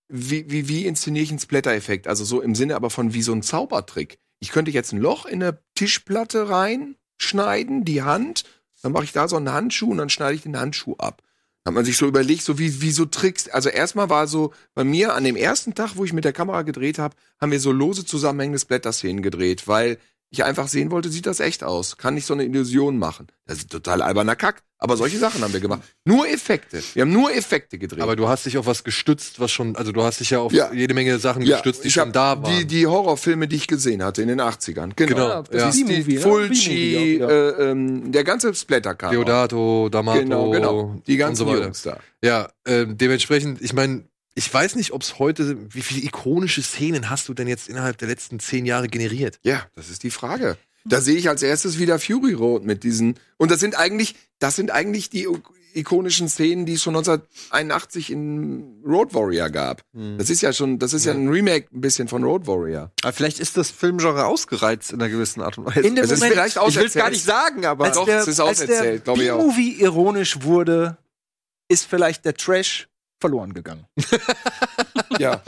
wie, 0.09 0.49
wie, 0.49 0.69
wie 0.69 0.85
inszeniere 0.85 1.23
ich 1.23 1.29
einen 1.31 1.39
Splatter-Effekt? 1.39 2.07
Also 2.07 2.23
so 2.23 2.41
im 2.41 2.55
Sinne 2.55 2.75
aber 2.75 2.89
von 2.89 3.13
wie 3.13 3.21
so 3.21 3.33
ein 3.33 3.43
Zaubertrick. 3.43 4.19
Ich 4.39 4.51
könnte 4.51 4.71
jetzt 4.71 4.93
ein 4.93 5.01
Loch 5.01 5.25
in 5.25 5.43
eine 5.43 5.59
Tischplatte 5.75 6.49
reinschneiden, 6.49 7.83
die 7.83 8.03
Hand, 8.03 8.45
dann 8.81 8.91
mache 8.91 9.03
ich 9.03 9.11
da 9.11 9.27
so 9.27 9.35
einen 9.35 9.51
Handschuh 9.51 9.91
und 9.91 9.97
dann 9.97 10.09
schneide 10.09 10.35
ich 10.35 10.43
den 10.43 10.57
Handschuh 10.57 10.95
ab. 10.97 11.23
Hat 11.67 11.73
man 11.73 11.83
sich 11.83 11.97
so 11.97 12.07
überlegt, 12.07 12.43
so 12.43 12.57
wie, 12.57 12.81
wie 12.81 12.91
so 12.91 13.03
Tricks. 13.03 13.49
Also 13.49 13.67
erstmal 13.67 14.09
war 14.09 14.27
so 14.27 14.53
bei 14.73 14.85
mir 14.85 15.13
an 15.15 15.25
dem 15.25 15.35
ersten 15.35 15.75
Tag, 15.75 15.97
wo 15.97 16.05
ich 16.05 16.13
mit 16.13 16.23
der 16.23 16.31
Kamera 16.31 16.61
gedreht 16.61 16.97
habe, 16.97 17.13
haben 17.41 17.51
wir 17.51 17.59
so 17.59 17.73
lose 17.73 18.05
zusammenhängende 18.05 18.57
Splatter-Szenen 18.57 19.21
gedreht, 19.21 19.67
weil 19.67 19.97
ich 20.29 20.45
einfach 20.45 20.69
sehen 20.69 20.91
wollte, 20.91 21.09
sieht 21.09 21.25
das 21.25 21.41
echt 21.41 21.65
aus? 21.65 21.97
Kann 21.97 22.15
ich 22.15 22.25
so 22.25 22.33
eine 22.33 22.45
Illusion 22.45 22.97
machen? 22.97 23.27
Das 23.47 23.57
ist 23.57 23.69
total 23.69 24.01
alberner 24.01 24.37
Kack. 24.37 24.63
Aber 24.79 24.95
solche 24.95 25.17
Sachen 25.17 25.41
haben 25.41 25.53
wir 25.53 25.59
gemacht. 25.59 25.81
Nur 26.05 26.27
Effekte. 26.29 26.81
Wir 26.93 27.01
haben 27.01 27.11
nur 27.11 27.33
Effekte 27.33 27.79
gedreht. 27.79 28.01
aber 28.01 28.15
du 28.15 28.27
hast 28.27 28.45
dich 28.45 28.57
auf 28.59 28.67
was 28.67 28.83
gestützt, 28.83 29.39
was 29.39 29.51
schon, 29.51 29.75
also 29.75 29.91
du 29.91 30.03
hast 30.03 30.19
dich 30.19 30.29
ja 30.29 30.39
auf 30.39 30.53
Ja. 30.53 30.71
jede 30.71 30.93
Menge 30.93 31.17
Sachen 31.17 31.43
gestützt, 31.43 31.83
die 31.83 31.87
ich 31.87 31.93
schon 31.95 32.11
da 32.11 32.41
waren. 32.43 32.55
Die, 32.59 32.65
die 32.65 32.85
Horrorfilme, 32.85 33.47
die 33.47 33.55
ich 33.55 33.67
gesehen 33.67 34.03
hatte 34.03 34.21
in 34.21 34.27
den 34.27 34.39
80ern. 34.39 34.91
Genau. 34.95 35.13
Genau, 35.15 35.27
Ja, 35.29 35.35
ja. 35.37 35.43
das 35.65 35.75
ist 35.77 35.87
Die 35.89 36.13
ne? 36.13 36.19
Fulci, 36.19 37.15
äh, 37.15 37.23
ähm, 37.71 38.11
der 38.11 38.23
ganze 38.23 38.53
Splatter-Cast. 38.53 39.13
Deodato, 39.13 39.87
D'Amato 39.91 40.19
Genau, 40.19 40.49
genau. 40.51 41.01
Die 41.07 41.17
ganzen 41.17 41.41
und 41.43 41.47
so 41.47 41.53
weiter. 41.53 41.65
Jungs 41.65 41.81
da. 41.81 41.97
Ja, 42.23 42.49
ähm, 42.67 42.97
dementsprechend, 42.97 43.61
ich 43.61 43.73
meine, 43.73 44.03
ich 44.35 44.53
weiß 44.53 44.75
nicht, 44.75 44.91
ob 44.91 45.01
es 45.01 45.17
heute, 45.17 45.57
wie 45.73 45.81
viele 45.81 46.01
ikonische 46.05 46.61
Szenen 46.61 47.09
hast 47.09 47.27
du 47.27 47.33
denn 47.33 47.47
jetzt 47.47 47.67
innerhalb 47.67 47.97
der 47.97 48.07
letzten 48.07 48.39
zehn 48.39 48.67
Jahre 48.67 48.87
generiert? 48.87 49.39
Ja, 49.41 49.65
das 49.75 49.89
ist 49.89 50.03
die 50.03 50.11
Frage. 50.11 50.57
Da 50.87 51.01
sehe 51.01 51.15
ich 51.15 51.29
als 51.29 51.43
erstes 51.43 51.79
wieder 51.79 51.99
Fury 51.99 52.33
Road 52.33 52.63
mit 52.63 52.83
diesen. 52.83 53.15
Und 53.37 53.51
das 53.51 53.59
sind 53.59 53.77
eigentlich, 53.77 54.15
das 54.39 54.55
sind 54.55 54.71
eigentlich 54.71 55.09
die 55.09 55.27
ikonischen 55.73 56.29
Szenen, 56.29 56.65
die 56.65 56.73
es 56.73 56.83
schon 56.83 56.95
1981 56.95 58.11
in 58.11 58.81
Road 58.85 59.13
Warrior 59.13 59.49
gab. 59.49 59.83
Das 60.17 60.29
ist 60.29 60.41
ja 60.41 60.53
schon, 60.53 60.79
das 60.79 60.93
ist 60.93 61.05
ja 61.05 61.13
ein 61.13 61.27
Remake 61.27 61.67
ein 61.73 61.81
bisschen 61.81 62.07
von 62.07 62.23
Road 62.23 62.47
Warrior. 62.47 62.91
Aber 63.03 63.13
vielleicht 63.13 63.39
ist 63.39 63.57
das 63.57 63.69
Filmgenre 63.69 64.25
ausgereizt 64.25 64.91
in 64.91 65.01
einer 65.01 65.09
gewissen 65.09 65.41
Art 65.41 65.57
und 65.57 65.65
Weise. 65.65 65.81
In 65.81 65.95
dem 65.95 66.03
Es 66.03 66.11
ist 66.11 66.19
Moment, 66.19 66.33
vielleicht 66.33 66.57
ich 66.57 66.75
will 66.77 66.85
es 66.85 66.93
gar 66.93 67.09
nicht 67.09 67.23
sagen, 67.23 67.65
aber 67.65 67.85
als 67.85 67.95
Doch, 67.95 68.05
der, 68.05 68.21
es 68.21 68.27
ist 68.27 68.39
als 68.39 68.59
der 68.59 68.67
auserzählt, 68.67 69.03
glaub 69.03 69.19
ich 69.19 69.31
auch. 69.31 69.37
B-Movie 69.39 69.81
ironisch 69.81 70.41
wurde, 70.41 70.97
ist 71.67 71.85
vielleicht 71.85 72.25
der 72.25 72.33
Trash 72.33 72.87
verloren 73.19 73.53
gegangen. 73.53 73.85
Ja, 75.19 75.41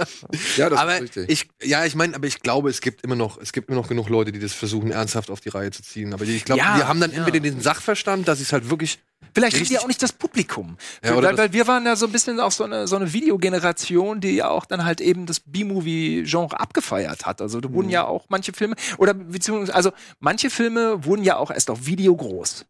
ja 0.58 0.70
das 0.70 0.80
aber 0.80 0.96
ist 0.98 1.16
richtig. 1.18 1.30
ich, 1.30 1.68
ja, 1.70 1.86
ich 1.86 1.96
meine, 1.96 2.16
aber 2.16 2.28
ich 2.28 2.40
glaube, 2.42 2.70
es 2.70 2.82
gibt 2.82 3.04
immer 3.04 3.16
noch, 3.16 3.38
es 3.42 3.52
gibt 3.52 3.70
immer 3.70 3.78
noch 3.80 3.88
genug 3.90 4.10
Leute, 4.10 4.32
die 4.32 4.40
das 4.40 4.54
versuchen, 4.54 4.92
ernsthaft 4.92 5.30
auf 5.30 5.40
die 5.42 5.50
Reihe 5.50 5.72
zu 5.72 5.84
ziehen. 5.84 6.14
Aber 6.14 6.24
ich 6.26 6.46
glaube, 6.46 6.60
Ja, 6.62 6.78
die 6.78 6.84
haben 6.84 7.00
dann 7.00 7.12
ja. 7.12 7.18
entweder 7.18 7.40
den 7.40 7.62
Sachverstand, 7.62 8.28
dass 8.28 8.40
es 8.40 8.52
halt 8.54 8.70
wirklich 8.70 9.00
Vielleicht 9.36 9.58
sind 9.58 9.70
ja 9.70 9.82
auch 9.82 9.88
nicht 9.88 10.02
das 10.02 10.12
Publikum. 10.12 10.78
Ja, 11.04 11.16
weil, 11.16 11.22
das- 11.22 11.38
weil 11.38 11.54
wir 11.54 11.68
waren 11.68 11.86
ja 11.86 11.96
so 11.96 12.08
ein 12.08 12.12
bisschen 12.12 12.40
auch 12.40 12.52
so 12.52 12.64
eine, 12.64 12.88
so 12.88 12.96
eine 12.96 13.14
Videogeneration, 13.14 14.22
die 14.22 14.32
ja 14.32 14.50
auch 14.50 14.66
dann 14.66 14.86
halt 14.86 15.02
eben 15.02 15.28
das 15.28 15.40
B-Movie-Genre 15.42 16.60
abgefeiert 16.60 17.26
hat. 17.28 17.40
Also 17.42 17.62
da 17.62 17.70
Mhm. 17.70 17.74
wurden 17.74 17.90
ja 17.90 18.06
auch 18.06 18.26
manche 18.30 18.54
Filme, 18.54 18.76
oder 18.98 19.14
beziehungsweise, 19.14 19.76
also 19.76 19.92
manche 20.20 20.50
Filme 20.50 21.06
wurden 21.06 21.24
ja 21.24 21.38
auch 21.38 21.52
erst 21.52 21.70
auf 21.70 21.86
Video 21.86 22.16
groß. 22.16 22.66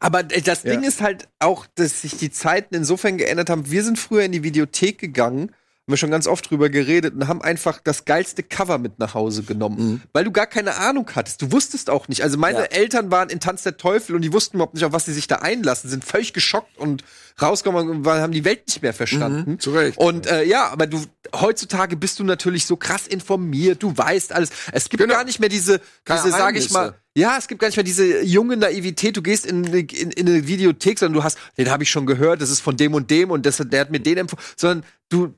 Aber 0.00 0.20
äh, 0.20 0.40
das 0.40 0.62
Ding 0.62 0.82
ist 0.82 1.00
halt 1.02 1.28
auch, 1.40 1.66
dass 1.74 2.02
sich 2.02 2.16
die 2.16 2.30
Zeiten 2.30 2.74
insofern 2.74 3.18
geändert 3.18 3.50
haben. 3.50 3.70
Wir 3.70 3.82
sind 3.84 3.98
früher 3.98 4.22
in 4.22 4.32
die 4.32 4.42
Videothek 4.44 4.98
gegangen, 4.98 5.52
haben 5.86 5.92
wir 5.92 5.98
schon 5.98 6.10
ganz 6.10 6.26
oft 6.26 6.50
drüber 6.50 6.68
geredet 6.68 7.14
und 7.14 7.28
haben 7.28 7.40
einfach 7.42 7.78
das 7.82 8.04
geilste 8.04 8.42
Cover 8.42 8.76
mit 8.78 8.98
nach 8.98 9.14
Hause 9.14 9.44
genommen, 9.44 10.02
weil 10.12 10.24
du 10.24 10.32
gar 10.32 10.48
keine 10.48 10.74
Ahnung 10.78 11.08
hattest. 11.14 11.42
Du 11.42 11.52
wusstest 11.52 11.90
auch 11.90 12.08
nicht. 12.08 12.24
Also 12.24 12.36
meine 12.38 12.58
Ja. 12.58 12.64
Eltern 12.64 13.12
waren 13.12 13.28
in 13.28 13.38
Tanz 13.38 13.62
der 13.62 13.76
Teufel 13.76 14.16
und 14.16 14.22
die 14.22 14.32
wussten 14.32 14.56
überhaupt 14.56 14.74
nicht, 14.74 14.84
auf 14.84 14.92
was 14.92 15.04
sie 15.04 15.12
sich 15.12 15.28
da 15.28 15.36
einlassen, 15.36 15.88
sind 15.88 16.04
völlig 16.04 16.32
geschockt 16.32 16.76
und 16.76 17.04
rausgekommen 17.40 17.88
und 17.88 18.04
haben 18.06 18.32
die 18.32 18.44
Welt 18.44 18.66
nicht 18.66 18.82
mehr 18.82 18.94
verstanden. 18.94 19.60
Zu 19.60 19.70
Recht. 19.74 19.96
Und 19.96 20.26
äh, 20.26 20.42
ja, 20.42 20.68
aber 20.70 20.88
du 20.88 21.00
heutzutage 21.36 21.96
bist 21.96 22.18
du 22.18 22.24
natürlich 22.24 22.66
so 22.66 22.76
krass 22.76 23.06
informiert, 23.06 23.80
du 23.84 23.96
weißt 23.96 24.32
alles. 24.32 24.50
Es 24.72 24.88
gibt 24.88 25.00
Genau. 25.04 25.14
gar 25.14 25.22
nicht 25.24 25.38
mehr 25.38 25.48
diese, 25.48 25.80
Keine 26.04 26.20
diese, 26.24 26.36
sag 26.36 26.56
ich 26.56 26.72
mal, 26.72 26.94
ja, 27.16 27.38
es 27.38 27.48
gibt 27.48 27.62
gar 27.62 27.68
nicht 27.68 27.76
mehr 27.76 27.84
diese 27.84 28.22
junge 28.22 28.58
Naivität. 28.58 29.16
Du 29.16 29.22
gehst 29.22 29.46
in, 29.46 29.64
in, 29.64 30.10
in 30.10 30.28
eine 30.28 30.46
Videothek, 30.46 30.98
sondern 30.98 31.14
du 31.14 31.24
hast, 31.24 31.38
den 31.56 31.70
habe 31.70 31.82
ich 31.82 31.90
schon 31.90 32.04
gehört, 32.04 32.42
das 32.42 32.50
ist 32.50 32.60
von 32.60 32.76
dem 32.76 32.92
und 32.92 33.10
dem 33.10 33.30
und 33.30 33.46
das, 33.46 33.56
der 33.56 33.80
hat 33.80 33.90
mir 33.90 34.00
den 34.00 34.18
empfohlen, 34.18 34.44
sondern 34.54 34.84
du, 35.08 35.34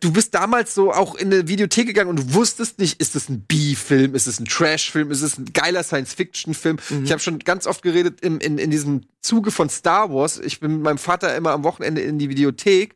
du 0.00 0.12
bist 0.14 0.34
damals 0.34 0.74
so 0.74 0.92
auch 0.92 1.14
in 1.14 1.30
eine 1.30 1.46
Videothek 1.46 1.86
gegangen 1.86 2.08
und 2.08 2.18
du 2.18 2.34
wusstest 2.34 2.78
nicht, 2.78 3.02
ist 3.02 3.16
es 3.16 3.28
ein 3.28 3.42
B-Film, 3.42 4.14
ist 4.14 4.26
es 4.28 4.40
ein 4.40 4.46
Trash-Film, 4.46 5.10
ist 5.10 5.20
es 5.20 5.36
ein 5.36 5.52
geiler 5.52 5.82
Science-Fiction-Film. 5.82 6.78
Ich 7.04 7.12
habe 7.12 7.20
schon 7.20 7.38
ganz 7.40 7.66
oft 7.66 7.82
geredet 7.82 8.22
im, 8.22 8.38
in, 8.38 8.56
in 8.56 8.70
diesem 8.70 9.02
Zuge 9.20 9.50
von 9.50 9.68
Star 9.68 10.10
Wars. 10.10 10.38
Ich 10.38 10.58
bin 10.60 10.72
mit 10.72 10.82
meinem 10.82 10.98
Vater 10.98 11.36
immer 11.36 11.50
am 11.50 11.64
Wochenende 11.64 12.00
in 12.00 12.18
die 12.18 12.30
Videothek 12.30 12.94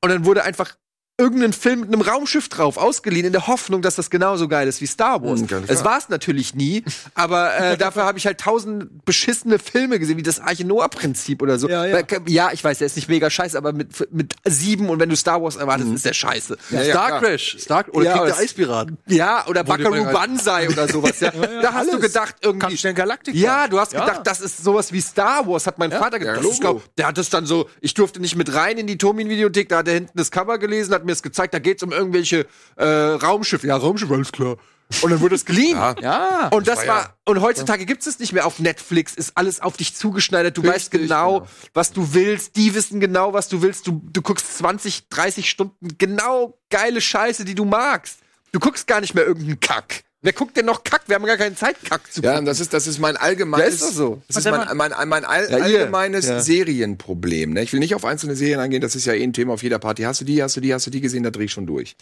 und 0.00 0.10
dann 0.10 0.24
wurde 0.24 0.44
einfach 0.44 0.76
irgendeinen 1.16 1.52
Film 1.52 1.80
mit 1.80 1.88
einem 1.92 2.00
Raumschiff 2.00 2.48
drauf 2.48 2.76
ausgeliehen 2.76 3.26
in 3.26 3.32
der 3.32 3.46
Hoffnung, 3.46 3.82
dass 3.82 3.94
das 3.94 4.10
genauso 4.10 4.48
geil 4.48 4.66
ist 4.66 4.80
wie 4.80 4.86
Star 4.86 5.22
Wars. 5.22 5.42
Mhm, 5.42 5.46
ganz 5.46 5.70
es 5.70 5.84
war 5.84 5.96
es 5.96 6.08
natürlich 6.08 6.54
nie, 6.56 6.82
aber 7.14 7.56
äh, 7.56 7.76
dafür 7.78 8.04
habe 8.04 8.18
ich 8.18 8.26
halt 8.26 8.40
tausend 8.40 9.04
beschissene 9.04 9.60
Filme 9.60 10.00
gesehen, 10.00 10.16
wie 10.16 10.24
das 10.24 10.40
Arche 10.40 10.64
Noah 10.66 10.88
Prinzip 10.88 11.40
oder 11.40 11.58
so. 11.58 11.68
Ja, 11.68 11.84
ja. 11.86 11.94
Weil, 11.94 12.04
ja, 12.26 12.50
ich 12.52 12.64
weiß, 12.64 12.78
der 12.78 12.86
ist 12.86 12.96
nicht 12.96 13.08
mega 13.08 13.30
scheiße, 13.30 13.56
aber 13.56 13.72
mit 13.72 14.12
mit 14.12 14.34
sieben 14.44 14.88
und 14.88 14.98
wenn 14.98 15.08
du 15.08 15.14
Star 15.16 15.40
Wars 15.40 15.54
erwartest, 15.54 15.92
ist 15.92 16.04
der 16.04 16.14
scheiße. 16.14 16.56
Ja, 16.70 16.82
ja, 16.82 16.90
Star 16.92 17.06
klar. 17.06 17.20
Crash, 17.20 17.56
Star 17.60 17.84
oder 17.92 18.06
Ja, 18.06 18.18
Krieg 18.18 18.26
der 18.26 18.38
Eispiraten. 18.38 18.98
Ja, 19.06 19.46
oder 19.46 19.62
Buckaroo 19.62 20.04
mir- 20.04 20.12
Banzai 20.12 20.68
oder 20.68 20.88
sowas. 20.88 21.20
Ja. 21.20 21.30
da 21.62 21.74
hast 21.74 21.92
du 21.92 22.00
gedacht 22.00 22.34
irgendwie 22.42 22.66
Kampf 22.66 22.82
der 22.82 22.94
Galaktik. 22.94 23.34
ja, 23.36 23.68
du 23.68 23.78
hast 23.78 23.92
Ja. 23.92 24.04
gedacht, 24.04 24.22
das 24.26 24.40
ist 24.40 24.64
sowas 24.64 24.92
wie 24.92 25.00
Star 25.00 25.46
Wars, 25.46 25.68
hat 25.68 25.78
mein 25.78 25.92
Vater 25.92 26.18
gedacht. 26.18 26.40
ja, 26.60 26.74
der 26.98 27.06
hat 27.06 27.18
es 27.18 27.30
dann 27.30 27.46
so, 27.46 27.68
ich 27.80 27.94
durfte 27.94 28.18
nicht 28.18 28.34
mit 28.34 28.52
rein 28.52 28.78
in 28.78 28.88
die 28.88 28.98
Tomin-Videothek, 28.98 29.68
da 29.68 29.78
hat 29.78 29.86
er 29.88 29.94
hinten 29.94 30.18
das 30.18 30.32
Cover 30.32 30.58
gelesen, 30.58 30.92
hat 30.92 31.03
mir 31.06 31.12
es 31.12 31.22
gezeigt, 31.22 31.54
da 31.54 31.58
geht's 31.58 31.82
um 31.82 31.92
irgendwelche 31.92 32.46
äh, 32.76 32.84
Raumschiffe. 32.84 33.66
Ja, 33.66 33.76
Raumschiffe, 33.76 34.14
alles 34.14 34.32
klar. 34.32 34.56
Und 35.02 35.10
dann 35.10 35.20
wurde 35.20 35.34
es 35.34 35.44
geliehen. 35.44 35.76
Ja. 35.78 35.94
Ja. 36.00 36.48
Und 36.48 36.68
das 36.68 36.80
war 36.80 36.86
war, 36.86 37.02
ja- 37.02 37.14
und 37.24 37.40
heutzutage 37.40 37.86
gibt's 37.86 38.06
es 38.06 38.18
nicht 38.18 38.32
mehr 38.32 38.46
auf 38.46 38.58
Netflix, 38.58 39.14
ist 39.14 39.32
alles 39.36 39.60
auf 39.60 39.76
dich 39.76 39.94
zugeschneidert, 39.94 40.56
du 40.56 40.62
weißt 40.62 40.92
Richtig, 40.92 41.08
genau, 41.08 41.40
genau. 41.40 41.50
was 41.72 41.92
du 41.92 42.12
willst, 42.14 42.56
die 42.56 42.74
wissen 42.74 43.00
genau, 43.00 43.32
was 43.32 43.48
du 43.48 43.62
willst, 43.62 43.86
du, 43.86 44.02
du 44.12 44.22
guckst 44.22 44.58
20, 44.58 45.08
30 45.08 45.48
Stunden 45.48 45.96
genau 45.98 46.58
geile 46.70 47.00
Scheiße, 47.00 47.44
die 47.44 47.54
du 47.54 47.64
magst. 47.64 48.18
Du 48.52 48.60
guckst 48.60 48.86
gar 48.86 49.00
nicht 49.00 49.14
mehr 49.14 49.26
irgendeinen 49.26 49.58
Kack. 49.58 50.04
Wer 50.24 50.32
guckt 50.32 50.56
denn 50.56 50.64
noch 50.64 50.84
Kack? 50.84 51.02
Wir 51.06 51.16
haben 51.16 51.26
gar 51.26 51.36
keine 51.36 51.54
Zeit, 51.54 51.76
Kack 51.84 52.10
zu 52.10 52.22
Ja, 52.22 52.30
gucken. 52.32 52.46
das 52.46 52.58
ist, 52.58 52.72
das 52.72 52.86
ist 52.86 52.98
mein 52.98 53.18
allgemeines, 53.18 53.66
Ja, 53.66 53.72
ist 53.74 53.82
doch 53.82 53.92
so. 53.92 54.22
das 54.26 54.38
ist 54.38 54.50
mein, 54.50 54.74
mein, 54.74 54.92
mein 55.06 55.24
all, 55.26 55.50
Ja, 55.50 55.58
allgemeines 55.58 56.26
Ja. 56.26 56.40
Serienproblem. 56.40 57.52
Ne? 57.52 57.62
Ich 57.62 57.74
will 57.74 57.80
nicht 57.80 57.94
auf 57.94 58.06
einzelne 58.06 58.34
Serien 58.34 58.58
eingehen, 58.58 58.80
das 58.80 58.96
ist 58.96 59.04
ja 59.04 59.12
eh 59.12 59.22
ein 59.22 59.34
Thema 59.34 59.52
auf 59.52 59.62
jeder 59.62 59.78
Party. 59.78 60.02
Hast 60.04 60.22
du 60.22 60.24
die, 60.24 60.42
hast 60.42 60.56
du 60.56 60.62
die, 60.62 60.72
hast 60.72 60.86
du 60.86 60.90
die 60.90 61.02
gesehen, 61.02 61.24
da 61.24 61.30
dreh 61.30 61.44
ich 61.44 61.52
schon 61.52 61.66
durch. 61.66 61.94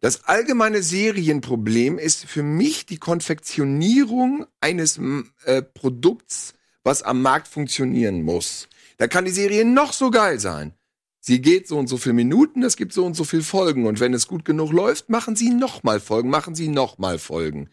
Das 0.00 0.24
allgemeine 0.24 0.82
Serienproblem 0.82 1.98
ist 1.98 2.24
für 2.24 2.42
mich 2.42 2.84
die 2.86 2.98
Konfektionierung 2.98 4.46
eines 4.60 4.98
äh, 5.44 5.62
Produkts, 5.62 6.54
was 6.82 7.02
am 7.02 7.22
Markt 7.22 7.48
funktionieren 7.48 8.22
muss. 8.22 8.68
Da 8.96 9.06
kann 9.06 9.24
die 9.24 9.30
Serie 9.30 9.64
noch 9.64 9.92
so 9.92 10.10
geil 10.10 10.40
sein. 10.40 10.72
Sie 11.20 11.40
geht 11.40 11.66
so 11.68 11.78
und 11.78 11.88
so 11.88 11.96
viele 11.96 12.14
Minuten, 12.14 12.62
es 12.62 12.76
gibt 12.76 12.92
so 12.92 13.04
und 13.04 13.14
so 13.14 13.24
viele 13.24 13.42
Folgen. 13.42 13.86
Und 13.86 14.00
wenn 14.00 14.14
es 14.14 14.28
gut 14.28 14.44
genug 14.44 14.72
läuft, 14.72 15.08
machen 15.08 15.36
sie 15.36 15.50
noch 15.50 15.82
mal 15.82 16.00
Folgen, 16.00 16.30
machen 16.30 16.54
sie 16.54 16.68
noch 16.68 16.98
mal 16.98 17.18
Folgen. 17.18 17.70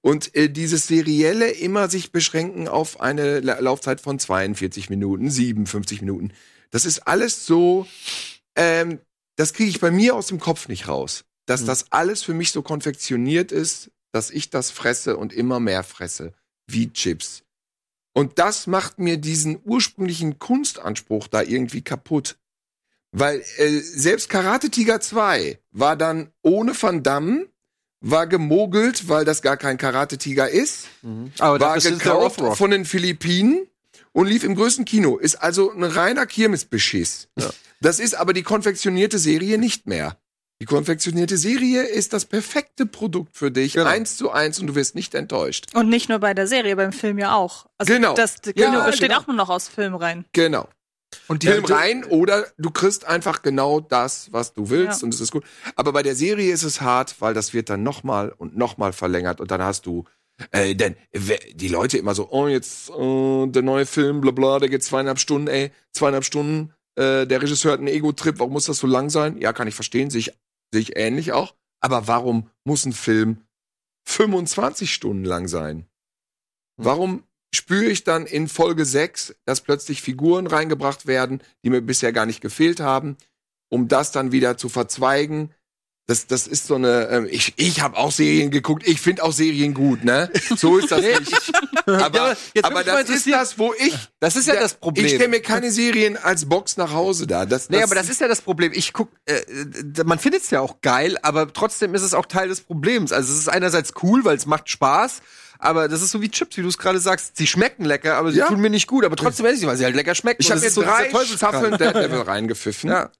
Und 0.00 0.34
äh, 0.34 0.48
dieses 0.48 0.86
serielle 0.86 1.50
immer 1.50 1.88
sich 1.88 2.12
beschränken 2.12 2.68
auf 2.68 3.00
eine 3.00 3.40
La 3.40 3.58
Laufzeit 3.60 4.00
von 4.00 4.18
42 4.18 4.90
Minuten, 4.90 5.30
57 5.30 6.00
Minuten. 6.00 6.32
Das 6.70 6.84
ist 6.84 7.00
alles 7.06 7.46
so, 7.46 7.86
ähm, 8.54 9.00
das 9.36 9.52
kriege 9.52 9.70
ich 9.70 9.80
bei 9.80 9.90
mir 9.90 10.14
aus 10.14 10.28
dem 10.28 10.40
Kopf 10.40 10.68
nicht 10.68 10.88
raus. 10.88 11.24
Dass 11.46 11.64
das 11.64 11.92
alles 11.92 12.24
für 12.24 12.34
mich 12.34 12.50
so 12.50 12.62
konfektioniert 12.62 13.52
ist, 13.52 13.92
dass 14.12 14.30
ich 14.30 14.50
das 14.50 14.72
fresse 14.72 15.16
und 15.16 15.32
immer 15.32 15.60
mehr 15.60 15.84
fresse, 15.84 16.32
wie 16.66 16.92
Chips. 16.92 17.44
Und 18.14 18.38
das 18.38 18.66
macht 18.66 18.98
mir 18.98 19.18
diesen 19.18 19.60
ursprünglichen 19.62 20.38
Kunstanspruch 20.38 21.28
da 21.28 21.42
irgendwie 21.42 21.82
kaputt. 21.82 22.36
Weil 23.18 23.42
äh, 23.56 23.68
selbst 23.80 24.28
Karate 24.28 24.68
Tiger 24.70 25.00
2 25.00 25.58
war 25.72 25.96
dann 25.96 26.30
ohne 26.42 26.80
Van 26.80 27.02
Damme, 27.02 27.46
war 28.00 28.26
gemogelt, 28.26 29.08
weil 29.08 29.24
das 29.24 29.40
gar 29.40 29.56
kein 29.56 29.78
Karate 29.78 30.18
Tiger 30.18 30.48
ist, 30.50 30.86
Aber 31.38 31.58
war 31.60 31.78
gekauft 31.80 32.40
von 32.58 32.70
den 32.70 32.84
Philippinen 32.84 33.66
und 34.12 34.26
lief 34.26 34.44
im 34.44 34.54
größten 34.54 34.84
Kino. 34.84 35.16
Ist 35.16 35.36
also 35.36 35.72
ein 35.72 35.82
reiner 35.82 36.26
Kirmesbeschiss. 36.26 37.28
Das 37.80 38.00
ist 38.00 38.14
aber 38.14 38.34
die 38.34 38.42
konfektionierte 38.42 39.18
Serie 39.18 39.56
nicht 39.58 39.86
mehr. 39.86 40.18
Die 40.60 40.66
konfektionierte 40.66 41.36
Serie 41.36 41.82
ist 41.84 42.12
das 42.14 42.24
perfekte 42.24 42.86
Produkt 42.86 43.36
für 43.36 43.50
dich, 43.50 43.74
Genau. 43.74 43.86
eins 43.86 44.16
zu 44.16 44.30
eins 44.30 44.58
und 44.58 44.68
du 44.68 44.74
wirst 44.74 44.94
nicht 44.94 45.14
enttäuscht. 45.14 45.66
Und 45.74 45.88
nicht 45.90 46.08
nur 46.08 46.18
bei 46.18 46.32
der 46.32 46.46
Serie, 46.46 46.76
beim 46.76 46.92
Film 46.92 47.18
ja 47.18 47.34
auch. 47.34 47.66
Also 47.76 47.92
Genau. 47.92 48.14
das 48.14 48.40
Kino 48.40 48.54
Ja, 48.56 48.86
besteht 48.86 49.08
genau. 49.10 49.20
auch 49.20 49.26
nur 49.26 49.36
noch 49.36 49.50
aus 49.50 49.68
Filmreihen. 49.68 50.24
Genau. 50.32 50.66
Und 51.28 51.42
die 51.42 51.48
Film 51.48 51.64
rein 51.64 52.04
oder 52.04 52.46
du 52.58 52.70
kriegst 52.70 53.04
einfach 53.06 53.42
genau 53.42 53.80
das, 53.80 54.32
was 54.32 54.52
du 54.52 54.70
willst 54.70 55.02
Ja. 55.02 55.06
und 55.06 55.14
es 55.14 55.20
ist 55.20 55.32
gut. 55.32 55.44
Aber 55.74 55.92
bei 55.92 56.02
der 56.02 56.14
Serie 56.14 56.52
ist 56.52 56.62
es 56.62 56.80
hart, 56.80 57.20
weil 57.20 57.34
das 57.34 57.52
wird 57.54 57.68
dann 57.70 57.82
nochmal 57.82 58.32
und 58.36 58.56
nochmal 58.56 58.92
verlängert 58.92 59.40
und 59.40 59.50
dann 59.50 59.62
hast 59.62 59.86
du 59.86 60.04
äh, 60.50 60.74
denn 60.74 60.96
die 61.12 61.68
Leute 61.68 61.96
immer 61.96 62.14
so, 62.14 62.28
oh 62.30 62.46
jetzt 62.46 62.90
äh, 62.90 63.46
der 63.46 63.62
neue 63.62 63.86
Film, 63.86 64.20
bla 64.20 64.32
bla, 64.32 64.58
der 64.58 64.68
geht 64.68 64.84
zweieinhalb 64.84 65.18
Stunden, 65.18 65.48
ey, 65.48 65.70
zweieinhalb 65.92 66.24
Stunden. 66.24 66.74
Äh, 66.94 67.26
der 67.26 67.40
Regisseur 67.40 67.72
hat 67.72 67.78
einen 67.78 67.88
Ego-Trip, 67.88 68.38
warum 68.38 68.52
muss 68.52 68.66
das 68.66 68.78
so 68.78 68.86
lang 68.86 69.08
sein? 69.08 69.38
Ja, 69.38 69.54
kann 69.54 69.66
ich 69.66 69.74
verstehen, 69.74 70.10
sehe 70.10 70.20
ich, 70.20 70.32
sehe 70.72 70.82
ich 70.82 70.96
ähnlich 70.96 71.32
auch. 71.32 71.54
Aber 71.80 72.06
warum 72.06 72.50
muss 72.64 72.84
ein 72.84 72.92
Film 72.92 73.38
25 74.08 74.92
Stunden 74.92 75.24
lang 75.24 75.48
sein? 75.48 75.86
Warum 76.76 77.24
spüre 77.56 77.86
ich 77.86 78.04
dann 78.04 78.26
in 78.26 78.48
Folge 78.48 78.84
6, 78.84 79.34
dass 79.44 79.60
plötzlich 79.60 80.02
Figuren 80.02 80.46
reingebracht 80.46 81.06
werden, 81.06 81.42
die 81.64 81.70
mir 81.70 81.80
bisher 81.80 82.12
gar 82.12 82.26
nicht 82.26 82.40
gefehlt 82.40 82.80
haben, 82.80 83.16
um 83.68 83.88
das 83.88 84.12
dann 84.12 84.32
wieder 84.32 84.56
zu 84.56 84.68
verzweigen? 84.68 85.52
Das, 86.08 86.28
das 86.28 86.46
ist 86.46 86.68
so 86.68 86.76
eine. 86.76 87.08
Ähm, 87.08 87.26
ich 87.28 87.54
ich 87.56 87.80
habe 87.80 87.96
auch 87.96 88.12
Serien 88.12 88.52
geguckt. 88.52 88.86
Ich 88.86 89.00
finde 89.00 89.24
auch 89.24 89.32
Serien 89.32 89.74
gut, 89.74 90.04
ne? 90.04 90.30
So 90.56 90.78
ist 90.78 90.92
das 90.92 91.00
nicht. 91.20 91.52
Aber, 91.84 92.36
jetzt 92.54 92.64
aber 92.64 92.84
das 92.84 93.10
ist 93.10 93.26
das, 93.26 93.58
wo 93.58 93.74
ich. 93.74 93.92
Das 94.20 94.36
ist 94.36 94.46
ja 94.46 94.54
das 94.54 94.74
Problem. 94.74 95.04
Ich 95.04 95.14
stelle 95.14 95.28
mir 95.28 95.40
keine 95.40 95.72
Serien 95.72 96.16
als 96.16 96.48
Box 96.48 96.76
nach 96.76 96.92
Hause 96.92 97.26
da. 97.26 97.44
Das, 97.44 97.70
Nee, 97.70 97.82
aber 97.82 97.96
das 97.96 98.08
ist 98.08 98.20
ja 98.20 98.28
das 98.28 98.40
Problem. 98.40 98.70
Ich 98.72 98.92
guck, 98.92 99.08
äh, 99.24 99.40
man 100.04 100.20
findet 100.20 100.42
es 100.42 100.50
ja 100.50 100.60
auch 100.60 100.80
geil, 100.80 101.18
aber 101.22 101.52
trotzdem 101.52 101.92
ist 101.96 102.02
es 102.02 102.14
auch 102.14 102.26
Teil 102.26 102.48
des 102.48 102.60
Problems. 102.60 103.10
Also 103.10 103.32
es 103.32 103.40
ist 103.40 103.48
einerseits 103.48 103.92
cool, 104.04 104.24
weil 104.24 104.36
es 104.36 104.46
macht 104.46 104.68
Spaß, 104.68 105.22
aber 105.58 105.88
das 105.88 106.02
ist 106.02 106.10
so 106.10 106.20
wie 106.20 106.28
Chips, 106.30 106.56
wie 106.56 106.62
du 106.62 106.68
es 106.68 106.78
gerade 106.78 106.98
sagst. 106.98 107.36
Sie 107.36 107.46
schmecken 107.46 107.84
lecker, 107.84 108.16
aber 108.16 108.32
sie 108.32 108.38
Ja. 108.38 108.48
tun 108.48 108.60
mir 108.60 108.70
nicht 108.70 108.86
gut. 108.86 109.04
Aber 109.04 109.16
trotzdem 109.16 109.46
esse 109.46 109.60
ich 109.60 109.66
weil 109.66 109.76
sie 109.76 109.84
halt 109.84 109.94
lecker 109.96 110.14
schmecken. 110.14 110.42
Ich 110.42 110.50
habe 110.50 110.60
das 110.60 110.68
ist 110.68 110.74
so 110.74 110.82
drei. 110.82 111.10
Staffeln 111.24 111.76
Daredevil 111.78 112.20
reingepfiffen. 112.20 112.90
Ja. 112.90 113.10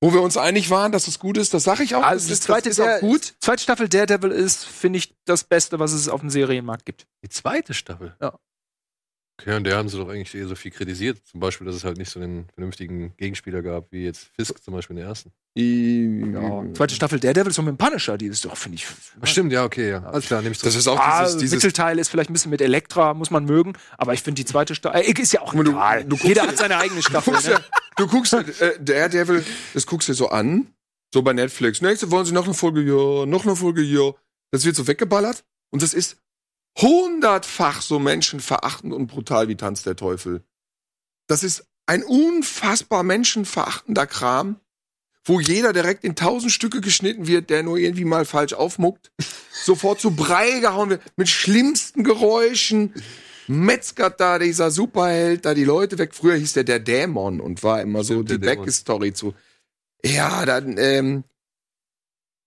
Wo 0.00 0.12
wir 0.12 0.20
uns 0.20 0.36
einig 0.36 0.68
waren, 0.70 0.90
dass 0.90 1.06
es 1.06 1.20
gut 1.20 1.36
ist, 1.38 1.54
das 1.54 1.62
sage 1.62 1.84
ich 1.84 1.94
auch. 1.94 2.02
Also 2.02 2.26
das 2.28 2.38
ist, 2.38 2.42
zweite, 2.42 2.68
das 2.68 2.78
ist 2.78 2.84
auch 2.84 2.98
gut. 3.00 3.34
zweite 3.40 3.62
Staffel 3.62 3.88
Daredevil 3.88 4.32
ist, 4.32 4.64
finde 4.64 4.98
ich, 4.98 5.14
das 5.26 5.44
Beste, 5.44 5.78
was 5.78 5.92
es 5.92 6.08
auf 6.08 6.20
dem 6.20 6.28
Serienmarkt 6.30 6.84
gibt. 6.84 7.06
Die 7.22 7.28
zweite 7.28 7.72
Staffel? 7.72 8.16
Ja. 8.20 8.36
Okay, 9.40 9.56
und 9.56 9.64
der 9.64 9.76
haben 9.76 9.88
sie 9.88 9.96
doch 9.98 10.08
eigentlich 10.08 10.34
eher 10.34 10.46
so 10.46 10.54
viel 10.54 10.70
kritisiert. 10.70 11.18
Zum 11.26 11.40
Beispiel, 11.40 11.66
dass 11.66 11.74
es 11.74 11.84
halt 11.84 11.96
nicht 11.96 12.10
so 12.10 12.20
einen 12.20 12.46
vernünftigen 12.54 13.12
Gegenspieler 13.16 13.62
gab, 13.62 13.90
wie 13.90 14.04
jetzt 14.04 14.30
Fisk 14.36 14.62
zum 14.62 14.74
Beispiel 14.74 14.94
in 14.94 15.00
der 15.00 15.08
ersten. 15.08 15.32
Ja. 15.54 16.64
Zweite 16.74 16.94
Staffel 16.94 17.18
Daredevil 17.20 17.50
ist 17.50 17.56
so 17.56 17.62
mit 17.62 17.70
dem 17.72 17.76
Punisher, 17.78 18.16
die 18.18 18.26
ist 18.26 18.44
doch, 18.44 18.56
finde 18.56 18.76
ich. 18.76 18.86
Stimmt, 19.24 19.52
ja, 19.52 19.64
okay, 19.64 19.90
ja. 19.90 20.02
Alles 20.04 20.26
klar, 20.26 20.40
nehme 20.42 20.52
ich 20.52 20.58
Das 20.60 20.72
zurück. 20.72 20.78
ist 20.80 20.88
auch 20.88 20.98
Ah, 20.98 21.24
dieses, 21.24 21.38
dieses 21.38 21.56
Mittelteil 21.56 21.98
ist 21.98 22.08
vielleicht 22.08 22.30
ein 22.30 22.32
bisschen 22.34 22.50
mit 22.50 22.60
Elektra, 22.60 23.14
muss 23.14 23.30
man 23.30 23.44
mögen, 23.44 23.72
aber 23.98 24.14
ich 24.14 24.22
finde 24.22 24.40
die 24.42 24.46
zweite 24.46 24.74
Staffel, 24.74 25.00
äh, 25.00 25.10
ist 25.20 25.32
ja 25.32 25.40
auch 25.42 25.52
du- 25.54 25.62
egal. 25.62 26.04
du 26.04 26.16
Jeder 26.16 26.42
hat 26.46 26.56
seine 26.56 26.76
eigene 26.78 27.02
Staffel. 27.02 27.32
guckst 27.32 27.48
Ne? 27.48 27.54
ja, 27.54 27.60
du 27.96 28.06
guckst 28.06 28.32
äh, 28.32 28.78
Daredevil, 28.80 29.44
das 29.74 29.86
guckst 29.86 30.08
du 30.08 30.14
so 30.14 30.28
an, 30.28 30.68
so 31.12 31.22
bei 31.22 31.32
Netflix. 31.32 31.82
Nächste 31.82 32.10
wollen 32.10 32.24
sie 32.24 32.32
noch 32.32 32.44
eine 32.44 32.54
Folge, 32.54 32.80
ja, 32.82 33.26
noch 33.26 33.44
eine 33.44 33.56
Folge, 33.56 33.82
ja. 33.82 34.12
Das 34.52 34.64
wird 34.64 34.76
so 34.76 34.86
weggeballert 34.86 35.44
und 35.70 35.82
das 35.82 35.92
ist 35.94 36.16
hundertfach 36.80 37.82
so 37.82 37.98
menschenverachtend 37.98 38.92
und 38.92 39.06
brutal 39.06 39.48
wie 39.48 39.56
Tanz 39.56 39.82
der 39.82 39.96
Teufel. 39.96 40.42
Das 41.26 41.42
ist 41.42 41.64
ein 41.86 42.02
unfassbar 42.02 43.02
menschenverachtender 43.02 44.06
Kram, 44.06 44.60
wo 45.24 45.40
jeder 45.40 45.72
direkt 45.72 46.04
in 46.04 46.16
tausend 46.16 46.52
Stücke 46.52 46.80
geschnitten 46.80 47.26
wird, 47.26 47.50
der 47.50 47.62
nur 47.62 47.78
irgendwie 47.78 48.04
mal 48.04 48.24
falsch 48.24 48.54
aufmuckt, 48.54 49.12
sofort 49.64 50.00
zu 50.00 50.12
Brei 50.12 50.60
gehauen 50.60 50.90
wird, 50.90 51.02
mit 51.16 51.28
schlimmsten 51.28 52.04
Geräuschen, 52.04 52.94
metzgert 53.46 54.20
da 54.20 54.38
dieser 54.38 54.70
Superheld 54.70 55.44
da 55.44 55.54
die 55.54 55.64
Leute 55.64 55.98
weg. 55.98 56.14
Früher 56.14 56.36
hieß 56.36 56.54
der 56.54 56.64
der 56.64 56.80
Dämon 56.80 57.40
und 57.40 57.62
war 57.62 57.80
immer 57.82 58.04
so 58.04 58.14
Stimmt, 58.14 58.30
der 58.30 58.38
die. 58.38 58.46
Backstory 58.46 59.12
zu. 59.12 59.34
Ja, 60.04 60.44
dann, 60.46 60.76
ähm, 60.78 61.24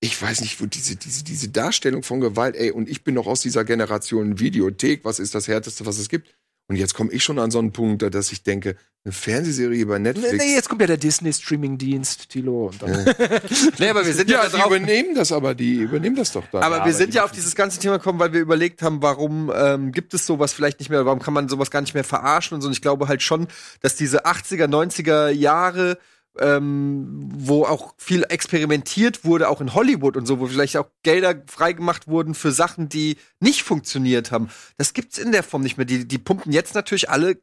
ich 0.06 0.22
weiß 0.22 0.41
nicht, 0.41 0.62
wo 0.62 0.66
diese, 0.66 0.95
diese, 0.95 1.24
diese 1.24 1.49
Darstellung 1.49 2.03
von 2.03 2.20
Gewalt, 2.20 2.56
ey, 2.56 2.72
und 2.72 2.89
ich 2.89 3.03
bin 3.03 3.16
noch 3.16 3.28
aus 3.28 3.41
dieser 3.41 3.66
Generation 3.66 4.39
Videothek, 4.39 5.03
was 5.03 5.20
ist 5.20 5.36
das 5.36 5.47
Härteste, 5.47 5.86
was 5.86 5.97
es 5.97 6.10
gibt? 6.10 6.36
Und 6.68 6.78
jetzt 6.78 6.95
komme 6.95 7.12
ich 7.12 7.24
schon 7.24 7.38
an 7.38 7.51
so 7.51 7.60
einen 7.60 7.72
Punkt, 7.72 8.01
dass 8.01 8.32
ich 8.32 8.41
denke, 8.41 8.76
eine 9.03 9.12
Fernsehserie 9.12 9.86
bei 9.86 9.99
Netflix. 9.99 10.32
Nee, 10.32 10.38
nee, 10.38 10.56
jetzt 10.56 10.68
kommt 10.68 10.82
ja 10.82 10.88
der 10.88 10.97
Disney-Streaming-Dienst, 10.97 12.28
Tilo. 12.30 12.70
Und 12.70 12.82
dann 12.82 12.91
Nee, 13.80 13.89
aber 13.89 14.03
wir 14.03 14.14
sind 14.14 14.32
ja, 14.32 14.41
ja, 14.41 14.49
die 14.49 14.58
drauf, 14.58 14.66
übernehmen 14.66 15.14
das 15.14 15.32
aber, 15.32 15.53
die 15.53 15.76
übernehmen 15.76 16.16
das 16.16 16.32
doch 16.32 16.45
dann. 16.51 16.64
aber 16.64 16.84
wir 16.84 16.93
sind 16.93 17.14
ja 17.14 17.24
auf 17.24 17.32
dieses 17.32 17.53
ganze 17.53 17.80
Thema 17.80 17.97
gekommen, 17.97 18.18
weil 18.18 18.34
wir 18.34 18.41
überlegt 18.41 18.82
haben, 18.82 19.03
warum 19.03 19.51
ähm, 19.56 19.91
gibt 19.91 20.16
es 20.16 20.26
sowas 20.26 20.53
vielleicht 20.53 20.80
nicht 20.80 20.89
mehr, 20.89 21.06
warum 21.06 21.22
kann 21.22 21.36
man 21.36 21.49
sowas 21.49 21.70
gar 21.70 21.82
nicht 21.82 21.93
mehr 21.93 22.03
verarschen 22.03 22.56
und 22.56 22.62
so. 22.62 22.68
Und 22.68 22.74
ich 22.74 22.82
glaube 22.82 23.08
halt 23.08 23.22
schon, 23.22 23.47
dass 23.82 23.95
diese 23.95 24.26
80er, 24.26 24.66
90er 24.66 25.30
Jahre, 25.30 25.99
ähm, 26.39 27.29
wo 27.36 27.65
auch 27.65 27.93
viel 27.97 28.23
experimentiert 28.29 29.23
wurde, 29.25 29.49
auch 29.49 29.61
in 29.61 29.73
Hollywood 29.73 30.17
und 30.17 30.25
so, 30.25 30.39
wo 30.39 30.47
vielleicht 30.47 30.77
auch 30.77 30.89
Gelder 31.03 31.41
freigemacht 31.47 32.07
wurden 32.07 32.33
für 32.36 32.51
Sachen, 32.51 32.89
die 32.89 33.17
nicht 33.39 33.63
funktioniert 33.63 34.31
haben. 34.31 34.49
Das 34.77 34.93
gibt's 34.93 35.17
in 35.17 35.31
der 35.31 35.43
Form 35.43 35.61
nicht 35.61 35.77
mehr. 35.77 35.86
Die, 35.86 36.07
die 36.07 36.17
pumpen 36.17 36.51
jetzt 36.51 36.75
natürlich 36.75 37.09
alle 37.09 37.38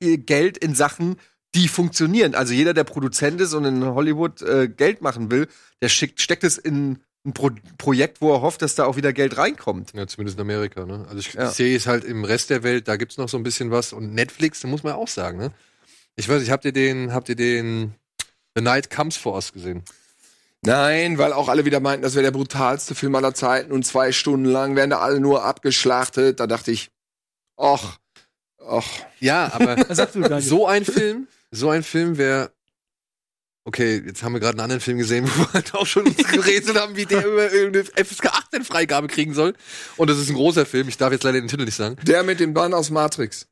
ihr 0.00 0.18
Geld 0.18 0.58
in 0.58 0.74
Sachen, 0.74 1.16
die 1.54 1.68
funktionieren. 1.68 2.34
Also 2.34 2.52
jeder, 2.52 2.74
der 2.74 2.84
Produzent 2.84 3.40
ist 3.40 3.54
und 3.54 3.64
in 3.64 3.84
Hollywood 3.84 4.42
äh, 4.42 4.68
Geld 4.68 5.00
machen 5.00 5.30
will, 5.30 5.48
der 5.80 5.88
schickt, 5.88 6.20
steckt 6.20 6.44
es 6.44 6.58
in 6.58 6.98
ein 7.24 7.32
Pro 7.32 7.50
Projekt, 7.78 8.20
wo 8.20 8.32
er 8.34 8.40
hofft, 8.42 8.62
dass 8.62 8.74
da 8.76 8.84
auch 8.84 8.96
wieder 8.96 9.12
Geld 9.12 9.36
reinkommt. 9.36 9.92
Ja, 9.94 10.06
zumindest 10.06 10.38
in 10.38 10.42
Amerika, 10.42 10.86
ne? 10.86 11.04
Also 11.08 11.18
ich, 11.18 11.32
Ja. 11.34 11.48
ich 11.48 11.56
sehe 11.56 11.76
es 11.76 11.86
halt 11.86 12.04
im 12.04 12.24
Rest 12.24 12.50
der 12.50 12.62
Welt, 12.62 12.86
da 12.88 12.96
gibt's 12.96 13.16
noch 13.16 13.28
so 13.28 13.36
ein 13.36 13.42
bisschen 13.42 13.70
was. 13.72 13.92
Und 13.92 14.14
Netflix, 14.14 14.60
da 14.60 14.68
muss 14.68 14.82
man 14.84 14.92
auch 14.92 15.08
sagen, 15.08 15.38
ne? 15.38 15.50
Ich 16.14 16.28
weiß 16.28 16.40
nicht, 16.40 16.50
habt 16.50 16.64
ihr 16.64 16.72
den, 16.72 17.12
habt 17.12 17.28
ihr 17.28 17.34
den 17.36 17.94
The 18.56 18.62
Night 18.62 18.88
Comes 18.90 19.16
for 19.18 19.34
Us 19.34 19.52
gesehen? 19.52 19.84
Nein, 20.62 21.18
weil 21.18 21.32
auch 21.34 21.48
alle 21.48 21.64
wieder 21.66 21.78
meinten, 21.78 22.02
das 22.02 22.14
wäre 22.14 22.24
der 22.24 22.30
brutalste 22.30 22.94
Film 22.94 23.14
aller 23.14 23.34
Zeiten 23.34 23.70
und 23.70 23.84
zwei 23.84 24.10
Stunden 24.12 24.46
lang 24.46 24.74
werden 24.74 24.90
da 24.90 24.98
alle 24.98 25.20
nur 25.20 25.44
abgeschlachtet. 25.44 26.40
Da 26.40 26.46
dachte 26.46 26.72
ich, 26.72 26.90
ach, 27.58 27.98
ach, 28.66 28.88
Ja, 29.20 29.52
aber 29.52 29.76
so 30.40 30.66
ein 30.66 30.84
Film, 30.84 31.28
so 31.50 31.68
ein 31.70 31.82
Film 31.82 32.16
wäre. 32.16 32.50
Okay, 33.66 34.00
jetzt 34.06 34.22
haben 34.22 34.32
wir 34.32 34.38
gerade 34.38 34.52
einen 34.54 34.60
anderen 34.60 34.80
Film 34.80 34.96
gesehen, 34.98 35.24
wo 35.34 35.40
wir 35.42 35.52
halt 35.52 35.74
auch 35.74 35.86
schon 35.86 36.04
gerätselt 36.32 36.78
haben, 36.80 36.96
wie 36.96 37.04
der 37.04 37.26
über 37.26 37.52
irgendeine 37.52 37.84
FSK 37.84 38.26
18 38.26 38.64
Freigabe 38.64 39.08
kriegen 39.08 39.34
soll. 39.34 39.54
Und 39.96 40.08
das 40.08 40.18
ist 40.18 40.28
ein 40.28 40.36
großer 40.36 40.64
Film, 40.66 40.88
ich 40.88 40.96
darf 40.96 41.12
jetzt 41.12 41.24
leider 41.24 41.40
den 41.40 41.48
Titel 41.48 41.64
nicht 41.64 41.74
sagen. 41.74 41.96
der 42.06 42.22
mit 42.22 42.38
dem 42.38 42.54
Bann 42.54 42.72
aus 42.72 42.90
Matrix. 42.90 43.48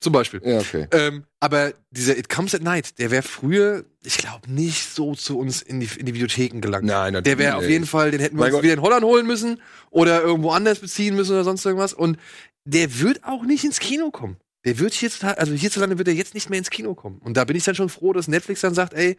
Zum 0.00 0.12
Beispiel. 0.12 0.40
Ja, 0.44 0.58
okay. 0.60 0.86
Ähm, 0.92 1.24
aber 1.40 1.72
dieser 1.90 2.16
It 2.16 2.28
Comes 2.28 2.54
at 2.54 2.62
Night, 2.62 3.00
der 3.00 3.10
wäre 3.10 3.24
früher, 3.24 3.84
ich 4.04 4.16
glaube, 4.18 4.48
nicht 4.48 4.94
so 4.94 5.16
zu 5.16 5.36
uns 5.40 5.60
in 5.60 5.80
die, 5.80 5.88
in 5.98 6.06
die 6.06 6.14
Videotheken 6.14 6.60
gelangt. 6.60 6.84
Nein, 6.84 7.14
natürlich 7.14 7.36
Der 7.36 7.44
wäre 7.44 7.56
auf 7.56 7.68
jeden 7.68 7.84
Fall, 7.84 8.12
den 8.12 8.20
hätten 8.20 8.36
wir 8.36 8.42
Mein 8.42 8.50
uns 8.50 8.54
Gott. 8.58 8.62
wieder 8.62 8.74
in 8.74 8.82
Holland 8.82 9.04
holen 9.04 9.26
müssen 9.26 9.60
oder 9.90 10.22
irgendwo 10.22 10.50
anders 10.52 10.78
beziehen 10.78 11.16
müssen 11.16 11.32
oder 11.32 11.42
sonst 11.42 11.64
irgendwas. 11.66 11.94
Und 11.94 12.16
der 12.64 13.00
wird 13.00 13.24
auch 13.24 13.42
nicht 13.42 13.64
ins 13.64 13.80
Kino 13.80 14.12
kommen. 14.12 14.36
Der 14.64 14.78
wird 14.78 14.94
hierzulande, 14.94 15.40
also 15.40 15.52
hierzulande 15.54 15.98
wird 15.98 16.06
er 16.06 16.14
jetzt 16.14 16.34
nicht 16.34 16.48
mehr 16.48 16.60
ins 16.60 16.70
Kino 16.70 16.94
kommen. 16.94 17.18
Und 17.18 17.36
da 17.36 17.44
bin 17.44 17.56
ich 17.56 17.64
dann 17.64 17.74
schon 17.74 17.88
froh, 17.88 18.12
dass 18.12 18.28
Netflix 18.28 18.60
dann 18.60 18.74
sagt, 18.74 18.94
ey, 18.94 19.16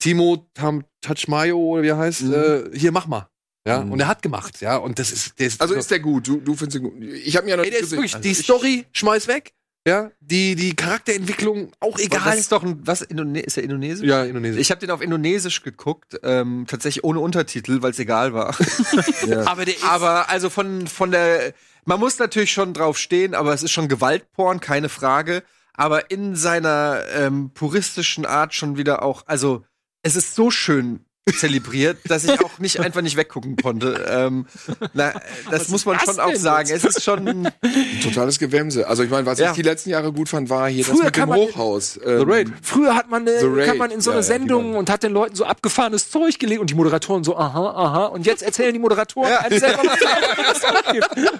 Timo 0.00 0.48
Tam 0.54 0.84
Tachmayo 1.02 1.56
oder 1.58 1.82
wie 1.82 1.88
er 1.88 1.98
heißt, 1.98 2.22
Mhm. 2.22 2.34
äh, 2.34 2.78
hier 2.78 2.90
mach 2.92 3.06
mal. 3.06 3.28
Ja, 3.66 3.82
Mhm. 3.84 3.92
und 3.92 4.00
er 4.00 4.08
hat 4.08 4.22
gemacht, 4.22 4.60
ja, 4.62 4.76
und 4.76 4.98
das 4.98 5.12
ist, 5.12 5.38
der 5.38 5.46
ist 5.46 5.60
Also 5.60 5.74
ist 5.74 5.90
der 5.90 6.00
gut? 6.00 6.26
Du, 6.26 6.40
du 6.40 6.54
findest 6.56 6.76
ihn 6.78 6.82
gut? 6.82 6.94
Ich 7.02 7.36
habe 7.36 7.46
ihn 7.46 7.50
ja 7.50 7.56
noch 7.56 7.64
ey, 7.64 7.70
nicht 7.70 7.74
der 7.74 7.80
ist 7.80 7.90
gesehen. 7.90 7.98
wirklich, 7.98 8.14
Also 8.14 8.22
die 8.28 8.34
Story 8.34 8.86
schmeiß 8.92 9.28
weg, 9.28 9.52
ja, 9.86 10.10
die, 10.20 10.54
die 10.56 10.74
Charakterentwicklung 10.76 11.70
auch 11.80 11.96
Das 11.96 12.04
egal. 12.06 12.38
ist 12.38 12.52
doch 12.52 12.62
ein, 12.62 12.80
was, 12.86 13.02
Indone 13.02 13.40
ist 13.40 13.56
der 13.56 13.64
Indonesisch? 13.64 14.06
Ja, 14.08 14.24
Indonesien. 14.24 14.60
Ich 14.60 14.70
habe 14.70 14.80
den 14.80 14.90
auf 14.90 15.00
Indonesisch 15.02 15.62
geguckt, 15.62 16.18
ähm, 16.22 16.64
tatsächlich 16.68 17.04
ohne 17.04 17.20
Untertitel, 17.20 17.82
weil 17.82 17.90
es 17.90 17.98
egal 17.98 18.32
war. 18.32 18.54
Aber 19.46 19.64
der 19.64 19.74
ist 19.76 19.84
aber 19.84 20.28
also 20.28 20.50
von, 20.50 20.86
von 20.86 21.10
der, 21.10 21.52
man 21.84 21.98
muss 22.00 22.18
natürlich 22.18 22.52
schon 22.52 22.72
drauf 22.74 22.98
stehen, 22.98 23.34
aber 23.34 23.52
es 23.54 23.62
ist 23.62 23.72
schon 23.72 23.88
Gewaltporn, 23.88 24.60
keine 24.60 24.88
Frage. 24.88 25.42
Aber 25.74 26.10
in 26.10 26.36
seiner 26.36 27.02
ähm, 27.14 27.50
puristischen 27.54 28.26
Art 28.26 28.54
schon 28.54 28.76
wieder 28.76 29.02
auch, 29.02 29.22
also 29.26 29.64
es 30.02 30.16
ist 30.16 30.34
so 30.34 30.50
schön 30.50 31.04
zelebriert, 31.38 31.98
dass 32.08 32.24
ich 32.24 32.40
auch 32.44 32.58
nicht 32.58 32.80
einfach 32.80 33.02
nicht 33.02 33.16
weggucken 33.16 33.56
konnte. 33.56 34.04
Ähm, 34.08 34.46
na, 34.94 35.12
das 35.50 35.68
muss 35.68 35.84
man 35.86 35.96
das 35.96 36.04
schon 36.16 36.20
auch 36.20 36.34
sagen. 36.34 36.70
Es 36.72 36.84
ist 36.84 37.02
schon 37.02 37.48
Totales 38.02 38.38
Gewämse. 38.38 38.88
Also 38.88 39.02
ich 39.04 39.10
meine, 39.10 39.26
was 39.26 39.38
Ja. 39.38 39.50
ich 39.50 39.56
die 39.56 39.62
letzten 39.62 39.90
Jahre 39.90 40.12
gut 40.12 40.28
fand, 40.28 40.48
war 40.50 40.68
hier 40.68 40.84
Früher 40.84 40.96
das 40.96 41.04
mit 41.06 41.16
dem 41.16 41.34
Hochhaus. 41.34 41.98
Ähm, 42.04 42.28
Raid. 42.28 42.48
Früher 42.62 42.94
hat 42.96 43.10
man, 43.10 43.26
The 43.26 43.32
äh, 43.32 43.44
Raid. 43.44 43.66
kam 43.66 43.78
man 43.78 43.90
in 43.90 44.00
so 44.00 44.10
Ja, 44.10 44.16
eine 44.16 44.26
ja, 44.26 44.32
Sendung 44.32 44.76
und 44.76 44.90
hat 44.90 45.02
den 45.02 45.12
Leuten 45.12 45.36
so 45.36 45.44
abgefahrenes 45.44 46.10
Zeug 46.10 46.38
gelegt 46.38 46.60
und 46.60 46.70
die 46.70 46.74
Moderatoren 46.74 47.22
so, 47.22 47.36
aha, 47.36 47.70
aha. 47.70 48.04
Und 48.06 48.26
jetzt 48.26 48.42
erzählen 48.42 48.72
die 48.72 48.80
Moderatoren 48.80 49.32
einem 49.32 49.58
selber, 49.58 49.82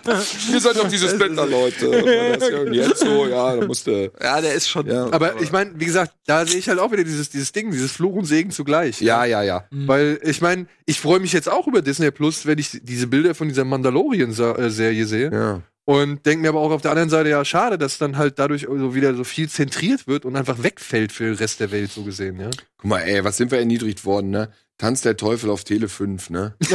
was. 0.05 0.35
Ihr 0.53 0.61
seid 0.61 0.77
doch 0.77 0.89
diese 0.89 1.07
ja 1.07 2.73
jetzt 2.73 3.01
so, 3.01 3.27
ja, 3.27 3.57
da 3.57 3.67
musste. 3.67 4.13
ja, 4.23 4.41
der 4.41 4.55
ist 4.55 4.69
schon 4.69 4.87
Ja, 4.87 5.09
Aber 5.11 5.41
ich 5.41 5.53
meine, 5.53 5.73
wie 5.77 5.87
gesagt, 5.87 6.13
da 6.27 6.47
sehe 6.47 6.59
ich 6.59 6.69
halt 6.69 6.79
auch 6.79 6.93
wieder 6.93 7.05
dieses, 7.05 7.31
dieses 7.31 7.53
Ding, 7.53 7.71
dieses 7.71 7.93
Fluch 7.93 8.15
und 8.15 8.25
Segen 8.27 8.51
zugleich. 8.51 9.01
ja, 9.01 9.25
ja. 9.25 9.43
ja. 9.43 9.65
Weil 9.73 10.19
ich 10.25 10.41
meine, 10.41 10.67
ich 10.85 11.01
freue 11.01 11.21
mich 11.21 11.33
jetzt 11.33 11.49
auch 11.49 11.67
über 11.69 11.81
Disney 11.81 12.11
Plus, 12.11 12.45
wenn 12.45 12.59
ich 12.59 12.81
diese 12.83 13.07
Bilder 13.07 13.35
von 13.35 13.49
dieser 13.49 13.65
Mandalorian-Serie 13.65 15.07
sehe. 15.07 15.33
ja. 15.33 15.63
Und 15.87 16.25
denke 16.25 16.43
mir 16.43 16.51
aber 16.51 16.61
auch 16.61 16.71
auf 16.71 16.83
der 16.83 16.93
anderen 16.93 17.11
Seite, 17.11 17.31
ja, 17.31 17.45
schade, 17.45 17.77
dass 17.77 17.99
dann 17.99 18.17
halt 18.17 18.39
dadurch 18.39 18.69
so 18.71 18.95
wieder 18.95 19.13
so 19.15 19.25
viel 19.25 19.49
zentriert 19.49 20.07
wird 20.07 20.25
und 20.25 20.37
einfach 20.37 20.63
wegfällt 20.63 21.11
für 21.11 21.25
den 21.25 21.35
Rest 21.35 21.59
der 21.59 21.73
Welt, 21.73 21.91
so 21.91 22.05
gesehen, 22.05 22.39
ja. 22.39 22.51
Guck 22.79 22.91
mal, 22.91 23.01
ey, 23.01 23.25
was 23.25 23.39
sind 23.39 23.51
wir 23.51 23.59
erniedrigt 23.59 24.05
worden, 24.05 24.31
ne? 24.31 24.51
Tanz 24.79 25.01
der 25.01 25.17
Teufel 25.17 25.51
auf 25.51 25.65
Tele 25.65 25.89
5, 25.89 26.31
ne? 26.31 26.55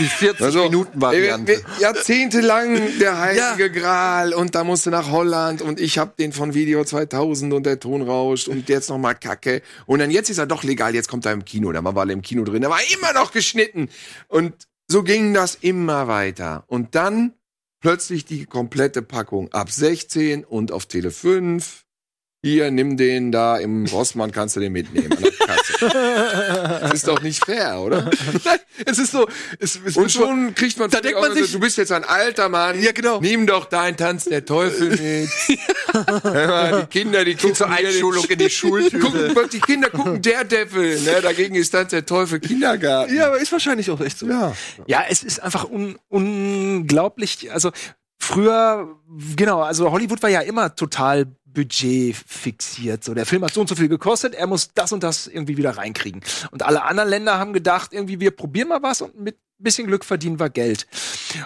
die 0.00 0.06
40 0.06 0.44
Also, 0.44 0.68
Jahrzehntelang 1.78 2.98
der 2.98 3.18
heilige 3.18 3.70
Gral 3.70 4.34
und 4.34 4.54
da 4.54 4.64
musste 4.64 4.90
nach 4.90 5.10
Holland 5.10 5.62
und 5.62 5.80
ich 5.80 5.98
hab 5.98 6.16
den 6.16 6.32
von 6.32 6.54
Video 6.54 6.84
2000 6.84 7.52
und 7.52 7.66
der 7.66 7.78
Ton 7.78 8.02
rauscht 8.02 8.48
und 8.48 8.68
jetzt 8.68 8.88
noch 8.88 8.98
mal 8.98 9.14
Kacke. 9.14 9.62
Und 9.86 10.00
dann 10.00 10.10
jetzt 10.10 10.30
ist 10.30 10.38
er 10.38 10.46
doch 10.46 10.64
legal, 10.64 10.94
jetzt 10.94 11.08
kommt 11.08 11.26
er 11.26 11.32
im 11.32 11.44
Kino, 11.44 11.70
da 11.72 11.84
waren 11.84 11.94
wir 11.94 12.00
alle 12.00 12.12
im 12.12 12.22
Kino 12.22 12.44
drin, 12.44 12.62
da 12.62 12.70
war 12.70 12.80
immer 12.92 13.12
noch 13.12 13.32
geschnitten. 13.32 13.88
Und 14.28 14.54
so 14.88 15.02
ging 15.02 15.34
das 15.34 15.54
immer 15.54 16.08
weiter. 16.08 16.64
Und 16.66 16.94
dann 16.94 17.34
plötzlich 17.80 18.24
die 18.24 18.46
komplette 18.46 19.02
Packung 19.02 19.52
ab 19.52 19.70
16 19.70 20.44
und 20.44 20.72
auf 20.72 20.86
Tele 20.86 21.10
5 21.10 21.84
hier, 22.42 22.70
nimm 22.70 22.96
den 22.96 23.32
da 23.32 23.58
im 23.58 23.84
Rossmann, 23.86 24.32
kannst 24.32 24.56
du 24.56 24.60
den 24.60 24.72
mitnehmen. 24.72 25.10
Der 25.80 25.88
Kasse. 25.88 26.78
Das 26.82 26.92
ist 26.94 27.08
doch 27.08 27.20
nicht 27.22 27.44
fair, 27.44 27.78
oder? 27.80 28.10
Nein, 28.44 28.58
es 28.86 28.98
ist 28.98 29.12
so, 29.12 29.26
es, 29.58 29.78
es 29.84 29.96
Und 29.96 30.10
schon, 30.10 30.26
schon 30.26 30.54
kriegt 30.54 30.78
man, 30.78 30.90
Da 30.90 31.00
denkt 31.00 31.20
man 31.20 31.32
sich- 31.34 31.52
du 31.52 31.60
bist 31.60 31.76
jetzt 31.78 31.92
ein 31.92 32.04
alter 32.04 32.48
Mann. 32.48 32.80
Ja, 32.82 32.92
genau. 32.92 33.20
Nimm 33.20 33.46
doch 33.46 33.66
dein 33.66 33.96
Tanz 33.96 34.24
der 34.24 34.44
Teufel 34.44 34.90
mit. 34.90 35.30
Die 35.92 36.86
Kinder, 36.90 37.24
die 37.24 37.34
gucken 37.34 37.54
zur 37.54 37.68
Einschulung 37.70 38.24
in 38.26 38.38
die 38.38 38.50
Schultüte. 38.50 38.98
Gucken, 38.98 39.34
die 39.52 39.60
Kinder 39.60 39.90
gucken 39.90 40.22
Daredevil, 40.22 41.00
ne? 41.00 41.20
Dagegen 41.22 41.54
ist 41.54 41.70
Tanz 41.70 41.90
der 41.90 42.06
Teufel 42.06 42.40
Kindergarten. 42.40 43.14
ja, 43.14 43.26
aber 43.26 43.38
ist 43.38 43.50
wahrscheinlich 43.52 43.90
auch 43.90 44.00
echt 44.00 44.18
so. 44.18 44.26
ja. 44.26 44.52
Ja, 44.86 45.04
es 45.08 45.22
ist 45.22 45.40
einfach 45.42 45.68
un 45.68 45.98
unglaublich. 46.08 47.52
Also 47.52 47.70
früher, 48.18 48.88
genau, 49.36 49.62
also 49.62 49.90
Hollywood 49.90 50.22
war 50.22 50.30
ja 50.30 50.40
immer 50.40 50.74
total 50.74 51.26
Budget 51.52 52.16
fixiert. 52.16 53.04
So, 53.04 53.14
der 53.14 53.26
Film 53.26 53.44
hat 53.44 53.54
so 53.54 53.60
und 53.60 53.68
so 53.68 53.74
viel 53.74 53.88
gekostet, 53.88 54.34
er 54.34 54.46
muss 54.46 54.72
das 54.74 54.92
und 54.92 55.02
das 55.02 55.26
irgendwie 55.26 55.56
wieder 55.56 55.76
reinkriegen. 55.76 56.22
Und 56.50 56.62
alle 56.62 56.82
anderen 56.82 57.08
Länder 57.08 57.38
haben 57.38 57.52
gedacht, 57.52 57.92
irgendwie, 57.92 58.20
wir 58.20 58.30
probieren 58.30 58.68
mal 58.68 58.82
was 58.82 59.02
und 59.02 59.18
mit 59.18 59.36
bisschen 59.62 59.86
Glück 59.86 60.04
verdienen 60.04 60.40
wir 60.40 60.50
Geld. 60.50 60.86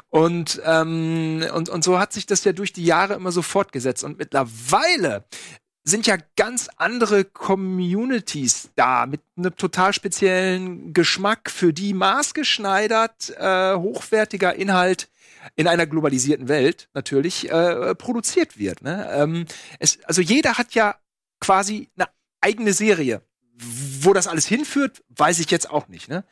Und, 0.09 0.61
ähm, 0.65 1.45
und, 1.53 1.69
und 1.69 1.85
so 1.85 1.99
hat 1.99 2.13
sich 2.13 2.27
das 2.27 2.45
ja 2.45 2.53
durch 2.53 2.73
die 2.73 2.85
Jahre 2.85 3.15
immer 3.15 3.33
so 3.33 3.43
fortgesetzt. 3.43 4.05
Und 4.05 4.19
mittlerweile 4.19 5.25
sind 5.85 6.07
ja 6.07 6.17
ganz 6.37 6.71
andere 6.77 7.25
Communities 7.25 8.71
da 8.75 9.07
mit 9.07 9.21
einem 9.37 9.55
total 9.57 9.93
speziellen 9.93 10.95
Geschmack, 10.95 11.51
für 11.51 11.73
die 11.75 11.93
maßgeschneidert 11.93 13.35
äh, 13.37 13.75
hochwertiger 13.75 14.55
Inhalt 14.55 15.11
in 15.57 15.69
einer 15.69 15.87
globalisierten 15.87 16.49
Welt 16.49 16.89
natürlich 16.95 17.51
äh, 17.51 17.95
produziert 17.95 18.59
wird. 18.59 18.83
Ne? 18.83 19.09
Ähm, 19.13 19.47
es, 19.79 19.99
also 20.05 20.21
jeder 20.21 20.59
hat 20.59 20.75
ja 20.75 20.97
quasi 21.41 21.91
eine 21.97 22.09
eigene 22.41 22.73
Serie. 22.73 23.23
Wo 23.57 24.13
das 24.13 24.27
alles 24.27 24.47
hinführt, 24.47 25.05
weiß 25.11 25.39
ich 25.39 25.51
jetzt 25.51 25.71
auch 25.71 25.87
nicht. 25.87 26.09
Ne? 26.09 26.25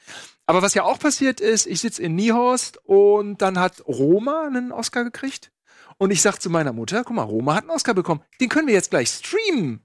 Aber 0.46 0.60
was 0.60 0.74
ja 0.74 0.82
auch 0.82 0.98
passiert 0.98 1.40
ist, 1.40 1.66
ich 1.66 1.80
sitze 1.80 2.02
in 2.02 2.16
Niehorst 2.16 2.78
und 2.84 3.40
dann 3.42 3.58
hat 3.60 3.86
Roma 3.86 4.46
einen 4.46 4.72
Oscar 4.72 5.04
gekriegt. 5.04 5.52
Und 5.98 6.10
ich 6.10 6.20
sag 6.20 6.38
zu 6.38 6.50
meiner 6.50 6.72
Mutter, 6.72 7.04
guck 7.04 7.14
mal, 7.14 7.22
Roma 7.22 7.54
hat 7.54 7.62
einen 7.62 7.70
Oscar 7.70 7.94
bekommen. 7.94 8.22
Den 8.40 8.48
können 8.48 8.66
wir 8.66 8.74
jetzt 8.74 8.90
gleich 8.90 9.08
streamen. 9.08 9.84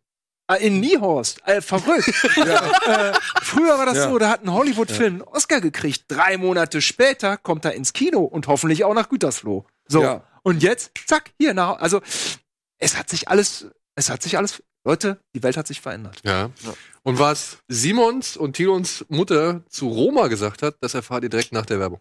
Äh, 0.50 0.66
In 0.68 0.80
Niehorst. 0.80 1.42
Äh, 1.46 1.62
verrückt. 1.62 2.08
äh, 2.38 3.14
früher 3.42 3.78
war 3.78 3.86
das 3.86 3.98
Ja. 3.98 4.10
so, 4.10 4.18
da 4.18 4.30
hat 4.30 4.44
ein 4.44 4.52
Hollywood-Film 4.54 5.14
einen 5.16 5.22
Oscar 5.22 5.62
gekriegt. 5.62 6.06
Drei 6.08 6.38
Monate 6.38 6.82
später 6.82 7.38
kommt 7.38 7.66
er 7.66 7.74
ins 7.74 7.94
Kino 7.94 8.22
und 8.22 8.48
hoffentlich 8.48 8.84
auch 8.84 8.94
nach 8.94 9.10
Gütersloh. 9.10 9.66
So. 9.88 10.02
Ja. 10.02 10.24
Und 10.44 10.64
jetzt, 10.64 10.92
zack, 11.06 11.32
hier 11.38 11.54
nach. 11.54 11.78
Also, 11.80 12.02
es 12.78 12.98
hat 12.98 13.10
sich 13.10 13.28
alles, 13.28 13.68
es 13.96 14.10
hat 14.10 14.22
sich 14.24 14.38
alles, 14.38 14.64
Leute, 14.86 15.20
die 15.36 15.44
Welt 15.44 15.58
hat 15.58 15.68
sich 15.68 15.82
verändert. 15.82 16.22
Ja. 16.24 16.50
Und 17.04 17.20
was 17.20 17.58
Simons 17.68 18.38
und 18.38 18.54
Tilons 18.54 19.04
Mutter 19.10 19.64
zu 19.70 19.90
Roma 19.90 20.28
gesagt 20.28 20.62
hat, 20.62 20.76
das 20.80 20.94
erfahrt 20.94 21.24
ihr 21.24 21.30
direkt 21.30 21.52
nach 21.52 21.66
der 21.66 21.80
Werbung. 21.82 22.00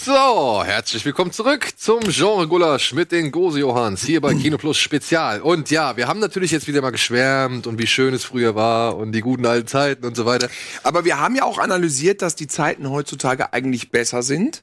So, 0.00 0.62
herzlich 0.64 1.04
willkommen 1.04 1.32
zurück 1.32 1.70
zum 1.76 1.98
Genre 2.04 2.46
Gulasch 2.46 2.92
mit 2.92 3.10
den 3.10 3.32
Gose 3.32 3.58
Johans 3.58 4.04
hier 4.04 4.20
bei 4.20 4.32
Kino 4.32 4.56
Plus 4.56 4.78
Spezial. 4.78 5.40
Und 5.42 5.72
ja, 5.72 5.96
wir 5.96 6.06
haben 6.06 6.20
natürlich 6.20 6.52
jetzt 6.52 6.68
wieder 6.68 6.80
mal 6.82 6.90
geschwärmt 6.90 7.66
und 7.66 7.80
wie 7.80 7.86
schön 7.88 8.14
es 8.14 8.24
früher 8.24 8.54
war 8.54 8.96
und 8.96 9.10
die 9.10 9.22
guten 9.22 9.44
alten 9.44 9.66
Zeiten 9.66 10.06
und 10.06 10.16
so 10.16 10.24
weiter. 10.24 10.48
Aber 10.84 11.04
wir 11.04 11.18
haben 11.18 11.34
ja 11.34 11.42
auch 11.42 11.58
analysiert, 11.58 12.22
dass 12.22 12.36
die 12.36 12.46
Zeiten 12.46 12.88
heutzutage 12.88 13.52
eigentlich 13.52 13.90
besser 13.90 14.22
sind. 14.22 14.62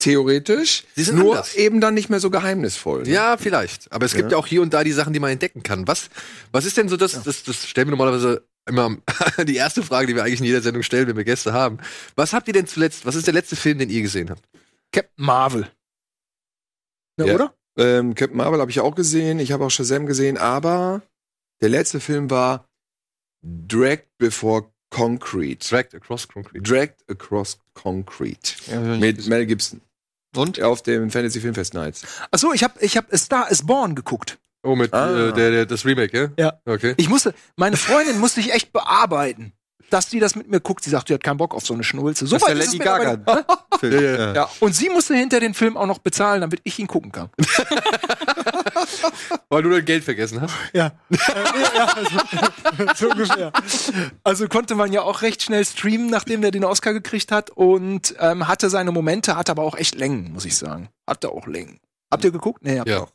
Theoretisch. 0.00 0.82
Sie 0.96 1.04
sind 1.04 1.16
nur 1.16 1.36
anders. 1.36 1.54
eben 1.54 1.80
dann 1.80 1.94
nicht 1.94 2.10
mehr 2.10 2.18
so 2.18 2.30
geheimnisvoll. 2.30 3.04
ne? 3.04 3.10
Ja, 3.10 3.36
vielleicht. 3.36 3.90
Aber 3.92 4.04
es 4.04 4.14
gibt 4.14 4.32
ja 4.32 4.36
auch 4.36 4.48
hier 4.48 4.62
und 4.62 4.74
da 4.74 4.82
die 4.82 4.90
Sachen, 4.90 5.12
die 5.12 5.20
man 5.20 5.30
entdecken 5.30 5.62
kann. 5.62 5.86
Was, 5.86 6.10
was 6.50 6.64
ist 6.64 6.76
denn 6.76 6.88
so 6.88 6.96
das, 6.96 7.22
das, 7.22 7.44
das 7.44 7.68
stellen 7.68 7.86
wir 7.86 7.92
normalerweise 7.92 8.42
immer 8.66 8.96
die 9.46 9.56
erste 9.56 9.84
Frage, 9.84 10.08
die 10.08 10.16
wir 10.16 10.24
eigentlich 10.24 10.40
in 10.40 10.46
jeder 10.46 10.60
Sendung 10.60 10.82
stellen, 10.82 11.06
wenn 11.06 11.16
wir 11.16 11.24
Gäste 11.24 11.52
haben. 11.52 11.78
Was 12.16 12.32
habt 12.32 12.48
ihr 12.48 12.54
denn 12.54 12.66
zuletzt, 12.66 13.06
was 13.06 13.14
ist 13.14 13.28
der 13.28 13.34
letzte 13.34 13.54
Film, 13.54 13.78
den 13.78 13.88
ihr 13.88 14.02
gesehen 14.02 14.28
habt? 14.28 14.42
Captain 14.92 15.24
Marvel. 15.24 15.70
Ne, 17.18 17.26
Ja. 17.26 17.34
Oder? 17.34 17.54
Ähm, 17.78 18.14
Captain 18.14 18.36
Marvel 18.36 18.60
habe 18.60 18.70
ich 18.70 18.80
auch 18.80 18.94
gesehen. 18.94 19.38
Ich 19.38 19.50
habe 19.52 19.64
auch 19.64 19.70
Shazam 19.70 20.06
gesehen. 20.06 20.36
Aber 20.38 21.02
der 21.62 21.70
letzte 21.70 22.00
Film 22.00 22.30
war 22.30 22.68
Dragged 23.42 24.08
Before 24.18 24.70
Concrete. 24.90 25.66
Dragged 25.66 25.94
Across 25.94 26.28
Concrete. 26.28 26.62
Dragged 26.62 27.04
Across 27.08 27.58
Concrete. 27.74 28.52
Ja, 28.70 28.80
Mit 28.80 29.16
gesehen. 29.16 29.30
Mel 29.30 29.46
Gibson. 29.46 29.80
Und? 30.36 30.60
Auf 30.62 30.82
dem 30.82 31.10
Fantasy 31.10 31.40
Filmfest 31.40 31.74
Nights. 31.74 32.04
Achso, 32.30 32.52
ich 32.52 32.62
habe 32.62 32.78
ich 32.80 32.96
hab 32.96 33.12
A 33.12 33.16
Star 33.16 33.50
is 33.50 33.66
Born 33.66 33.94
geguckt. 33.94 34.38
Oh, 34.64 34.76
mit 34.76 34.92
Ah. 34.94 35.28
äh, 35.28 35.32
der, 35.32 35.50
der, 35.50 35.66
das 35.66 35.84
Remake, 35.84 36.16
ja? 36.16 36.30
Ja. 36.38 36.60
Okay. 36.72 36.94
Ich 36.96 37.08
musste, 37.08 37.34
meine 37.56 37.76
Freundin 37.76 38.18
musste 38.20 38.40
ich 38.40 38.52
echt 38.52 38.72
bearbeiten, 38.72 39.52
dass 39.92 40.08
die 40.08 40.20
das 40.20 40.34
mit 40.36 40.48
mir 40.48 40.60
guckt. 40.60 40.82
Sie 40.84 40.90
sagt, 40.90 41.08
sie 41.08 41.14
hat 41.14 41.22
keinen 41.22 41.36
Bock 41.36 41.54
auf 41.54 41.64
so 41.66 41.74
eine 41.74 41.84
Schnulze. 41.84 42.26
So 42.26 42.36
Das 42.36 42.42
ist 42.42 42.48
der 42.48 42.56
weit 42.56 42.64
ist 42.64 42.72
mittlerweile- 42.72 43.18
Gaga. 43.18 43.44
Film. 43.80 44.04
Ja, 44.04 44.32
ja. 44.34 44.50
Und 44.60 44.74
sie 44.74 44.88
musste 44.88 45.14
hinter 45.14 45.40
den 45.40 45.54
Film 45.54 45.76
auch 45.76 45.86
noch 45.86 45.98
bezahlen, 45.98 46.40
damit 46.40 46.60
ich 46.64 46.78
ihn 46.78 46.86
gucken 46.86 47.10
kann. 47.12 47.28
Weil 49.48 49.62
du 49.62 49.70
dein 49.70 49.84
Geld 49.84 50.04
vergessen 50.04 50.40
hast. 50.40 50.54
Ja. 50.72 50.92
ja 51.10 51.84
also, 51.94 52.16
so 52.96 53.10
ungefähr. 53.10 53.52
Also 54.24 54.48
konnte 54.48 54.74
man 54.74 54.92
ja 54.92 55.02
auch 55.02 55.22
recht 55.22 55.42
schnell 55.42 55.64
streamen, 55.64 56.08
nachdem 56.10 56.40
der 56.42 56.50
den 56.50 56.64
Oscar 56.64 56.92
gekriegt 56.92 57.32
hat 57.32 57.50
und 57.50 58.14
ähm, 58.18 58.48
hatte 58.48 58.70
seine 58.70 58.92
Momente, 58.92 59.36
hatte 59.36 59.52
aber 59.52 59.62
auch 59.62 59.76
echt 59.76 59.94
Längen, 59.94 60.32
muss 60.32 60.44
ich 60.44 60.56
sagen. 60.56 60.88
Hatte 61.08 61.30
auch 61.30 61.46
Längen. 61.46 61.80
Habt 62.10 62.24
ihr 62.24 62.30
geguckt? 62.32 62.62
Nee, 62.64 62.78
habt 62.78 62.88
ihr 62.88 62.94
Ja. 62.96 63.02
auch. 63.02 63.10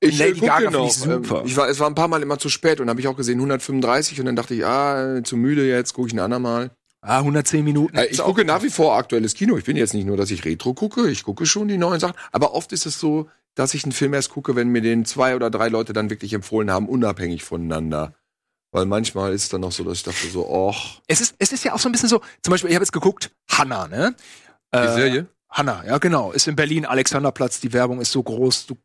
Ich 0.00 0.18
Lady 0.18 0.40
äh, 0.44 0.46
Gaga 0.46 0.70
noch. 0.70 0.86
ich 0.86 0.94
super. 0.94 1.40
Ähm, 1.40 1.46
Ich 1.46 1.56
war, 1.56 1.68
es 1.68 1.78
war 1.80 1.86
ein 1.88 1.94
paar 1.94 2.08
Mal 2.08 2.22
immer 2.22 2.38
zu 2.38 2.48
spät 2.48 2.80
und 2.80 2.88
habe 2.90 3.00
ich 3.00 3.08
auch 3.08 3.16
gesehen 3.16 3.38
135 3.38 4.20
und 4.20 4.26
dann 4.26 4.36
dachte 4.36 4.54
ich, 4.54 4.64
ah, 4.64 5.22
zu 5.24 5.36
müde 5.36 5.66
jetzt, 5.66 5.94
gucke 5.94 6.08
ich 6.08 6.14
ein 6.14 6.18
andermal. 6.18 6.70
Ah, 7.00 7.18
110 7.18 7.64
Minuten. 7.64 7.96
Äh, 7.96 8.06
ich 8.06 8.18
gucke 8.18 8.44
nach 8.44 8.62
wie 8.62 8.70
vor 8.70 8.96
aktuelles 8.96 9.34
Kino. 9.34 9.56
Ich 9.56 9.64
bin 9.64 9.76
jetzt 9.76 9.94
nicht 9.94 10.06
nur, 10.06 10.16
dass 10.16 10.30
ich 10.30 10.44
Retro 10.44 10.74
gucke, 10.74 11.08
ich 11.08 11.22
gucke 11.22 11.46
schon 11.46 11.68
die 11.68 11.78
neuen 11.78 12.00
Sachen. 12.00 12.16
Aber 12.32 12.52
oft 12.54 12.72
ist 12.72 12.84
es 12.84 12.98
so, 12.98 13.28
dass 13.54 13.74
ich 13.74 13.84
einen 13.84 13.92
Film 13.92 14.12
erst 14.12 14.30
gucke, 14.30 14.54
wenn 14.56 14.68
mir 14.68 14.82
den 14.82 15.04
zwei 15.04 15.34
oder 15.36 15.48
drei 15.50 15.68
Leute 15.68 15.92
dann 15.92 16.10
wirklich 16.10 16.32
empfohlen 16.34 16.70
haben, 16.70 16.88
unabhängig 16.88 17.42
voneinander. 17.44 18.14
Weil 18.72 18.84
manchmal 18.86 19.32
ist 19.32 19.44
es 19.44 19.48
dann 19.48 19.60
noch 19.62 19.72
so, 19.72 19.84
dass 19.84 19.98
ich 19.98 20.02
dachte 20.02 20.26
so, 20.28 20.46
och, 20.46 21.00
Es 21.06 21.20
ist, 21.20 21.36
es 21.38 21.52
ist 21.52 21.64
ja 21.64 21.72
auch 21.72 21.78
so 21.78 21.88
ein 21.88 21.92
bisschen 21.92 22.08
so, 22.08 22.20
zum 22.42 22.50
Beispiel, 22.50 22.68
ich 22.70 22.76
habe 22.76 22.82
jetzt 22.82 22.92
geguckt, 22.92 23.30
Hanna, 23.50 23.88
ne? 23.88 24.14
Die 24.74 24.78
Äh, 24.78 24.94
Serie? 24.94 25.26
Hanna, 25.48 25.84
ja 25.86 25.96
genau, 25.98 26.32
ist 26.32 26.48
in 26.48 26.56
Berlin, 26.56 26.84
Alexanderplatz, 26.84 27.60
die 27.60 27.72
Werbung 27.72 28.00
ist 28.00 28.12
so 28.12 28.22
groß, 28.22 28.66
du 28.66 28.76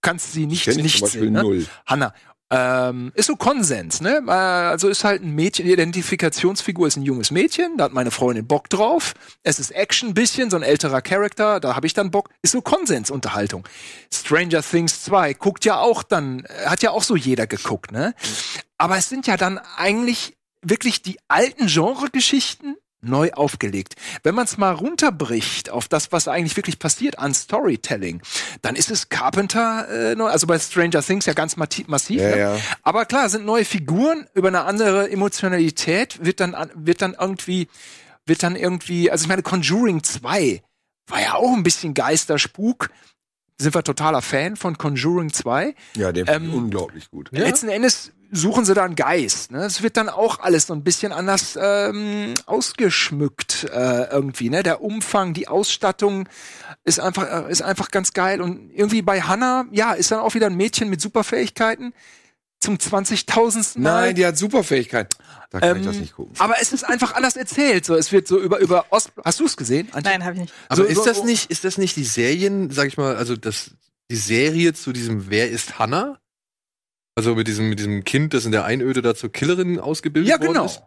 kannst 0.00 0.32
sie 0.32 0.46
nicht, 0.46 0.66
nicht 0.66 1.06
sehen. 1.06 1.32
Ne? 1.32 1.42
null. 1.42 1.66
Hanna. 1.86 2.14
Ähm, 2.50 3.12
ist 3.14 3.26
so 3.26 3.36
Konsens, 3.36 4.00
ne? 4.00 4.22
Äh, 4.26 4.30
Also 4.30 4.88
ist 4.88 5.04
halt 5.04 5.22
ein 5.22 5.34
Mädchen, 5.34 5.66
die 5.66 5.72
Identifikationsfigur 5.72 6.86
ist 6.86 6.96
ein 6.96 7.02
junges 7.02 7.30
Mädchen, 7.30 7.76
da 7.76 7.84
hat 7.84 7.92
meine 7.92 8.10
Freundin 8.10 8.46
Bock 8.46 8.70
drauf. 8.70 9.12
Es 9.42 9.58
ist 9.58 9.70
Action 9.70 10.10
ein 10.10 10.14
bisschen, 10.14 10.48
so 10.48 10.56
ein 10.56 10.62
älterer 10.62 11.02
Charakter, 11.02 11.60
da 11.60 11.76
habe 11.76 11.86
ich 11.86 11.92
dann 11.92 12.10
Bock. 12.10 12.30
Ist 12.40 12.52
so 12.52 12.62
Konsensunterhaltung. 12.62 13.68
Stranger 14.10 14.62
Things 14.62 15.04
2 15.04 15.34
guckt 15.34 15.66
ja 15.66 15.78
auch 15.78 16.02
dann, 16.02 16.44
äh, 16.46 16.66
hat 16.66 16.82
ja 16.82 16.90
auch 16.92 17.02
so 17.02 17.16
jeder 17.16 17.46
geguckt, 17.46 17.92
ne? 17.92 18.14
Aber 18.78 18.96
es 18.96 19.10
sind 19.10 19.26
ja 19.26 19.36
dann 19.36 19.58
eigentlich 19.76 20.38
wirklich 20.62 21.02
die 21.02 21.18
alten 21.28 21.66
Genregeschichten 21.66 22.76
neu 23.00 23.30
aufgelegt. 23.32 23.94
Wenn 24.24 24.34
man 24.34 24.44
es 24.44 24.58
mal 24.58 24.72
runterbricht 24.72 25.70
auf 25.70 25.86
das, 25.88 26.10
was 26.12 26.26
eigentlich 26.28 26.56
wirklich 26.56 26.78
passiert 26.78 27.18
an 27.18 27.32
Storytelling, 27.32 28.20
dann 28.62 28.74
ist 28.74 28.90
es 28.90 29.08
Carpenter, 29.08 29.88
äh, 29.88 30.14
neu- 30.16 30.28
also 30.30 30.46
bei 30.46 30.58
Stranger 30.58 31.02
Things 31.02 31.26
ja 31.26 31.32
ganz 31.32 31.56
massiv. 31.56 32.20
Ja, 32.20 32.28
ne? 32.30 32.38
ja. 32.38 32.56
Aber 32.82 33.04
klar, 33.04 33.28
sind 33.28 33.44
neue 33.46 33.64
Figuren 33.64 34.26
über 34.34 34.48
eine 34.48 34.62
andere 34.64 35.10
Emotionalität, 35.10 36.24
wird 36.24 36.40
dann, 36.40 36.54
an- 36.54 36.70
wird 36.74 37.00
dann 37.02 37.14
irgendwie, 37.18 37.68
wird 38.26 38.42
dann 38.42 38.56
irgendwie, 38.56 39.10
also 39.10 39.22
ich 39.24 39.28
meine, 39.28 39.42
Conjuring 39.42 40.02
2 40.02 40.62
war 41.06 41.20
ja 41.22 41.34
auch 41.34 41.52
ein 41.54 41.62
bisschen 41.62 41.94
Geisterspuk. 41.94 42.90
Sind 43.60 43.74
wir 43.74 43.82
totaler 43.82 44.22
Fan 44.22 44.54
von 44.56 44.78
Conjuring 44.78 45.32
2. 45.32 45.74
Ja, 45.96 46.10
ich 46.10 46.28
Ähm, 46.28 46.54
unglaublich 46.54 47.10
gut. 47.10 47.28
Letzten 47.32 47.68
Endes 47.68 48.12
suchen 48.30 48.64
sie 48.64 48.74
da 48.74 48.84
einen 48.84 48.94
Geist. 48.94 49.50
Ne? 49.52 49.64
Es 49.64 49.82
wird 49.82 49.96
dann 49.96 50.08
auch 50.08 50.40
alles 50.40 50.66
so 50.66 50.74
ein 50.74 50.84
bisschen 50.84 51.12
anders 51.12 51.58
ähm, 51.60 52.34
ausgeschmückt 52.46 53.64
äh, 53.72 54.10
irgendwie. 54.10 54.50
Ne? 54.50 54.62
Der 54.62 54.82
Umfang, 54.82 55.34
die 55.34 55.48
Ausstattung 55.48 56.28
ist 56.84 57.00
einfach, 57.00 57.46
äh, 57.48 57.50
ist 57.50 57.62
einfach 57.62 57.90
ganz 57.90 58.12
geil. 58.12 58.40
Und 58.40 58.70
irgendwie 58.74 59.02
bei 59.02 59.22
Hannah, 59.22 59.66
ja, 59.72 59.92
ist 59.92 60.10
dann 60.10 60.20
auch 60.20 60.34
wieder 60.34 60.46
ein 60.46 60.56
Mädchen 60.56 60.88
mit 60.90 61.00
Superfähigkeiten 61.00 61.92
zum 62.60 62.76
20.000. 62.76 63.78
Mal. 63.78 64.00
Nein, 64.06 64.14
die 64.14 64.26
hat 64.26 64.36
Superfähigkeit. 64.36 65.14
Da 65.50 65.60
kann 65.60 65.76
ich 65.76 65.82
Ähm, 65.82 65.86
das 65.86 65.96
nicht 65.96 66.14
gucken. 66.14 66.34
Aber 66.38 66.56
es 66.60 66.72
ist 66.72 66.84
einfach 66.84 67.14
anders 67.14 67.36
erzählt. 67.36 67.84
So, 67.84 67.94
es 67.94 68.12
wird 68.12 68.28
so 68.28 68.38
über 68.40 68.58
über 68.58 68.86
Ost. 68.90 69.12
Hast 69.24 69.40
du 69.40 69.46
es 69.46 69.56
gesehen? 69.56 69.88
Antje? 69.92 70.12
Nein, 70.12 70.24
habe 70.24 70.34
ich 70.34 70.40
nicht. 70.42 70.54
Aber 70.68 70.82
So- 70.82 70.84
ist 70.84 71.04
das 71.06 71.24
nicht, 71.24 71.50
ist 71.50 71.64
das 71.64 71.78
nicht 71.78 71.96
die 71.96 72.04
Serien, 72.04 72.70
sag 72.70 72.88
ich 72.88 72.96
mal, 72.96 73.16
also 73.16 73.36
das, 73.36 73.70
die 74.10 74.16
Serie 74.16 74.74
zu 74.74 74.92
diesem 74.92 75.30
Wer 75.30 75.48
ist 75.50 75.78
Hannah? 75.78 76.18
Also 77.18 77.34
mit 77.34 77.48
diesem, 77.48 77.68
mit 77.68 77.80
diesem 77.80 78.04
Kind, 78.04 78.32
das 78.32 78.44
in 78.44 78.52
der 78.52 78.64
Einöde 78.64 79.02
da 79.02 79.12
zur 79.12 79.32
Killerin 79.32 79.80
ausgebildet 79.80 80.30
Ja, 80.30 80.38
worden 80.38 80.52
genau. 80.52 80.66
ist? 80.66 80.82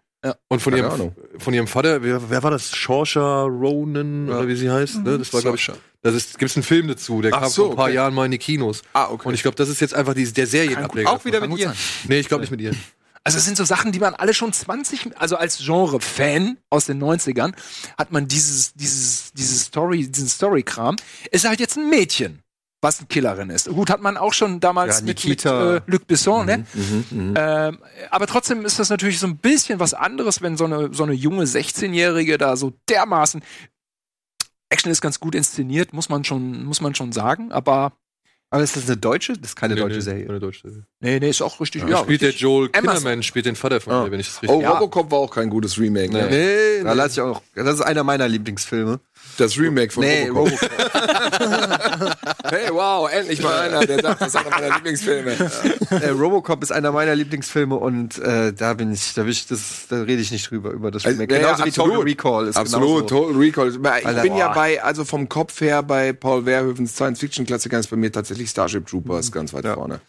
Und 0.48 0.62
von 0.62 0.72
Keine 0.72 0.86
ihrem, 0.86 0.94
Ahnung. 0.94 1.16
von 1.40 1.54
ihrem 1.54 1.68
Vater, 1.68 2.04
wer, 2.04 2.30
wer 2.30 2.42
war 2.42 2.52
das? 2.52 2.72
Saoirse 2.72 3.20
Ronan 3.20 4.30
oder 4.30 4.48
wie 4.48 4.56
sie 4.56 4.70
heißt? 4.70 5.04
Ne? 5.04 5.18
Das 5.18 5.34
war, 5.34 5.42
glaube 5.42 5.58
ich, 5.58 5.70
das 6.04 6.16
ist, 6.16 6.40
gibt's 6.40 6.56
einen 6.56 6.64
Film 6.64 6.88
dazu, 6.88 7.22
der 7.22 7.34
Ach 7.34 7.42
kam 7.42 7.50
so, 7.50 7.64
vor 7.64 7.72
ein 7.72 7.76
paar 7.76 7.86
okay. 7.88 7.96
Jahren 7.96 8.14
mal 8.14 8.24
in 8.24 8.32
die 8.32 8.38
Kinos. 8.38 8.82
Ah, 8.94 9.10
okay. 9.10 9.28
Und 9.28 9.34
ich 9.34 9.42
glaube, 9.42 9.56
das 9.56 9.68
ist 9.68 9.82
jetzt 9.82 9.94
einfach 9.94 10.14
die, 10.14 10.24
der 10.32 10.48
Serienableger. 10.48 11.12
Auch 11.12 11.26
wieder 11.26 11.46
mit 11.46 11.60
ihr. 11.60 11.76
Nee, 12.08 12.20
ich 12.20 12.30
glaube 12.30 12.42
nicht 12.42 12.52
mit 12.52 12.62
ihr. 12.62 12.72
Also 13.26 13.38
es 13.38 13.44
sind 13.44 13.58
so 13.58 13.66
Sachen, 13.66 13.92
die 13.92 14.00
man 14.00 14.14
alle 14.14 14.34
schon 14.34 14.54
20, 14.54 15.18
also 15.18 15.36
als 15.36 15.58
Genre-Fan 15.58 16.60
aus 16.70 16.86
den 16.86 17.04
90ern, 17.04 17.54
hat 17.98 18.14
man 18.14 18.30
dieses, 18.30 18.74
dieses, 18.74 19.34
dieses 19.34 19.66
Story, 19.66 20.08
diesen 20.08 20.30
Story-Kram. 20.30 20.96
Ist 21.32 21.46
halt 21.46 21.60
jetzt 21.60 21.78
ein 21.78 21.90
Mädchen, 21.90 22.40
was 22.82 23.00
eine 23.00 23.08
Killerin 23.08 23.50
ist. 23.52 23.70
Gut, 23.70 23.90
hat 23.92 24.02
man 24.02 24.18
auch 24.18 24.34
schon 24.34 24.60
damals 24.60 25.00
Ja, 25.00 25.06
mit, 25.06 25.08
mit 25.18 25.24
Nikita. 25.26 25.76
äh, 25.78 25.82
Luc 25.86 26.08
Besson, 26.08 26.46
ne? 26.48 26.66
Mhm, 26.74 27.34
Ähm, 27.38 27.78
aber 28.10 28.28
trotzdem 28.28 28.66
ist 28.66 28.80
das 28.80 28.90
natürlich 28.90 29.20
so 29.20 29.28
ein 29.28 29.38
bisschen 29.38 29.80
was 29.80 29.94
anderes, 29.94 30.42
wenn 30.42 30.58
so 30.58 30.66
eine, 30.66 30.94
so 30.94 31.04
eine 31.04 31.14
junge 31.14 31.46
16-Jährige 31.46 32.38
da 32.38 32.56
so 32.58 32.74
dermaßen 32.90 33.42
Action 34.70 34.92
ist 34.92 35.02
ganz 35.02 35.20
gut 35.20 35.36
inszeniert, 35.36 35.94
muss 35.94 36.10
man 36.10 36.24
schon, 36.24 36.64
muss 36.64 36.82
man 36.82 36.96
schon 36.96 37.12
sagen, 37.12 37.52
aber 37.52 37.92
Aber 38.54 38.64
ist 38.64 38.76
das 38.76 38.86
eine 38.88 38.98
deutsche? 38.98 39.34
Das 39.34 39.52
ist 39.52 39.56
keine 39.56 39.76
Nee, 39.76 39.80
deutsche 39.80 39.96
nee, 39.96 40.02
Serie. 40.02 40.26
Keine 40.26 40.40
deutsche 40.42 40.68
Serie. 40.70 40.84
nee, 41.00 41.20
nee, 41.20 41.30
ist 41.30 41.42
auch 41.42 41.58
richtig. 41.62 41.84
Ja, 41.84 41.90
Ja, 41.90 41.98
spielt 42.00 42.22
der 42.22 42.28
richtig. 42.30 42.42
Joel 42.42 42.70
Amazon. 42.74 42.98
Kinnaman, 42.98 43.24
spielt 43.24 43.46
den 43.46 43.56
Vater 43.56 43.80
von 43.80 43.94
Ah. 43.94 44.04
ihr, 44.06 44.12
wenn 44.12 44.20
ich 44.20 44.28
das 44.28 44.42
richtig 44.44 44.58
Oh, 44.58 44.62
Ja. 44.62 44.72
Robocop 44.72 45.10
war 45.10 45.20
auch 45.20 45.34
kein 45.34 45.50
gutes 45.50 45.80
Remake. 45.80 46.12
Ne? 46.12 46.28
Nee, 46.30 46.84
Da 46.84 46.92
lasse 46.94 47.14
ich 47.14 47.22
auch. 47.22 47.42
Das 47.56 47.76
ist 47.76 47.82
einer 47.82 48.04
meiner 48.04 48.28
Lieblingsfilme. 48.28 49.00
Das 49.38 49.58
Remake 49.58 49.92
von 49.94 50.04
Nee, 50.04 50.28
Robocop. 50.28 50.62
Robocop. 50.62 50.70
Hey, 52.52 52.68
wow, 52.72 53.10
endlich 53.10 53.42
mal 53.42 53.58
einer, 53.70 53.86
der 53.86 54.02
sagt, 54.02 54.20
das 54.22 54.28
ist 54.30 54.36
einer 54.36 54.50
meiner 54.50 54.76
Lieblingsfilme. 54.76 55.32
äh, 56.02 56.10
Robocop 56.10 56.62
ist 56.64 56.72
einer 56.74 56.92
meiner 56.92 57.16
Lieblingsfilme 57.16 57.76
und 57.76 58.20
äh, 58.20 58.52
da 58.52 58.74
bin 58.74 58.92
ich, 58.92 59.14
da, 59.14 59.22
bin 59.22 59.32
ich 59.32 59.48
das, 59.48 59.86
da 59.90 60.02
rede 60.02 60.22
ich 60.22 60.32
nicht 60.32 60.52
drüber 60.52 60.72
über 60.72 60.92
das 60.92 61.06
Also, 61.06 61.16
Remake. 61.18 61.34
ja, 61.34 61.40
ja, 61.42 61.46
Genauso 61.48 61.64
wie 61.64 61.70
absolut. 61.70 61.92
Total 61.94 62.04
Recall 62.04 62.48
ist 62.48 62.58
Absolut, 62.58 63.08
genauso. 63.08 63.28
Total 63.30 63.40
Recall. 63.42 63.70
Ich 63.70 64.06
Alter, 64.08 64.22
bin 64.24 64.36
ja 64.36 64.48
boah. 64.50 64.54
bei, 64.56 64.84
also 64.84 65.06
vom 65.06 65.30
Kopf 65.30 65.62
her, 65.62 65.82
bei 65.82 66.12
Paul 66.12 66.44
Verhoevens 66.44 66.94
Science-Fiction-Klassiker 66.96 67.80
ist 67.80 67.88
bei 67.90 67.96
mir 67.98 68.12
tatsächlich 68.12 68.41
Starship 68.48 68.88
Troopers 68.88 69.32
ganz 69.32 69.54
weit 69.54 69.66
Ja. 69.66 69.76
vorne. 69.76 70.02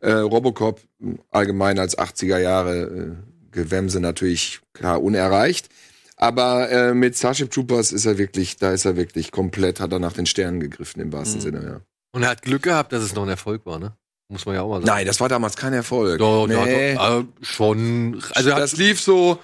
Äh, 0.00 0.12
Robocop 0.12 0.80
allgemein 1.30 1.78
als 1.78 1.96
80er 1.98 2.38
Jahre 2.38 2.82
äh, 2.82 3.12
Gewämse 3.52 4.00
natürlich 4.00 4.60
klar 4.72 5.02
unerreicht. 5.02 5.68
Aber 6.16 6.70
äh, 6.70 6.94
mit 6.94 7.16
Starship 7.16 7.50
Troopers 7.50 7.92
ist 7.92 8.06
er 8.06 8.18
wirklich, 8.18 8.56
da 8.56 8.70
ist 8.72 8.84
er 8.84 8.96
wirklich 8.96 9.30
komplett, 9.32 9.80
hat 9.80 9.92
er 9.92 9.98
nach 9.98 10.12
den 10.12 10.26
Sternen 10.26 10.60
gegriffen 10.60 11.00
im 11.00 11.12
wahrsten 11.12 11.38
Mhm. 11.38 11.42
Sinne, 11.42 11.64
ja. 11.64 11.80
Und 12.12 12.22
er 12.22 12.30
hat 12.30 12.42
Glück 12.42 12.62
gehabt, 12.62 12.92
dass 12.92 13.02
es 13.02 13.14
noch 13.14 13.24
ein 13.24 13.28
Erfolg 13.28 13.66
war, 13.66 13.78
ne? 13.80 13.92
Muss 14.28 14.46
man 14.46 14.54
ja 14.54 14.62
auch 14.62 14.68
mal 14.68 14.76
sagen. 14.76 14.86
Nein, 14.86 15.06
das 15.06 15.20
war 15.20 15.28
damals 15.28 15.56
kein 15.56 15.72
Erfolg. 15.72 16.18
Doch, 16.18 16.46
Nee. 16.46 16.54
doch, 16.94 17.04
doch, 17.04 17.20
äh, 17.20 17.24
schon. 17.44 18.22
Also 18.32 18.50
das 18.50 18.76
lief 18.76 19.00
so, 19.00 19.38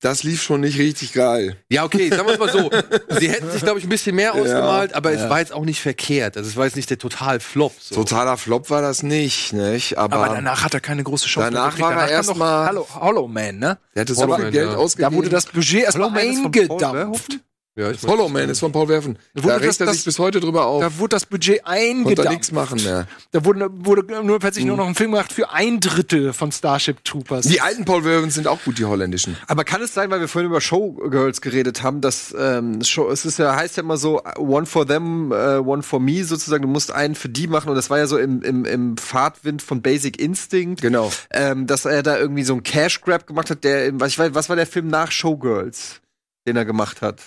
das 0.00 0.22
lief 0.22 0.42
schon 0.42 0.60
nicht 0.60 0.78
richtig 0.78 1.12
geil. 1.12 1.56
ja, 1.68 1.84
okay, 1.84 2.08
sagen 2.08 2.26
wir 2.26 2.34
es 2.34 2.38
mal 2.38 2.50
so. 2.52 2.70
Sie 3.18 3.28
hätten 3.28 3.50
sich, 3.50 3.62
glaube 3.62 3.78
ich, 3.80 3.84
ein 3.86 3.88
bisschen 3.88 4.14
mehr 4.14 4.34
ausgemalt, 4.34 4.94
aber 4.94 5.10
es 5.12 5.28
war 5.28 5.40
jetzt 5.40 5.52
auch 5.52 5.64
nicht 5.64 5.80
verkehrt. 5.80 6.36
Also 6.36 6.48
es 6.48 6.56
war 6.56 6.66
jetzt 6.66 6.76
nicht 6.76 6.88
der 6.90 6.98
total 6.98 7.40
Flop. 7.40 7.72
So. 7.80 7.96
Totaler 7.96 8.36
Flop 8.36 8.70
war 8.70 8.80
das 8.82 9.02
nicht, 9.02 9.52
nicht? 9.52 9.98
Aber, 9.98 10.16
Aber 10.16 10.34
danach 10.36 10.62
hat 10.64 10.74
er 10.74 10.80
keine 10.80 11.02
große 11.02 11.28
Show 11.28 11.40
Danach 11.40 11.78
war 11.80 11.90
er 11.90 11.96
Danach 11.96 12.06
kam 12.06 12.14
erst 12.16 12.28
doch 12.30 12.36
mal- 12.36 12.68
Hollow, 12.68 12.86
Hollow 12.94 13.28
Man, 13.28 13.58
ne? 13.58 13.78
der 13.94 14.02
hatte 14.02 14.14
so 14.14 14.22
Hollow 14.22 14.34
viel 14.36 14.44
Man, 14.44 14.52
Geld 14.52 14.70
ja. 14.70 14.76
ausgegeben. 14.76 15.10
Da 15.10 15.16
wurde 15.16 15.28
das 15.30 15.46
Budget 15.46 15.82
erstmal 15.84 16.10
Paul 16.10 16.20
eingedampft. 16.20 17.38
Ja, 17.78 17.92
ich 17.92 18.02
Hollow 18.02 18.28
Man 18.28 18.48
ist 18.50 18.58
von 18.58 18.72
Paul 18.72 18.88
Verhoeven. 18.88 19.14
Da 19.34 19.40
Da 19.40 19.44
wurde 19.44 19.54
regt 19.60 19.66
das- 19.68 19.80
er 19.80 19.94
sich 19.94 20.04
bis 20.04 20.18
heute 20.18 20.40
drüber 20.40 20.66
auf. 20.66 20.80
Da 20.82 20.98
wurde 20.98 21.10
das 21.14 21.26
Budget 21.26 21.62
Konnte 21.62 21.78
er 21.80 21.90
eingedampft. 21.90 22.30
nichts 22.32 22.50
machen 22.52 22.82
mehr. 22.82 23.06
Da 23.30 23.44
wurde, 23.44 23.68
wurde 23.72 24.24
nur 24.24 24.40
plötzlich 24.40 24.64
nur 24.64 24.76
noch 24.76 24.88
ein 24.88 24.96
Film 24.96 25.12
gemacht 25.12 25.32
für 25.32 25.50
ein 25.52 25.78
Drittel 25.78 26.32
von 26.32 26.50
Starship 26.50 27.04
Troopers. 27.04 27.46
Die 27.46 27.60
alten 27.60 27.84
Paul 27.84 28.02
Verhoeven 28.02 28.30
sind 28.30 28.48
auch 28.48 28.58
gut, 28.64 28.78
die 28.80 28.84
holländischen. 28.84 29.36
Aber 29.46 29.62
kann 29.62 29.80
es 29.80 29.94
sein, 29.94 30.10
weil 30.10 30.18
wir 30.18 30.26
vorhin 30.26 30.50
über 30.50 30.60
Showgirls 30.60 31.40
geredet 31.40 31.84
haben, 31.84 32.00
dass 32.00 32.34
ähm, 32.36 32.82
Show, 32.82 33.08
es 33.10 33.24
ist 33.24 33.38
ja 33.38 33.54
heißt 33.54 33.76
ja 33.76 33.84
immer 33.84 33.96
so 33.96 34.22
one 34.38 34.66
for 34.66 34.84
them, 34.84 35.30
äh, 35.30 35.58
one 35.58 35.84
for 35.84 36.00
me 36.00 36.24
sozusagen. 36.24 36.62
Du 36.62 36.68
musst 36.68 36.90
einen 36.90 37.14
für 37.14 37.28
die 37.28 37.46
machen 37.46 37.68
und 37.68 37.76
das 37.76 37.90
war 37.90 37.98
ja 37.98 38.08
so 38.08 38.18
im, 38.18 38.42
im, 38.42 38.64
im 38.64 38.96
Fahrtwind 38.96 39.62
von 39.62 39.82
Basic 39.82 40.20
Instinct, 40.20 40.82
Genau. 40.82 41.12
ähm, 41.30 41.68
dass 41.68 41.84
er 41.84 42.02
da 42.02 42.18
irgendwie 42.18 42.42
so 42.42 42.54
einen 42.54 42.64
Cash 42.64 43.02
Grab 43.02 43.28
gemacht 43.28 43.50
hat. 43.50 43.62
Der, 43.62 43.88
was 44.00 44.08
ich 44.08 44.18
weiß, 44.18 44.30
was 44.34 44.48
war 44.48 44.56
der 44.56 44.66
Film 44.66 44.88
nach 44.88 45.12
Showgirls, 45.12 46.00
den 46.48 46.56
er 46.56 46.64
gemacht 46.64 47.02
hat? 47.02 47.20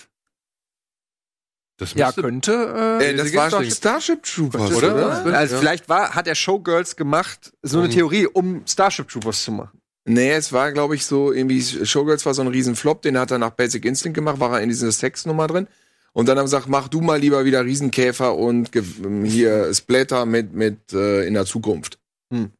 Das 1.78 1.94
ja, 1.94 2.12
könnte. 2.12 2.98
Äh, 3.00 3.06
Ey, 3.10 3.16
das 3.16 3.34
war 3.34 3.50
schon 3.50 3.70
Starship 3.70 4.22
Troopers, 4.22 4.72
Oder? 4.72 4.94
oder? 4.94 5.26
Ja. 5.30 5.36
Also 5.38 5.54
Ja. 5.54 5.60
vielleicht 5.60 5.88
war, 5.88 6.14
hat 6.14 6.26
er 6.28 6.34
Showgirls 6.34 6.96
gemacht, 6.96 7.52
so 7.62 7.78
eine 7.78 7.88
Um- 7.88 7.92
Theorie, 7.94 8.26
um 8.26 8.62
Starship 8.66 9.08
Troopers 9.08 9.42
zu 9.44 9.52
machen. 9.52 9.78
Nee, 10.04 10.32
es 10.32 10.52
war, 10.52 10.72
glaube 10.72 10.94
ich, 10.96 11.06
so, 11.06 11.32
irgendwie, 11.32 11.62
Showgirls 11.62 12.26
war 12.26 12.34
so 12.34 12.42
ein 12.42 12.48
Riesenflop, 12.48 13.02
den 13.02 13.16
hat 13.18 13.30
er 13.30 13.38
nach 13.38 13.50
Basic 13.50 13.84
Instinct 13.84 14.14
gemacht, 14.16 14.38
war 14.40 14.52
er 14.54 14.60
in 14.60 14.68
dieser 14.68 14.90
Sexnummer 14.92 15.46
drin. 15.46 15.66
Und 16.12 16.28
dann 16.28 16.38
haben 16.38 16.46
sie 16.46 16.54
gesagt, 16.56 16.68
mach 16.68 16.88
du 16.88 17.00
mal 17.00 17.18
lieber 17.18 17.44
wieder 17.44 17.64
Riesenkäfer 17.64 18.34
und 18.36 18.70
ge- 18.70 18.82
hier 19.24 19.72
Splatter 19.72 20.26
mit, 20.26 20.52
mit 20.52 20.92
äh, 20.92 21.24
in 21.26 21.34
der 21.34 21.46
Zukunft. 21.46 21.98
Hm. 22.32 22.50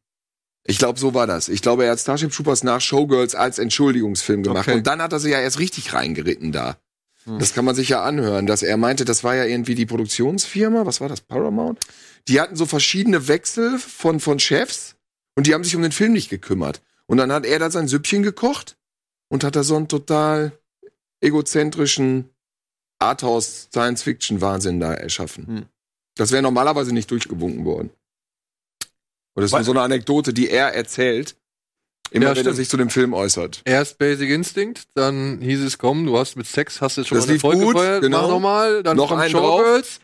Ich 0.65 0.77
glaube, 0.79 0.97
so 0.97 1.13
war 1.13 1.27
das. 1.27 1.49
Ich 1.49 1.61
glaube, 1.61 1.83
er 1.85 1.91
hat 1.91 1.99
Starship 1.99 2.31
Troopers 2.31 2.63
nach 2.63 2.79
Showgirls 2.81 3.35
als 3.35 3.59
Entschuldigungsfilm 3.59 4.41
gemacht. 4.43 4.67
Okay. 4.67 4.77
Und 4.77 4.87
dann 4.87 5.01
hat 5.01 5.11
er 5.13 5.19
sie 5.19 5.29
ja 5.29 5.39
erst 5.39 5.59
richtig 5.59 5.93
reingeritten 5.93 6.51
da. 6.53 6.77
Das 7.25 7.53
kann 7.53 7.63
man 7.65 7.75
sich 7.75 7.89
ja 7.89 8.03
anhören, 8.03 8.47
dass 8.47 8.63
er 8.63 8.75
meinte, 8.77 9.05
das 9.05 9.23
war 9.23 9.35
ja 9.35 9.45
irgendwie 9.45 9.75
die 9.75 9.85
Produktionsfirma, 9.85 10.85
was 10.85 10.99
war 10.99 11.07
das, 11.07 11.21
Paramount? 11.21 11.79
Die 12.27 12.41
hatten 12.41 12.55
so 12.55 12.65
verschiedene 12.65 13.27
Wechsel 13.27 13.79
von, 13.79 14.19
von 14.19 14.39
Chefs 14.39 14.95
und 15.35 15.47
die 15.47 15.53
haben 15.53 15.63
sich 15.63 15.75
um 15.75 15.81
den 15.81 15.91
Film 15.91 16.13
nicht 16.13 16.29
gekümmert. 16.29 16.81
Und 17.05 17.17
dann 17.17 17.31
hat 17.31 17.45
er 17.45 17.59
da 17.59 17.71
sein 17.71 17.87
Süppchen 17.87 18.23
gekocht 18.23 18.77
und 19.29 19.43
hat 19.43 19.55
da 19.55 19.63
so 19.63 19.75
einen 19.75 19.87
total 19.87 20.51
egozentrischen 21.21 22.29
Arthouse-Science-Fiction-Wahnsinn 22.99 24.79
da 24.79 24.93
erschaffen. 24.93 25.47
Hm. 25.47 25.65
Das 26.15 26.31
wäre 26.31 26.43
normalerweise 26.43 26.93
nicht 26.93 27.09
durchgewunken 27.09 27.65
worden. 27.65 27.89
Und 29.35 29.41
das 29.41 29.45
ist 29.45 29.53
nur 29.53 29.63
so 29.63 29.71
eine 29.71 29.81
Anekdote, 29.81 30.33
die 30.33 30.49
er 30.49 30.73
erzählt, 30.73 31.35
immer 32.13 32.25
Ja, 32.25 32.29
wenn 32.31 32.37
er 32.37 32.41
stimmt. 32.41 32.55
sich 32.55 32.69
zu 32.69 32.77
dem 32.77 32.89
Film 32.89 33.13
äußert. 33.13 33.61
Erst 33.65 33.97
Basic 33.97 34.29
Instinct, 34.29 34.83
dann 34.95 35.39
hieß 35.41 35.61
es, 35.63 35.77
komm, 35.77 36.05
du 36.05 36.17
hast 36.17 36.35
mit 36.37 36.47
Sex, 36.47 36.79
hast 36.81 36.97
jetzt 36.97 37.07
schon 37.07 37.17
Das 37.17 37.27
mal 37.27 37.33
Erfolg 37.33 37.59
gut, 37.59 37.73
gefeiert, 37.75 38.01
genau. 38.01 38.21
mach 38.21 38.29
nochmal, 38.29 38.83
dann 38.83 38.97
Noch 38.97 39.09
kommt 39.09 39.29
Showgirls. 39.29 39.99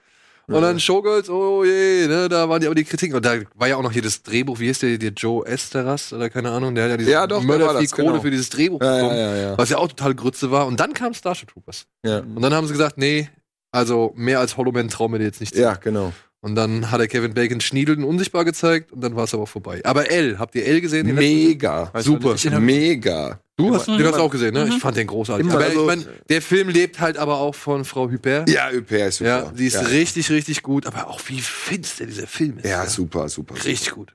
Und 0.48 0.64
dann 0.64 0.80
Showgirls, 0.80 1.30
oh 1.30 1.64
je, 1.64 2.08
ne, 2.08 2.28
da 2.28 2.50
waren 2.50 2.60
die 2.60 2.66
aber 2.66 2.74
die 2.74 2.84
Kritiken. 2.84 3.16
Und 3.16 3.24
da 3.24 3.36
war 3.54 3.68
ja 3.68 3.76
auch 3.78 3.84
noch 3.84 3.92
hier 3.92 4.02
das 4.02 4.24
Drehbuch, 4.24 4.60
wie 4.60 4.66
hieß 4.66 4.80
der, 4.80 4.98
der 4.98 5.12
Joe 5.12 5.46
Esteras 5.46 6.12
oder 6.12 6.32
keine 6.32 6.50
Ahnung, 6.50 6.74
der 6.74 6.86
hat 6.86 6.92
ja 6.92 6.98
diese 6.98 7.12
Ja, 7.12 7.28
doch, 7.28 7.44
mörder 7.44 7.68
Kohle 7.68 7.86
genau. 8.08 8.20
für 8.22 8.32
dieses 8.32 8.50
Drehbuch 8.50 8.82
Ja, 8.82 8.96
bekommen, 8.96 9.16
ja, 9.16 9.36
ja, 9.36 9.42
ja. 9.52 9.58
was 9.60 9.70
ja 9.70 9.78
auch 9.78 9.88
total 9.90 10.16
Grütze 10.16 10.50
war. 10.50 10.66
Und 10.66 10.80
dann 10.80 10.94
kam 10.94 11.14
Starship 11.14 11.50
Troopers. 11.54 11.86
Ja, 12.04 12.20
Und 12.22 12.42
dann 12.42 12.52
haben 12.56 12.66
sie 12.66 12.74
gesagt, 12.74 12.98
nee, 12.98 13.30
also 13.72 14.12
mehr 14.16 14.40
als 14.40 14.58
Hollow 14.58 14.72
Man 14.72 14.88
trauen 14.90 15.12
wir 15.12 15.20
dir 15.20 15.26
jetzt 15.26 15.40
nicht 15.40 15.54
zu. 15.54 15.62
ja 15.62 15.76
genau. 15.76 16.14
Und 16.42 16.56
dann 16.56 16.90
hat 16.90 17.02
er 17.02 17.08
Kevin 17.08 17.34
Bacon 17.34 17.60
Schniedeln 17.60 18.04
unsichtbar 18.04 18.46
gezeigt 18.46 18.94
und 18.94 19.02
dann 19.02 19.16
war 19.16 19.26
es 19.26 19.34
aber 19.34 19.44
auch 19.44 19.50
vorbei. 19.50 19.82
Aber 19.84 20.10
L, 20.10 20.40
habt 20.40 20.56
ihr 20.56 20.66
L 20.66 20.80
gesehen? 20.80 21.14
Mega. 21.14 21.92
Super. 22.00 22.36
Mega. 22.60 23.40
Du 23.58 23.76
hast, 23.76 23.90
Mhm. 23.90 23.98
den 23.98 24.08
hast 24.08 24.16
du 24.16 24.22
auch 24.22 24.32
gesehen, 24.32 24.54
ne? 24.54 24.70
Ich 24.70 24.80
fand 24.80 24.96
den 24.96 25.08
großartig. 25.08 25.46
Immer 25.46 25.56
Aber 25.56 25.70
so- 25.72 25.82
ich 25.82 25.86
mein, 25.86 26.06
der 26.30 26.42
Film 26.42 26.70
lebt 26.70 27.02
halt 27.02 27.18
aber 27.18 27.40
auch 27.40 27.54
von 27.56 27.84
Frau 27.84 28.10
Hyper. 28.10 28.46
Ja, 28.48 28.72
ÖPR 28.72 29.08
ist 29.10 29.18
super. 29.18 29.30
Ja, 29.30 29.52
die 29.52 29.66
ist 29.66 29.74
ja. 29.74 29.82
richtig, 29.82 30.30
richtig 30.30 30.64
gut. 30.64 30.86
Aber 30.86 31.10
auch 31.10 31.20
wie 31.28 31.42
finster 31.42 32.06
dieser 32.06 32.26
Film 32.26 32.60
ist. 32.60 32.66
Ja, 32.70 32.86
super, 32.86 33.28
super. 33.28 33.56
super. 33.56 33.66
Richtig 33.68 33.92
gut. 33.92 34.14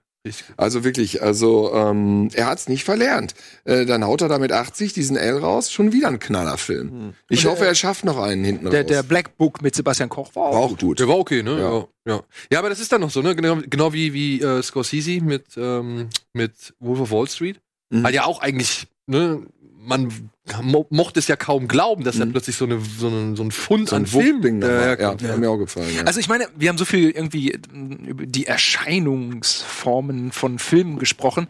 Also 0.56 0.84
wirklich, 0.84 1.22
also 1.22 1.72
ähm, 1.74 2.30
er 2.32 2.46
hat's 2.46 2.68
nicht 2.68 2.84
verlernt. 2.84 3.34
Äh, 3.64 3.84
dann 3.84 4.04
haut 4.04 4.22
er 4.22 4.28
da 4.28 4.38
mit 4.38 4.52
80 4.52 4.94
diesen 4.94 5.16
L 5.16 5.36
raus, 5.38 5.70
schon 5.70 5.92
wieder 5.92 6.08
ein 6.08 6.18
Knallerfilm. 6.18 7.12
Ich 7.28 7.44
Und, 7.44 7.52
hoffe, 7.52 7.64
äh, 7.64 7.68
er 7.68 7.74
schafft 7.74 8.04
noch 8.04 8.18
einen 8.18 8.42
hinten 8.42 8.70
der, 8.70 8.80
raus. 8.82 8.88
der 8.88 9.02
Black 9.02 9.36
Book 9.36 9.60
mit 9.60 9.74
Sebastian 9.74 10.08
Koch 10.08 10.34
war 10.34 10.44
war 10.52 10.60
auch. 10.60 10.72
auch 10.72 10.78
gut. 10.78 10.98
Der 10.98 11.08
war 11.08 11.18
okay, 11.18 11.42
ne? 11.42 11.58
Ja. 11.58 12.12
Ja. 12.12 12.22
Ja, 12.50 12.58
aber 12.58 12.70
das 12.70 12.80
ist 12.80 12.90
dann 12.92 13.02
noch 13.02 13.10
so, 13.10 13.20
ne? 13.20 13.36
Genau, 13.36 13.58
genau 13.68 13.92
wie, 13.92 14.14
wie 14.14 14.40
äh, 14.40 14.62
Scorsese 14.62 15.20
mit, 15.22 15.44
ähm, 15.58 16.08
mit 16.32 16.74
Wolf 16.80 17.00
of 17.00 17.10
Wall 17.10 17.28
Street. 17.28 17.60
Mhm. 17.90 18.04
Halt 18.04 18.14
ja 18.14 18.24
auch 18.24 18.40
eigentlich, 18.40 18.86
ne? 19.06 19.42
Man 19.84 20.30
mo 20.62 20.86
mochte 20.90 21.18
es 21.20 21.28
ja 21.28 21.36
kaum 21.36 21.68
glauben, 21.68 22.04
dass 22.04 22.18
da 22.18 22.24
Mhm. 22.26 22.32
plötzlich 22.32 22.56
so, 22.56 22.64
eine, 22.64 22.80
so, 22.80 23.08
ein, 23.08 23.36
so 23.36 23.42
ein 23.42 23.50
Fund 23.50 23.88
So 23.90 23.96
an 23.96 24.02
ein 24.02 24.06
Film 24.06 24.42
Film-Ding 24.42 24.62
äh, 24.62 24.66
ja, 24.66 24.72
ja, 24.72 24.80
herkommt. 24.86 25.22
hat 25.22 25.38
mir 25.38 25.50
auch 25.50 25.56
gefallen. 25.58 25.94
Ja. 25.94 26.02
Also 26.04 26.20
ich 26.20 26.28
meine, 26.28 26.48
wir 26.56 26.68
haben 26.68 26.78
so 26.78 26.84
viel 26.84 27.10
irgendwie 27.10 27.52
äh, 27.52 27.58
über 28.06 28.26
die 28.26 28.46
Erscheinungsformen 28.46 30.32
von 30.32 30.58
Filmen 30.58 30.98
gesprochen. 30.98 31.48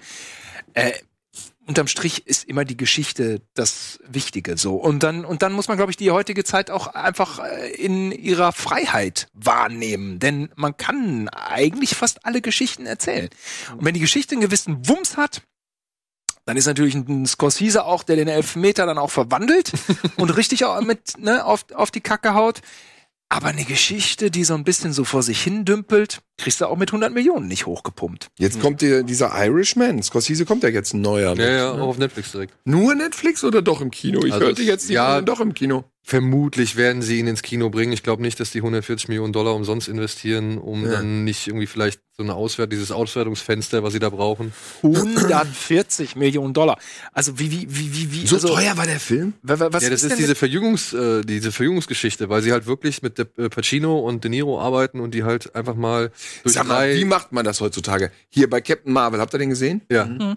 Äh, 0.74 0.92
unterm 1.66 1.86
Strich 1.86 2.26
ist 2.26 2.44
immer 2.44 2.64
die 2.66 2.76
Geschichte 2.76 3.40
das 3.54 3.98
Wichtige 4.06 4.56
so. 4.58 4.74
Und 4.76 5.02
dann, 5.02 5.24
und 5.24 5.40
dann 5.42 5.52
muss 5.54 5.66
man, 5.68 5.76
glaube 5.78 5.90
ich, 5.92 5.96
die 5.96 6.10
heutige 6.10 6.44
Zeit 6.44 6.70
auch 6.70 6.88
einfach 6.88 7.38
äh, 7.38 7.70
in 7.72 8.12
ihrer 8.12 8.52
Freiheit 8.52 9.28
wahrnehmen. 9.32 10.18
Denn 10.18 10.50
man 10.56 10.76
kann 10.76 11.28
eigentlich 11.30 11.94
fast 11.94 12.26
alle 12.26 12.40
Geschichten 12.42 12.86
erzählen. 12.86 13.28
Und 13.76 13.84
wenn 13.84 13.94
die 13.94 14.00
Geschichte 14.00 14.34
einen 14.34 14.42
gewissen 14.42 14.86
Wumms 14.88 15.16
hat, 15.16 15.42
dann 16.46 16.56
ist 16.56 16.66
natürlich 16.66 16.94
ein 16.94 17.26
Scorsese 17.26 17.84
auch, 17.84 18.02
der 18.02 18.16
den 18.16 18.28
Elfmeter 18.28 18.86
dann 18.86 18.98
auch 18.98 19.10
verwandelt 19.10 19.72
und 20.16 20.30
richtig 20.36 20.64
auch 20.64 20.80
mit 20.82 21.18
ne, 21.18 21.44
auf, 21.44 21.66
auf 21.74 21.90
die 21.90 22.00
Kacke 22.00 22.34
haut. 22.34 22.60
Aber 23.28 23.48
eine 23.48 23.64
Geschichte, 23.64 24.30
die 24.30 24.44
so 24.44 24.54
ein 24.54 24.64
bisschen 24.64 24.92
so 24.92 25.04
vor 25.04 25.22
sich 25.22 25.42
hin 25.42 25.64
dümpelt, 25.64 26.20
kriegst 26.36 26.60
du 26.60 26.66
auch 26.66 26.76
mit 26.76 26.88
100 26.90 27.12
Millionen 27.12 27.46
nicht 27.46 27.66
hochgepumpt. 27.66 28.28
Jetzt 28.38 28.60
kommt 28.60 28.82
der, 28.82 29.02
dieser 29.02 29.30
Irishman. 29.44 30.02
Scorsese 30.02 30.44
kommt 30.44 30.62
ja 30.62 30.68
jetzt 30.68 30.92
ein 30.94 31.00
neuer. 31.00 31.36
Ja, 31.36 31.44
ja, 31.50 31.74
ne? 31.76 31.82
auch 31.82 31.88
auf 31.88 31.98
Netflix 31.98 32.32
direkt. 32.32 32.54
Nur 32.64 32.94
Netflix 32.94 33.44
oder 33.44 33.62
doch 33.62 33.80
im 33.80 33.90
Kino? 33.90 34.24
Ich 34.24 34.32
Also 34.32 34.46
hörte 34.46 34.62
jetzt, 34.62 34.88
die 34.88 34.94
ja. 34.94 35.20
doch 35.20 35.40
im 35.40 35.54
Kino. 35.54 35.84
Vermutlich 36.06 36.76
werden 36.76 37.00
sie 37.00 37.18
ihn 37.18 37.26
ins 37.26 37.40
Kino 37.40 37.70
bringen. 37.70 37.90
Ich 37.92 38.02
glaube 38.02 38.20
nicht, 38.20 38.38
dass 38.38 38.50
die 38.50 38.58
140 38.58 39.08
Millionen 39.08 39.32
Dollar 39.32 39.54
umsonst 39.54 39.88
investieren, 39.88 40.58
um 40.58 40.84
Ja. 40.84 40.92
dann 40.92 41.24
nicht 41.24 41.46
irgendwie 41.46 41.66
vielleicht 41.66 42.00
so 42.16 42.22
eine 42.22 42.34
Auswert, 42.34 42.70
dieses 42.72 42.92
Auswertungsfenster, 42.92 43.82
was 43.82 43.94
sie 43.94 44.00
da 44.00 44.10
brauchen. 44.10 44.52
140 44.82 46.14
Millionen 46.16 46.52
Dollar. 46.54 46.78
Also 47.12 47.38
wie, 47.38 47.50
wie, 47.50 47.66
wie, 47.70 47.94
wie, 47.94 48.12
wie 48.12 48.26
So 48.26 48.36
also, 48.36 48.48
teuer 48.48 48.76
war 48.76 48.86
der 48.86 49.00
Film? 49.00 49.32
wa- 49.42 49.58
wa- 49.58 49.68
Was 49.72 49.82
ja, 49.82 49.90
das 49.90 50.02
ist, 50.02 50.10
denn 50.10 50.18
diese 50.18 50.34
Verjüngungs, 50.34 50.92
äh, 50.92 51.22
diese 51.22 51.52
Verjüngungsgeschichte, 51.52 52.28
weil 52.28 52.42
sie 52.42 52.52
halt 52.52 52.66
wirklich 52.66 53.02
mit 53.02 53.18
De, 53.18 53.26
äh, 53.38 53.48
Pacino 53.48 53.98
und 53.98 54.24
De 54.24 54.30
Niro 54.30 54.60
arbeiten 54.60 55.00
und 55.00 55.14
die 55.14 55.24
halt 55.24 55.54
einfach 55.56 55.74
mal 55.74 56.10
Sag 56.44 56.66
mal, 56.66 56.94
wie 56.94 57.04
macht 57.04 57.32
man 57.32 57.44
das 57.44 57.60
heutzutage? 57.60 58.10
Hier 58.28 58.48
bei 58.50 58.60
Captain 58.60 58.92
Marvel, 58.92 59.20
habt 59.20 59.34
ihr 59.34 59.38
den 59.38 59.50
gesehen? 59.50 59.82
ja. 59.90 60.04
Mhm. 60.06 60.36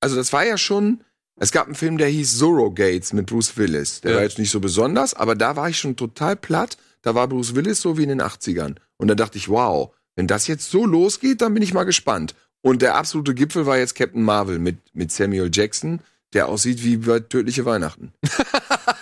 Also 0.00 0.14
das 0.14 0.32
war 0.32 0.46
ja 0.46 0.56
schon, 0.56 1.02
es 1.40 1.50
gab 1.50 1.66
einen 1.66 1.74
Film, 1.74 1.98
der 1.98 2.06
hieß 2.08 2.38
Zorro 2.38 2.70
Gates 2.70 3.12
mit 3.12 3.26
Bruce 3.26 3.56
Willis. 3.56 4.00
Der 4.02 4.12
Ja. 4.12 4.16
war 4.18 4.22
jetzt 4.24 4.38
nicht 4.38 4.50
so 4.50 4.60
besonders, 4.60 5.12
aber 5.14 5.34
da 5.34 5.56
war 5.56 5.68
ich 5.68 5.78
schon 5.78 5.96
total 5.96 6.36
platt. 6.36 6.76
Da 7.02 7.14
war 7.16 7.26
Bruce 7.26 7.54
Willis 7.56 7.80
so 7.80 7.98
wie 7.98 8.04
in 8.04 8.08
den 8.10 8.22
80ern. 8.22 8.76
Und 8.96 9.08
da 9.08 9.14
dachte 9.16 9.38
ich, 9.38 9.48
wow, 9.48 9.92
wenn 10.14 10.26
das 10.28 10.46
jetzt 10.46 10.70
so 10.70 10.86
losgeht, 10.86 11.40
dann 11.40 11.52
bin 11.54 11.62
ich 11.64 11.74
mal 11.74 11.82
gespannt. 11.84 12.34
Und 12.60 12.80
der 12.82 12.94
absolute 12.96 13.34
Gipfel 13.34 13.66
war 13.66 13.76
jetzt 13.78 13.94
Captain 13.96 14.22
Marvel 14.22 14.58
mit, 14.60 14.78
mit 14.94 15.10
Samuel 15.10 15.50
Jackson, 15.52 16.00
der 16.32 16.48
aussieht 16.48 16.84
wie 16.84 16.98
bei 16.98 17.20
Tödliche 17.20 17.64
Weihnachten. 17.64 18.12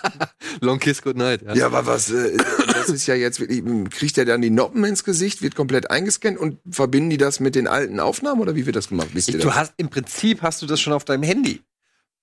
Long 0.61 0.79
Kiss 0.79 1.01
Goodnight. 1.01 1.41
Ja. 1.43 1.53
Ja, 1.55 1.65
aber 1.67 1.85
was, 1.85 2.09
äh, 2.11 2.37
das 2.73 2.89
ist 2.89 3.07
ja 3.07 3.15
jetzt 3.15 3.39
wirklich, 3.39 3.63
kriegt 3.91 4.17
er 4.17 4.25
dann 4.25 4.41
die 4.41 4.49
Noppen 4.49 4.83
ins 4.85 5.03
Gesicht, 5.03 5.41
wird 5.41 5.55
komplett 5.55 5.89
eingescannt 5.91 6.37
und 6.37 6.59
verbinden 6.69 7.09
die 7.09 7.17
das 7.17 7.39
mit 7.39 7.55
den 7.55 7.67
alten 7.67 7.99
Aufnahmen 7.99 8.41
oder 8.41 8.55
wie 8.55 8.65
wird 8.65 8.75
das 8.75 8.89
gemacht? 8.89 9.09
Wisst 9.13 9.29
ihr 9.29 9.39
Du 9.39 9.47
das? 9.47 9.55
hast 9.55 9.73
im 9.77 9.89
Prinzip 9.89 10.41
hast 10.41 10.61
du 10.61 10.65
das 10.65 10.79
schon 10.79 10.93
auf 10.93 11.05
deinem 11.05 11.23
Handy. 11.23 11.61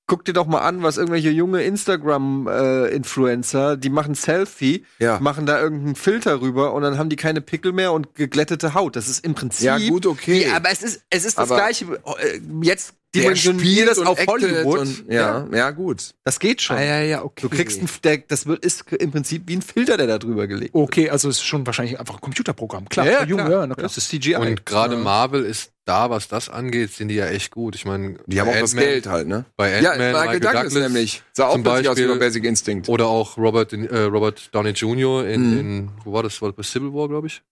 Guck 0.07 0.25
dir 0.27 0.35
doch 0.35 0.47
mal 0.47 0.61
an, 0.61 0.83
was 0.83 0.99
irgendwelche 0.99 1.31
junge 1.31 1.63
Instagram-Influencer, 1.63 3.77
die 3.77 3.89
machen 3.91 4.15
Selfie, 4.15 4.85
Ja. 4.99 5.19
machen 5.21 5.47
da 5.47 5.61
irgendeinen 5.61 5.95
Filter 5.97 6.41
rüber 6.43 6.75
und 6.75 6.83
dann 6.83 6.99
haben 6.99 7.09
die 7.09 7.17
keine 7.17 7.41
Pickel 7.41 7.73
mehr 7.73 7.93
und 7.93 8.15
geglättete 8.15 8.75
Haut. 8.75 8.97
Das 8.97 9.09
ist 9.09 9.25
im 9.25 9.35
Prinzip. 9.35 9.65
Ja, 9.67 9.79
gut, 9.79 10.07
okay. 10.07 10.47
Ja, 10.49 10.57
aber 10.57 10.71
es 10.71 10.83
ist, 10.83 11.03
es 11.11 11.25
ist 11.25 11.39
das 11.39 11.51
Aber- 11.51 11.57
Gleiche. 11.61 11.87
Äh, 12.19 12.41
Jetzt 12.63 12.95
Der 13.15 13.23
dimensionier 13.23 13.87
das 13.87 13.99
und 13.99 14.07
auf 14.07 14.19
Hollywood. 14.27 14.79
Und, 14.81 15.05
ja, 15.09 15.47
ja, 15.53 15.71
gut. 15.71 16.15
Das 16.25 16.39
geht 16.41 16.61
schon. 16.63 16.77
Ah, 16.77 16.83
ja, 16.85 17.01
ja, 17.01 17.23
okay. 17.25 17.43
Du 17.43 17.49
kriegst 17.49 17.81
ein, 17.81 17.89
der, 18.03 18.19
das 18.19 18.47
wird, 18.47 18.65
ist 18.65 18.85
im 18.93 19.11
Prinzip 19.13 19.45
wie 19.47 19.57
ein 19.57 19.63
Filter, 19.63 19.97
der 19.97 20.07
da 20.07 20.19
drüber 20.19 20.47
gelegt 20.47 20.75
wird. 20.75 20.83
Okay, 20.85 21.11
also 21.11 21.29
es 21.29 21.37
ist 21.37 21.45
schon 21.45 21.65
wahrscheinlich 21.67 21.99
einfach 22.01 22.15
ein 22.17 22.21
Computerprogramm. 22.21 22.89
Klar, 22.89 23.07
Ja, 23.07 23.13
ja, 23.13 23.19
für 23.21 23.27
Junge, 23.29 23.45
klar. 23.45 23.61
ja, 23.61 23.67
na 23.69 23.75
klar. 23.75 23.83
Das 23.85 23.97
ist 23.97 24.09
CGI. 24.09 24.35
Und 24.37 24.67
gerade 24.67 24.97
Marvel 24.97 25.45
ist 25.45 25.71
da, 25.85 26.09
was 26.11 26.29
das 26.29 26.49
angeht, 26.49 26.93
sind 26.93 27.09
die 27.09 27.15
ja 27.17 27.27
echt 27.27 27.51
gut. 27.51 27.75
Ich 27.77 27.85
meine, 27.85 28.17
Die 28.27 28.41
haben 28.41 28.49
auch 28.49 28.59
das 28.59 28.75
Geld 28.75 29.07
halt, 29.07 29.29
ne? 29.29 29.45
Bei 29.57 29.81
Ja, 29.81 29.91
Ant-Man, 29.91 30.13
Michael, 30.13 30.41
Douglas, 30.41 30.75
nämlich. 30.75 31.23
Sah 31.35 31.47
auch 31.49 31.63
plötzlich 31.63 31.89
aus 31.91 31.97
wie 31.99 32.07
bei 32.07 32.17
Basic 32.17 32.45
Instinct. 32.45 32.89
Oder 32.89 33.07
auch 33.07 33.37
Robert, 33.37 33.73
äh, 33.75 33.99
Robert 34.05 34.55
Downey 34.55 34.71
Jr. 34.71 35.27
In, 35.29 35.51
Mhm. 35.53 35.59
in, 35.61 35.91
wo 36.05 36.13
war 36.15 36.23
das? 36.23 36.41
War 36.41 36.49
das 36.51 36.57
bei 36.57 36.63
Civil 36.63 36.93
War, 36.95 37.09
glaube 37.09 37.27
ich? 37.27 37.43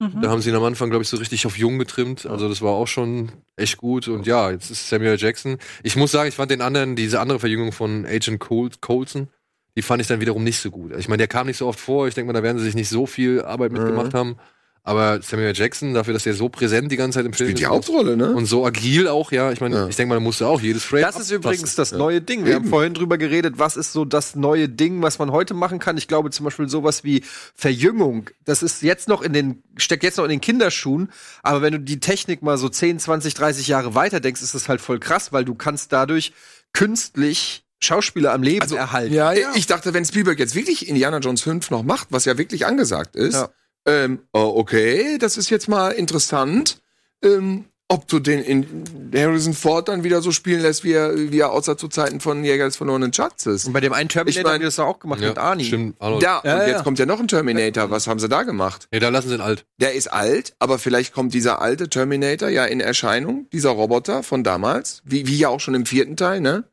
Mhm. 0.00 0.20
Da 0.22 0.28
haben 0.30 0.40
sie 0.40 0.50
ihn 0.50 0.56
am 0.56 0.64
Anfang, 0.64 0.90
glaube 0.90 1.02
ich, 1.02 1.08
so 1.08 1.16
richtig 1.16 1.46
auf 1.46 1.56
jung 1.56 1.78
getrimmt. 1.78 2.26
Also 2.26 2.48
das 2.48 2.60
war 2.62 2.72
auch 2.72 2.88
schon 2.88 3.30
echt 3.56 3.76
gut. 3.76 4.08
Und 4.08 4.26
ja, 4.26 4.50
jetzt 4.50 4.70
ist 4.70 4.88
Samuel 4.88 5.16
Jackson. 5.18 5.58
Ich 5.82 5.96
muss 5.96 6.10
sagen, 6.12 6.28
ich 6.28 6.34
fand 6.34 6.50
den 6.50 6.60
anderen, 6.62 6.96
diese 6.96 7.20
andere 7.20 7.38
Verjüngung 7.40 7.72
von 7.72 8.04
Agent 8.04 8.40
Col 8.40 8.70
Coulson, 8.80 9.28
die 9.76 9.82
fand 9.82 10.00
ich 10.02 10.08
dann 10.08 10.20
wiederum 10.20 10.42
nicht 10.44 10.58
so 10.60 10.70
gut. 10.70 10.92
Ich 10.96 11.08
meine, 11.08 11.18
der 11.18 11.28
kam 11.28 11.46
nicht 11.46 11.56
so 11.56 11.66
oft 11.66 11.78
vor. 11.80 12.08
Ich 12.08 12.14
denke 12.14 12.32
mal, 12.32 12.38
da 12.38 12.42
werden 12.42 12.58
sie 12.58 12.64
sich 12.64 12.74
nicht 12.74 12.88
so 12.88 13.06
viel 13.06 13.42
Arbeit 13.42 13.72
mitgemacht 13.72 14.12
Mhm. 14.12 14.18
haben. 14.18 14.36
Aber 14.86 15.22
Samuel 15.22 15.54
Jackson, 15.56 15.94
dafür, 15.94 16.12
dass 16.12 16.26
er 16.26 16.34
so 16.34 16.50
präsent 16.50 16.92
die 16.92 16.96
ganze 16.98 17.18
Zeit 17.18 17.24
im 17.26 17.32
Film 17.32 17.48
Spielt 17.48 17.58
die 17.58 17.62
ist 17.62 17.68
Hauptrolle, 17.70 18.18
ne? 18.18 18.34
und 18.34 18.44
so 18.44 18.66
agil 18.66 19.08
auch, 19.08 19.32
ja. 19.32 19.50
Ich 19.50 19.62
meine, 19.62 19.74
Ja. 19.76 19.88
ich 19.88 19.96
denke 19.96 20.10
mal, 20.10 20.16
da 20.16 20.20
musste 20.20 20.46
auch 20.46 20.60
jedes 20.60 20.84
Frame. 20.84 21.00
Das 21.00 21.14
ist 21.16 21.32
abpassen. 21.32 21.36
übrigens 21.36 21.74
das 21.74 21.92
Ja. 21.92 21.96
neue 21.96 22.20
Ding. 22.20 22.44
Wir 22.44 22.52
Eben. 22.56 22.64
haben 22.64 22.68
vorhin 22.70 22.92
drüber 22.92 23.16
geredet, 23.16 23.54
was 23.56 23.76
ist 23.78 23.92
so 23.94 24.04
das 24.04 24.34
neue 24.36 24.68
Ding, 24.68 25.00
was 25.00 25.18
man 25.18 25.32
heute 25.32 25.54
machen 25.54 25.78
kann. 25.78 25.96
Ich 25.96 26.06
glaube 26.06 26.30
zum 26.30 26.44
Beispiel 26.44 26.68
sowas 26.68 27.02
wie 27.02 27.24
Verjüngung. 27.54 28.28
Das 28.44 28.62
ist 28.62 28.82
jetzt 28.82 29.08
noch 29.08 29.22
in 29.22 29.32
den, 29.32 29.62
steckt 29.78 30.02
jetzt 30.02 30.18
noch 30.18 30.24
in 30.24 30.30
den 30.30 30.42
Kinderschuhen. 30.42 31.10
Aber 31.42 31.62
wenn 31.62 31.72
du 31.72 31.80
die 31.80 31.98
Technik 31.98 32.42
mal 32.42 32.58
so 32.58 32.68
10, 32.68 32.98
20, 32.98 33.32
30 33.32 33.66
Jahre 33.68 33.94
weiter 33.94 34.20
denkst, 34.20 34.42
ist 34.42 34.54
das 34.54 34.68
halt 34.68 34.82
voll 34.82 34.98
krass, 35.00 35.32
weil 35.32 35.46
du 35.46 35.54
kannst 35.54 35.94
dadurch 35.94 36.32
künstlich 36.74 37.64
Schauspieler 37.80 38.32
am 38.32 38.42
Leben 38.42 38.60
Also, 38.62 38.76
erhalten. 38.76 39.14
Ja, 39.14 39.32
ja. 39.32 39.50
Ich 39.54 39.66
dachte, 39.66 39.94
wenn 39.94 40.04
Spielberg 40.04 40.38
jetzt 40.38 40.54
wirklich 40.54 40.88
Indiana 40.88 41.18
Jones 41.18 41.40
5 41.40 41.70
noch 41.70 41.82
macht, 41.82 42.08
was 42.10 42.24
ja 42.26 42.36
wirklich 42.36 42.66
angesagt 42.66 43.16
ist, 43.16 43.34
Ja. 43.34 43.48
Ähm, 43.86 44.20
oh, 44.32 44.52
okay, 44.56 45.18
das 45.18 45.36
ist 45.36 45.50
jetzt 45.50 45.68
mal 45.68 45.90
interessant, 45.90 46.78
ähm, 47.22 47.64
ob 47.86 48.08
du 48.08 48.18
den 48.18 48.40
in 48.42 48.66
Harrison 49.14 49.52
Ford 49.52 49.88
dann 49.88 50.04
wieder 50.04 50.22
so 50.22 50.32
spielen 50.32 50.62
lässt, 50.62 50.84
wie 50.84 50.92
er, 50.92 51.14
wie 51.30 51.38
er 51.38 51.52
aussah 51.52 51.76
zu 51.76 51.88
Zeiten 51.88 52.18
von 52.18 52.42
Jäger 52.42 52.64
des 52.64 52.76
verlorenen 52.76 53.12
Schatzes. 53.12 53.66
Und 53.66 53.74
bei 53.74 53.80
dem 53.80 53.92
einen 53.92 54.08
Terminator 54.08 54.40
Ich 54.40 54.44
mein- 54.44 54.52
haben 54.54 54.60
die 54.60 54.64
das 54.64 54.78
auch 54.78 54.98
gemacht 54.98 55.20
mit 55.20 55.36
Ja, 55.36 55.42
Arnie. 55.42 55.64
stimmt. 55.66 55.96
Arnold. 56.00 56.22
Ja, 56.22 56.40
Ja, 56.44 56.54
und 56.54 56.60
ja. 56.62 56.66
jetzt 56.68 56.82
kommt 56.84 56.98
ja 56.98 57.04
noch 57.04 57.20
ein 57.20 57.28
Terminator. 57.28 57.90
Was 57.90 58.06
haben 58.06 58.18
sie 58.18 58.28
da 58.28 58.42
gemacht? 58.42 58.88
Nee, 58.90 59.00
da 59.00 59.10
lassen 59.10 59.28
sie 59.28 59.34
ihn 59.34 59.42
alt. 59.42 59.66
Der 59.80 59.92
ist 59.94 60.08
alt, 60.10 60.54
aber 60.58 60.78
vielleicht 60.78 61.12
kommt 61.12 61.34
dieser 61.34 61.60
alte 61.60 61.90
Terminator 61.90 62.48
ja 62.48 62.64
in 62.64 62.80
Erscheinung, 62.80 63.48
dieser 63.52 63.70
Roboter 63.70 64.22
von 64.22 64.42
damals, 64.44 65.02
wie, 65.04 65.26
wie 65.26 65.36
ja 65.36 65.50
auch 65.50 65.60
schon 65.60 65.74
im 65.74 65.84
vierten 65.84 66.16
Teil, 66.16 66.40
ne? 66.40 66.64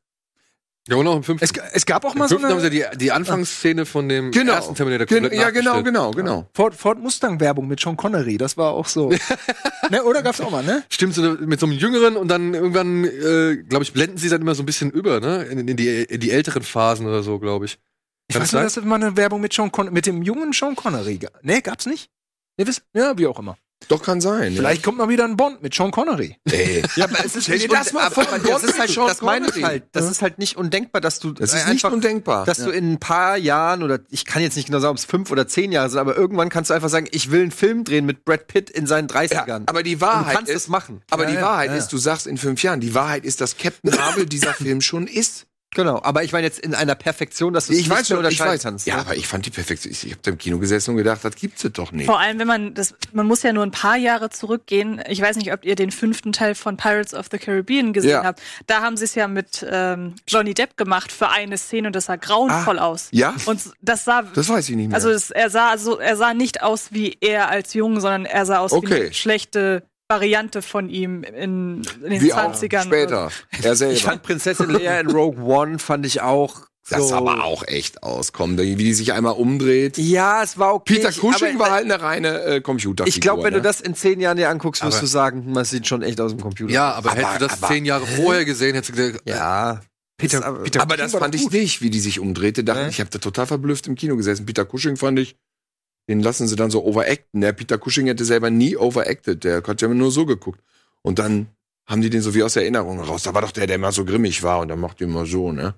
Ja, 0.87 0.95
und 0.95 1.07
auch 1.07 1.15
im 1.15 1.23
fünften. 1.23 1.45
Es, 1.45 1.51
es 1.73 1.85
gab 1.85 2.03
auch 2.05 2.13
Im 2.13 2.19
mal 2.19 2.27
so 2.27 2.35
fünften 2.37 2.53
haben 2.53 2.59
sie 2.59 2.67
eine 2.67 2.89
die, 2.91 2.97
die 2.97 3.11
Anfangsszene 3.11 3.85
von 3.85 4.09
dem 4.09 4.31
Genau. 4.31 4.53
ersten 4.53 4.73
Terminator 4.73 5.05
Gen 5.05 5.23
komplett 5.23 5.39
ja, 5.39 5.49
genau, 5.51 5.83
genau, 5.83 6.11
genau. 6.11 6.49
Ford, 6.53 6.73
Ford 6.73 6.99
Mustang 6.99 7.39
Werbung 7.39 7.67
mit 7.67 7.79
Sean 7.79 7.95
Connery. 7.95 8.37
Das 8.37 8.57
war 8.57 8.71
auch 8.71 8.87
so. 8.87 9.09
ne, 9.91 10.03
oder 10.03 10.23
gab's 10.23 10.41
auch 10.41 10.49
mal, 10.49 10.63
ne? 10.63 10.83
Stimmt, 10.89 11.13
so 11.13 11.21
mit 11.21 11.59
so 11.59 11.67
einem 11.67 11.77
Jüngeren 11.77 12.17
und 12.17 12.29
dann 12.29 12.55
irgendwann, 12.55 13.03
äh, 13.05 13.57
glaube 13.57 13.83
ich, 13.83 13.93
blenden 13.93 14.17
sie 14.17 14.29
dann 14.29 14.41
immer 14.41 14.55
so 14.55 14.63
ein 14.63 14.65
bisschen 14.65 14.89
über, 14.89 15.19
ne? 15.19 15.43
In, 15.43 15.67
in, 15.67 15.77
die, 15.77 15.87
in 15.87 16.19
die 16.19 16.31
älteren 16.31 16.63
Phasen 16.63 17.05
oder 17.05 17.21
so, 17.21 17.37
glaube 17.37 17.65
ich. 17.65 17.77
Ich 18.27 18.33
Kann 18.33 18.41
weiß 18.43 18.51
sein? 18.51 18.63
dass 18.63 18.77
es 18.77 18.83
mal 18.83 18.95
eine 18.95 19.15
Werbung 19.17 19.41
mit 19.41 19.53
Sean 19.53 19.71
Con 19.71 19.93
mit 19.93 20.07
dem 20.07 20.23
jungen 20.23 20.51
Sean 20.51 20.75
Connery 20.75 21.17
gab. 21.19 21.43
Ne, 21.43 21.61
gab's 21.61 21.85
nicht? 21.85 22.09
Ne, 22.57 22.65
wisst, 22.65 22.83
ja, 22.93 23.17
wie 23.19 23.27
auch 23.27 23.37
immer. 23.37 23.55
Doch 23.91 24.01
kann 24.01 24.21
sein. 24.21 24.53
Vielleicht 24.55 24.83
kommt 24.83 24.97
mal 24.97 25.09
wieder 25.09 25.25
ein 25.25 25.35
Bond 25.37 25.61
mit 25.61 25.73
Sean 25.73 25.91
Connery. 25.91 26.37
Ja. 26.47 26.53
Ey. 26.53 26.83
Ja, 26.95 27.05
aber 27.05 27.25
es 27.25 27.35
ist 27.35 27.43
Stell 27.43 27.59
dir 27.59 27.67
nicht 27.67 27.73
das 27.79 27.93
mal 27.93 28.09
vor, 28.09 28.23
Bond 28.25 28.47
das 28.47 28.63
ist 28.63 28.79
halt, 28.79 28.89
Sean 28.89 29.07
das 29.07 29.21
meine 29.21 29.47
ich 29.55 29.63
halt. 29.63 29.83
Das 29.91 30.09
ist 30.09 30.21
halt 30.21 30.39
nicht 30.39 30.55
undenkbar, 30.57 31.01
dass 31.01 31.19
du 31.19 31.31
Das 31.33 31.49
ist 31.53 31.67
nicht 31.67 31.67
einfach, 31.85 31.91
undenkbar. 31.91 32.45
dass 32.45 32.59
du 32.59 32.69
in 32.69 32.93
ein 32.93 32.99
paar 32.99 33.37
Jahren 33.37 33.83
oder 33.83 33.99
ich 34.09 34.25
kann 34.25 34.41
jetzt 34.41 34.55
nicht 34.55 34.67
genau 34.67 34.79
sagen, 34.79 34.91
ob 34.91 34.97
es 34.97 35.05
fünf 35.05 35.29
oder 35.31 35.47
zehn 35.47 35.71
Jahre 35.71 35.89
sind, 35.89 35.99
aber 35.99 36.15
irgendwann 36.15 36.49
kannst 36.49 36.69
du 36.69 36.73
einfach 36.73 36.89
sagen, 36.89 37.07
ich 37.11 37.31
will 37.31 37.41
einen 37.41 37.51
Film 37.51 37.83
drehen 37.83 38.05
mit 38.05 38.23
Brad 38.25 38.47
Pitt 38.47 38.69
in 38.69 38.87
seinen 38.87 39.07
30ern. 39.09 39.63
aber 39.67 39.83
die 39.83 39.99
Wahrheit 40.01 40.31
du 40.33 40.37
kannst 40.37 40.51
ist, 40.51 40.63
es 40.63 40.67
machen. 40.69 41.01
aber 41.11 41.23
Ja, 41.23 41.29
die 41.29 41.35
ja, 41.35 41.41
Wahrheit 41.41 41.67
ja, 41.67 41.73
ja. 41.73 41.79
ist, 41.79 41.91
du 41.91 41.97
sagst 41.97 42.27
in 42.27 42.37
fünf 42.37 42.63
Jahren, 42.63 42.79
die 42.79 42.93
Wahrheit 42.95 43.25
ist, 43.25 43.41
dass 43.41 43.57
Captain 43.57 43.91
Marvel 43.95 44.25
dieser 44.25 44.53
Film 44.53 44.81
schon 44.81 45.07
ist. 45.07 45.47
Genau, 45.73 46.01
aber 46.03 46.23
ich 46.23 46.33
meine 46.33 46.45
jetzt 46.45 46.59
in 46.59 46.75
einer 46.75 46.95
Perfektion, 46.95 47.53
dass 47.53 47.67
du 47.67 47.71
es 47.73 47.79
Ich 47.79 47.85
nicht 47.87 47.91
weiß 47.91 48.09
mehr 48.09 48.17
schon, 48.17 48.25
ich 48.25 48.31
unterscheiden 48.31 48.53
weiß. 48.55 48.63
kannst. 48.63 48.87
Ja, 48.87 48.95
ne? 48.95 49.01
aber 49.01 49.15
ich 49.15 49.25
fand 49.27 49.45
die 49.45 49.51
Perfektion. 49.51 49.91
Ich, 49.93 50.05
ich 50.05 50.11
habe 50.11 50.21
da 50.21 50.31
im 50.31 50.37
Kino 50.37 50.59
gesessen 50.59 50.91
und 50.91 50.97
gedacht, 50.97 51.23
das 51.23 51.35
gibt's 51.35 51.65
doch 51.71 51.93
nicht. 51.93 52.07
Vor 52.07 52.19
allem, 52.19 52.39
wenn 52.39 52.47
man 52.47 52.73
das, 52.73 52.93
man 53.13 53.25
muss 53.25 53.41
ja 53.43 53.53
nur 53.53 53.63
ein 53.63 53.71
paar 53.71 53.95
Jahre 53.95 54.29
zurückgehen. 54.29 55.01
Ich 55.07 55.21
weiß 55.21 55.37
nicht, 55.37 55.53
ob 55.53 55.63
ihr 55.63 55.75
den 55.75 55.91
fünften 55.91 56.33
Teil 56.33 56.55
von 56.55 56.75
Pirates 56.75 57.13
of 57.13 57.27
the 57.31 57.37
Caribbean 57.37 57.93
gesehen 57.93 58.09
Ja. 58.11 58.23
habt. 58.25 58.41
Da 58.67 58.81
haben 58.81 58.97
sie 58.97 59.05
es 59.05 59.15
ja 59.15 59.29
mit 59.29 59.65
ähm, 59.69 60.15
Johnny 60.27 60.53
Depp 60.53 60.75
gemacht 60.75 61.11
für 61.11 61.29
eine 61.29 61.57
Szene 61.57 61.87
und 61.87 61.95
das 61.95 62.05
sah 62.05 62.17
grauenvoll 62.17 62.77
aus. 62.77 63.07
Ja? 63.11 63.33
Und 63.45 63.61
das 63.81 64.03
sah, 64.03 64.23
Das 64.23 64.49
weiß 64.49 64.67
ich 64.67 64.75
nicht 64.75 64.87
mehr. 64.89 64.95
also 64.95 65.09
es, 65.09 65.31
er 65.31 65.49
sah 65.49 65.77
so, 65.77 65.99
er 65.99 66.17
sah 66.17 66.33
nicht 66.33 66.63
aus 66.63 66.91
wie 66.91 67.17
er 67.21 67.47
als 67.49 67.73
Jung, 67.73 68.01
sondern 68.01 68.25
er 68.25 68.45
sah 68.45 68.59
aus 68.59 68.71
wie 68.73 68.75
Okay. 68.75 69.01
eine 69.05 69.13
schlechte 69.13 69.83
Variante 70.11 70.61
von 70.61 70.89
ihm 70.89 71.23
in, 71.23 71.81
in 72.03 72.09
den 72.09 72.21
Wie 72.21 72.33
auch 72.33 72.53
20ern. 72.53 72.83
später. 72.83 73.31
Er 73.63 73.75
selber. 73.75 73.93
Ich 73.93 74.03
fand 74.03 74.21
Prinzessin 74.23 74.69
Leia 74.69 74.99
in 74.99 75.09
Rogue 75.09 75.41
One 75.43 75.79
fand 75.79 76.05
ich 76.05 76.21
auch 76.21 76.61
das 76.89 76.99
so. 76.99 77.07
sah 77.09 77.17
aber 77.17 77.43
auch 77.45 77.63
echt 77.67 78.03
aus. 78.03 78.33
Komm, 78.33 78.57
wie 78.57 78.75
die 78.75 78.93
sich 78.93 79.13
einmal 79.13 79.33
umdreht. 79.33 79.97
Ja, 79.97 80.43
es 80.43 80.57
war 80.57 80.73
okay. 80.75 80.95
Peter 80.95 81.09
Ich- 81.09 81.19
Cushing 81.21 81.55
aber- 81.55 81.59
war 81.65 81.71
halt 81.71 81.85
eine 81.85 82.01
reine 82.01 82.41
äh, 82.43 82.61
Computerfigur. 82.61 83.07
Ich 83.15 83.21
glaube, 83.21 83.43
wenn 83.43 83.53
ne? 83.53 83.59
du 83.59 83.63
das 83.63 83.79
in 83.79 83.95
zehn 83.95 84.19
Jahren 84.19 84.35
dir 84.37 84.49
anguckst, 84.49 84.83
wirst 84.83 84.95
Aber- 84.97 85.01
du 85.01 85.07
sagen, 85.07 85.45
hm, 85.45 85.53
das 85.53 85.69
sieht 85.69 85.87
schon 85.87 86.01
echt 86.01 86.19
aus 86.19 86.31
dem 86.31 86.41
Computer. 86.41 86.73
Ja, 86.73 86.91
aber, 86.93 87.11
Aber- 87.11 87.19
hättest 87.21 87.35
du 87.41 87.47
das 87.47 87.63
aber- 87.63 87.67
zehn 87.73 87.85
Jahre 87.85 88.05
vorher 88.05 88.43
gesehen, 88.45 88.73
hättest 88.75 88.89
du 88.97 89.01
gesagt, 89.01 89.21
ja. 89.29 89.79
Peter, 90.17 90.39
Ist 90.39 90.43
aber- 90.43 90.63
Peter 90.63 90.81
Aber 90.81 90.97
das 90.97 91.13
fand 91.13 91.33
ich 91.35 91.49
nicht, 91.51 91.81
wie 91.81 91.89
die 91.89 91.99
sich 91.99 92.19
umdrehte. 92.19 92.63
Dachte, 92.63 92.83
Ne? 92.83 92.89
Ich 92.89 92.99
habe 92.99 93.09
da 93.09 93.19
total 93.19 93.47
verblüfft 93.47 93.87
im 93.87 93.95
Kino 93.95 94.17
gesessen. 94.17 94.45
Peter 94.45 94.65
Cushing 94.65 94.97
fand 94.97 95.17
ich, 95.19 95.35
den 96.09 96.21
lassen 96.21 96.47
sie 96.47 96.55
dann 96.55 96.71
so 96.71 96.83
overacten. 96.83 97.41
Der 97.41 97.53
Peter 97.53 97.77
Cushing 97.77 98.07
hätte 98.07 98.25
selber 98.25 98.49
nie 98.49 98.75
overacted. 98.77 99.43
Der 99.43 99.63
hat 99.63 99.81
ja 99.81 99.87
immer 99.87 99.95
nur 99.95 100.11
so 100.11 100.25
geguckt. 100.25 100.59
Und 101.01 101.19
dann 101.19 101.47
haben 101.87 102.01
die 102.01 102.09
den 102.09 102.21
so 102.21 102.33
wie 102.33 102.43
aus 102.43 102.55
Erinnerung 102.55 102.99
raus. 102.99 103.23
Da 103.23 103.33
war 103.33 103.41
doch 103.41 103.51
der, 103.51 103.67
der 103.67 103.75
immer 103.77 103.91
so 103.91 104.05
grimmig 104.05 104.43
war 104.43 104.59
und 104.59 104.67
dann 104.69 104.79
macht 104.79 104.99
die 104.99 105.05
immer 105.05 105.25
so, 105.25 105.51
ne? 105.51 105.73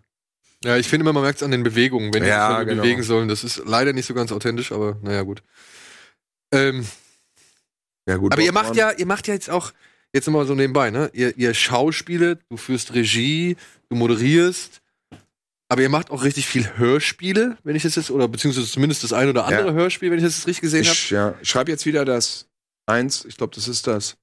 Ja, 0.63 0.77
ich 0.77 0.87
finde 0.87 1.03
immer, 1.03 1.13
man 1.13 1.23
merkt 1.23 1.37
es 1.39 1.43
an 1.43 1.51
den 1.51 1.63
Bewegungen, 1.63 2.13
wenn 2.13 2.23
die 2.23 2.29
Ja, 2.29 2.49
sich 2.49 2.59
so 2.59 2.65
genau. 2.65 2.83
bewegen 2.83 3.03
sollen. 3.03 3.27
Das 3.27 3.43
ist 3.43 3.61
leider 3.65 3.91
nicht 3.93 4.05
so 4.05 4.13
ganz 4.13 4.31
authentisch, 4.31 4.71
aber 4.71 4.97
naja, 5.01 5.23
gut. 5.23 5.43
Ähm, 6.51 6.85
Ja, 8.07 8.17
gut. 8.17 8.31
aber 8.31 8.41
ihr 8.41 8.51
macht 8.53 8.75
ja, 8.75 8.91
ihr 8.91 9.05
macht 9.05 9.27
ja 9.27 9.33
jetzt 9.33 9.49
auch, 9.49 9.73
jetzt 10.13 10.27
immer 10.27 10.45
so 10.45 10.55
nebenbei, 10.55 10.89
ne? 10.89 11.09
Ihr, 11.13 11.37
ihr 11.37 11.53
schauspielet, 11.53 12.39
du 12.49 12.57
führst 12.57 12.93
Regie, 12.93 13.57
du 13.89 13.95
moderierst, 13.95 14.81
aber 15.73 15.81
ihr 15.81 15.89
macht 15.89 16.11
auch 16.11 16.23
richtig 16.23 16.45
viel 16.45 16.77
Hörspiele, 16.77 17.57
wenn 17.63 17.75
ich 17.75 17.81
das 17.81 17.95
jetzt, 17.95 18.11
oder 18.11 18.27
beziehungsweise 18.27 18.67
zumindest 18.67 19.03
das 19.03 19.11
ein 19.11 19.27
oder 19.27 19.45
andere 19.45 19.69
Ja. 19.69 19.73
Hörspiel, 19.73 20.11
wenn 20.11 20.19
ich 20.19 20.23
das 20.23 20.37
jetzt 20.37 20.47
richtig 20.47 20.61
gesehen 20.61 20.85
habe. 20.85 20.93
Ich, 20.93 21.09
ja, 21.09 21.35
ich 21.41 21.49
schreibe 21.49 21.71
jetzt 21.71 21.87
wieder 21.87 22.05
das 22.05 22.47
eins, 22.85 23.25
ich 23.25 23.37
glaube, 23.37 23.55
das 23.55 23.67
ist 23.67 23.87
das 23.87 24.15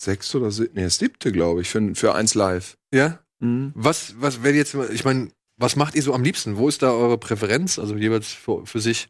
sechste 0.00 0.38
oder 0.38 0.52
siebte, 0.52 0.74
nee, 0.76 0.84
das 0.84 0.98
siebte, 0.98 1.32
glaube 1.32 1.62
ich, 1.62 1.68
für, 1.68 1.94
für 1.96 2.14
eins 2.14 2.34
live. 2.34 2.76
Ja? 2.92 3.18
Mhm. 3.40 3.72
Was, 3.74 4.14
was, 4.20 4.44
wenn 4.44 4.54
jetzt, 4.54 4.74
ich 4.74 5.04
meine, 5.04 5.32
was 5.56 5.74
macht 5.74 5.96
ihr 5.96 6.02
so 6.02 6.14
am 6.14 6.22
liebsten? 6.22 6.56
Wo 6.56 6.68
ist 6.68 6.82
da 6.82 6.92
eure 6.92 7.18
Präferenz? 7.18 7.80
Also 7.80 7.96
jeweils 7.96 8.28
für, 8.28 8.64
für 8.66 8.80
sich? 8.80 9.08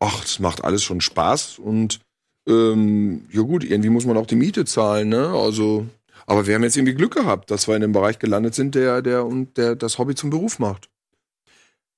Ach, 0.00 0.22
es 0.22 0.38
macht 0.38 0.62
alles 0.62 0.84
schon 0.84 1.00
Spaß 1.00 1.58
und 1.60 2.00
ähm, 2.46 3.26
ja 3.32 3.40
gut, 3.40 3.64
irgendwie 3.64 3.88
muss 3.88 4.04
man 4.04 4.18
auch 4.18 4.26
die 4.26 4.36
Miete 4.36 4.66
zahlen, 4.66 5.08
ne? 5.08 5.28
Also, 5.28 5.86
aber 6.26 6.46
wir 6.46 6.54
haben 6.54 6.62
jetzt 6.64 6.76
irgendwie 6.76 6.94
Glück 6.94 7.14
gehabt, 7.14 7.50
dass 7.50 7.68
wir 7.68 7.76
in 7.76 7.82
einem 7.84 7.92
Bereich 7.92 8.18
gelandet 8.18 8.54
sind, 8.54 8.74
der, 8.74 9.02
der 9.02 9.24
und 9.26 9.56
der 9.56 9.76
das 9.76 9.98
Hobby 9.98 10.14
zum 10.14 10.30
Beruf 10.30 10.58
macht. 10.58 10.88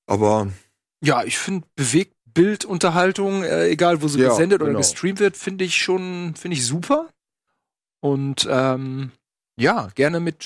Aber 0.05 0.47
Ja, 1.03 1.23
ich 1.23 1.37
finde 1.37 1.67
Bewegtbildunterhaltung, 1.75 3.43
äh, 3.43 3.67
egal 3.67 4.01
wo 4.01 4.07
sie 4.07 4.19
Ja, 4.19 4.29
gesendet 4.29 4.61
oder 4.61 4.69
genau. 4.71 4.79
gestreamt 4.79 5.19
wird, 5.19 5.37
finde 5.37 5.65
ich 5.65 5.77
schon, 5.77 6.33
finde 6.35 6.55
ich 6.57 6.65
super. 6.65 7.09
Und 7.99 8.47
ähm, 8.49 9.11
ja, 9.59 9.89
gerne 9.95 10.19
mit 10.19 10.45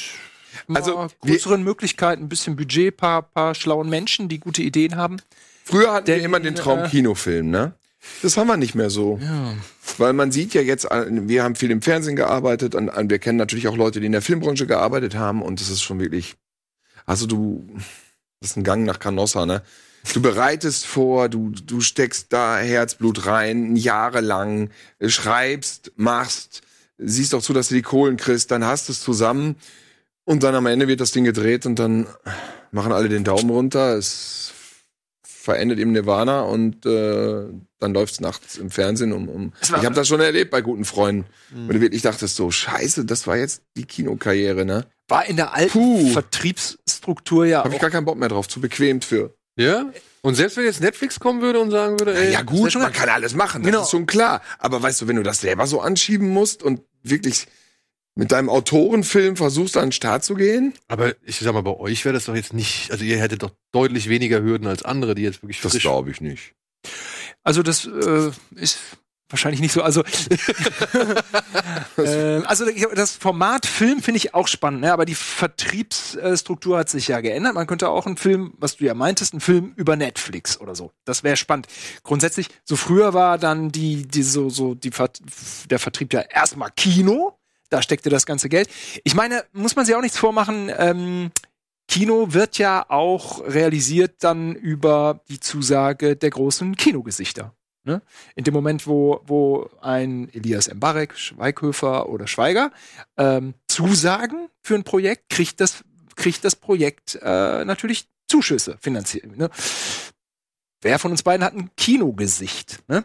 Also, 0.68 0.98
wir- 0.98 1.10
größeren 1.34 1.64
Möglichkeiten, 1.64 2.24
ein 2.24 2.30
bisschen 2.30 2.56
Budget, 2.56 2.96
paar, 2.98 3.22
paar 3.24 3.56
schlauen 3.56 3.90
Menschen, 3.90 4.30
die 4.30 4.40
gute 4.40 4.62
Ideen 4.64 4.96
haben. 4.96 5.18
früher 5.64 5.94
hatten 5.94 6.08
wir 6.08 6.16
Denn, 6.16 6.26
immer 6.26 6.40
den 6.40 6.56
Traum 6.56 6.80
äh, 6.86 6.90
Kinofilm, 6.90 7.50
ne? 7.50 7.74
Das 8.22 8.38
haben 8.38 8.48
wir 8.48 8.58
nicht 8.58 8.76
mehr 8.76 8.90
so. 8.90 9.20
Ja. 9.22 9.54
Weil 9.98 10.14
man 10.14 10.32
sieht 10.32 10.54
ja 10.54 10.62
jetzt, 10.62 10.86
äh, 10.86 11.06
wir 11.10 11.44
haben 11.44 11.56
viel 11.56 11.72
im 11.72 11.82
Fernsehen 11.82 12.16
gearbeitet 12.16 12.76
und 12.76 12.92
wir 13.10 13.20
kennen 13.20 13.38
natürlich 13.38 13.68
auch 13.68 13.78
Leute, 13.78 14.00
die 14.00 14.06
in 14.06 14.12
der 14.12 14.22
Filmbranche 14.22 14.68
gearbeitet 14.68 15.16
haben 15.16 15.42
und 15.42 15.60
das 15.60 15.70
ist 15.70 15.82
schon 15.82 16.00
wirklich, 16.00 16.36
also 17.06 17.28
du, 17.28 17.66
das 18.40 18.52
ist 18.52 18.58
ein 18.58 18.64
Gang 18.64 18.86
nach 18.86 19.00
Canossa, 19.00 19.46
ne? 19.46 19.62
Du 20.14 20.22
bereitest 20.22 20.88
vor, 20.88 21.30
du, 21.30 21.52
du 21.52 21.80
steckst 21.80 22.34
da 22.34 22.58
Herzblut 22.58 23.28
rein, 23.28 23.76
jahrelang, 23.76 24.72
äh, 24.98 25.10
schreibst, 25.10 25.92
machst, 25.96 26.64
siehst 26.98 27.36
auch 27.36 27.42
zu, 27.42 27.54
dass 27.54 27.68
du 27.68 27.76
die 27.76 27.84
Kohlen 27.84 28.18
kriegst, 28.18 28.50
dann 28.50 28.66
hast 28.66 28.88
du 28.88 28.94
es 28.94 29.02
zusammen 29.02 29.58
und 30.26 30.44
dann 30.44 30.56
am 30.56 30.66
Ende 30.66 30.88
wird 30.88 31.02
das 31.02 31.12
Ding 31.12 31.24
gedreht 31.24 31.66
und 31.66 31.78
dann 31.78 32.08
machen 32.72 32.92
alle 32.92 33.10
den 33.10 33.24
Daumen 33.24 33.50
runter, 33.50 33.96
es 33.96 34.54
verendet 35.22 35.80
im 35.80 35.92
Nirvana 35.92 36.42
und 36.42 36.86
äh, 36.86 37.46
dann 37.82 37.94
läuft's 37.94 38.20
nachts 38.20 38.58
im 38.58 38.70
Fernsehen 38.72 39.12
um. 39.12 39.28
um 39.28 39.54
ich 39.62 39.72
habe 39.72 39.94
das 39.96 40.08
schon 40.08 40.22
erlebt 40.22 40.52
bei 40.52 40.62
guten 40.62 40.86
Freunden. 40.86 41.26
Mhm. 41.50 41.68
Wenn 41.68 41.76
du 41.76 41.82
wirklich 41.82 42.02
dachtest, 42.02 42.36
so 42.36 42.52
scheiße, 42.52 43.06
das 43.06 43.28
war 43.28 43.38
jetzt 43.38 43.64
die 43.76 43.86
Kinokarriere, 43.86 44.66
ne? 44.66 44.86
War 45.08 45.26
in 45.26 45.36
der 45.36 45.54
alten 45.54 45.72
Puh. 45.72 46.12
Vertriebsstruktur 46.12 47.46
ja 47.46 47.64
Habe 47.64 47.74
ich 47.76 47.82
gar 47.82 47.90
keinen 47.90 48.06
Bock 48.06 48.18
mehr 48.18 48.30
drauf, 48.30 48.48
zu 48.48 48.62
bequemt 48.62 49.04
für. 49.04 49.36
Ja? 49.58 49.92
Und 50.22 50.36
selbst 50.36 50.56
wenn 50.58 50.66
jetzt 50.66 50.82
Netflix 50.82 51.20
kommen 51.20 51.42
würde 51.42 51.60
und 51.60 51.72
sagen 51.72 52.00
würde, 52.00 52.16
ey, 52.16 52.32
ja 52.32 52.44
gut, 52.44 52.74
man 52.76 52.94
kann 52.94 53.10
alles 53.10 53.34
machen, 53.34 53.64
das 53.64 53.72
Genau. 53.72 53.84
ist 53.84 53.90
schon 53.90 54.06
klar. 54.06 54.42
Aber 54.60 54.82
weißt 54.82 55.02
du, 55.02 55.08
wenn 55.08 55.16
du 55.16 55.24
das 55.24 55.42
selber 55.42 55.66
so 55.68 55.82
anschieben 55.82 56.30
musst 56.30 56.62
und 56.64 56.82
wirklich 57.04 57.48
mit 58.16 58.32
deinem 58.32 58.50
Autorenfilm 58.50 59.36
versuchst, 59.36 59.78
an 59.78 59.88
den 59.88 59.92
Start 59.94 60.24
zu 60.24 60.36
gehen, 60.36 60.74
aber 60.88 61.16
ich 61.26 61.40
sag 61.40 61.54
mal, 61.54 61.62
bei 61.62 61.76
euch 61.76 62.06
wäre 62.06 62.14
das 62.14 62.26
doch 62.26 62.36
jetzt 62.36 62.54
nicht, 62.54 62.92
also 62.92 63.04
ihr 63.04 63.18
hättet 63.18 63.42
doch 63.42 63.52
deutlich 63.72 64.10
weniger 64.10 64.42
Hürden 64.42 64.68
als 64.68 64.84
andere, 64.84 65.16
die 65.16 65.24
jetzt 65.24 65.42
wirklich 65.42 65.62
das 65.62 65.78
glaube 65.80 66.12
ich 66.12 66.22
nicht. 66.22 66.54
Also 67.44 67.64
das 67.64 67.86
äh, 67.86 68.32
ist 68.56 68.80
wahrscheinlich 69.32 69.62
nicht 69.62 69.72
so. 69.72 69.82
Also, 69.82 70.04
äh, 71.98 72.42
also 72.44 72.66
das 72.96 73.16
Format 73.16 73.66
Film 73.66 74.02
finde 74.02 74.18
ich 74.18 74.34
auch 74.34 74.48
spannend, 74.48 74.82
ne? 74.82 74.94
aber 74.94 75.06
die 75.06 75.16
Vertriebsstruktur 75.16 76.78
hat 76.78 76.90
sich 76.90 77.08
ja 77.08 77.22
geändert. 77.22 77.56
Man 77.56 77.68
könnte 77.68 77.90
auch 77.90 78.06
einen 78.06 78.18
Film, 78.18 78.54
was 78.58 78.78
du 78.78 78.86
ja 78.86 78.94
meintest, 78.94 79.34
einen 79.34 79.42
Film 79.42 79.74
über 79.76 79.96
Netflix 79.96 80.60
oder 80.60 80.76
so. 80.76 80.92
Das 81.06 81.24
wäre 81.24 81.38
spannend. 81.38 81.68
Grundsätzlich, 82.04 82.48
so 82.64 82.76
früher 82.76 83.14
war 83.14 83.38
dann 83.38 83.72
die, 83.72 84.08
die 84.08 84.24
so, 84.24 84.50
so 84.50 84.76
die, 84.76 84.92
der 85.70 85.80
Vertrieb 85.80 86.14
ja 86.14 86.22
erstmal 86.22 86.72
Kino. 86.76 87.38
Da 87.70 87.82
steckte 87.82 88.10
das 88.10 88.26
ganze 88.26 88.50
Geld. 88.50 88.70
Ich 89.06 89.16
meine, 89.16 89.46
muss 89.54 89.78
man 89.78 89.86
sich 89.86 89.96
auch 89.96 90.02
nichts 90.02 90.18
vormachen. 90.18 90.70
Ähm, 90.78 91.32
Kino 91.92 92.32
wird 92.32 92.58
ja 92.58 92.86
auch 92.88 93.44
realisiert 93.46 94.24
dann 94.24 94.56
über 94.56 95.20
die 95.28 95.42
Zusage 95.42 96.16
der 96.16 96.30
großen 96.30 96.78
Kinogesichter. 96.78 97.54
Ne? 97.84 98.02
In 98.36 98.46
dem 98.46 98.54
Moment, 98.54 98.88
wo, 98.88 99.20
wo 99.26 99.70
ein 99.82 100.30
Elias 100.34 100.74
Mbarek, 100.74 101.18
Schweighöfer 101.18 102.08
oder 102.08 102.28
Schweiger 102.28 102.72
ähm, 103.18 103.56
zusagen 103.68 104.48
für 104.62 104.76
ein 104.76 104.86
Projekt, 104.86 105.30
kriegt 105.30 105.60
das, 105.60 105.84
kriegt 106.16 106.46
das 106.46 106.56
Projekt 106.56 107.20
äh, 107.22 107.66
natürlich 107.66 108.08
Zuschüsse 108.26 108.78
finanziell. 108.80 109.28
Ne? 109.36 109.50
Wer 110.80 110.98
von 110.98 111.12
uns 111.12 111.24
beiden 111.24 111.44
hat 111.44 111.56
ein 111.56 111.72
Kinogesicht? 111.76 112.84
Ne? 112.88 113.04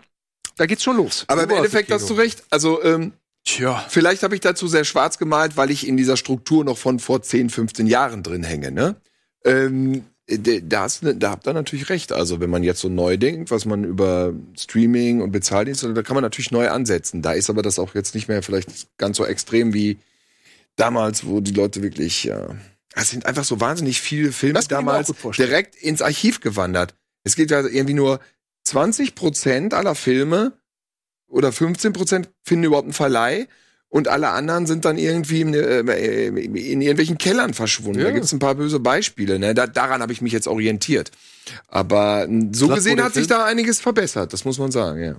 Da 0.57 0.67
geht's 0.67 0.85
schon 0.85 0.97
los. 0.97 1.25
Aber 1.27 1.43
im 1.43 1.51
Endeffekt 1.51 1.91
hast 1.91 2.09
du 2.09 2.15
recht. 2.15 2.45
Also, 2.51 2.81
ähm, 2.85 3.15
Tja. 3.47 3.87
Vielleicht 3.89 4.25
habe 4.25 4.35
ich 4.35 4.41
dazu 4.41 4.67
sehr 4.67 4.85
schwarz 4.85 5.19
gemalt, 5.19 5.57
weil 5.57 5.71
ich 5.71 5.87
in 5.87 5.97
dieser 5.97 6.17
Struktur 6.17 6.65
noch 6.65 6.77
von 6.77 6.99
vor 6.99 7.23
10, 7.23 7.49
15 7.49 7.87
Jahren 7.87 8.25
drin 8.25 8.43
hänge. 8.43 8.73
Ne? 8.73 8.97
Ähm, 9.45 10.05
da, 10.29 10.81
hast, 10.81 11.03
da 11.05 11.31
habt 11.31 11.47
ihr 11.47 11.53
natürlich 11.53 11.89
recht. 11.89 12.13
Also 12.13 12.41
wenn 12.41 12.51
man 12.51 12.65
jetzt 12.65 12.81
so 12.81 12.89
neu 12.89 13.17
denkt, 13.17 13.53
was 13.53 13.65
man 13.65 13.85
über 13.85 14.35
Streaming 14.59 15.23
und 15.23 15.31
Bezahldienste, 15.31 15.95
da 15.95 16.03
kann 16.03 16.15
man 16.15 16.25
natürlich 16.25 16.51
neu 16.51 16.69
ansetzen. 16.69 17.23
Da 17.23 17.33
ist 17.33 17.49
aber 17.49 17.63
das 17.63 17.79
auch 17.79 17.95
jetzt 17.95 18.17
nicht 18.17 18.27
mehr 18.27 18.43
vielleicht 18.43 18.89
ganz 18.99 19.17
so 19.17 19.25
extrem 19.25 19.73
wie 19.73 19.99
damals, 20.75 21.25
wo 21.25 21.41
die 21.41 21.53
Leute 21.53 21.83
wirklich, 21.83 22.25
ja, 22.25 22.49
es 22.97 23.11
sind 23.11 23.27
einfach 23.27 23.45
so 23.45 23.61
wahnsinnig 23.61 24.01
viele 24.01 24.33
Filme 24.33 24.59
damals 24.69 25.13
direkt 25.39 25.77
ins 25.77 26.03
Archiv 26.03 26.41
gewandert. 26.41 26.97
Es 27.23 27.37
gibt 27.37 27.53
ja 27.53 27.61
irgendwie 27.61 27.95
nur 27.95 28.19
20 28.65 29.15
Prozent 29.15 29.73
aller 29.73 29.95
Filme 29.95 30.55
oder 31.29 31.53
15 31.53 31.93
Prozent 31.93 32.31
finden 32.43 32.65
überhaupt 32.65 32.87
einen 32.87 32.93
Verleih 32.93 33.49
und 33.89 34.09
alle 34.09 34.31
anderen 34.31 34.67
sind 34.67 34.85
dann 34.85 34.99
irgendwie 34.99 35.41
in, 35.41 35.55
äh, 35.55 36.29
in 36.29 36.81
irgendwelchen 36.81 37.19
Kellern 37.19 37.55
verschwunden. 37.55 38.01
Ja. 38.01 38.07
Da 38.07 38.11
gibt 38.11 38.25
es 38.25 38.33
ein 38.33 38.39
paar 38.39 38.55
böse 38.55 38.81
Beispiele. 38.81 39.39
Ne? 39.39 39.55
Da, 39.55 39.67
daran 39.67 40.03
habe 40.03 40.13
ich 40.13 40.21
mich 40.21 40.33
jetzt 40.33 40.49
orientiert. 40.49 41.11
Aber 41.69 42.29
so 42.53 42.67
Lass 42.67 42.77
gesehen 42.77 43.03
hat 43.03 43.15
sich 43.15 43.27
da 43.27 43.45
einiges 43.45 43.81
verbessert, 43.81 44.33
das 44.33 44.45
muss 44.45 44.59
man 44.59 44.71
sagen, 44.71 45.03
ja. 45.03 45.17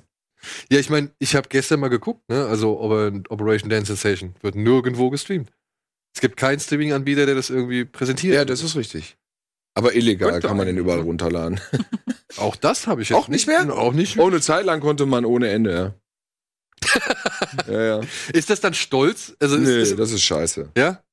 Ja, 0.70 0.80
ich 0.80 0.90
meine, 0.90 1.10
ich 1.18 1.36
habe 1.36 1.50
gestern 1.50 1.80
mal 1.80 1.88
geguckt, 1.88 2.30
ne? 2.30 2.46
Also 2.46 2.80
Operation 2.80 3.70
Dance 3.70 3.88
Sensation 3.88 4.36
wird 4.42 4.56
nirgendwo 4.56 5.10
gestreamt. 5.10 5.50
Es 6.14 6.22
gibt 6.22 6.38
keinen 6.38 6.60
Streaming-Anbieter, 6.60 7.26
der 7.26 7.36
das 7.36 7.50
irgendwie 7.50 7.86
präsentiert. 7.86 8.36
Ja, 8.36 8.46
das 8.46 8.64
ist 8.64 8.76
richtig. 8.76 9.18
Aber 9.78 9.94
illegal 9.94 10.32
Könnte 10.32 10.48
kann 10.48 10.58
man 10.58 10.66
den 10.66 10.78
überall 10.78 11.02
runterladen. 11.02 11.62
auch 12.38 12.56
das 12.56 12.88
habe 12.88 13.04
ich 13.04 13.10
jetzt 13.10 13.18
auch 13.20 13.28
nicht 13.28 13.46
mehr. 13.46 13.72
Auch 13.72 13.94
nicht. 13.94 14.18
Ohne 14.18 14.42
Zeit 14.42 14.66
lang 14.66 14.80
konnte 14.80 15.06
man 15.06 15.24
ohne 15.24 15.50
Ende. 15.50 15.94
Ja. 16.84 17.02
ja, 17.68 17.84
ja. 17.84 18.02
Ist 18.34 18.50
das 18.50 18.60
dann 18.60 18.74
stolz? 18.74 19.36
Also 19.40 19.56
nee, 19.58 19.84
ist, 19.84 20.00
das 20.00 20.12
ist 20.12 20.24
scheiße. 20.24 20.72
Ja? 20.76 21.04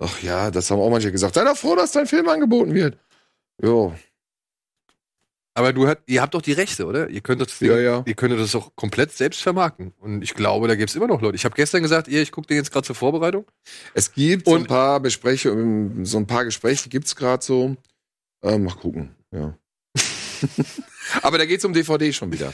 Ach 0.00 0.22
ja, 0.22 0.50
das 0.50 0.70
haben 0.70 0.80
auch 0.80 0.88
manche 0.88 1.12
gesagt. 1.12 1.34
Sei 1.34 1.44
doch 1.44 1.54
froh, 1.54 1.76
dass 1.76 1.92
dein 1.92 2.06
Film 2.06 2.26
angeboten 2.30 2.72
wird. 2.72 2.96
Jo. 3.60 3.94
Aber 5.52 5.74
du 5.74 5.86
hat, 5.86 5.98
ihr 6.06 6.22
habt 6.22 6.32
doch 6.32 6.40
die 6.40 6.52
Rechte, 6.52 6.86
oder? 6.86 7.10
Ihr 7.10 7.20
könnt 7.20 7.42
das, 7.42 7.60
ja, 7.60 7.78
ja. 7.78 8.04
ihr 8.06 8.14
könnt 8.14 8.32
das 8.40 8.52
doch 8.52 8.74
komplett 8.74 9.12
selbst 9.12 9.42
vermarkten. 9.42 9.92
Und 9.98 10.22
ich 10.22 10.32
glaube, 10.34 10.66
da 10.66 10.76
gibt 10.76 10.88
es 10.88 10.96
immer 10.96 11.08
noch 11.08 11.20
Leute. 11.20 11.36
Ich 11.36 11.44
habe 11.44 11.56
gestern 11.56 11.82
gesagt, 11.82 12.08
ihr, 12.08 12.22
ich 12.22 12.32
gucke 12.32 12.46
den 12.46 12.56
jetzt 12.56 12.72
gerade 12.72 12.86
zur 12.86 12.96
Vorbereitung. 12.96 13.44
Es 13.92 14.12
gibt 14.12 14.46
so 14.46 14.54
ein 14.54 14.66
paar 14.66 14.98
Besprechungen, 15.00 16.06
so 16.06 16.16
ein 16.16 16.26
paar 16.26 16.46
Gespräche 16.46 16.88
gibt 16.88 17.08
es 17.08 17.14
gerade 17.14 17.44
so. 17.44 17.76
Ähm, 18.42 18.64
mal 18.64 18.74
gucken, 18.74 19.14
ja. 19.32 19.56
Aber 21.22 21.38
da 21.38 21.46
geht 21.46 21.58
es 21.58 21.64
um 21.64 21.72
DVD 21.72 22.12
schon 22.12 22.32
wieder. 22.32 22.52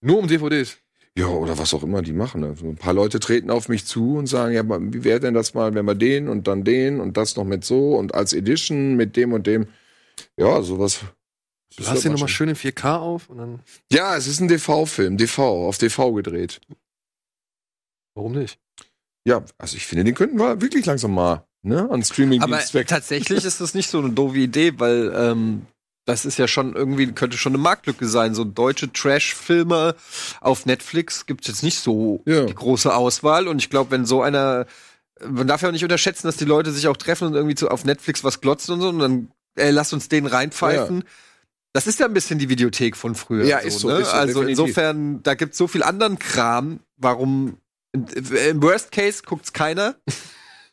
Nur 0.00 0.18
um 0.18 0.28
DVDs. 0.28 0.78
Ja, 1.16 1.26
oder 1.26 1.58
was 1.58 1.74
auch 1.74 1.82
immer 1.82 2.00
die 2.00 2.12
machen. 2.12 2.44
Also 2.44 2.66
ein 2.66 2.76
paar 2.76 2.92
Leute 2.92 3.18
treten 3.18 3.50
auf 3.50 3.68
mich 3.68 3.84
zu 3.86 4.16
und 4.16 4.28
sagen, 4.28 4.54
ja, 4.54 4.62
wie 4.64 5.02
wäre 5.02 5.18
denn 5.18 5.34
das 5.34 5.52
mal, 5.52 5.74
wenn 5.74 5.84
wir 5.84 5.96
den 5.96 6.28
und 6.28 6.46
dann 6.46 6.62
den 6.62 7.00
und 7.00 7.16
das 7.16 7.34
noch 7.34 7.44
mit 7.44 7.64
so 7.64 7.96
und 7.96 8.14
als 8.14 8.32
Edition 8.32 8.94
mit 8.94 9.16
dem 9.16 9.32
und 9.32 9.48
dem. 9.48 9.66
Ja, 10.36 10.62
sowas. 10.62 11.00
Du 11.76 11.86
hast 11.86 12.04
den 12.04 12.12
nochmal 12.12 12.28
schön 12.28 12.48
in 12.48 12.54
4K 12.54 12.98
auf 12.98 13.28
und 13.30 13.38
dann. 13.38 13.60
Ja, 13.90 14.16
es 14.16 14.28
ist 14.28 14.40
ein 14.40 14.46
DV-Film, 14.46 15.16
DV, 15.16 15.38
auf 15.38 15.78
DV 15.78 16.12
gedreht. 16.12 16.60
Warum 18.14 18.32
nicht? 18.32 18.60
Ja, 19.24 19.44
also 19.58 19.76
ich 19.76 19.86
finde, 19.86 20.04
den 20.04 20.14
könnten 20.14 20.38
wir 20.38 20.60
wirklich 20.60 20.86
langsam 20.86 21.14
mal 21.14 21.47
ne, 21.62 21.88
an 21.90 22.02
streaming 22.02 22.42
Aber 22.42 22.60
tatsächlich 22.60 23.44
ist 23.44 23.60
das 23.60 23.74
nicht 23.74 23.90
so 23.90 23.98
eine 23.98 24.10
doofe 24.10 24.38
Idee, 24.38 24.78
weil 24.78 25.12
ähm, 25.14 25.66
das 26.08 26.24
ist 26.24 26.38
ja 26.38 26.48
schon 26.48 26.74
irgendwie, 26.74 27.12
könnte 27.12 27.36
schon 27.36 27.52
eine 27.52 27.62
Marktlücke 27.62 28.08
sein. 28.08 28.34
So 28.34 28.44
deutsche 28.44 28.90
Trash-Filme 28.90 29.94
auf 30.40 30.64
Netflix 30.64 31.26
gibt 31.26 31.42
es 31.42 31.48
jetzt 31.48 31.62
nicht 31.62 31.80
so 31.80 32.22
ja. 32.24 32.46
die 32.46 32.54
große 32.54 32.94
Auswahl. 32.94 33.46
Und 33.46 33.58
ich 33.58 33.68
glaube, 33.68 33.90
wenn 33.90 34.06
so 34.06 34.22
einer, 34.22 34.66
man 35.22 35.46
darf 35.46 35.60
ja 35.60 35.68
auch 35.68 35.72
nicht 35.72 35.82
unterschätzen, 35.82 36.26
dass 36.26 36.38
die 36.38 36.46
Leute 36.46 36.72
sich 36.72 36.88
auch 36.88 36.96
treffen 36.96 37.28
und 37.28 37.34
irgendwie 37.34 37.54
zu, 37.54 37.68
auf 37.68 37.84
Netflix 37.84 38.24
was 38.24 38.40
glotzen 38.40 38.74
und 38.74 38.80
so 38.80 38.88
und 38.88 38.98
dann, 39.00 39.30
ey, 39.56 39.70
lass 39.70 39.92
uns 39.92 40.08
den 40.08 40.26
reinpfeifen. 40.26 41.00
Ja. 41.00 41.06
Das 41.74 41.86
ist 41.86 42.00
ja 42.00 42.06
ein 42.06 42.14
bisschen 42.14 42.38
die 42.38 42.48
Videothek 42.48 42.96
von 42.96 43.14
früher. 43.14 43.44
Ja, 43.44 43.60
so, 43.60 43.66
ist 43.66 43.78
so. 43.80 43.88
Ne? 43.88 43.98
Ist 43.98 44.10
so 44.10 44.16
also 44.16 44.40
definitiv. 44.40 44.58
insofern, 44.66 45.22
da 45.22 45.34
gibt 45.34 45.52
es 45.52 45.58
so 45.58 45.68
viel 45.68 45.82
anderen 45.82 46.18
Kram. 46.18 46.80
Warum? 46.96 47.58
Im 47.92 48.62
Worst 48.62 48.92
Case 48.92 49.22
guckt's 49.24 49.52
keiner 49.52 49.94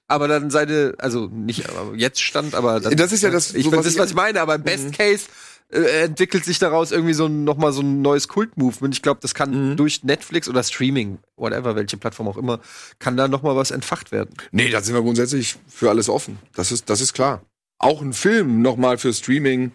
aber 0.08 0.28
dann 0.28 0.50
seine, 0.50 0.94
also 0.98 1.28
nicht 1.28 1.64
jetzt 1.96 2.22
stand, 2.22 2.56
aber 2.56 2.80
dann, 2.80 2.96
das 2.96 3.12
ist 3.12 3.24
ja 3.24 3.30
das, 3.30 3.54
ich 3.54 3.66
so, 3.66 3.72
was, 3.72 3.98
was 3.98 4.10
ich 4.10 4.16
meine, 4.16 4.42
aber 4.42 4.56
im 4.56 4.64
Best 4.64 4.86
mhm. 4.86 4.92
Case 4.92 5.26
äh, 5.72 6.04
entwickelt 6.04 6.46
sich 6.46 6.60
daraus 6.60 6.92
irgendwie 6.92 7.14
so 7.14 7.26
ein, 7.26 7.44
noch 7.44 7.58
mal 7.58 7.72
so 7.72 7.82
ein 7.82 8.02
neues 8.02 8.28
Kult-Movement. 8.28 8.94
Ich 8.94 9.02
glaube, 9.02 9.20
das 9.22 9.34
kann 9.34 9.72
mhm. 9.72 9.78
durch 9.78 10.04
Netflix 10.04 10.48
oder 10.48 10.64
Streaming, 10.64 11.18
whatever, 11.38 11.76
welche 11.76 11.98
Plattform 11.98 12.28
auch 12.28 12.38
immer, 12.38 12.60
kann 13.00 13.18
da 13.18 13.28
noch 13.28 13.42
mal 13.42 13.56
was 13.56 13.72
entfacht 13.72 14.12
werden. 14.12 14.36
Nee, 14.52 14.70
da 14.70 14.82
sind 14.82 14.94
wir 14.94 15.02
grundsätzlich 15.02 15.56
für 15.68 15.90
alles 15.90 16.08
offen. 16.08 16.38
Das 16.54 16.72
ist, 16.72 16.90
das 16.90 17.02
ist 17.02 17.14
klar. 17.14 17.44
Auch 17.80 18.02
ein 18.02 18.14
Film 18.14 18.62
noch 18.62 18.78
mal 18.78 18.98
für 18.98 19.14
Streaming 19.14 19.72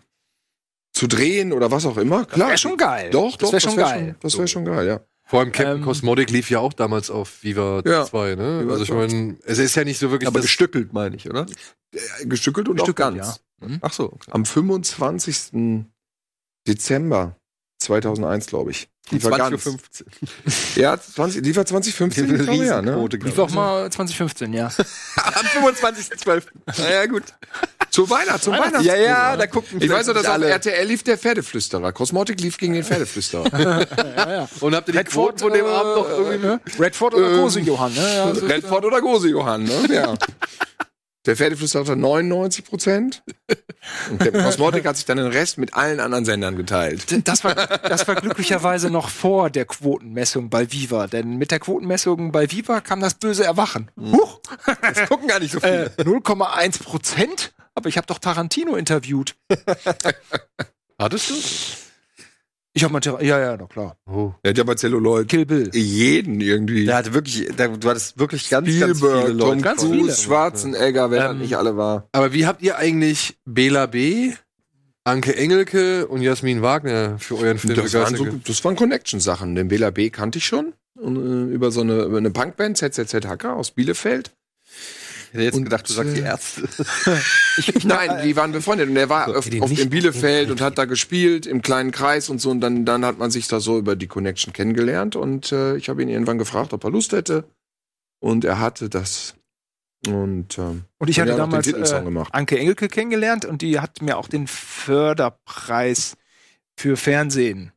zu 0.92 1.06
drehen 1.06 1.52
oder 1.52 1.70
was 1.70 1.86
auch 1.86 1.96
immer, 1.96 2.24
klar. 2.24 2.38
Das 2.38 2.48
wäre 2.48 2.58
schon 2.58 2.76
geil. 2.76 3.10
Doch, 3.10 3.36
doch, 3.36 3.50
das 3.50 3.52
wäre 3.52 3.60
schon 3.60 3.76
wär 3.76 3.84
geil. 3.84 4.06
Schon, 4.06 4.16
das 4.20 4.38
wäre 4.38 4.48
schon 4.48 4.64
geil, 4.64 4.86
ja. 4.86 5.00
Vor 5.30 5.38
allem 5.38 5.52
Captain 5.52 5.76
ähm, 5.76 5.84
Cosmotic 5.84 6.28
lief 6.30 6.50
ja 6.50 6.58
auch 6.58 6.72
damals 6.72 7.08
auf 7.08 7.44
Viva 7.44 7.82
ja, 7.86 8.04
2, 8.04 8.34
ne? 8.34 8.62
Viva 8.62 8.72
also 8.72 8.82
ich 8.82 8.90
meine, 8.90 9.36
es 9.44 9.58
ist 9.58 9.76
ja 9.76 9.84
nicht 9.84 10.00
so 10.00 10.10
wirklich. 10.10 10.26
Aber 10.26 10.40
gestückelt, 10.40 10.92
meine 10.92 11.14
ich, 11.14 11.30
oder? 11.30 11.46
Äh, 11.94 12.26
gestückelt 12.26 12.68
und 12.68 12.78
gestückelt, 12.78 13.06
auch 13.06 13.14
ganz. 13.14 13.40
Ja. 13.60 13.68
Mhm. 13.68 13.78
Ach 13.80 13.92
so. 13.92 14.06
Okay. 14.06 14.28
Am 14.32 14.44
25. 14.44 15.86
Dezember 16.66 17.36
2001, 17.78 18.46
glaube 18.46 18.72
ich. 18.72 18.88
Die 19.12 19.22
war 19.22 19.30
2015. 19.30 20.06
ja, 20.74 21.00
20, 21.00 21.42
die 21.42 21.54
war 21.54 21.64
2015, 21.64 22.34
ich 22.34 22.42
glaube, 22.42 22.64
ja, 22.64 22.82
ne? 22.82 23.06
Lief 23.06 23.38
auch 23.38 23.50
mal 23.50 23.88
2015, 23.88 24.52
ja. 24.52 24.66
Am 24.66 25.46
25.12. 25.46 26.42
Naja, 26.76 27.06
gut. 27.06 27.22
Zur 27.90 28.08
Weihnacht, 28.08 28.42
zum 28.42 28.52
Weihnachten. 28.54 28.84
Ja, 28.84 28.96
ja, 28.96 29.36
da 29.36 29.46
gucken 29.46 29.80
Ich 29.80 29.90
weiß 29.90 30.06
nur, 30.06 30.14
dass 30.14 30.26
auf 30.26 30.42
RTL 30.42 30.86
lief 30.86 31.02
der 31.02 31.18
Pferdeflüsterer. 31.18 31.92
Cosmotic 31.92 32.40
lief 32.40 32.56
gegen 32.56 32.74
den 32.74 32.84
Pferdeflüsterer. 32.84 33.46
ja, 34.16 34.32
ja. 34.32 34.48
Und 34.60 34.74
habt 34.74 34.88
ihr 34.88 34.92
die 34.92 34.98
Redford, 34.98 35.40
von 35.40 35.52
dem 35.52 35.66
äh, 35.66 35.68
Abend 35.68 35.96
noch 35.96 36.08
irgendwie, 36.08 36.46
ne? 36.46 36.60
Redford 36.78 37.14
oder 37.14 37.30
ähm, 37.30 37.36
Gose 37.38 37.60
Johann, 37.60 37.92
ne? 37.94 38.14
Ja, 38.14 38.30
Redford 38.30 38.84
oder 38.84 39.00
Gose 39.00 39.28
Johann, 39.28 39.64
ne? 39.64 39.88
Ja. 39.90 40.14
Der 41.26 41.36
Pferdeflüsterer 41.36 41.82
hatte 41.82 41.96
99 41.96 42.64
Prozent. 42.64 43.22
Und 44.10 44.22
der 44.22 44.32
Cosmotic 44.32 44.86
hat 44.86 44.96
sich 44.96 45.04
dann 45.04 45.18
den 45.18 45.26
Rest 45.26 45.58
mit 45.58 45.74
allen 45.74 46.00
anderen 46.00 46.24
Sendern 46.24 46.56
geteilt. 46.56 47.28
Das 47.28 47.44
war, 47.44 47.54
das 47.54 48.08
war 48.08 48.14
glücklicherweise 48.14 48.88
noch 48.88 49.10
vor 49.10 49.50
der 49.50 49.66
Quotenmessung 49.66 50.48
bei 50.48 50.72
Viva. 50.72 51.08
Denn 51.08 51.36
mit 51.36 51.50
der 51.50 51.58
Quotenmessung 51.58 52.32
bei 52.32 52.50
Viva 52.50 52.80
kam 52.80 53.00
das 53.00 53.14
böse 53.14 53.44
Erwachen. 53.44 53.90
Huch! 54.00 54.40
Das 54.80 55.08
gucken 55.08 55.28
gar 55.28 55.40
nicht 55.40 55.52
so 55.52 55.60
viele. 55.60 55.92
Äh, 55.98 56.02
0,1 56.02 56.82
Prozent? 56.82 57.52
Aber 57.80 57.88
ich 57.88 57.96
habe 57.96 58.06
doch 58.06 58.18
Tarantino 58.18 58.76
interviewt. 58.76 59.36
Hattest 60.98 61.30
du? 61.30 61.34
Ich 62.74 62.84
habe 62.84 62.92
mal, 62.92 63.00
ja, 63.24 63.40
ja, 63.40 63.56
doch 63.56 63.70
klar. 63.70 63.96
Oh. 64.06 64.34
Er 64.42 64.50
hat 64.50 64.58
ja 64.58 64.64
bei 64.64 64.74
Celluloid 64.74 65.28
Kill 65.28 65.46
Bill. 65.46 65.70
jeden 65.72 66.42
irgendwie. 66.42 66.84
Der 66.84 66.96
hatte 66.96 67.14
wirklich, 67.14 67.48
der, 67.56 67.68
du 67.68 67.88
hattest 67.88 68.18
wirklich 68.18 68.50
ganz, 68.50 68.68
Spielberg, 68.68 69.00
ganz 69.00 69.00
viele 69.00 69.32
Leute. 69.32 69.52
Tom 69.52 69.62
ganz 69.62 69.80
Cruise, 69.80 69.94
viele. 69.98 70.12
Schwarzenegger, 70.12 71.10
wer 71.10 71.30
ähm, 71.30 71.38
nicht 71.38 71.56
alle 71.56 71.78
war. 71.78 72.06
Aber 72.12 72.34
wie 72.34 72.44
habt 72.44 72.60
ihr 72.60 72.76
eigentlich 72.76 73.38
Bela 73.46 73.86
B., 73.86 74.34
Anke 75.04 75.34
Engelke 75.34 76.06
und 76.06 76.20
Jasmin 76.20 76.60
Wagner 76.60 77.18
für 77.18 77.38
euren 77.38 77.56
Film 77.56 77.76
das 77.76 77.94
waren, 77.94 78.14
so, 78.14 78.26
das 78.26 78.62
waren 78.62 78.76
Connection-Sachen. 78.76 79.54
Den 79.54 79.68
Bela 79.68 79.90
B. 79.90 80.10
kannte 80.10 80.36
ich 80.36 80.44
schon. 80.44 80.74
Und, 80.98 81.16
äh, 81.16 81.54
über 81.54 81.70
so 81.70 81.80
eine, 81.80 82.02
über 82.02 82.18
eine 82.18 82.30
Punkband, 82.30 82.76
ZZZ 82.76 83.24
Hacker 83.24 83.56
aus 83.56 83.70
Bielefeld. 83.70 84.32
Hätte 85.32 85.44
jetzt 85.44 85.62
gedacht, 85.62 85.88
du 85.88 85.92
sagst 85.92 86.16
die 86.16 86.20
Ärzte. 86.20 86.62
ich, 87.56 87.84
Nein, 87.84 88.22
die 88.24 88.36
waren 88.36 88.52
befreundet 88.52 88.88
und 88.88 88.96
er 88.96 89.08
war 89.08 89.26
so, 89.26 89.36
oft, 89.36 89.60
oft 89.60 89.78
in 89.78 89.90
Bielefeld 89.90 90.50
und 90.50 90.60
hat 90.60 90.78
da 90.78 90.84
gespielt 90.84 91.46
im 91.46 91.62
kleinen 91.62 91.90
Kreis 91.90 92.28
und 92.28 92.40
so 92.40 92.50
und 92.50 92.60
dann, 92.60 92.84
dann 92.84 93.04
hat 93.04 93.18
man 93.18 93.30
sich 93.30 93.48
da 93.48 93.60
so 93.60 93.78
über 93.78 93.96
die 93.96 94.06
Connection 94.06 94.52
kennengelernt 94.52 95.16
und 95.16 95.52
äh, 95.52 95.76
ich 95.76 95.88
habe 95.88 96.02
ihn 96.02 96.08
irgendwann 96.08 96.38
gefragt, 96.38 96.72
ob 96.72 96.84
er 96.84 96.90
Lust 96.90 97.12
hätte 97.12 97.44
und 98.20 98.44
er 98.44 98.58
hatte 98.58 98.88
das 98.88 99.34
und, 100.06 100.58
ähm, 100.58 100.84
und 100.98 101.10
ich 101.10 101.20
hatte 101.20 101.36
damals 101.36 101.66
äh, 101.66 102.24
Anke 102.30 102.58
Engelke 102.58 102.88
kennengelernt 102.88 103.44
und 103.44 103.60
die 103.60 103.80
hat 103.80 104.00
mir 104.00 104.16
auch 104.16 104.28
den 104.28 104.46
Förderpreis 104.46 106.16
für 106.76 106.96
Fernsehen 106.96 107.72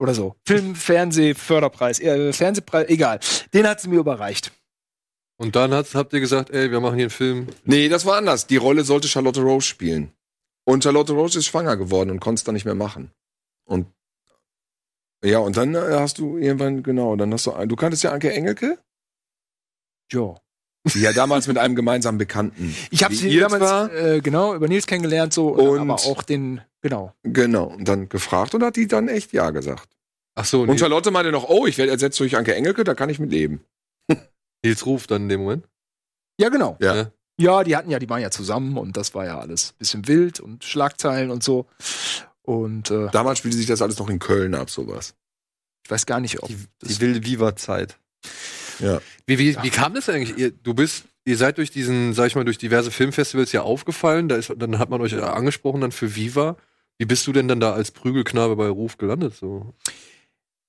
oder 0.00 0.14
so. 0.14 0.34
Film, 0.44 0.74
Fernseh, 0.74 1.34
Förderpreis, 1.34 2.00
äh, 2.00 2.32
Fernsehpreis, 2.32 2.88
egal. 2.88 3.20
Den 3.54 3.68
hat 3.68 3.80
sie 3.80 3.88
mir 3.88 4.00
überreicht. 4.00 4.52
Und 5.40 5.56
dann 5.56 5.72
hat, 5.72 5.94
habt 5.94 6.12
ihr 6.12 6.20
gesagt, 6.20 6.50
ey, 6.50 6.70
wir 6.70 6.80
machen 6.80 6.96
hier 6.96 7.04
einen 7.04 7.10
Film. 7.10 7.46
Nee, 7.64 7.88
das 7.88 8.04
war 8.04 8.18
anders. 8.18 8.46
Die 8.46 8.58
Rolle 8.58 8.84
sollte 8.84 9.08
Charlotte 9.08 9.40
Rose 9.40 9.66
spielen. 9.66 10.12
Und 10.64 10.84
Charlotte 10.84 11.14
Rose 11.14 11.38
ist 11.38 11.46
schwanger 11.46 11.78
geworden 11.78 12.10
und 12.10 12.20
konnte 12.20 12.40
es 12.40 12.44
dann 12.44 12.52
nicht 12.52 12.66
mehr 12.66 12.74
machen. 12.74 13.10
Und 13.64 13.86
ja, 15.24 15.38
und 15.38 15.56
dann 15.56 15.74
äh, 15.74 15.78
hast 15.92 16.18
du 16.18 16.36
irgendwann, 16.36 16.82
genau, 16.82 17.16
dann 17.16 17.32
hast 17.32 17.46
du, 17.46 17.52
du 17.52 17.74
kanntest 17.74 18.02
ja 18.02 18.12
Anke 18.12 18.30
Engelke? 18.30 18.78
Ja. 20.12 20.34
Ja, 20.94 21.14
damals 21.14 21.46
mit 21.46 21.56
einem 21.56 21.74
gemeinsamen 21.74 22.18
Bekannten. 22.18 22.76
Ich 22.90 23.02
habe 23.02 23.14
sie 23.14 23.38
damals 23.38 23.62
war. 23.62 23.94
Äh, 23.94 24.20
genau 24.20 24.54
über 24.54 24.68
Nils 24.68 24.86
kennengelernt 24.86 25.32
so 25.32 25.48
und, 25.48 25.68
und 25.68 25.78
aber 25.78 25.94
auch 25.94 26.22
den 26.22 26.60
genau. 26.82 27.14
Genau 27.22 27.64
und 27.64 27.88
dann 27.88 28.10
gefragt 28.10 28.54
und 28.54 28.62
hat 28.62 28.76
die 28.76 28.86
dann 28.86 29.08
echt 29.08 29.32
ja 29.32 29.48
gesagt. 29.50 29.88
Ach 30.34 30.44
so. 30.44 30.62
Und 30.62 30.78
Charlotte 30.78 31.10
meinte 31.10 31.32
noch, 31.32 31.48
oh, 31.48 31.66
ich 31.66 31.78
werde 31.78 31.92
ersetzt 31.92 32.20
durch 32.20 32.36
Anke 32.36 32.54
Engelke, 32.54 32.84
da 32.84 32.94
kann 32.94 33.08
ich 33.08 33.18
mit 33.18 33.30
leben. 33.30 33.64
Nils 34.62 34.86
Ruf 34.86 35.06
dann 35.06 35.22
in 35.22 35.28
dem 35.28 35.40
Moment. 35.40 35.66
Ja, 36.38 36.48
genau. 36.48 36.76
Ja. 36.80 36.96
ja. 36.96 37.12
Ja, 37.40 37.64
die 37.64 37.74
hatten 37.74 37.90
ja, 37.90 37.98
die 37.98 38.08
waren 38.10 38.20
ja 38.20 38.30
zusammen 38.30 38.76
und 38.76 38.98
das 38.98 39.14
war 39.14 39.24
ja 39.24 39.40
alles 39.40 39.72
bisschen 39.72 40.06
wild 40.06 40.40
und 40.40 40.62
Schlagzeilen 40.62 41.30
und 41.30 41.42
so. 41.42 41.66
Und 42.42 42.90
äh, 42.90 43.08
damals 43.12 43.38
spielte 43.38 43.56
sich 43.56 43.66
das 43.66 43.80
alles 43.80 43.98
noch 43.98 44.10
in 44.10 44.18
Köln 44.18 44.54
ab, 44.54 44.68
sowas. 44.68 45.14
Ich 45.84 45.90
weiß 45.90 46.04
gar 46.04 46.20
nicht, 46.20 46.42
ob 46.42 46.48
die, 46.48 46.58
die 46.82 47.00
wilde 47.00 47.24
Viva-Zeit. 47.24 47.96
Ja. 48.78 49.00
Wie, 49.26 49.38
wie, 49.38 49.56
wie 49.62 49.70
kam 49.70 49.94
das 49.94 50.08
eigentlich? 50.10 50.36
Ihr, 50.36 50.50
du 50.50 50.74
bist, 50.74 51.04
ihr 51.24 51.38
seid 51.38 51.56
durch 51.56 51.70
diesen, 51.70 52.12
sag 52.12 52.26
ich 52.26 52.34
mal, 52.34 52.44
durch 52.44 52.58
diverse 52.58 52.90
Filmfestivals 52.90 53.52
ja 53.52 53.62
aufgefallen. 53.62 54.28
Da 54.28 54.36
ist, 54.36 54.52
dann 54.56 54.78
hat 54.78 54.90
man 54.90 55.00
euch 55.00 55.14
angesprochen 55.20 55.80
dann 55.80 55.92
für 55.92 56.14
Viva. 56.14 56.56
Wie 56.98 57.06
bist 57.06 57.26
du 57.26 57.32
denn 57.32 57.48
dann 57.48 57.60
da 57.60 57.72
als 57.72 57.90
Prügelknabe 57.90 58.56
bei 58.56 58.68
Ruf 58.68 58.98
gelandet? 58.98 59.34
So? 59.34 59.72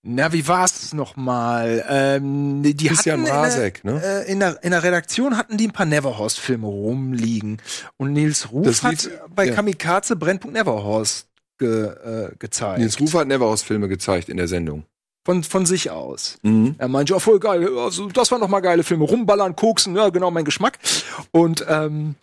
Na, 0.03 0.33
wie 0.33 0.47
war's 0.47 0.93
noch 0.93 1.15
mal? 1.15 1.85
Ähm, 1.87 2.63
die 2.63 2.73
Christian 2.87 3.21
hatten 3.21 3.31
Rasek, 3.31 3.81
in, 3.83 3.89
der, 3.91 3.99
ne? 3.99 4.25
Äh, 4.25 4.31
in, 4.31 4.39
der, 4.39 4.63
in 4.63 4.71
der 4.71 4.83
Redaktion 4.83 5.37
hatten 5.37 5.57
die 5.57 5.67
ein 5.67 5.71
paar 5.71 5.85
Neverhorst-Filme 5.85 6.65
rumliegen. 6.65 7.61
Und 7.97 8.13
Nils 8.13 8.51
Ruf 8.51 8.65
das 8.65 8.81
hat 8.81 9.09
bei 9.29 9.45
ja. 9.45 9.53
Kamikaze 9.53 10.15
Brennpunkt 10.15 10.57
Neverhorst 10.57 11.27
ge, 11.59 11.85
äh, 11.85 12.31
gezeigt. 12.39 12.79
Nils 12.79 12.99
Ruf 12.99 13.13
hat 13.13 13.27
Neverhorst-Filme 13.27 13.87
gezeigt 13.87 14.29
in 14.29 14.37
der 14.37 14.47
Sendung. 14.47 14.85
Von, 15.23 15.43
von 15.43 15.67
sich 15.67 15.91
aus. 15.91 16.39
Mhm. 16.41 16.73
Er 16.79 16.87
meinte, 16.87 17.13
ja, 17.13 17.19
voll 17.19 17.39
geil, 17.39 17.69
also, 17.77 18.07
das 18.07 18.31
waren 18.31 18.39
noch 18.39 18.47
mal 18.47 18.61
geile 18.61 18.81
Filme. 18.81 19.03
Rumballern, 19.03 19.55
koksen, 19.55 19.95
ja, 19.95 20.09
genau 20.09 20.31
mein 20.31 20.45
Geschmack. 20.45 20.79
Und 21.29 21.63
ähm, 21.69 22.15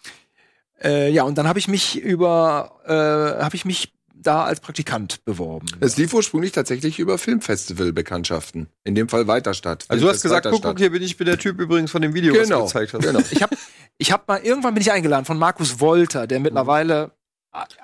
äh, 0.82 1.08
ja, 1.12 1.22
und 1.22 1.38
dann 1.38 1.46
habe 1.46 1.60
ich 1.60 1.68
mich 1.68 1.96
über, 2.00 2.72
äh, 2.86 3.40
habe 3.40 3.54
ich 3.54 3.64
mich 3.64 3.92
da 4.20 4.44
als 4.44 4.60
Praktikant 4.60 5.24
beworben. 5.24 5.66
Es 5.80 5.96
lief 5.96 6.12
ursprünglich 6.12 6.52
tatsächlich 6.52 6.98
über 6.98 7.18
Filmfestival-Bekanntschaften. 7.18 8.68
In 8.84 8.94
dem 8.94 9.08
Fall 9.08 9.26
Weiterstadt. 9.26 9.84
Also 9.88 10.06
du 10.06 10.12
hast 10.12 10.22
gesagt, 10.22 10.46
guck, 10.50 10.62
guck, 10.62 10.78
hier 10.78 10.90
bin 10.90 11.02
ich 11.02 11.16
bin 11.16 11.26
der 11.26 11.38
Typ 11.38 11.58
übrigens 11.60 11.90
von 11.90 12.02
dem 12.02 12.14
Video, 12.14 12.32
genau. 12.32 12.64
was 12.64 12.72
du 12.72 12.78
gezeigt 12.78 12.94
hast. 12.94 13.02
Genau. 13.02 13.20
ich 13.30 13.42
habe 13.42 13.56
ich 13.98 14.12
hab 14.12 14.28
mal, 14.28 14.40
irgendwann 14.40 14.74
bin 14.74 14.80
ich 14.80 14.92
eingeladen 14.92 15.24
von 15.24 15.38
Markus 15.38 15.80
Wolter, 15.80 16.26
der 16.26 16.40
mittlerweile 16.40 17.12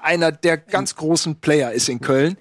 einer 0.01 0.31
der 0.31 0.59
ganz 0.59 0.95
großen 0.95 1.41
Player 1.41 1.73
ist 1.73 1.89
in 1.89 2.01
Köln. 2.01 2.37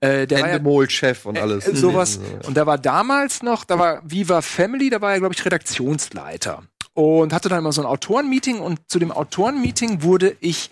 Äh, 0.00 0.26
der 0.26 0.44
Endemol-Chef 0.44 1.24
und 1.26 1.38
alles. 1.38 1.66
Äh, 1.66 1.76
sowas. 1.76 2.18
Und 2.46 2.56
der 2.56 2.66
war 2.66 2.78
damals 2.78 3.42
noch, 3.42 3.64
da 3.64 3.78
war 3.78 4.02
Viva 4.04 4.42
Family, 4.42 4.90
da 4.90 5.00
war 5.00 5.12
er, 5.12 5.20
glaube 5.20 5.34
ich, 5.34 5.44
Redaktionsleiter. 5.44 6.62
Und 6.92 7.32
hatte 7.32 7.48
dann 7.48 7.58
immer 7.58 7.72
so 7.72 7.82
ein 7.82 7.86
Autorenmeeting 7.86 8.60
und 8.60 8.80
zu 8.88 8.98
dem 8.98 9.10
Autorenmeeting 9.10 10.02
wurde 10.02 10.36
ich 10.40 10.70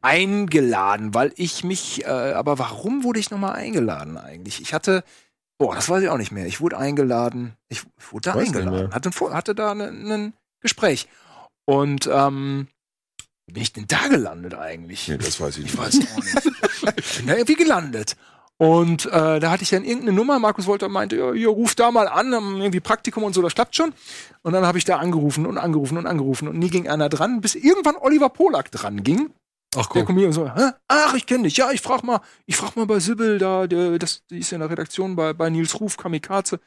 eingeladen, 0.00 1.14
weil 1.14 1.32
ich 1.36 1.64
mich, 1.64 2.04
äh, 2.04 2.08
aber 2.08 2.58
warum 2.58 3.04
wurde 3.04 3.20
ich 3.20 3.30
nochmal 3.30 3.54
eingeladen 3.54 4.16
eigentlich? 4.16 4.60
Ich 4.60 4.72
hatte, 4.72 5.04
boah, 5.58 5.74
das 5.74 5.88
weiß 5.88 6.02
ich 6.02 6.08
auch 6.08 6.16
nicht 6.16 6.32
mehr. 6.32 6.46
Ich 6.46 6.60
wurde 6.60 6.78
eingeladen, 6.78 7.54
ich, 7.68 7.82
ich 7.98 8.12
wurde 8.12 8.30
da 8.30 8.36
weiß 8.36 8.48
eingeladen, 8.48 8.94
hatte, 8.94 9.10
hatte 9.32 9.54
da 9.54 9.72
ein 9.72 9.78
ne, 9.78 9.92
ne 9.92 10.32
Gespräch. 10.60 11.08
Und 11.66 12.08
ähm, 12.12 12.68
wie 13.46 13.52
bin 13.52 13.62
ich 13.62 13.72
denn 13.72 13.86
da 13.86 14.08
gelandet 14.08 14.54
eigentlich? 14.54 15.08
Nee, 15.08 15.18
das 15.18 15.40
weiß 15.40 15.58
ich 15.58 15.64
nicht. 15.64 15.74
Ich 15.74 15.80
weiß 15.80 15.98
auch 16.14 16.22
nicht. 16.22 16.98
ich 16.98 17.16
bin 17.18 17.26
da 17.26 17.34
irgendwie 17.34 17.56
gelandet. 17.56 18.16
Und 18.60 19.06
äh, 19.06 19.40
da 19.40 19.50
hatte 19.50 19.62
ich 19.62 19.70
dann 19.70 19.84
irgendeine 19.84 20.12
Nummer. 20.12 20.38
Markus 20.38 20.66
Wolter 20.66 20.90
meinte, 20.90 21.16
ja, 21.16 21.32
hier, 21.32 21.48
ruf 21.48 21.74
da 21.74 21.90
mal 21.90 22.08
an, 22.08 22.32
irgendwie 22.32 22.80
Praktikum 22.80 23.22
und 23.22 23.32
so, 23.32 23.40
das 23.40 23.54
klappt 23.54 23.74
schon. 23.74 23.94
Und 24.42 24.52
dann 24.52 24.66
habe 24.66 24.76
ich 24.76 24.84
da 24.84 24.98
angerufen 24.98 25.46
und 25.46 25.56
angerufen 25.56 25.96
und 25.96 26.06
angerufen 26.06 26.46
und 26.46 26.58
nie 26.58 26.68
ging 26.68 26.86
einer 26.86 27.08
dran, 27.08 27.40
bis 27.40 27.54
irgendwann 27.54 27.96
Oliver 27.96 28.28
Polak 28.28 28.70
dran 28.70 29.02
ging. 29.02 29.30
Ach 29.76 29.88
cool. 29.90 29.94
Der 29.94 30.04
kommt 30.04 30.18
hier 30.18 30.26
und 30.26 30.32
so, 30.32 30.52
Hä? 30.52 30.70
ach, 30.88 31.14
ich 31.14 31.26
kenne 31.26 31.44
dich. 31.44 31.56
Ja, 31.56 31.70
ich 31.70 31.80
frag 31.80 32.02
mal, 32.02 32.20
ich 32.46 32.56
frag 32.56 32.74
mal 32.76 32.86
bei 32.86 32.98
Sibyl 32.98 33.38
da, 33.38 33.66
der, 33.66 33.98
das, 33.98 34.24
die 34.26 34.38
ist 34.40 34.52
in 34.52 34.60
der 34.60 34.70
Redaktion 34.70 35.14
bei, 35.14 35.32
bei 35.32 35.48
Nils 35.48 35.78
Ruf, 35.78 35.96
Kamikaze. 35.96 36.60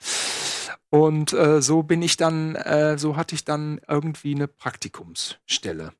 Und 0.89 1.33
äh, 1.33 1.61
so 1.61 1.83
bin 1.83 2.01
ich 2.01 2.17
dann, 2.17 2.55
äh, 2.55 2.97
so 2.97 3.17
hatte 3.17 3.35
ich 3.35 3.43
dann 3.43 3.81
irgendwie 3.87 4.35
eine 4.35 4.47
Praktikumsstelle. 4.47 5.91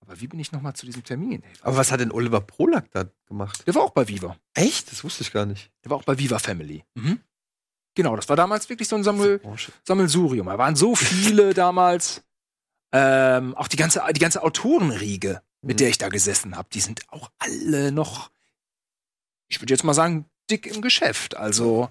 Aber 0.00 0.20
wie 0.20 0.26
bin 0.26 0.40
ich 0.40 0.52
nochmal 0.52 0.74
zu 0.74 0.86
diesem 0.86 1.04
Termin? 1.04 1.42
Aber 1.62 1.76
was 1.76 1.92
hat 1.92 2.00
denn 2.00 2.10
Oliver 2.10 2.40
Polak 2.40 2.90
da 2.90 3.04
gemacht? 3.26 3.66
Der 3.66 3.74
war 3.74 3.82
auch 3.82 3.92
bei 3.92 4.08
Viva. 4.08 4.36
Echt? 4.54 4.90
Das 4.90 5.04
wusste 5.04 5.22
ich 5.22 5.32
gar 5.32 5.46
nicht. 5.46 5.70
Der 5.84 5.90
war 5.90 5.98
auch 5.98 6.04
bei 6.04 6.18
Viva 6.18 6.38
Family. 6.38 6.84
Mhm. 6.94 7.20
Genau, 7.94 8.16
das 8.16 8.28
war 8.28 8.36
damals 8.36 8.68
wirklich 8.68 8.88
so 8.88 8.96
ein 8.96 9.04
Sammel, 9.04 9.40
Sammelsurium. 9.84 10.46
Da 10.46 10.58
waren 10.58 10.76
so 10.76 10.94
viele 10.94 11.54
damals. 11.54 12.22
Ähm, 12.92 13.54
auch 13.54 13.68
die 13.68 13.76
ganze, 13.76 14.02
die 14.12 14.20
ganze 14.20 14.42
Autorenriege 14.42 15.42
mit 15.62 15.76
mhm. 15.76 15.78
der 15.78 15.88
ich 15.88 15.98
da 15.98 16.08
gesessen 16.08 16.56
habe, 16.56 16.68
die 16.72 16.80
sind 16.80 17.02
auch 17.08 17.30
alle 17.38 17.92
noch, 17.92 18.30
ich 19.48 19.60
würde 19.60 19.72
jetzt 19.74 19.84
mal 19.84 19.94
sagen, 19.94 20.26
dick 20.50 20.66
im 20.66 20.82
Geschäft. 20.82 21.36
Also 21.36 21.90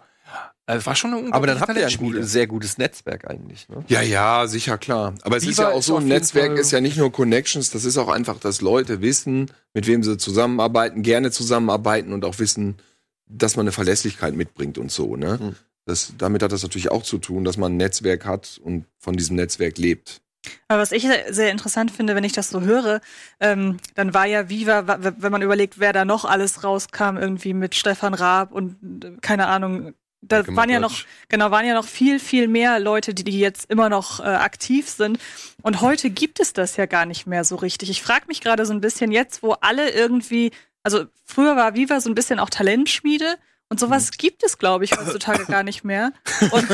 äh, 0.69 0.85
war 0.85 0.95
schon 0.95 1.13
eine 1.13 1.33
Aber 1.33 1.47
dann 1.47 1.59
habt 1.59 1.73
ihr 1.75 1.81
ja 1.81 1.87
ein 1.87 1.97
gut, 1.97 2.15
sehr 2.19 2.45
gutes 2.45 2.77
Netzwerk 2.77 3.29
eigentlich. 3.29 3.67
Ne? 3.69 3.83
Ja, 3.87 4.01
ja, 4.01 4.45
sicher 4.47 4.77
klar. 4.77 5.15
Aber 5.23 5.37
es 5.37 5.43
Viva 5.43 5.51
ist 5.51 5.57
ja 5.57 5.69
auch 5.69 5.81
so, 5.81 5.97
ein 5.97 6.07
Netzwerk 6.07 6.57
ist 6.57 6.71
ja 6.71 6.79
nicht 6.79 6.97
nur 6.97 7.11
Connections, 7.11 7.71
das 7.71 7.85
ist 7.85 7.97
auch 7.97 8.09
einfach, 8.09 8.39
dass 8.39 8.61
Leute 8.61 9.01
wissen, 9.01 9.51
mit 9.73 9.87
wem 9.87 10.03
sie 10.03 10.17
zusammenarbeiten, 10.17 11.01
gerne 11.01 11.31
zusammenarbeiten 11.31 12.13
und 12.13 12.23
auch 12.23 12.37
wissen, 12.37 12.77
dass 13.25 13.55
man 13.55 13.63
eine 13.63 13.71
Verlässlichkeit 13.71 14.35
mitbringt 14.35 14.77
und 14.77 14.91
so. 14.91 15.15
Ne? 15.15 15.39
Mhm. 15.41 15.55
Das, 15.85 16.13
damit 16.17 16.43
hat 16.43 16.51
das 16.51 16.61
natürlich 16.61 16.91
auch 16.91 17.03
zu 17.03 17.17
tun, 17.17 17.43
dass 17.43 17.57
man 17.57 17.73
ein 17.73 17.77
Netzwerk 17.77 18.25
hat 18.25 18.59
und 18.63 18.85
von 18.99 19.17
diesem 19.17 19.37
Netzwerk 19.37 19.79
lebt. 19.79 20.21
Aber 20.67 20.81
was 20.81 20.91
ich 20.91 21.07
sehr 21.29 21.51
interessant 21.51 21.91
finde, 21.91 22.15
wenn 22.15 22.23
ich 22.23 22.31
das 22.31 22.49
so 22.49 22.61
höre, 22.61 23.01
ähm, 23.39 23.77
dann 23.95 24.13
war 24.13 24.25
ja 24.25 24.49
Viva, 24.49 24.83
wenn 24.87 25.31
man 25.31 25.41
überlegt, 25.41 25.79
wer 25.79 25.93
da 25.93 26.05
noch 26.05 26.25
alles 26.25 26.63
rauskam, 26.63 27.17
irgendwie 27.17 27.53
mit 27.53 27.75
Stefan 27.75 28.13
Raab 28.13 28.51
und 28.51 29.03
äh, 29.03 29.17
keine 29.21 29.47
Ahnung, 29.47 29.93
da 30.21 30.45
waren 30.47 30.69
ja 30.69 30.79
noch, 30.79 31.05
genau, 31.29 31.49
waren 31.51 31.65
ja 31.65 31.73
noch 31.73 31.85
viel, 31.85 32.19
viel 32.19 32.47
mehr 32.49 32.79
Leute, 32.79 33.13
die, 33.13 33.23
die 33.23 33.39
jetzt 33.39 33.69
immer 33.71 33.87
noch 33.87 34.19
äh, 34.19 34.23
aktiv 34.23 34.89
sind. 34.89 35.17
Und 35.61 35.79
heute 35.79 36.09
gibt 36.09 36.41
es 36.41 36.51
das 36.51 36.75
ja 36.75 36.87
gar 36.87 37.05
nicht 37.05 37.25
mehr 37.25 37.45
so 37.45 37.55
richtig. 37.55 37.89
Ich 37.89 38.01
frage 38.01 38.25
mich 38.27 38.41
gerade 38.41 38.65
so 38.65 38.73
ein 38.73 38.81
bisschen 38.81 39.11
jetzt, 39.11 39.43
wo 39.43 39.53
alle 39.53 39.91
irgendwie, 39.91 40.51
also 40.83 41.05
früher 41.23 41.55
war 41.55 41.73
Viva 41.75 42.01
so 42.01 42.09
ein 42.09 42.15
bisschen 42.15 42.39
auch 42.39 42.49
Talentschmiede 42.49 43.37
und 43.69 43.79
sowas 43.79 44.07
mhm. 44.07 44.17
gibt 44.17 44.43
es, 44.43 44.57
glaube 44.57 44.83
ich, 44.83 44.97
heutzutage 44.97 45.45
gar 45.45 45.61
nicht 45.61 45.83
mehr. 45.83 46.11
Und 46.51 46.69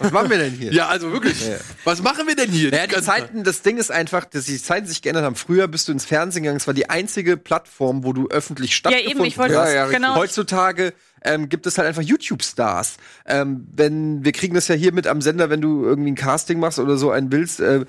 was 0.00 0.12
machen 0.12 0.30
wir 0.30 0.38
denn 0.38 0.52
hier? 0.52 0.72
Ja, 0.72 0.86
also 0.86 1.10
wirklich. 1.10 1.44
Ja. 1.44 1.56
Was 1.82 2.02
machen 2.02 2.28
wir 2.28 2.36
denn 2.36 2.50
hier? 2.50 2.70
Naja, 2.70 2.86
die 2.86 3.02
Zeiten, 3.02 3.42
das 3.42 3.62
Ding 3.62 3.78
ist 3.78 3.90
einfach, 3.90 4.24
dass 4.24 4.44
die 4.44 4.62
Zeiten 4.62 4.86
sich 4.86 5.02
geändert 5.02 5.24
haben. 5.24 5.34
Früher 5.34 5.66
bist 5.66 5.88
du 5.88 5.92
ins 5.92 6.04
Fernsehen 6.04 6.44
gegangen. 6.44 6.58
Es 6.58 6.68
war 6.68 6.74
die 6.74 6.88
einzige 6.88 7.36
Plattform, 7.36 8.04
wo 8.04 8.12
du 8.12 8.28
öffentlich 8.28 8.76
stattgefunden 8.76 9.10
ja, 9.10 9.16
eben, 9.16 9.24
ich 9.26 9.38
wollte 9.38 9.58
hast. 9.58 9.74
Ja, 9.74 9.86
genau. 9.86 10.14
Heutzutage 10.14 10.94
ähm, 11.24 11.48
gibt 11.48 11.66
es 11.66 11.78
halt 11.78 11.88
einfach 11.88 12.02
YouTube-Stars. 12.02 12.96
Ähm, 13.26 13.66
wenn 13.74 14.24
wir 14.24 14.30
kriegen 14.30 14.54
das 14.54 14.68
ja 14.68 14.76
hier 14.76 14.92
mit 14.92 15.08
am 15.08 15.20
Sender, 15.20 15.50
wenn 15.50 15.60
du 15.60 15.84
irgendwie 15.84 16.12
ein 16.12 16.16
Casting 16.16 16.60
machst 16.60 16.78
oder 16.78 16.96
so 16.96 17.10
einen 17.10 17.32
willst, 17.32 17.60
äh, 17.60 17.84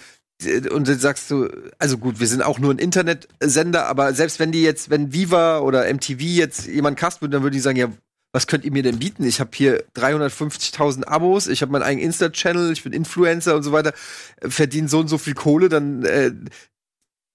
und 0.72 0.88
dann 0.88 1.00
sagst 1.00 1.32
du, 1.32 1.50
also 1.80 1.98
gut, 1.98 2.20
wir 2.20 2.28
sind 2.28 2.42
auch 2.42 2.60
nur 2.60 2.74
ein 2.74 2.80
Internetsender, 2.80 3.86
aber 3.88 4.14
selbst 4.14 4.40
wenn 4.40 4.52
die 4.52 4.64
jetzt, 4.64 4.90
wenn 4.90 5.14
Viva 5.14 5.60
oder 5.60 5.92
MTV 5.92 6.20
jetzt 6.22 6.68
jemand 6.68 6.98
cast 6.98 7.22
würden, 7.22 7.32
dann 7.32 7.44
würde 7.44 7.56
ich 7.56 7.64
sagen, 7.64 7.78
ja, 7.78 7.92
was 8.34 8.48
könnt 8.48 8.66
ihr 8.66 8.72
mir 8.72 8.84
denn 8.84 9.00
bieten? 9.00 9.24
Ich 9.26 9.40
habe 9.40 9.52
hier 9.54 9.86
350.000 9.96 11.06
Abos, 11.06 11.48
ich 11.48 11.62
habe 11.62 11.72
meinen 11.72 11.84
eigenen 11.84 12.08
Insta-Channel, 12.08 12.72
ich 12.72 12.84
bin 12.84 12.92
Influencer 12.92 13.56
und 13.56 13.64
so 13.64 13.72
weiter, 13.72 13.94
verdiene 14.42 14.90
so 14.90 15.00
und 15.00 15.08
so 15.08 15.18
viel 15.18 15.36
Kohle, 15.36 15.70
dann 15.70 16.04
äh, 16.04 16.32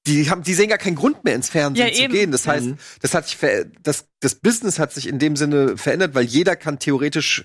die 0.07 0.29
haben, 0.29 0.43
die 0.43 0.55
sehen 0.55 0.69
gar 0.69 0.79
keinen 0.79 0.97
Grund 0.97 1.23
mehr 1.25 1.35
ins 1.35 1.51
Fernsehen 1.51 1.87
ja, 1.87 1.93
zu 1.93 2.03
eben. 2.03 2.13
gehen. 2.13 2.33
Das 2.33 2.47
heißt, 2.47 2.67
mhm. 2.67 2.79
das 3.01 3.15
hat 3.15 3.29
sich 3.29 3.39
das, 3.83 4.07
das 4.21 4.35
Business 4.35 4.79
hat 4.79 4.93
sich 4.93 5.07
in 5.07 5.19
dem 5.19 5.37
Sinne 5.37 5.77
verändert, 5.77 6.15
weil 6.15 6.25
jeder 6.25 6.57
kann 6.57 6.79
theoretisch 6.79 7.45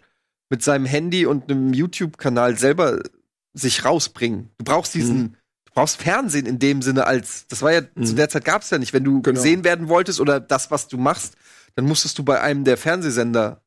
mit 0.50 0.64
seinem 0.64 0.86
Handy 0.86 1.26
und 1.26 1.50
einem 1.50 1.74
YouTube-Kanal 1.74 2.58
selber 2.58 3.02
sich 3.54 3.86
rausbringen. 3.86 4.50
Du 4.58 4.66
brauchst 4.66 4.94
diesen, 4.94 5.18
mhm 5.18 5.36
brauchst 5.74 6.02
Fernsehen 6.02 6.46
in 6.46 6.60
dem 6.60 6.82
Sinne 6.82 7.06
als, 7.06 7.48
das 7.48 7.62
war 7.62 7.72
ja, 7.74 7.82
Mhm. 7.96 8.06
zu 8.06 8.16
der 8.16 8.30
Zeit 8.30 8.46
gab's 8.46 8.70
ja 8.70 8.78
nicht. 8.78 8.94
Wenn 8.94 9.04
du 9.04 9.22
Genau. 9.22 9.36
gesehen 9.36 9.64
werden 9.64 9.88
wolltest 9.90 10.20
oder 10.20 10.40
das, 10.40 10.72
was 10.72 10.88
du 10.88 10.98
machst, 10.98 11.36
dann 11.76 11.86
musstest 11.86 12.18
du 12.20 12.24
bei 12.24 12.40
einem 12.42 12.64
der 12.64 12.78
Fernsehsender 12.78 13.62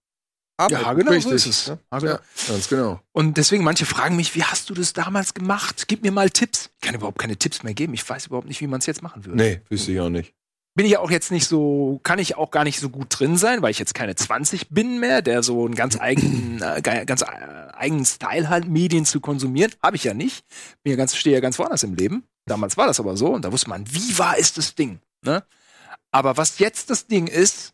arbeiten. 0.59 0.83
Ja, 0.85 0.93
genau 0.95 1.11
so 1.21 1.29
Richtig, 1.31 1.35
ist 1.35 1.47
es. 1.47 1.69
ne? 1.69 1.79
Ja, 1.93 1.99
genau. 1.99 2.13
Ja, 2.13 2.21
ganz 2.49 2.69
genau. 2.69 3.01
Und 3.13 3.37
deswegen, 3.37 3.63
manche 3.65 3.85
fragen 3.85 4.17
mich, 4.17 4.35
wie 4.35 4.43
hast 4.45 4.71
du 4.71 4.75
das 4.75 4.93
damals 4.93 5.35
gemacht? 5.35 5.87
Gib 5.89 6.03
mir 6.03 6.13
mal 6.13 6.31
Tipps. 6.31 6.71
Ich 6.81 6.87
kann 6.87 6.95
überhaupt 6.95 7.19
keine 7.19 7.37
Tipps 7.37 7.63
mehr 7.63 7.75
geben. 7.75 7.93
Ich 7.95 8.09
weiß 8.09 8.27
überhaupt 8.27 8.49
nicht, 8.49 8.61
wie 8.61 8.67
man 8.67 8.79
es 8.81 8.87
jetzt 8.87 9.03
machen 9.03 9.25
würde. 9.25 9.37
Nee, 9.37 9.61
wüsste 9.69 9.93
ich 9.93 10.01
auch 10.01 10.09
nicht. 10.09 10.33
Bin 10.77 10.87
ich 10.87 10.99
auch 10.99 11.11
jetzt 11.11 11.31
nicht 11.33 11.49
so, 11.49 12.01
kann 12.03 12.19
ich 12.19 12.37
auch 12.37 12.51
gar 12.51 12.63
nicht 12.63 12.79
so 12.81 12.91
gut 12.91 13.07
drin 13.11 13.37
sein, 13.37 13.63
weil 13.63 13.71
ich 13.71 13.79
jetzt 13.79 13.95
keine 13.95 14.15
20 14.15 14.69
bin 14.69 15.01
mehr, 15.01 15.23
der 15.23 15.43
so 15.43 15.65
einen 15.65 15.75
ganz 15.75 15.99
eigenen, 15.99 16.61
äh, 16.63 16.81
ganz 16.83 17.23
äh, 17.23 17.27
eigenen 17.73 18.05
Style 18.05 18.49
hat, 18.49 18.69
Medien 18.69 19.05
zu 19.07 19.21
konsumieren. 19.21 19.73
Habe 19.83 19.97
ich 19.97 20.05
ja 20.05 20.13
nicht. 20.15 20.45
Bin 20.83 20.91
ja 20.93 20.97
ganz, 20.97 21.17
stehe 21.17 21.35
ja 21.35 21.41
ganz 21.41 21.59
woanders 21.59 21.83
im 21.83 21.95
Leben. 21.95 22.25
Damals 22.45 22.77
war 22.77 22.87
das 22.87 23.01
aber 23.01 23.17
so 23.17 23.29
und 23.35 23.45
da 23.45 23.51
wusste 23.53 23.71
man, 23.71 23.85
wie 23.91 24.19
wahr 24.19 24.37
ist 24.39 24.59
das 24.59 24.75
Ding? 24.75 25.01
Ne? 25.23 25.43
Aber 26.13 26.37
was 26.37 26.59
jetzt 26.59 26.91
das 26.91 27.07
Ding 27.07 27.27
ist, 27.27 27.73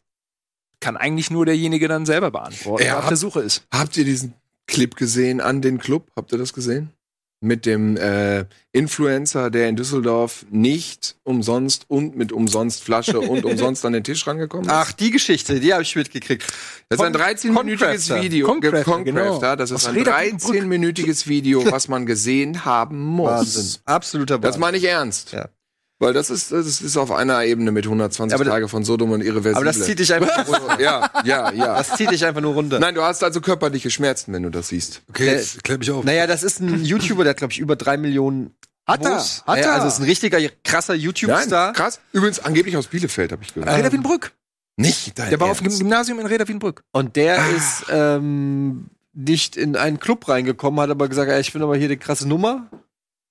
kann 0.81 0.97
eigentlich 0.97 1.31
nur 1.31 1.45
derjenige 1.45 1.89
dann 1.89 2.07
selber 2.07 2.31
beantworten, 2.31 2.85
Ja, 2.85 2.91
der 2.91 2.97
auf 2.99 3.03
hab- 3.05 3.09
der 3.11 3.16
Suche 3.19 3.41
ist. 3.41 3.65
Habt 3.73 3.97
ihr 3.97 4.05
diesen 4.05 4.35
Clip 4.66 4.95
gesehen 4.97 5.41
an 5.41 5.61
den 5.61 5.79
Club? 5.79 6.11
Habt 6.16 6.33
ihr 6.33 6.39
das 6.39 6.53
gesehen? 6.53 6.91
Mit 7.44 7.66
dem 7.66 7.97
äh, 7.97 8.44
Influencer, 8.70 9.51
der 9.51 9.69
in 9.69 9.74
Düsseldorf 9.74 10.47
nicht 10.51 11.16
umsonst 11.24 11.86
und 11.89 12.16
mit 12.16 12.31
umsonst 12.31 12.85
Flasche 12.85 13.19
und 13.20 13.44
umsonst 13.44 13.85
an 13.85 13.93
den 13.94 14.05
Tisch 14.05 14.24
rangekommen 14.28 14.66
ist? 14.66 14.73
Ach, 14.73 14.93
die 14.93 15.10
Geschichte, 15.10 15.59
die 15.59 15.73
habe 15.73 15.82
ich 15.82 15.97
mitgekriegt. 15.97 16.44
Das 16.89 17.01
ist 17.01 17.05
ein 17.05 17.12
Con- 17.12 17.20
13-minütiges 17.20 17.78
Concrafter. 18.09 18.23
Video. 18.23 18.47
Concrafter, 18.47 18.85
Concrafter, 18.85 19.05
genau. 19.40 19.56
Das 19.56 19.70
ist 19.73 19.74
Aus 19.74 19.86
ein 19.86 19.94
Reda 19.97 20.20
Wiedenbrück. 20.20 20.55
13-minütiges 20.55 21.27
Video, 21.27 21.69
was 21.70 21.89
man 21.89 22.06
gesehen 22.06 22.64
haben 22.64 23.01
muss. 23.01 23.28
Wahnsinn. 23.31 23.81
Absoluter 23.86 24.39
Das 24.39 24.44
Wahnsinn. 24.51 24.60
meine 24.60 24.77
ich 24.77 24.85
ernst. 24.85 25.32
Ja. 25.32 25.48
Weil 26.03 26.12
das 26.12 26.31
ist, 26.31 26.51
das 26.51 26.81
ist 26.81 26.97
auf 26.97 27.12
einer 27.12 27.45
Ebene 27.45 27.70
mit 27.70 27.85
120 27.85 28.35
Aber 28.35 28.45
Tage 28.45 28.66
von 28.69 28.83
Sodom 28.83 29.12
und 29.12 29.20
Irreversible. 29.20 29.55
Aber 29.57 29.65
das 29.65 29.83
zieht 29.85 30.01
dich 30.01 30.12
einfach 30.12 30.49
nur 30.49 30.57
runter. 30.59 30.81
ja, 30.81 31.09
ja, 31.24 31.53
ja. 31.53 31.77
Das 31.79 31.97
zieht 31.97 32.11
dich 32.11 32.24
einfach 32.24 32.41
nur 32.41 32.55
runter. 32.55 32.81
Nein, 32.81 32.97
du 32.97 33.03
hast 33.03 33.23
also 33.23 33.41
körperliche 33.41 33.89
Schmerzen, 33.89 34.33
wenn 34.33 34.43
du 34.43 34.51
das 34.51 34.66
siehst. 34.66 35.03
Okay, 35.11 35.27
jetzt 35.27 35.62
klär 35.62 35.79
mich 35.79 35.89
auf. 35.93 36.05
Naja, 36.05 36.27
das 36.27 36.43
ist 36.43 36.59
ein 36.59 36.85
YouTuber, 36.85 37.23
der 37.23 37.31
hat, 37.31 37.37
glaube 37.37 37.53
ich, 37.53 37.61
über 37.61 37.77
drei 37.77 37.97
Millionen 37.99 38.53
Hat 38.85 39.05
er, 39.05 39.19
hat 39.20 39.47
ja, 39.47 39.55
er. 39.55 39.73
Also 39.74 39.87
ist 39.87 40.01
ein 40.01 40.05
richtiger 40.07 40.41
krasser 40.65 40.95
YouTube-Star. 40.95 41.73
krass. 41.73 42.01
Übrigens 42.11 42.41
angeblich 42.41 42.77
aus 42.77 42.89
Bielefeld, 42.89 43.31
habe 43.31 43.45
ich 43.45 43.55
gehört. 43.55 43.73
Reda 43.73 43.93
Wiedenbrück. 43.93 44.33
Nicht 44.77 45.16
dein 45.16 45.31
Der 45.31 45.39
war 45.39 45.53
auf 45.53 45.59
dem 45.59 45.66
Ernst. 45.66 45.79
Gymnasium 45.79 46.19
in 46.19 46.27
Reda 46.27 46.49
Wiedenbrück. 46.49 46.83
Und 46.91 47.15
der 47.15 47.37
ist 47.57 47.85
ähm, 47.91 48.87
nicht 49.12 49.57
in 49.57 49.77
einen 49.77 50.01
Club 50.01 50.27
reingekommen, 50.27 50.81
hat 50.81 50.91
aber 50.91 51.09
gesagt, 51.09 51.31
ey, 51.31 51.41
ich 51.41 51.53
bin 51.53 51.62
aber 51.62 51.77
hier 51.77 51.89
die 51.89 51.97
krasse 51.97 52.27
Nummer 52.27 52.69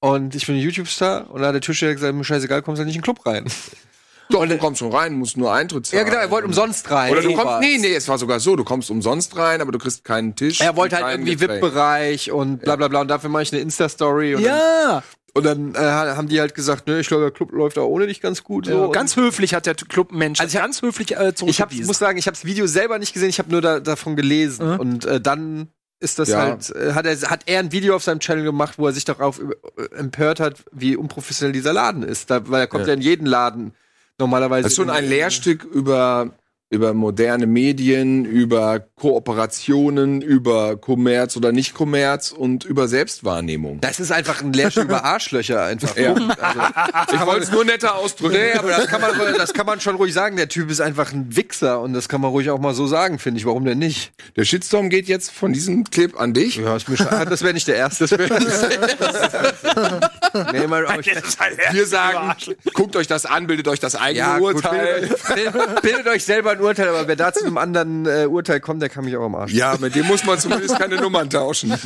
und 0.01 0.35
ich 0.35 0.45
bin 0.45 0.55
ein 0.55 0.61
YouTube-Star. 0.61 1.31
Und 1.31 1.41
da 1.41 1.47
hat 1.47 1.53
der 1.53 1.61
Türsteher 1.61 1.93
gesagt, 1.93 2.13
mir 2.13 2.23
scheißegal, 2.25 2.61
kommst 2.61 2.79
halt 2.79 2.87
nicht 2.87 2.95
in 2.97 3.01
den 3.01 3.05
Club 3.05 3.25
rein. 3.25 3.45
Doch, 4.29 4.45
du 4.45 4.57
kommst 4.57 4.79
schon 4.79 4.93
rein, 4.93 5.13
musst 5.13 5.35
nur 5.37 5.53
Eintritt 5.53 5.85
zahlen. 5.85 6.05
Ja, 6.05 6.09
genau, 6.09 6.21
er 6.21 6.31
wollte 6.31 6.47
umsonst 6.47 6.89
rein. 6.89 7.11
Oder 7.11 7.21
du 7.21 7.33
kommst, 7.33 7.59
nee, 7.59 7.77
nee, 7.77 7.93
es 7.93 8.07
war 8.07 8.17
sogar 8.17 8.39
so, 8.39 8.55
du 8.55 8.63
kommst 8.63 8.89
umsonst 8.89 9.35
rein, 9.35 9.61
aber 9.61 9.73
du 9.73 9.77
kriegst 9.77 10.05
keinen 10.05 10.35
Tisch. 10.35 10.61
Er 10.61 10.75
wollte 10.77 10.97
halt 10.97 11.19
irgendwie. 11.19 11.39
VIP-Bereich 11.39 12.31
und 12.31 12.61
bla 12.61 12.77
bla 12.77 12.87
bla. 12.87 13.01
Und 13.01 13.09
dafür 13.09 13.29
mache 13.29 13.43
ich 13.43 13.51
eine 13.51 13.61
Insta-Story. 13.61 14.37
Ja, 14.41 15.03
und 15.33 15.45
dann 15.45 15.75
äh, 15.75 15.79
haben 15.79 16.27
die 16.27 16.39
halt 16.39 16.55
gesagt, 16.55 16.87
ne, 16.87 16.99
ich 16.99 17.07
glaube, 17.07 17.23
der 17.23 17.31
Club 17.31 17.51
läuft 17.53 17.77
auch 17.77 17.87
ohne 17.87 18.07
dich 18.07 18.19
ganz 18.21 18.43
gut. 18.43 18.65
So. 18.65 18.85
Und 18.85 18.91
ganz 18.93 19.15
höflich 19.15 19.53
hat 19.53 19.65
der 19.65 19.75
Clubmensch 19.75 20.39
Also 20.41 20.57
ich- 20.57 20.61
ganz 20.61 20.81
höflich 20.81 21.11
äh, 21.11 21.13
ich 21.13 21.19
hab, 21.27 21.35
zurückgewiesen. 21.37 21.87
muss 21.87 21.99
sagen, 21.99 22.17
ich 22.17 22.27
habe 22.27 22.35
das 22.35 22.43
Video 22.45 22.67
selber 22.67 22.99
nicht 22.99 23.13
gesehen, 23.13 23.29
ich 23.29 23.39
habe 23.39 23.49
nur 23.49 23.61
da, 23.61 23.79
davon 23.79 24.15
gelesen. 24.15 24.73
Mhm. 24.73 24.79
Und 24.79 25.05
äh, 25.05 25.21
dann 25.21 25.69
ist 26.01 26.19
das 26.19 26.29
Ja. 26.29 26.39
halt, 26.41 26.69
äh, 26.75 26.93
hat, 26.93 27.05
er, 27.05 27.15
hat 27.29 27.43
er 27.45 27.59
ein 27.59 27.71
Video 27.71 27.95
auf 27.95 28.03
seinem 28.03 28.19
Channel 28.19 28.43
gemacht, 28.43 28.77
wo 28.77 28.87
er 28.87 28.93
sich 28.93 29.05
darauf 29.05 29.39
äh, 29.39 29.95
empört 29.95 30.39
hat, 30.39 30.55
wie 30.71 30.95
unprofessionell 30.97 31.53
dieser 31.53 31.71
Laden 31.73 32.03
ist. 32.03 32.29
Da, 32.29 32.49
weil 32.49 32.59
er 32.61 32.67
kommt 32.67 32.83
ja. 32.83 32.89
Ja. 32.89 32.93
in 32.95 33.01
jeden 33.01 33.25
Laden 33.25 33.73
normalerweise. 34.17 34.63
Das 34.63 34.73
ist 34.73 34.75
schon 34.77 34.89
in- 34.89 34.95
ein 34.95 35.07
Lehrstück 35.07 35.63
über, 35.63 36.31
über 36.71 36.93
moderne 36.93 37.47
Medien, 37.47 38.23
über 38.23 38.79
Kooperationen, 38.79 40.21
über 40.21 40.77
Kommerz 40.77 41.35
oder 41.35 41.51
Nicht-Kommerz 41.51 42.31
und 42.31 42.63
über 42.63 42.87
Selbstwahrnehmung. 42.87 43.81
Das 43.81 43.99
ist 43.99 44.09
einfach 44.11 44.41
ein 44.41 44.53
Lehrstück 44.53 44.85
über 44.85 45.03
Arschlöcher 45.11 45.65
einfach. 45.65 45.97
Ja. 45.97 46.13
Also, 46.13 47.15
Ich 47.15 47.25
wollte 47.25 47.43
es 47.43 47.51
nur 47.51 47.65
netter 47.65 47.95
ausdrücken. 47.95 48.35
nee, 48.35 48.53
aber 48.53 48.69
das 48.69 48.87
kann, 48.87 49.01
man, 49.01 49.11
das 49.37 49.53
kann 49.53 49.65
man 49.65 49.81
schon 49.81 49.97
ruhig 49.97 50.13
sagen. 50.13 50.37
Der 50.37 50.47
Typ 50.47 50.71
ist 50.71 50.79
einfach 50.79 51.11
ein 51.11 51.35
Wichser 51.35 51.81
und 51.81 51.91
das 51.91 52.07
kann 52.07 52.21
man 52.21 52.31
ruhig 52.31 52.49
auch 52.49 52.59
mal 52.59 52.73
so 52.73 52.87
sagen, 52.87 53.19
finde 53.19 53.39
ich. 53.41 53.45
Warum 53.45 53.65
denn 53.65 53.77
nicht? 53.77 54.13
Der 54.37 54.45
Shitstorm 54.45 54.89
geht 54.89 55.09
jetzt 55.09 55.29
von 55.29 55.51
diesem 55.51 55.83
Clip 55.83 56.17
an 56.17 56.33
dich. 56.33 56.55
Ja, 56.55 56.77
ist 56.77 56.87
mir 56.87 56.95
schade. 56.95 57.29
Das 57.29 57.43
wäre 57.43 57.53
nicht 57.53 57.67
der 57.67 57.75
erste. 57.75 58.05
Das 58.07 58.17
wär 58.17 58.29
nee, 60.53 60.67
mal, 60.67 60.87
Wir 61.71 61.85
sagen, 61.85 62.33
guckt 62.73 62.95
euch 62.95 63.07
das 63.07 63.25
an, 63.25 63.47
bildet 63.47 63.67
euch 63.67 63.81
das 63.81 63.95
eigene 63.95 64.19
Ja, 64.19 64.37
gut, 64.37 64.55
Urteil. 64.55 65.09
bildet, 65.35 65.81
bildet 65.81 66.07
euch 66.07 66.23
selber 66.23 66.51
ein 66.51 66.60
Urteil, 66.61 66.89
aber 66.89 67.07
wer 67.07 67.15
da 67.15 67.33
zu 67.33 67.43
einem 67.45 67.57
anderen 67.57 68.05
äh, 68.05 68.25
Urteil 68.25 68.59
kommt, 68.59 68.81
der 68.81 68.89
kann 68.89 69.05
mich 69.05 69.15
auch 69.17 69.25
am 69.25 69.35
Arsch. 69.35 69.53
Ja, 69.53 69.77
mit 69.79 69.95
dem 69.95 70.07
muss 70.07 70.23
man 70.25 70.39
zumindest 70.39 70.77
keine 70.77 70.95
Nummern 70.97 71.29
tauschen. 71.29 71.69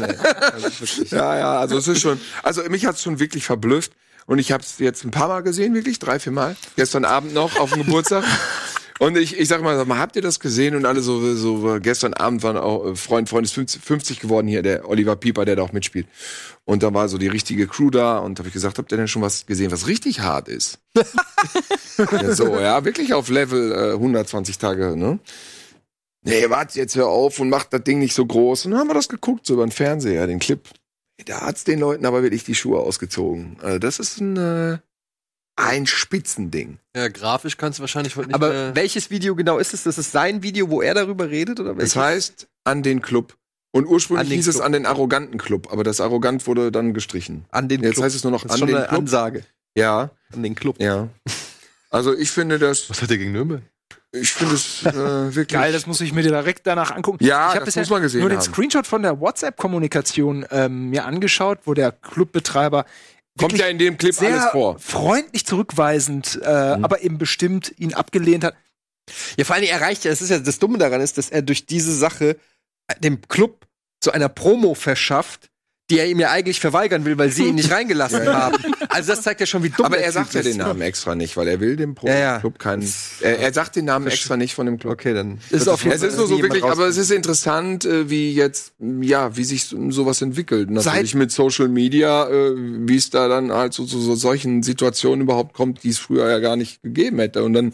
ja, 1.09 1.37
ja, 1.37 1.59
also 1.59 1.77
es 1.77 1.87
ist 1.87 2.01
schon, 2.01 2.19
also 2.43 2.63
mich 2.69 2.85
hat's 2.85 3.01
schon 3.01 3.19
wirklich 3.19 3.45
verblüfft 3.45 3.91
und 4.25 4.39
ich 4.39 4.51
habe 4.51 4.63
es 4.63 4.79
jetzt 4.79 5.03
ein 5.03 5.11
paar 5.11 5.27
Mal 5.27 5.41
gesehen, 5.41 5.73
wirklich 5.73 5.99
drei, 5.99 6.19
vier 6.19 6.31
Mal. 6.31 6.55
Gestern 6.75 7.05
Abend 7.05 7.33
noch 7.33 7.59
auf 7.59 7.71
dem 7.71 7.83
Geburtstag. 7.83 8.23
Und 8.99 9.17
ich, 9.17 9.37
ich 9.37 9.49
sag 9.49 9.61
mal, 9.61 9.75
sag 9.75 9.87
mal, 9.87 9.99
habt 9.99 10.15
ihr 10.15 10.21
das 10.21 10.39
gesehen? 10.39 10.75
Und 10.75 10.85
alle 10.85 11.01
so, 11.01 11.35
so 11.35 11.79
gestern 11.81 12.13
Abend 12.13 12.43
waren 12.43 12.55
auch 12.55 12.85
äh, 12.85 12.95
Freund, 12.95 13.27
Freund 13.27 13.45
ist 13.45 13.53
50, 13.53 13.81
50 13.81 14.19
geworden 14.21 14.47
hier, 14.47 14.61
der 14.61 14.87
Oliver 14.87 15.17
Pieper, 15.17 15.43
der 15.43 15.57
da 15.57 15.63
auch 15.63 15.73
mitspielt. 15.73 16.07
Und 16.63 16.81
da 16.81 16.93
war 16.93 17.09
so 17.09 17.17
die 17.17 17.27
richtige 17.27 17.67
Crew 17.67 17.89
da 17.89 18.19
und 18.19 18.39
habe 18.39 18.47
ich 18.47 18.53
gesagt, 18.53 18.77
habt 18.77 18.91
ihr 18.91 18.97
denn 18.97 19.09
schon 19.09 19.21
was 19.21 19.45
gesehen, 19.45 19.71
was 19.71 19.87
richtig 19.87 20.21
hart 20.21 20.47
ist? 20.47 20.79
ja, 21.97 22.33
so, 22.33 22.57
ja, 22.57 22.85
wirklich 22.85 23.13
auf 23.13 23.27
Level 23.29 23.71
äh, 23.71 23.93
120 23.93 24.57
Tage, 24.57 24.95
ne? 24.95 25.19
Nee, 26.23 26.49
warte 26.49 26.79
jetzt 26.79 26.95
hör 26.95 27.07
auf 27.07 27.39
und 27.39 27.49
macht 27.49 27.71
das 27.71 27.83
Ding 27.83 27.99
nicht 27.99 28.15
so 28.15 28.25
groß. 28.25 28.65
Und 28.65 28.71
dann 28.71 28.79
haben 28.79 28.87
wir 28.87 28.95
das 28.95 29.09
geguckt, 29.09 29.45
so 29.45 29.53
über 29.53 29.65
den 29.65 29.71
Fernseher, 29.71 30.25
den 30.25 30.39
Clip. 30.39 30.67
Da 31.25 31.41
hat's 31.41 31.65
den 31.65 31.79
Leuten 31.79 32.05
aber 32.05 32.23
wirklich 32.23 32.45
die 32.45 32.55
Schuhe 32.55 32.79
ausgezogen. 32.79 33.57
Also 33.61 33.77
das 33.77 33.99
ist 33.99 34.19
ein, 34.19 34.37
äh, 34.37 34.77
ein 35.57 35.85
Spitzending. 35.87 36.79
Ja, 36.95 37.07
grafisch 37.07 37.57
kannst 37.57 37.79
du 37.79 37.81
wahrscheinlich 37.81 38.15
heute 38.15 38.27
nicht 38.27 38.35
Aber 38.35 38.49
mehr. 38.49 38.75
welches 38.75 39.09
Video 39.09 39.35
genau 39.35 39.57
ist 39.57 39.73
es? 39.73 39.83
Das 39.83 39.97
ist 39.97 40.11
sein 40.11 40.43
Video, 40.43 40.69
wo 40.69 40.81
er 40.81 40.93
darüber 40.93 41.29
redet? 41.29 41.59
Oder 41.59 41.77
welches? 41.77 41.93
Das 41.93 42.03
heißt, 42.03 42.47
an 42.63 42.83
den 42.83 43.01
Club. 43.01 43.35
Und 43.71 43.85
ursprünglich 43.87 44.29
hieß 44.31 44.47
es 44.47 44.55
Club. 44.55 44.65
an 44.65 44.71
den 44.71 44.85
arroganten 44.85 45.37
Club, 45.37 45.71
aber 45.71 45.83
das 45.83 45.99
arrogant 46.01 46.47
wurde 46.47 46.71
dann 46.71 46.93
gestrichen. 46.93 47.45
an 47.51 47.67
den 47.69 47.83
Jetzt 47.83 47.95
Club. 47.95 48.05
heißt 48.05 48.15
es 48.15 48.23
nur 48.23 48.31
noch 48.31 48.43
das 48.43 48.51
ist 48.51 48.53
an 48.53 48.59
schon 48.59 48.67
den 48.69 48.77
eine 48.77 48.87
Club. 48.87 48.99
Ansage. 48.99 49.43
Ja, 49.77 50.11
An 50.33 50.43
den 50.43 50.55
Club. 50.55 50.77
ja. 50.79 51.09
Also 51.89 52.13
ich 52.17 52.31
finde 52.31 52.59
das, 52.59 52.89
Was 52.89 53.01
hat 53.01 53.09
der 53.09 53.17
gegen 53.17 53.31
Nürnberg? 53.33 53.61
ich 54.13 54.31
finde 54.31 54.55
es 54.55 54.85
äh, 54.85 54.93
wirklich. 55.35 55.47
Geil, 55.59 55.73
das 55.73 55.87
muss 55.87 55.99
ich 56.01 56.13
mir 56.13 56.23
direkt 56.23 56.65
danach 56.67 56.91
angucken. 56.91 57.23
Ja, 57.23 57.49
ich 57.49 57.55
hab 57.55 57.59
das 57.59 57.65
bisher 57.65 57.81
muss 57.83 57.89
man 57.89 58.01
gesehen 58.01 58.21
nur 58.21 58.29
den. 58.29 58.39
Screenshot 58.41 58.87
von 58.87 59.01
der 59.01 59.19
WhatsApp-Kommunikation 59.19 60.45
ähm, 60.51 60.89
mir 60.89 61.05
angeschaut, 61.05 61.59
wo 61.65 61.73
der 61.73 61.91
Clubbetreiber 61.91 62.85
Kommt 63.37 63.57
ja 63.57 63.67
in 63.67 63.77
dem 63.77 63.97
Clip 63.97 64.13
sehr 64.13 64.33
alles 64.33 64.51
vor. 64.51 64.79
freundlich 64.79 65.45
zurückweisend, 65.45 66.39
äh, 66.41 66.47
aber 66.47 67.01
eben 67.01 67.17
bestimmt 67.17 67.73
ihn 67.77 67.93
abgelehnt 67.93 68.43
hat. 68.45 68.55
Ja, 69.37 69.43
vor 69.43 69.55
allem, 69.55 69.65
er 69.65 69.73
erreicht 69.73 70.05
ja, 70.05 70.11
das 70.11 70.21
ist 70.21 70.29
ja 70.29 70.39
das 70.39 70.59
Dumme 70.59 70.77
daran 70.77 71.01
ist, 71.01 71.17
dass 71.17 71.29
er 71.29 71.41
durch 71.41 71.65
diese 71.65 71.93
Sache 71.93 72.37
äh, 72.87 72.99
dem 72.99 73.21
Club 73.27 73.67
zu 73.99 74.11
einer 74.11 74.29
Promo 74.29 74.73
verschafft, 74.73 75.49
die 75.91 75.99
er 75.99 76.07
ihm 76.07 76.19
ja 76.19 76.31
eigentlich 76.31 76.59
verweigern 76.59 77.05
will, 77.05 77.17
weil 77.17 77.29
sie 77.31 77.43
ihn 77.45 77.55
nicht 77.55 77.69
reingelassen 77.71 78.27
haben. 78.27 78.57
Also 78.89 79.11
das 79.11 79.21
zeigt 79.21 79.39
ja 79.39 79.45
schon, 79.45 79.61
wie 79.63 79.69
dumm 79.69 79.85
Aber 79.85 79.99
er 79.99 80.11
sagt 80.11 80.33
ja 80.33 80.41
den 80.41 80.57
Namen 80.57 80.81
extra 80.81 81.13
nicht, 81.13 81.37
weil 81.37 81.47
er 81.47 81.59
will 81.59 81.75
dem 81.75 81.93
Pro 81.93 82.07
Ja, 82.07 82.15
ja. 82.17 82.39
Club 82.39 82.57
keinen. 82.57 82.87
Er, 83.21 83.39
er 83.39 83.53
sagt 83.53 83.75
den 83.75 83.85
Namen 83.85 84.07
extra 84.07 84.35
nicht 84.35 84.55
von 84.55 84.65
dem 84.65 84.79
Club. 84.79 84.93
Okay, 84.93 85.13
dann 85.13 85.39
Ist 85.51 85.67
auf 85.67 85.83
jeden 85.83 85.95
Es 85.95 86.01
ist 86.01 86.17
nur 86.17 86.27
so 86.27 86.41
wirklich, 86.41 86.63
aber 86.63 86.87
es 86.87 86.97
ist 86.97 87.11
interessant, 87.11 87.85
äh, 87.85 88.09
wie 88.09 88.33
jetzt, 88.33 88.73
ja, 88.79 89.37
wie 89.37 89.43
sich 89.43 89.65
so- 89.65 89.91
sowas 89.91 90.21
entwickelt. 90.23 90.71
Natürlich 90.71 91.11
Seit- 91.11 91.19
mit 91.19 91.31
Social 91.31 91.67
Media, 91.67 92.27
äh, 92.29 92.53
wie 92.55 92.95
es 92.95 93.11
da 93.11 93.27
dann 93.27 93.51
halt 93.51 93.73
so 93.73 93.85
zu 93.85 93.99
so 93.99 94.15
solchen 94.15 94.63
Situationen 94.63 95.21
überhaupt 95.21 95.53
kommt, 95.53 95.83
die 95.83 95.89
es 95.89 95.99
früher 95.99 96.29
ja 96.29 96.39
gar 96.39 96.55
nicht 96.55 96.81
gegeben 96.81 97.19
hätte. 97.19 97.43
Und 97.43 97.53
dann, 97.53 97.73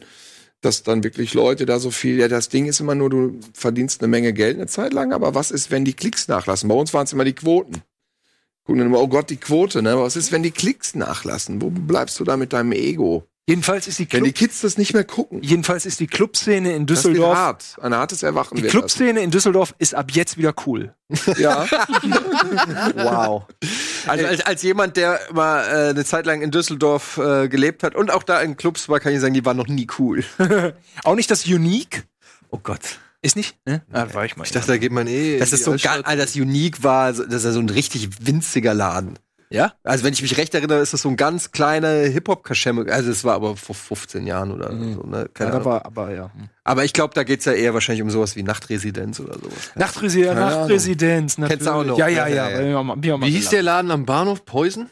dass 0.60 0.84
dann 0.84 1.04
wirklich 1.06 1.34
Leute 1.34 1.66
da 1.66 1.80
so 1.80 1.92
viel, 1.92 2.18
ja, 2.20 2.28
das 2.28 2.50
Ding 2.50 2.66
ist 2.66 2.82
immer 2.82 2.94
nur, 2.94 3.10
du 3.10 3.40
verdienst 3.54 4.02
eine 4.02 4.10
Menge 4.10 4.34
Geld 4.34 4.58
eine 4.58 4.68
Zeit 4.68 4.92
lang, 4.94 5.14
aber 5.14 5.34
was 5.34 5.50
ist, 5.50 5.72
wenn 5.72 5.86
die 5.86 5.94
Klicks 5.94 6.28
nachlassen? 6.28 6.68
Bei 6.68 6.76
uns 6.76 6.94
waren 6.94 7.06
es 7.06 7.14
immer 7.14 7.24
die 7.26 7.34
Quoten. 7.34 7.82
Gucken 8.66 8.80
dann 8.80 8.88
immer, 8.88 9.00
oh 9.02 9.08
Gott, 9.08 9.30
die 9.30 9.38
Quote, 9.38 9.82
ne? 9.82 9.92
Aber 9.94 10.04
was 10.04 10.16
ist, 10.16 10.32
wenn 10.32 10.44
die 10.44 10.52
Klicks 10.52 10.94
nachlassen? 10.96 11.62
Wo 11.62 11.70
bleibst 11.70 12.20
du 12.20 12.24
da 12.24 12.38
mit 12.38 12.54
deinem 12.54 12.72
Ego? 12.74 13.28
Jedenfalls 13.48 13.88
ist 13.88 13.98
die, 13.98 14.04
Wenn 14.04 14.22
Club, 14.22 14.26
die 14.26 14.32
Kids 14.34 14.62
das 14.62 14.78
nicht 14.78 14.94
mehr 14.94 15.04
gucken. 15.04 15.42
jedenfalls 15.42 15.86
ist 15.88 16.00
die 16.00 16.06
Clubszene 16.06 16.74
in 16.76 16.86
Das 16.86 17.04
wird 17.04 17.16
Düsseldorf. 17.16 17.36
hart. 17.38 17.76
Ein 17.82 17.96
hartes 17.96 18.22
Erwachen 18.22 18.56
Die 18.56 18.62
Clubszene 18.62 19.20
in 19.22 19.32
Düsseldorf 19.32 19.74
ist 19.80 19.96
ab 19.96 20.12
jetzt 20.12 20.38
wieder 20.38 20.54
cool. 20.68 20.94
Ja. 21.38 21.66
Wow. 22.96 23.44
Also 24.08 24.26
als, 24.26 24.42
als 24.42 24.62
jemand, 24.64 24.96
der 24.98 25.20
mal 25.34 25.64
äh, 25.64 25.90
eine 25.90 26.06
Zeit 26.06 26.26
lang 26.26 26.42
in 26.42 26.52
Düsseldorf 26.52 27.18
äh, 27.18 27.48
gelebt 27.50 27.84
hat 27.84 27.96
und 27.96 28.12
auch 28.12 28.24
da 28.24 28.42
in 28.42 28.58
Clubs 28.58 28.90
war, 28.90 29.00
kann 29.00 29.14
ich 29.14 29.20
sagen, 29.20 29.34
die 29.34 29.46
waren 29.46 29.58
noch 29.58 29.68
nie 29.68 29.88
cool. 30.00 30.24
Auch 31.04 31.16
nicht 31.16 31.30
das 31.32 31.46
Unique. 31.46 32.04
Oh 32.50 32.60
Gott. 32.62 33.00
Ist 33.22 33.36
nicht? 33.36 33.56
Ne? 33.66 33.84
Ah, 33.92 34.08
war 34.14 34.26
ich 34.26 34.36
mal. 34.36 34.44
Ich 34.46 34.52
dachte, 34.52 34.68
da 34.68 34.78
geht 34.78 34.92
man 34.92 35.06
eh. 35.08 35.38
Das 35.38 35.54
ist 35.54 35.64
so 35.64 35.72
Altstadt. 35.72 36.06
geil, 36.06 36.18
das 36.18 36.36
Unique 36.36 36.84
war, 36.84 37.12
das 37.14 37.20
ist 37.28 37.46
ja 37.46 37.52
so 37.52 37.60
ein 37.60 37.70
richtig 37.70 38.10
winziger 38.26 38.74
Laden. 38.74 39.20
Ja? 39.52 39.74
Also 39.84 40.06
wenn 40.06 40.14
ich 40.14 40.22
mich 40.22 40.38
recht 40.38 40.56
erinnere, 40.56 40.80
ist 40.80 40.94
das 40.94 41.02
so 41.02 41.10
ein 41.10 41.18
ganz 41.18 41.52
kleiner 41.52 41.90
Hip-Hop-Kaschemme. 41.90 42.86
Also 42.92 43.12
es 43.12 43.24
war 43.26 43.36
aber 43.36 43.58
vor 43.58 43.76
15 43.76 44.26
Jahren 44.26 44.50
oder 44.52 44.72
Mhm. 44.72 44.94
so, 44.96 45.04
ne? 45.04 45.30
Keine 45.34 45.50
Ja, 45.52 45.56
Ahnung. 45.58 45.68
aber, 45.74 45.86
aber 45.86 46.14
ja. 46.16 46.32
Aber 46.64 46.86
ich 46.86 46.94
glaube, 46.94 47.14
da 47.14 47.24
geht's 47.24 47.44
ja 47.46 47.52
eher 47.52 47.74
wahrscheinlich 47.74 48.02
um 48.02 48.10
sowas 48.10 48.36
wie 48.38 48.44
Nachtresidenz 48.44 49.20
oder 49.20 49.34
sowas. 49.34 49.72
Nachtresidenz. 49.76 50.36
Nachtresidenz, 50.40 51.38
natürlich. 51.38 51.60
Kennst 51.60 51.68
du 51.68 51.72
auch 51.80 51.84
noch? 51.84 51.98
Ja, 51.98 52.08
ja, 52.08 52.28
Ja, 52.28 52.50
ja. 52.50 52.62
ja, 52.62 53.22
Wie 53.22 53.30
hieß 53.30 53.50
der 53.50 53.62
Laden 53.64 53.92
am 53.92 54.06
Bahnhof? 54.06 54.46
Poison? 54.46 54.90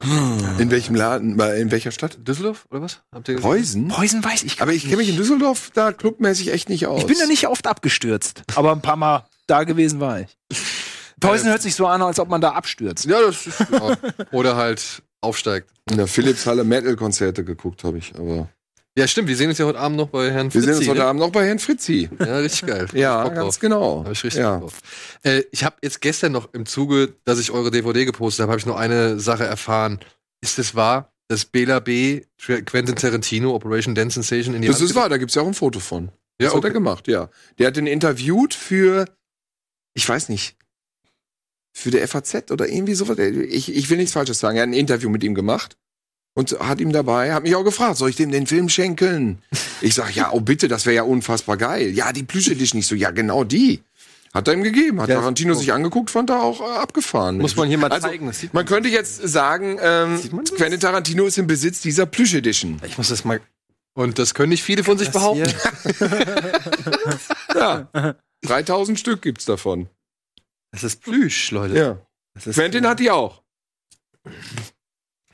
In 0.00 0.70
welchem 0.70 0.94
Laden? 0.94 1.38
In 1.40 1.70
welcher 1.70 1.90
Stadt? 1.90 2.18
Düsseldorf 2.26 2.66
oder 2.70 2.82
was? 2.82 3.02
Habt 3.12 3.28
ihr 3.28 3.34
gesehen? 3.34 3.50
Preußen? 3.50 3.88
Poison 3.88 4.24
weiß 4.24 4.44
ich 4.44 4.56
gar 4.56 4.66
Aber 4.66 4.72
ich 4.72 4.84
kenne 4.84 4.98
mich 4.98 5.08
in 5.08 5.16
Düsseldorf 5.16 5.70
da 5.74 5.92
clubmäßig 5.92 6.52
echt 6.52 6.68
nicht 6.68 6.86
aus. 6.86 7.00
Ich 7.00 7.06
bin 7.06 7.18
da 7.18 7.26
nicht 7.26 7.48
oft 7.48 7.66
abgestürzt, 7.66 8.42
aber 8.54 8.72
ein 8.72 8.80
paar 8.80 8.96
Mal 8.96 9.26
da 9.48 9.64
gewesen 9.64 9.98
war 9.98 10.20
ich. 10.20 10.38
Poison 11.20 11.48
hört 11.48 11.62
sich 11.62 11.74
so 11.74 11.86
an, 11.86 12.00
als 12.02 12.20
ob 12.20 12.28
man 12.28 12.40
da 12.40 12.52
abstürzt. 12.52 13.06
Ja, 13.06 13.20
das 13.20 13.46
ist. 13.46 13.60
Ja. 13.60 13.96
Oder 14.30 14.54
halt 14.54 15.02
aufsteigt. 15.20 15.68
in 15.90 15.96
der 15.96 16.06
Philips-Halle 16.06 16.62
Metal-Konzerte 16.62 17.42
geguckt, 17.42 17.82
habe 17.82 17.98
ich. 17.98 18.14
Aber 18.16 18.48
Ja, 18.98 19.06
stimmt. 19.06 19.28
Wir 19.28 19.36
sehen 19.36 19.48
uns 19.48 19.58
ja 19.58 19.64
heute 19.64 19.78
Abend 19.78 19.96
noch 19.96 20.08
bei 20.08 20.32
Herrn 20.32 20.46
wir 20.46 20.60
Fritzi. 20.60 20.66
sehen 20.66 20.76
uns 20.78 20.88
heute 20.88 20.98
ne? 20.98 21.04
Abend 21.04 21.20
noch 21.20 21.30
bei 21.30 21.46
Herrn 21.46 21.60
Fritzi. 21.60 22.10
Ja, 22.18 22.38
richtig 22.38 22.66
geil. 22.66 22.88
Ja, 22.94 23.28
ganz 23.28 23.38
drauf. 23.54 23.58
genau. 23.60 24.04
Hab 24.04 24.10
ich 24.10 24.24
richtig 24.24 24.40
ja. 24.40 24.58
Drauf. 24.58 24.80
Äh, 25.22 25.44
ich 25.52 25.62
habe 25.62 25.76
jetzt 25.82 26.00
gestern 26.00 26.32
noch 26.32 26.52
im 26.52 26.66
Zuge, 26.66 27.14
dass 27.24 27.38
ich 27.38 27.52
eure 27.52 27.70
DVD 27.70 28.04
gepostet 28.04 28.42
habe, 28.42 28.50
habe 28.50 28.58
ich 28.58 28.66
noch 28.66 28.74
eine 28.76 29.20
Sache 29.20 29.44
erfahren. 29.44 30.00
Ist 30.40 30.58
es 30.58 30.74
wahr, 30.74 31.12
dass 31.28 31.44
Bela 31.44 31.78
B. 31.78 32.22
Quentin 32.38 32.96
Tarantino 32.96 33.54
Operation 33.54 33.94
Dance 33.94 34.14
Sensation 34.14 34.56
in 34.56 34.62
die 34.62 34.68
Das 34.68 34.80
Hand 34.80 34.90
ist 34.90 34.96
wahr, 34.96 35.08
da 35.08 35.16
gibt's 35.16 35.36
ja 35.36 35.42
auch 35.42 35.46
ein 35.46 35.54
Foto 35.54 35.78
von. 35.78 36.10
Das 36.38 36.46
Ja, 36.46 36.48
hat 36.48 36.64
er 36.64 36.70
okay. 36.70 36.72
gemacht, 36.72 37.06
ja. 37.06 37.30
Der 37.60 37.68
hat 37.68 37.76
den 37.76 37.86
interviewt 37.86 38.52
für, 38.52 39.04
ich 39.94 40.08
weiß 40.08 40.28
nicht, 40.28 40.56
für 41.72 41.92
der 41.92 42.08
FAZ 42.08 42.50
oder 42.50 42.68
irgendwie 42.68 42.94
sowas. 42.94 43.16
Ich, 43.20 43.72
ich 43.72 43.90
will 43.90 43.98
nichts 43.98 44.12
Falsches 44.12 44.40
sagen. 44.40 44.56
Er 44.56 44.62
hat 44.62 44.70
ein 44.70 44.72
Interview 44.72 45.08
mit 45.08 45.22
ihm 45.22 45.36
gemacht 45.36 45.76
und 46.38 46.52
hat 46.60 46.80
ihm 46.80 46.92
dabei, 46.92 47.34
hat 47.34 47.42
mich 47.42 47.56
auch 47.56 47.64
gefragt, 47.64 47.96
soll 47.96 48.10
ich 48.10 48.16
dem 48.16 48.30
den 48.30 48.46
Film 48.46 48.68
schenken? 48.68 49.42
Ich 49.80 49.96
sag, 49.96 50.14
ja, 50.14 50.30
oh 50.30 50.38
bitte, 50.38 50.68
das 50.68 50.86
wäre 50.86 50.94
ja 50.94 51.02
unfassbar 51.02 51.56
geil. 51.56 51.90
Ja, 51.90 52.12
die 52.12 52.22
Plüsche 52.22 52.54
dich 52.54 52.74
nicht 52.74 52.86
so. 52.86 52.94
Ja, 52.94 53.10
genau 53.10 53.42
die. 53.42 53.82
Hat 54.32 54.46
er 54.46 54.54
ihm 54.54 54.62
gegeben. 54.62 55.00
Hat 55.00 55.08
Ja, 55.08 55.16
Tarantino 55.16 55.54
sich 55.54 55.72
angeguckt, 55.72 56.12
fand 56.12 56.30
er 56.30 56.40
auch 56.40 56.60
äh, 56.60 56.76
abgefahren. 56.78 57.38
Muss 57.38 57.56
man 57.56 57.66
hier 57.66 57.76
mal 57.78 57.90
Also, 57.90 58.06
zeigen. 58.06 58.28
Das 58.28 58.38
sieht 58.38 58.54
Man 58.54 58.66
könnte 58.66 58.88
jetzt 58.88 59.16
sagen, 59.28 59.78
ähm, 59.82 60.20
man? 60.30 60.44
Quentin 60.44 60.78
Tarantino 60.78 61.26
ist 61.26 61.38
im 61.38 61.48
Besitz 61.48 61.80
dieser 61.80 62.06
Plüsch-Edition. 62.06 62.80
Ich 62.86 62.96
muss 62.98 63.08
das 63.08 63.24
mal. 63.24 63.40
Und 63.94 64.20
das 64.20 64.32
können 64.32 64.50
nicht 64.50 64.62
viele 64.62 64.84
von 64.84 64.96
sich 64.96 65.10
behaupten. 65.10 65.52
Ja. 67.56 68.14
3000 68.42 68.96
Stück 69.00 69.22
gibt's 69.22 69.44
davon. 69.44 69.88
Das 70.70 70.84
ist 70.84 71.02
Plüsch, 71.02 71.50
Leute. 71.50 71.76
Ja. 71.76 71.98
Das 72.34 72.46
ist 72.46 72.54
Quentin 72.54 72.86
hat 72.86 73.00
die 73.00 73.10
auch. 73.10 73.42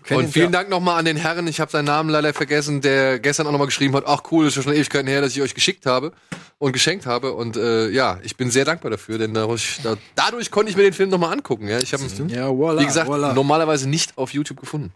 Quentin, 0.05 0.27
Und 0.27 0.33
vielen 0.33 0.53
ja. 0.53 0.59
Dank 0.59 0.69
nochmal 0.69 0.99
an 0.99 1.05
den 1.05 1.17
Herren, 1.17 1.47
ich 1.47 1.61
habe 1.61 1.71
seinen 1.71 1.87
Namen 1.87 2.11
leider 2.11 2.33
vergessen, 2.35 2.81
der 2.81 3.19
gestern 3.19 3.47
auch 3.47 3.53
nochmal 3.53 3.67
geschrieben 3.67 3.95
hat, 3.97 4.05
ach 4.07 4.23
cool, 4.31 4.47
ist 4.47 4.57
ja 4.57 4.63
schon 4.63 4.75
Ewigkeiten 4.75 5.09
her, 5.09 5.21
dass 5.23 5.35
ich 5.35 5.41
euch 5.43 5.55
geschickt 5.55 5.87
habe 5.87 6.13
und 6.59 6.73
geschenkt 6.73 7.07
habe. 7.07 7.33
Und 7.33 7.57
äh, 7.57 7.89
ja, 7.89 8.19
ich 8.23 8.37
bin 8.37 8.51
sehr 8.51 8.65
dankbar 8.65 8.91
dafür, 8.91 9.19
denn 9.19 9.33
dadurch, 9.35 9.81
da, 9.83 9.97
dadurch 10.15 10.51
konnte 10.51 10.71
ich 10.71 10.77
mir 10.77 10.83
den 10.83 10.93
Film 10.93 11.09
nochmal 11.11 11.33
angucken. 11.33 11.69
Ja? 11.69 11.79
Ich 11.79 11.93
habe 11.93 12.03
ihn, 12.05 12.29
Ja, 12.29 12.51
wie 12.51 12.85
gesagt, 12.85 13.09
voila. 13.09 13.33
normalerweise 13.33 13.89
nicht 13.89 14.17
auf 14.19 14.33
YouTube 14.35 14.61
gefunden. 14.61 14.93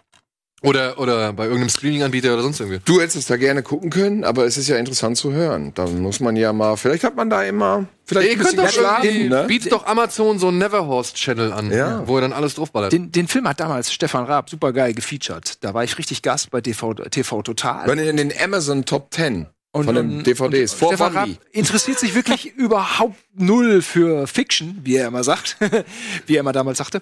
Oder, 0.61 0.99
oder 0.99 1.33
bei 1.35 1.45
irgendeinem 1.45 1.69
Streaming-Anbieter 1.69 2.33
oder 2.35 2.43
sonst 2.43 2.59
irgendwie. 2.59 2.81
Du 2.85 3.01
hättest 3.01 3.17
es 3.17 3.27
da 3.27 3.37
gerne 3.37 3.63
gucken 3.63 3.91
können, 3.91 4.25
aber 4.25 4.45
es 4.45 4.57
ist 4.57 4.67
ja 4.67 4.77
interessant 4.77 5.17
zu 5.17 5.33
hören. 5.33 5.73
Da 5.75 5.87
muss 5.87 6.19
man 6.19 6.35
ja 6.35 6.53
mal, 6.53 6.77
vielleicht 6.77 7.05
hat 7.05 7.15
man 7.15 7.31
da 7.31 7.45
immer, 7.45 7.87
vielleicht 8.05 8.31
Ihr 8.31 8.37
könnt 8.39 8.59
doch 8.59 9.05
irgendwie, 9.05 9.29
ne? 9.29 9.45
bietet 9.47 9.71
doch 9.71 9.87
Amazon 9.87 10.41
so 10.41 10.49
einen 10.49 10.59
Neverhorst-Channel 10.59 11.53
an, 11.53 11.71
Ja. 11.71 12.03
wo 12.09 12.17
er 12.17 12.23
dann 12.23 12.33
alles 12.33 12.57
draufballert. 12.57 12.93
Den, 12.93 13.13
den 13.13 13.29
Film 13.29 13.47
hat 13.49 13.61
damals 13.61 13.93
Stefan 13.93 14.25
Raab 14.25 14.51
super 14.51 14.73
geil 14.73 14.95
gefeatured. 14.95 15.63
Da 15.63 15.75
war 15.75 15.85
ich 15.85 15.97
richtig 15.97 16.23
Gast 16.23 16.51
bei 16.51 16.61
TV, 16.61 16.93
TV 16.95 17.43
Total. 17.43 17.87
Wenn 17.87 17.99
in 18.01 18.17
den 18.17 18.33
Amazon 18.43 18.85
Top 18.85 19.15
10 19.15 19.47
Und- 19.71 19.85
von 19.85 19.95
den 19.95 20.11
und- 20.19 20.27
DVDs, 20.27 20.73
vor 20.75 20.89
Stefan 20.89 21.13
Raab 21.13 21.25
Bambi. 21.27 21.39
interessiert 21.53 22.01
sich 22.01 22.17
wirklich 22.17 22.53
überhaupt 22.57 23.15
null 23.37 23.81
für 23.81 24.27
Fiction, 24.27 24.81
wie 24.83 24.97
er 24.97 25.07
immer 25.07 25.23
sagt, 25.23 25.57
wie 26.27 26.35
er 26.35 26.41
immer 26.41 26.53
damals 26.53 26.79
sagte. 26.79 27.01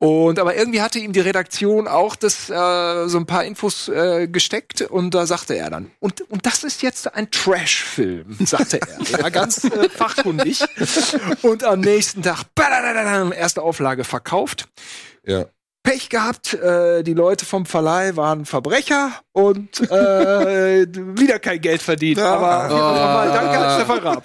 Und 0.00 0.38
aber 0.38 0.54
irgendwie 0.54 0.80
hatte 0.80 1.00
ihm 1.00 1.12
die 1.12 1.20
Redaktion 1.20 1.88
auch 1.88 2.14
das 2.14 2.48
äh, 2.48 3.08
so 3.08 3.18
ein 3.18 3.26
paar 3.26 3.44
Infos 3.44 3.88
äh, 3.88 4.28
gesteckt 4.28 4.82
und 4.82 5.12
da 5.12 5.26
sagte 5.26 5.54
er 5.54 5.70
dann 5.70 5.90
und 5.98 6.20
und 6.30 6.46
das 6.46 6.62
ist 6.62 6.82
jetzt 6.82 7.12
ein 7.14 7.32
Trash-Film, 7.32 8.36
sagte 8.46 8.80
er, 8.80 9.20
ja, 9.20 9.28
ganz 9.28 9.64
äh, 9.64 9.88
fachkundig. 9.88 10.62
Und 11.42 11.64
am 11.64 11.80
nächsten 11.80 12.22
Tag 12.22 12.44
erste 13.32 13.62
Auflage 13.62 14.04
verkauft. 14.04 14.68
Ja. 15.24 15.46
Pech 15.82 16.10
gehabt, 16.10 16.54
äh, 16.54 17.02
die 17.02 17.14
Leute 17.14 17.44
vom 17.46 17.64
Verleih 17.64 18.14
waren 18.16 18.44
Verbrecher 18.44 19.12
und 19.32 19.80
äh, 19.90 20.86
wieder 20.92 21.38
kein 21.38 21.60
Geld 21.60 21.82
verdient. 21.82 22.20
Aber 22.20 22.68
nochmal 22.68 23.28
danke 23.32 23.58
an 23.58 23.74
Stefan 23.74 23.98
Raab. 23.98 24.24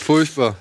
Furchtbar. 0.00 0.56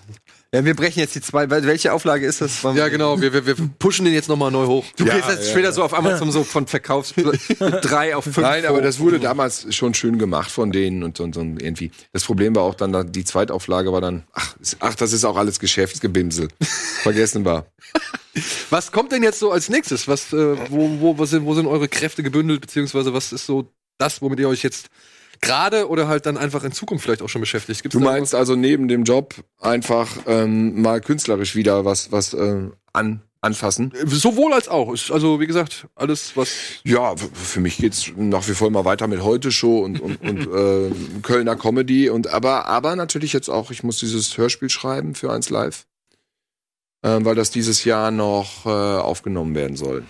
Ja, 0.53 0.63
wir 0.63 0.75
brechen 0.75 0.99
jetzt 0.99 1.13
die 1.13 1.19
zwei. 1.21 1.49
Welche 1.49 1.91
Auflage 1.91 2.25
ist 2.25 2.39
das? 2.39 2.63
Ja, 2.63 2.87
genau, 2.87 3.19
wir, 3.19 3.33
wir, 3.33 3.45
wir 3.45 3.55
pushen 3.79 4.05
den 4.05 4.13
jetzt 4.13 4.29
nochmal 4.29 4.49
neu 4.49 4.65
hoch. 4.65 4.85
Du 4.95 5.03
Ja, 5.05 5.15
gehst 5.15 5.27
jetzt 5.29 5.45
ja, 5.47 5.51
später 5.51 5.73
so 5.73 5.83
auf 5.83 5.93
Amazon 5.93 6.31
so 6.31 6.43
von 6.45 6.67
Verkaufs 6.67 7.13
drei 7.81 8.15
auf 8.15 8.23
fünf. 8.23 8.37
Nein, 8.37 8.65
aber 8.65 8.77
hoch. 8.77 8.81
das 8.83 8.99
wurde 8.99 9.19
damals 9.19 9.75
schon 9.75 9.93
schön 9.93 10.17
gemacht 10.17 10.49
von 10.49 10.71
denen 10.71 11.03
und, 11.03 11.19
und, 11.19 11.35
und 11.35 11.61
irgendwie. 11.61 11.91
Das 12.13 12.23
Problem 12.23 12.55
war 12.55 12.63
auch 12.63 12.75
dann, 12.75 12.93
da- 12.93 13.03
die 13.03 13.25
Zweitauflage 13.25 13.91
war 13.91 13.99
dann, 13.99 14.23
ach, 14.31 14.55
ist- 14.61 14.77
ach 14.79 14.95
das 14.95 15.11
ist 15.11 15.25
auch 15.25 15.35
alles 15.35 15.59
Geschäftsgebimsel. 15.59 16.47
Vergessen 17.03 17.43
war. 17.43 17.65
Was 18.69 18.91
kommt 18.93 19.11
denn 19.11 19.23
jetzt 19.23 19.39
so 19.39 19.51
als 19.51 19.67
nächstes? 19.67 20.07
Was, 20.07 20.31
äh, 20.31 20.55
wo, 20.69 20.89
wo, 21.01 21.17
wo, 21.17 21.25
sind, 21.25 21.43
wo 21.45 21.55
sind 21.55 21.67
eure 21.67 21.89
Kräfte 21.89 22.23
gebündelt, 22.23 22.61
beziehungsweise 22.61 23.13
was 23.13 23.33
ist 23.33 23.45
so 23.45 23.69
das, 23.97 24.21
womit 24.21 24.39
ihr 24.39 24.47
euch 24.47 24.63
jetzt 24.63 24.87
gerade 25.41 25.89
oder 25.89 26.07
halt 26.07 26.25
dann 26.25 26.37
einfach 26.37 26.63
in 26.63 26.71
Zukunft 26.71 27.03
vielleicht 27.03 27.21
auch 27.21 27.29
schon 27.29 27.41
beschäftigt? 27.41 27.83
Gibt's 27.83 27.97
Du 27.97 28.03
meinst 28.03 28.35
also 28.35 28.55
neben 28.55 28.87
dem 28.87 29.03
Job 29.03 29.35
einfach 29.59 30.09
ähm, 30.27 30.81
mal 30.81 31.01
künstlerisch 31.01 31.55
wieder 31.55 31.85
was, 31.85 32.11
was 32.11 32.33
äh, 32.33 32.69
an, 32.93 33.21
anfassen? 33.41 33.93
was? 34.03 34.19
Sowohl 34.19 34.53
als 34.53 34.67
auch. 34.67 34.89
Also, 34.89 35.39
wie 35.39 35.47
gesagt, 35.47 35.87
alles, 35.95 36.35
was. 36.35 36.49
Ja, 36.83 37.15
für 37.15 37.59
mich 37.59 37.77
geht's 37.77 38.11
nach 38.15 38.47
wie 38.47 38.53
vor 38.53 38.69
mal 38.69 38.85
weiter 38.85 39.07
mit 39.07 39.21
Heute 39.21 39.51
Show 39.51 39.79
und, 39.79 39.99
und, 39.99 40.21
und 40.21 40.47
äh, 40.53 40.91
Kölner 41.21 41.55
Comedy 41.55 42.09
und 42.09 42.27
aber 42.27 42.65
aber 42.65 42.95
natürlich 42.95 43.33
jetzt 43.33 43.49
auch, 43.49 43.71
ich 43.71 43.83
muss 43.83 43.99
dieses 43.99 44.37
Hörspiel 44.37 44.69
schreiben 44.69 45.15
für 45.15 45.31
eins 45.31 45.49
live, 45.49 45.85
ähm, 47.03 47.25
weil 47.25 47.35
das 47.35 47.51
dieses 47.51 47.83
Jahr 47.83 48.11
noch 48.11 48.65
äh, 48.65 48.69
aufgenommen 48.69 49.55
werden 49.55 49.77
soll. 49.77 50.03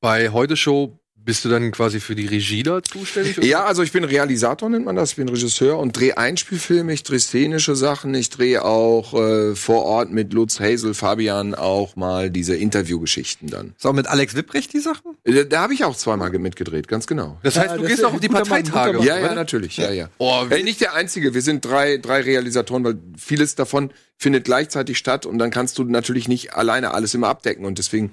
Bei 0.00 0.30
Heute 0.30 0.56
Show 0.56 0.98
bist 1.24 1.44
du 1.44 1.48
dann 1.48 1.70
quasi 1.70 2.00
für 2.00 2.14
die 2.14 2.26
Regie 2.26 2.62
da 2.62 2.82
zuständig? 2.82 3.38
oder? 3.38 3.46
Ja, 3.46 3.64
also 3.64 3.82
ich 3.82 3.92
bin 3.92 4.04
Realisator, 4.04 4.68
nennt 4.68 4.84
man 4.84 4.94
das. 4.96 5.10
Ich 5.10 5.16
bin 5.16 5.28
Regisseur 5.28 5.78
und 5.78 5.96
drehe 5.98 6.16
Einspielfilme, 6.18 6.92
ich 6.92 7.02
drehe 7.02 7.18
szenische 7.18 7.74
Sachen, 7.76 8.14
ich 8.14 8.28
drehe 8.30 8.64
auch 8.64 9.14
äh, 9.14 9.54
vor 9.54 9.84
Ort 9.84 10.10
mit 10.10 10.32
Lutz 10.32 10.60
Hazel, 10.60 10.94
Fabian 10.94 11.54
auch 11.54 11.96
mal 11.96 12.30
diese 12.30 12.54
Interviewgeschichten 12.56 13.48
dann. 13.48 13.74
Ist 13.76 13.86
auch 13.86 13.92
mit 13.92 14.06
Alex 14.06 14.34
Wipprecht 14.36 14.72
die 14.72 14.80
Sachen? 14.80 15.16
Äh, 15.24 15.46
Da 15.46 15.62
habe 15.62 15.74
ich 15.74 15.84
auch 15.84 15.96
zweimal 15.96 16.30
ge- 16.30 16.38
mitgedreht, 16.40 16.88
ganz 16.88 17.06
genau. 17.06 17.38
Das 17.42 17.56
heißt, 17.56 17.70
Ja, 17.70 17.76
du 17.76 17.82
das 17.82 17.90
gehst 17.90 18.04
auch 18.04 18.14
auf 18.14 18.20
die 18.20 18.28
Parteitage. 18.28 18.98
Mann. 18.98 19.06
Ja, 19.06 19.18
ja, 19.18 19.34
natürlich, 19.34 19.76
ja, 19.78 19.90
ja. 19.90 20.08
Oh, 20.18 20.44
Hey, 20.48 20.62
nicht 20.62 20.80
der 20.80 20.94
Einzige, 20.94 21.34
wir 21.34 21.42
sind 21.42 21.64
drei, 21.64 21.96
drei 21.96 22.20
Realisatoren, 22.20 22.84
weil 22.84 22.98
vieles 23.16 23.54
davon 23.54 23.90
findet 24.18 24.44
gleichzeitig 24.44 24.98
statt 24.98 25.26
und 25.26 25.38
dann 25.38 25.50
kannst 25.50 25.78
du 25.78 25.84
natürlich 25.84 26.28
nicht 26.28 26.54
alleine 26.54 26.92
alles 26.92 27.14
immer 27.14 27.28
abdecken 27.28 27.64
und 27.64 27.78
deswegen 27.78 28.12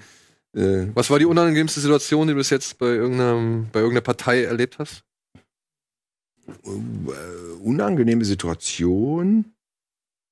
äh, 0.56 0.86
was 0.94 1.10
war 1.10 1.18
die 1.18 1.24
unangenehmste 1.26 1.80
Situation, 1.80 2.26
die 2.28 2.32
du 2.34 2.38
bis 2.38 2.50
jetzt 2.50 2.78
bei, 2.78 2.86
irgendeinem, 2.86 3.68
bei 3.72 3.80
irgendeiner 3.80 4.02
Partei 4.02 4.44
erlebt 4.44 4.78
hast? 4.78 5.02
äh, 6.64 7.62
unangenehme 7.62 8.24
Situation. 8.24 9.46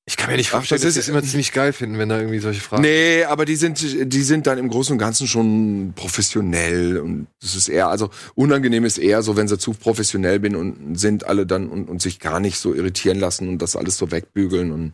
Ich 0.05 0.17
kann 0.17 0.29
mir 0.31 0.37
nicht 0.37 0.49
Ach, 0.49 0.57
vorstellen, 0.57 0.79
das 0.81 0.87
dass 0.87 0.93
sie 0.95 0.99
ist- 0.99 1.05
es 1.05 1.09
immer 1.09 1.23
ziemlich 1.23 1.51
geil 1.53 1.73
finden, 1.73 1.97
wenn 1.97 2.09
da 2.09 2.17
irgendwie 2.19 2.39
solche 2.39 2.59
Fragen. 2.59 2.81
Nee, 2.81 3.23
aber 3.23 3.45
die 3.45 3.55
sind, 3.55 3.79
die 3.81 4.21
sind 4.23 4.47
dann 4.47 4.57
im 4.57 4.67
Großen 4.67 4.93
und 4.93 4.97
Ganzen 4.99 5.27
schon 5.27 5.93
professionell 5.95 6.97
und 6.99 7.27
das 7.39 7.55
ist 7.55 7.69
eher, 7.69 7.87
also 7.87 8.09
unangenehm 8.35 8.83
ist 8.83 8.97
eher 8.97 9.21
so, 9.21 9.37
wenn 9.37 9.47
sie 9.47 9.57
zu 9.57 9.73
professionell 9.73 10.39
bin 10.39 10.55
und 10.55 10.95
sind 10.99 11.25
alle 11.27 11.45
dann 11.45 11.69
und, 11.69 11.87
und 11.87 12.01
sich 12.01 12.19
gar 12.19 12.39
nicht 12.39 12.57
so 12.57 12.73
irritieren 12.73 13.19
lassen 13.19 13.47
und 13.47 13.59
das 13.59 13.75
alles 13.75 13.97
so 13.97 14.11
wegbügeln 14.11 14.71
und 14.71 14.93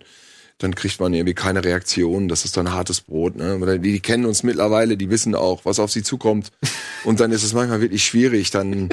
dann 0.59 0.75
kriegt 0.75 0.99
man 0.99 1.13
irgendwie 1.13 1.35
keine 1.35 1.63
Reaktion. 1.63 2.27
Das 2.27 2.45
ist 2.45 2.57
dann 2.57 2.71
hartes 2.71 3.01
Brot. 3.01 3.35
Ne? 3.35 3.79
Die, 3.79 3.91
die 3.91 3.99
kennen 3.99 4.25
uns 4.25 4.43
mittlerweile, 4.43 4.97
die 4.97 5.09
wissen 5.09 5.35
auch, 5.35 5.65
was 5.65 5.79
auf 5.79 5.91
sie 5.91 6.03
zukommt. 6.03 6.51
Und 7.03 7.19
dann 7.19 7.31
ist 7.31 7.43
es 7.43 7.53
manchmal 7.53 7.81
wirklich 7.81 8.03
schwierig. 8.03 8.49
Dann 8.49 8.89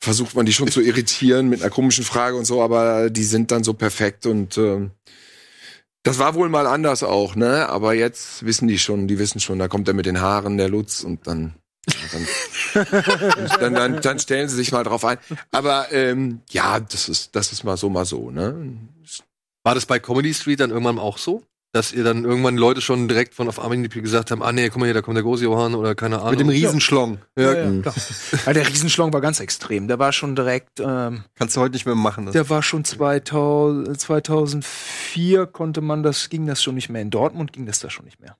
versucht 0.00 0.36
man 0.36 0.46
die 0.46 0.52
schon 0.52 0.70
zu 0.70 0.80
irritieren 0.80 1.48
mit 1.48 1.62
einer 1.62 1.70
komischen 1.70 2.04
Frage 2.04 2.36
und 2.36 2.44
so, 2.44 2.62
aber 2.62 3.10
die 3.10 3.24
sind 3.24 3.50
dann 3.50 3.64
so 3.64 3.74
perfekt 3.74 4.26
und 4.26 4.58
ähm, 4.58 4.90
das 6.04 6.18
war 6.18 6.34
wohl 6.34 6.50
mal 6.50 6.66
anders 6.66 7.02
auch, 7.02 7.34
ne? 7.34 7.66
Aber 7.70 7.94
jetzt 7.94 8.44
wissen 8.44 8.68
die 8.68 8.78
schon, 8.78 9.08
die 9.08 9.18
wissen 9.18 9.40
schon, 9.40 9.58
da 9.58 9.68
kommt 9.68 9.88
er 9.88 9.94
mit 9.94 10.04
den 10.04 10.20
Haaren, 10.20 10.58
der 10.58 10.68
Lutz, 10.68 11.02
und 11.02 11.26
dann, 11.26 11.54
dann, 12.12 12.84
dann, 13.60 13.74
dann, 13.74 14.00
dann 14.02 14.18
stellen 14.18 14.50
sie 14.50 14.56
sich 14.56 14.70
mal 14.70 14.84
drauf 14.84 15.02
ein. 15.06 15.16
Aber 15.50 15.90
ähm, 15.92 16.42
ja, 16.50 16.78
das 16.78 17.08
ist, 17.08 17.34
das 17.34 17.52
ist 17.52 17.64
mal 17.64 17.78
so, 17.78 17.88
mal 17.88 18.04
so, 18.04 18.30
ne? 18.30 18.76
War 19.64 19.74
das 19.74 19.86
bei 19.86 19.98
Comedy 19.98 20.32
Street 20.32 20.60
dann 20.60 20.70
irgendwann 20.70 20.98
auch 20.98 21.18
so? 21.18 21.42
dass 21.74 21.92
ihr 21.92 22.04
dann 22.04 22.24
irgendwann 22.24 22.56
Leute 22.56 22.80
schon 22.80 23.08
direkt 23.08 23.34
von 23.34 23.48
auf 23.48 23.60
Armin 23.60 23.88
gesagt 23.88 24.30
haben, 24.30 24.44
ah 24.44 24.52
nee, 24.52 24.68
guck 24.68 24.78
mal 24.78 24.84
hier, 24.84 24.94
da 24.94 25.02
kommt 25.02 25.16
der 25.16 25.24
große 25.24 25.42
Johann 25.42 25.74
oder 25.74 25.96
keine 25.96 26.20
Ahnung. 26.20 26.30
Mit 26.30 26.40
dem 26.40 26.48
Riesenschlong. 26.48 27.18
Ja, 27.36 27.52
ja, 27.52 27.68
ja, 27.68 27.82
klar. 27.82 27.94
ja, 28.46 28.52
der 28.52 28.68
Riesenschlong 28.68 29.12
war 29.12 29.20
ganz 29.20 29.40
extrem. 29.40 29.88
Der 29.88 29.98
war 29.98 30.12
schon 30.12 30.36
direkt. 30.36 30.78
Ähm, 30.78 31.24
Kannst 31.34 31.56
du 31.56 31.60
heute 31.60 31.72
nicht 31.72 31.84
mehr 31.84 31.96
machen. 31.96 32.26
Das. 32.26 32.32
Der 32.32 32.48
war 32.48 32.62
schon 32.62 32.84
2000, 32.84 34.00
2004 34.00 35.46
konnte 35.46 35.80
man 35.80 36.04
das, 36.04 36.28
ging 36.28 36.46
das 36.46 36.62
schon 36.62 36.76
nicht 36.76 36.90
mehr. 36.90 37.02
In 37.02 37.10
Dortmund 37.10 37.52
ging 37.52 37.66
das 37.66 37.80
da 37.80 37.90
schon 37.90 38.04
nicht 38.04 38.20
mehr. 38.20 38.36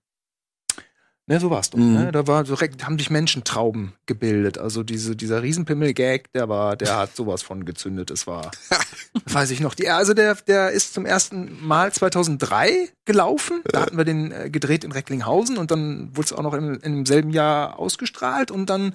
Ne, 1.27 1.41
so 1.41 1.49
war's 1.49 1.71
doch. 1.71 1.79
Mhm. 1.79 1.95
Ne? 1.95 2.13
Da 2.13 2.27
war 2.27 2.45
direkt, 2.45 2.85
haben 2.85 2.99
sich 2.99 3.09
Menschentrauben 3.09 3.95
gebildet. 4.05 4.59
Also 4.59 4.83
diese, 4.83 5.17
dieser 5.17 5.43
Riesenpimmel-Gag, 5.43 6.31
der 6.33 6.51
war, 6.51 6.77
der 6.77 6.99
hat 6.99 7.17
sowas 7.17 7.43
von 7.43 7.65
gezündet. 7.65 8.11
Es 8.11 8.27
war, 8.27 8.51
weiß 9.27 9.51
ich 9.51 9.61
noch. 9.61 9.75
Die, 9.75 9.89
also 9.89 10.13
der, 10.13 10.35
der 10.35 10.73
ist 10.73 10.93
zum 10.93 11.07
ersten 11.07 11.67
Mal 11.67 11.93
2003 11.93 12.91
gelaufen. 13.07 13.63
Da 13.65 13.81
hatten 13.81 13.97
wir 13.97 14.05
den 14.05 14.33
äh, 14.33 14.51
gedreht 14.51 14.85
in 14.85 14.93
Recklinghausen 14.93 15.57
und 15.57 15.71
dann 15.71 16.15
wurde 16.15 16.27
es 16.27 16.33
auch 16.35 16.43
noch 16.43 16.53
im, 16.53 16.79
im 16.83 17.07
selben 17.07 17.31
Jahr 17.31 17.79
ausgestrahlt 17.79 18.51
und 18.51 18.69
dann 18.69 18.95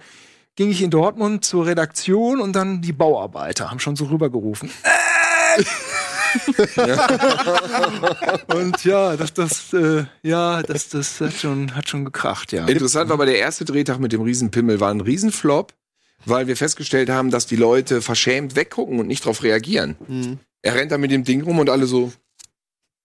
ging 0.56 0.70
ich 0.70 0.84
in 0.84 0.92
Dortmund 0.92 1.46
zur 1.46 1.66
Redaktion 1.66 2.42
und 2.42 2.54
dann 2.54 2.82
die 2.82 2.94
Bauarbeiter 2.94 3.72
haben 3.72 3.80
schon 3.80 3.96
so 3.96 4.06
rübergerufen. 4.06 4.70
Äh! 5.58 5.64
Und 8.54 8.84
ja, 8.84 9.16
das, 9.16 9.34
das, 9.34 9.74
äh, 9.74 10.06
ja, 10.24 10.62
das, 10.64 10.90
das 10.90 11.22
hat 11.22 11.34
schon, 11.34 11.76
hat 11.76 11.90
schon 11.90 12.06
gekracht, 12.06 12.52
ja. 12.52 12.66
Interessant 12.68 13.10
war 13.10 13.16
aber 13.16 13.26
der 13.26 13.40
erste 13.40 13.66
Drehtag 13.66 14.00
mit 14.00 14.12
dem 14.12 14.22
Riesenpimmel 14.22 14.80
war 14.80 14.92
ein 14.92 15.02
Riesenflop, 15.02 15.74
weil 16.26 16.48
wir 16.48 16.58
festgestellt 16.58 17.10
haben, 17.10 17.32
dass 17.32 17.46
die 17.46 17.56
Leute 17.56 18.02
verschämt 18.02 18.56
weggucken 18.56 19.00
und 19.00 19.08
nicht 19.08 19.24
darauf 19.24 19.44
reagieren. 19.44 19.96
Mhm. 20.08 20.40
Er 20.62 20.76
rennt 20.76 20.92
da 20.92 20.98
mit 20.98 21.12
dem 21.12 21.24
Ding 21.24 21.44
rum 21.44 21.60
und 21.60 21.70
alle 21.70 21.86
so. 21.86 22.12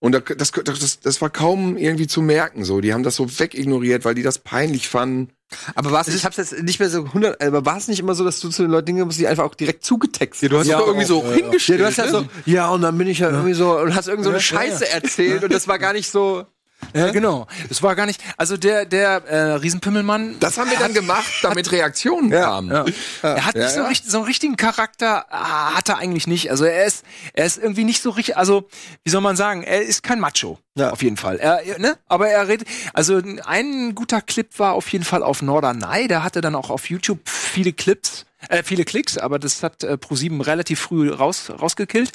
Und 0.04 0.12
das, 0.12 0.52
das, 0.52 1.00
das 1.00 1.22
war 1.22 1.30
kaum 1.30 1.78
irgendwie 1.78 2.06
zu 2.06 2.20
merken, 2.20 2.62
so. 2.66 2.82
Die 2.82 2.92
haben 2.92 3.04
das 3.04 3.16
so 3.16 3.38
wegignoriert, 3.38 4.04
weil 4.04 4.14
die 4.14 4.22
das 4.22 4.38
peinlich 4.38 4.86
fanden. 4.86 5.30
Aber 5.74 5.92
war 5.92 6.02
es, 6.02 6.14
ich 6.14 6.26
hab's 6.26 6.36
jetzt 6.36 6.62
nicht 6.62 6.78
mehr 6.78 6.90
so 6.90 7.04
100, 7.04 7.42
aber 7.42 7.64
war 7.64 7.78
es 7.78 7.88
nicht 7.88 8.00
immer 8.00 8.14
so, 8.14 8.22
dass 8.22 8.38
du 8.38 8.50
zu 8.50 8.64
den 8.64 8.70
Leuten 8.70 8.84
Dinge 8.84 9.06
musst, 9.06 9.18
die 9.18 9.26
einfach 9.26 9.44
auch 9.44 9.54
direkt 9.54 9.82
zugetextet 9.82 10.42
ja, 10.42 10.48
du 10.50 10.58
hast 10.58 10.66
ja, 10.66 10.78
doch 10.78 10.88
irgendwie 10.88 11.06
so 11.06 11.24
ja, 11.24 11.32
hingestellt. 11.32 11.80
Ja, 11.80 11.86
du 11.86 11.90
hast 11.90 11.96
ja 11.96 12.08
so, 12.08 12.26
ja, 12.44 12.68
und 12.68 12.82
dann 12.82 12.98
bin 12.98 13.06
ich 13.06 13.20
ja, 13.20 13.30
irgendwie 13.30 13.54
so, 13.54 13.78
und 13.78 13.94
hast 13.94 14.08
irgend 14.08 14.24
so 14.24 14.30
eine 14.30 14.40
Scheiße 14.40 14.86
erzählt 14.90 15.42
und 15.42 15.50
das 15.50 15.68
war 15.68 15.78
gar 15.78 15.94
nicht 15.94 16.10
so, 16.10 16.44
ja, 16.92 17.10
genau. 17.10 17.46
Das 17.68 17.82
war 17.82 17.94
gar 17.94 18.06
nicht. 18.06 18.20
Also 18.36 18.56
der 18.56 18.84
der 18.84 19.24
äh, 19.24 19.52
Riesenpimmelmann. 19.54 20.36
Das 20.40 20.58
haben 20.58 20.70
wir 20.70 20.78
dann 20.78 20.92
gemacht, 20.94 21.32
damit 21.42 21.70
Reaktionen 21.72 22.30
ja, 22.30 22.42
kamen. 22.42 22.70
Ja. 22.70 22.84
Er 23.22 23.46
hat 23.46 23.54
nicht 23.54 23.70
so, 23.70 23.84
richtig, 23.84 24.10
so 24.10 24.18
einen 24.18 24.26
richtigen 24.26 24.56
Charakter, 24.56 25.26
ah, 25.30 25.74
hat 25.74 25.88
er 25.88 25.98
eigentlich 25.98 26.26
nicht. 26.26 26.50
Also 26.50 26.64
er 26.64 26.84
ist 26.84 27.04
er 27.32 27.46
ist 27.46 27.58
irgendwie 27.58 27.84
nicht 27.84 28.02
so 28.02 28.10
richtig. 28.10 28.36
Also 28.36 28.68
wie 29.02 29.10
soll 29.10 29.20
man 29.20 29.36
sagen? 29.36 29.62
Er 29.62 29.82
ist 29.82 30.02
kein 30.02 30.20
Macho. 30.20 30.58
Ja. 30.76 30.90
Auf 30.90 31.02
jeden 31.02 31.16
Fall. 31.16 31.36
Er, 31.36 31.62
ne? 31.78 31.96
Aber 32.08 32.28
er 32.28 32.48
redet. 32.48 32.66
Also 32.92 33.20
ein 33.46 33.94
guter 33.94 34.20
Clip 34.20 34.58
war 34.58 34.72
auf 34.72 34.88
jeden 34.88 35.04
Fall 35.04 35.22
auf 35.22 35.40
Norderney. 35.40 36.08
Der 36.08 36.24
hatte 36.24 36.40
dann 36.40 36.54
auch 36.54 36.70
auf 36.70 36.90
YouTube 36.90 37.28
viele 37.28 37.72
Clips 37.72 38.26
äh, 38.54 38.62
viele 38.62 38.84
Klicks, 38.84 39.18
aber 39.18 39.38
das 39.38 39.62
hat 39.62 39.82
äh, 39.82 39.98
ProSieben 39.98 40.40
relativ 40.40 40.80
früh 40.80 41.10
raus, 41.10 41.50
rausgekillt. 41.60 42.12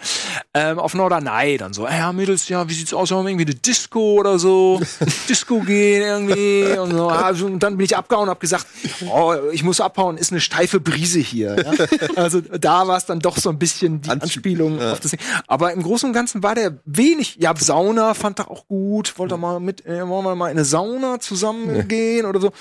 Ähm, 0.54 0.80
auf 0.80 0.94
Norderney 0.94 1.58
dann 1.58 1.74
so, 1.74 1.86
ja, 1.86 2.14
Mädels, 2.14 2.48
ja, 2.48 2.68
wie 2.70 2.74
sieht's 2.74 2.94
aus, 2.94 3.12
haben 3.12 3.26
wir 3.26 3.30
irgendwie 3.30 3.52
eine 3.52 3.56
Disco 3.56 4.14
oder 4.14 4.40
so, 4.40 4.82
Disco 5.30 5.60
gehen 5.60 6.02
irgendwie 6.02 6.78
und 6.80 6.92
so. 6.92 7.10
Also, 7.10 7.46
und 7.46 7.62
dann 7.62 7.78
bin 7.78 7.86
ich 7.86 7.98
abgehauen 7.98 8.24
und 8.24 8.30
hab 8.30 8.40
gesagt, 8.40 8.66
oh, 9.10 9.36
ich 9.52 9.64
muss 9.64 9.82
abhauen, 9.82 10.18
ist 10.18 10.32
eine 10.32 10.40
steife 10.40 10.80
Brise 10.80 11.20
hier. 11.20 11.58
Ja? 11.58 11.74
Also 12.16 12.42
da 12.42 12.88
war 12.88 12.98
es 12.98 13.06
dann 13.06 13.20
doch 13.20 13.38
so 13.38 13.50
ein 13.50 13.60
bisschen 13.60 14.02
die 14.02 14.10
Anspielung 14.10 14.80
ja. 14.80 14.94
auf 14.94 15.00
das 15.00 15.12
Ding. 15.12 15.20
Aber 15.48 15.74
im 15.74 15.84
Großen 15.84 16.08
und 16.10 16.14
Ganzen 16.14 16.44
war 16.44 16.56
der 16.56 16.80
wenig, 16.86 17.38
ja, 17.40 17.54
Sauna 17.56 18.14
fand 18.14 18.40
er 18.40 18.52
auch 18.52 18.68
gut, 18.68 19.18
wollte 19.18 19.38
mal 19.38 19.60
mit, 19.60 19.86
äh, 19.86 20.08
wollen 20.08 20.26
wir 20.26 20.36
mal 20.36 20.50
in 20.50 20.58
eine 20.58 20.66
Sauna 20.66 21.20
zusammen 21.20 21.88
gehen 21.88 22.26
oder 22.26 22.40
so. 22.40 22.52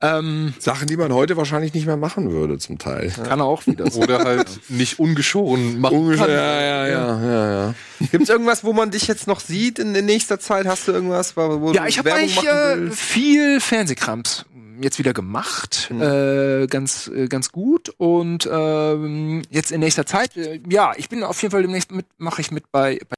Ähm, 0.00 0.54
Sachen, 0.58 0.88
die 0.88 0.96
man 0.96 1.12
heute 1.12 1.36
wahrscheinlich 1.36 1.74
nicht 1.74 1.86
mehr 1.86 1.96
machen 1.96 2.30
würde, 2.30 2.58
zum 2.58 2.78
Teil. 2.78 3.05
Teil. 3.08 3.26
Kann 3.26 3.40
er 3.40 3.46
auch 3.46 3.66
wieder. 3.66 3.84
Oder 3.96 4.18
halt 4.24 4.60
nicht 4.68 4.98
ungeschoren 4.98 5.80
machen 5.80 5.98
Ungeschoren, 5.98 6.30
kann. 6.30 6.38
Ja, 6.38 6.60
ja, 6.60 6.86
ja, 6.86 7.22
ja, 7.22 7.50
ja. 7.50 7.74
Gibt's 8.10 8.28
irgendwas, 8.28 8.64
wo 8.64 8.72
man 8.72 8.90
dich 8.90 9.06
jetzt 9.06 9.26
noch 9.26 9.40
sieht 9.40 9.78
in, 9.78 9.94
in 9.94 10.06
nächster 10.06 10.38
Zeit? 10.38 10.66
Hast 10.66 10.88
du 10.88 10.92
irgendwas, 10.92 11.36
wo 11.36 11.72
Ja, 11.72 11.86
ich 11.86 11.98
habe 11.98 12.12
eigentlich 12.12 12.44
äh, 12.44 12.90
viel 12.90 13.60
Fernsehkrams 13.60 14.46
jetzt 14.80 14.98
wieder 14.98 15.14
gemacht, 15.14 15.88
mhm. 15.90 16.02
äh, 16.02 16.66
ganz 16.66 17.08
äh, 17.08 17.28
ganz 17.28 17.50
gut 17.50 17.94
und 17.96 18.48
ähm, 18.50 19.42
jetzt 19.50 19.72
in 19.72 19.80
nächster 19.80 20.04
Zeit, 20.04 20.36
äh, 20.36 20.60
ja, 20.68 20.92
ich 20.96 21.08
bin 21.08 21.22
auf 21.24 21.40
jeden 21.40 21.52
Fall 21.52 21.62
demnächst 21.62 21.92
mit, 21.92 22.04
mache 22.18 22.42
ich 22.42 22.50
mit 22.50 22.70
bei, 22.70 23.00
bei 23.08 23.16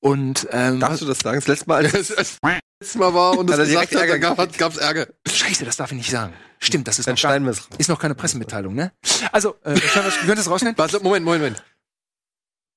und 0.00 0.46
ähm, 0.52 0.80
darfst 0.80 1.02
du 1.02 1.06
das 1.06 1.18
sagen? 1.18 1.38
Das 1.38 1.48
letzte 1.48 1.68
Mal, 1.68 1.84
als 1.86 2.38
das 2.78 2.88
letzte 2.88 2.98
Mal 2.98 3.14
war 3.14 3.38
und 3.38 3.50
es 3.50 3.56
gesagt 3.56 3.94
hat, 3.94 4.00
Ärger 4.00 4.18
gab, 4.18 4.58
gab's 4.58 4.76
Ärger. 4.76 5.08
Scheiße, 5.26 5.64
das 5.64 5.76
darf 5.76 5.90
ich 5.92 5.98
nicht 5.98 6.10
sagen. 6.10 6.32
Stimmt, 6.58 6.88
das 6.88 6.98
ist, 6.98 7.06
Dann 7.06 7.14
noch, 7.14 7.22
gar, 7.22 7.78
ist 7.78 7.88
noch 7.88 7.98
keine 7.98 8.14
Pressemitteilung, 8.14 8.74
ne? 8.74 8.92
Also, 9.30 9.56
äh, 9.62 9.78
können 9.78 10.12
wir 10.24 10.34
das 10.34 10.48
rausnehmen? 10.48 10.76
Warte, 10.78 11.00
Moment, 11.00 11.24
Moment, 11.24 11.42
Moment. 11.42 11.64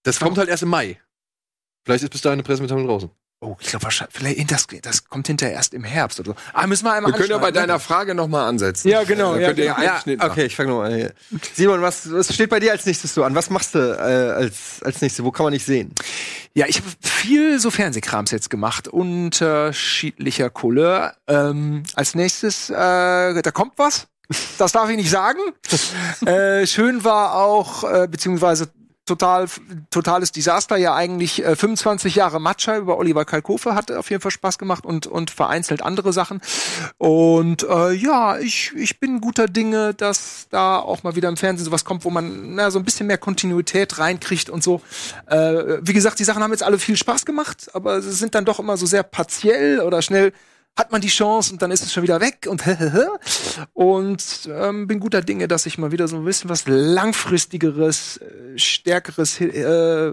Das 0.03 0.19
kommt 0.19 0.37
halt 0.37 0.49
erst 0.49 0.63
im 0.63 0.69
Mai. 0.69 0.99
Vielleicht 1.85 2.03
ist 2.03 2.09
bis 2.09 2.21
dahin 2.21 2.39
eine 2.39 2.43
Pressemitteilung 2.43 2.87
draußen. 2.87 3.09
Oh, 3.41 3.55
ich 3.61 3.67
glaube 3.67 3.85
wahrscheinlich, 3.85 4.17
vielleicht, 4.17 4.51
das, 4.51 4.67
das 4.81 5.05
kommt 5.05 5.27
hinterher 5.27 5.55
erst 5.55 5.73
im 5.73 5.85
Herbst 5.85 6.19
oder 6.19 6.31
so. 6.31 6.35
Ah, 6.51 6.67
müssen 6.67 6.83
wir 6.83 6.91
einmal 6.91 7.13
Wir 7.13 7.17
können 7.17 7.31
ja 7.31 7.37
bei 7.37 7.51
deiner 7.51 7.79
Frage 7.79 8.13
nochmal 8.13 8.49
ansetzen. 8.49 8.89
Ja, 8.89 9.05
genau. 9.05 9.37
Ja, 9.37 9.53
genau. 9.53 9.81
Ja, 9.81 10.03
okay, 10.19 10.45
ich 10.45 10.55
fange 10.57 10.71
nochmal 10.71 11.13
an. 11.31 11.39
Simon, 11.53 11.81
was, 11.81 12.11
was 12.11 12.33
steht 12.33 12.49
bei 12.49 12.59
dir 12.59 12.73
als 12.73 12.85
nächstes 12.85 13.13
so 13.13 13.23
an? 13.23 13.35
Was 13.35 13.49
machst 13.49 13.75
du 13.75 13.79
äh, 13.79 14.01
als, 14.01 14.83
als 14.83 15.01
nächstes? 15.01 15.23
Wo 15.23 15.31
kann 15.31 15.45
man 15.45 15.53
dich 15.53 15.63
sehen? 15.63 15.93
Ja, 16.53 16.65
ich 16.67 16.79
habe 16.79 16.89
viel 17.01 17.61
so 17.61 17.71
Fernsehkrams 17.71 18.31
jetzt 18.31 18.49
gemacht, 18.49 18.89
unterschiedlicher 18.89 20.49
Couleur. 20.49 21.13
Ähm, 21.27 21.83
als 21.95 22.15
nächstes, 22.15 22.69
äh, 22.69 22.73
da 22.75 23.51
kommt 23.53 23.73
was. 23.77 24.07
Das 24.57 24.73
darf 24.73 24.89
ich 24.89 24.97
nicht 24.97 25.09
sagen. 25.09 25.39
äh, 26.25 26.67
schön 26.67 27.05
war 27.05 27.35
auch, 27.35 27.85
äh, 27.85 28.07
beziehungsweise 28.07 28.69
total 29.09 29.47
totales 29.89 30.31
Desaster. 30.31 30.77
Ja 30.77 30.95
eigentlich 30.95 31.43
äh, 31.43 31.55
25 31.55 32.15
Jahre 32.15 32.39
Matcha 32.39 32.77
über 32.77 32.97
Oliver 32.97 33.25
Kalkofe 33.25 33.75
hat 33.75 33.91
auf 33.91 34.09
jeden 34.09 34.21
Fall 34.21 34.31
Spaß 34.31 34.57
gemacht 34.57 34.85
und 34.85 35.07
und 35.07 35.31
vereinzelt 35.31 35.81
andere 35.81 36.13
Sachen. 36.13 36.41
Und 36.97 37.63
äh, 37.63 37.91
ja 37.91 38.37
ich 38.37 38.71
ich 38.75 38.99
bin 38.99 39.19
guter 39.19 39.47
Dinge 39.47 39.93
dass 39.93 40.47
da 40.49 40.77
auch 40.77 41.03
mal 41.03 41.15
wieder 41.15 41.29
im 41.29 41.37
Fernsehen 41.37 41.65
sowas 41.65 41.83
kommt 41.85 42.05
wo 42.05 42.09
man 42.09 42.55
na, 42.55 42.71
so 42.71 42.79
ein 42.79 42.85
bisschen 42.85 43.07
mehr 43.07 43.17
Kontinuität 43.17 43.97
reinkriegt 43.97 44.49
und 44.49 44.63
so. 44.63 44.81
Äh, 45.25 45.79
wie 45.81 45.93
gesagt 45.93 46.19
die 46.19 46.23
Sachen 46.23 46.43
haben 46.43 46.51
jetzt 46.51 46.63
alle 46.63 46.79
viel 46.79 46.95
Spaß 46.95 47.25
gemacht 47.25 47.71
aber 47.73 48.01
sie 48.01 48.11
sind 48.11 48.35
dann 48.35 48.45
doch 48.45 48.59
immer 48.59 48.77
so 48.77 48.85
sehr 48.85 49.03
partiell 49.03 49.81
oder 49.81 50.01
schnell 50.01 50.31
hat 50.79 50.93
man 50.93 51.01
die 51.01 51.09
Chance 51.09 51.51
und 51.51 51.61
dann 51.61 51.71
ist 51.71 51.83
es 51.83 51.91
schon 51.91 52.03
wieder 52.03 52.21
weg 52.21 52.47
und 52.49 52.63
und 53.73 54.49
ähm, 54.49 54.87
bin 54.87 55.01
guter 55.01 55.21
Dinge, 55.21 55.49
dass 55.49 55.65
ich 55.65 55.77
mal 55.77 55.91
wieder 55.91 56.07
so 56.07 56.15
ein 56.15 56.23
bisschen 56.23 56.49
was 56.49 56.63
langfristigeres, 56.67 58.17
äh, 58.17 58.57
stärkeres 58.57 59.41
äh, 59.41 60.11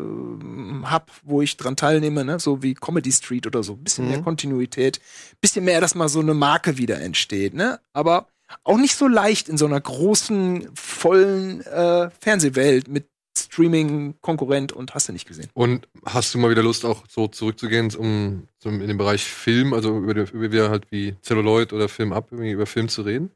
hab, 0.83 1.13
wo 1.23 1.41
ich 1.41 1.57
dran 1.57 1.77
teilnehme, 1.77 2.25
ne? 2.25 2.41
so 2.41 2.65
wie 2.65 2.75
Comedy 2.75 3.13
Street 3.13 3.47
oder 3.47 3.63
so, 3.63 3.75
ein 3.75 3.85
bisschen 3.85 4.07
mhm. 4.07 4.11
mehr 4.11 4.23
Kontinuität, 4.23 5.01
bisschen 5.41 5.65
mehr, 5.65 5.81
dass 5.81 5.95
mal 5.95 6.09
so 6.09 6.19
eine 6.19 6.35
Marke 6.35 6.77
wieder 6.79 7.01
entsteht, 7.01 7.55
ne? 7.55 7.79
Aber 7.93 8.27
auch 8.65 8.77
nicht 8.77 8.97
so 8.97 9.07
leicht 9.07 9.49
in 9.49 9.59
so 9.59 9.67
einer 9.67 9.81
großen, 9.81 10.69
vollen 10.75 11.61
äh, 11.63 12.11
Fernsehwelt 12.21 12.89
mit 12.89 13.09
Streaming-Konkurrent 13.37 14.73
und 14.73 14.95
hast 14.95 15.09
du 15.09 15.13
nicht 15.13 15.27
gesehen. 15.27 15.49
Und 15.55 15.89
hast 16.05 16.35
du 16.35 16.39
mal 16.39 16.51
wieder 16.51 16.63
Lust, 16.63 16.85
auch 16.85 17.05
so 17.09 17.29
zurückzugehen, 17.29 17.95
um, 17.95 18.49
um 18.65 18.81
in 18.81 18.89
den 18.89 18.99
Bereich 18.99 19.25
Film, 19.25 19.73
also 19.73 19.99
über, 19.99 20.13
über 20.13 20.53
wieder 20.53 20.71
halt 20.71 20.91
wie 20.91 21.15
Celluloid 21.23 21.73
oder 21.73 21.89
Film 21.89 22.13
ab, 22.13 22.33
über 22.33 22.67
Film 22.67 22.89
zu 22.89 23.03
reden? 23.03 23.31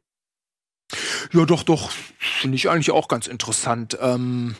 Ja, 1.32 1.44
doch, 1.44 1.62
doch. 1.62 1.90
Finde 2.18 2.56
ich 2.56 2.68
eigentlich 2.68 2.90
auch 2.90 3.08
ganz 3.08 3.26
interessant. 3.26 3.96
Ähm, 4.00 4.56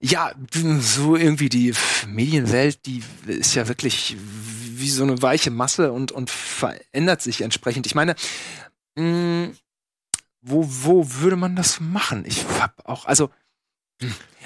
ja, 0.00 0.32
so 0.80 1.16
irgendwie 1.16 1.48
die 1.48 1.74
Medienwelt, 2.06 2.86
die 2.86 3.02
ist 3.26 3.54
ja 3.54 3.68
wirklich 3.68 4.16
wie 4.18 4.88
so 4.88 5.02
eine 5.02 5.20
weiche 5.20 5.50
Masse 5.50 5.92
und, 5.92 6.12
und 6.12 6.30
verändert 6.30 7.20
sich 7.20 7.42
entsprechend. 7.42 7.86
Ich 7.86 7.94
meine, 7.94 8.14
mh, 8.96 9.04
mm, 9.04 9.56
wo, 10.42 10.64
wo 10.66 11.12
würde 11.20 11.36
man 11.36 11.54
das 11.54 11.80
machen? 11.80 12.24
Ich 12.26 12.46
hab 12.58 12.88
auch, 12.88 13.04
also 13.04 13.30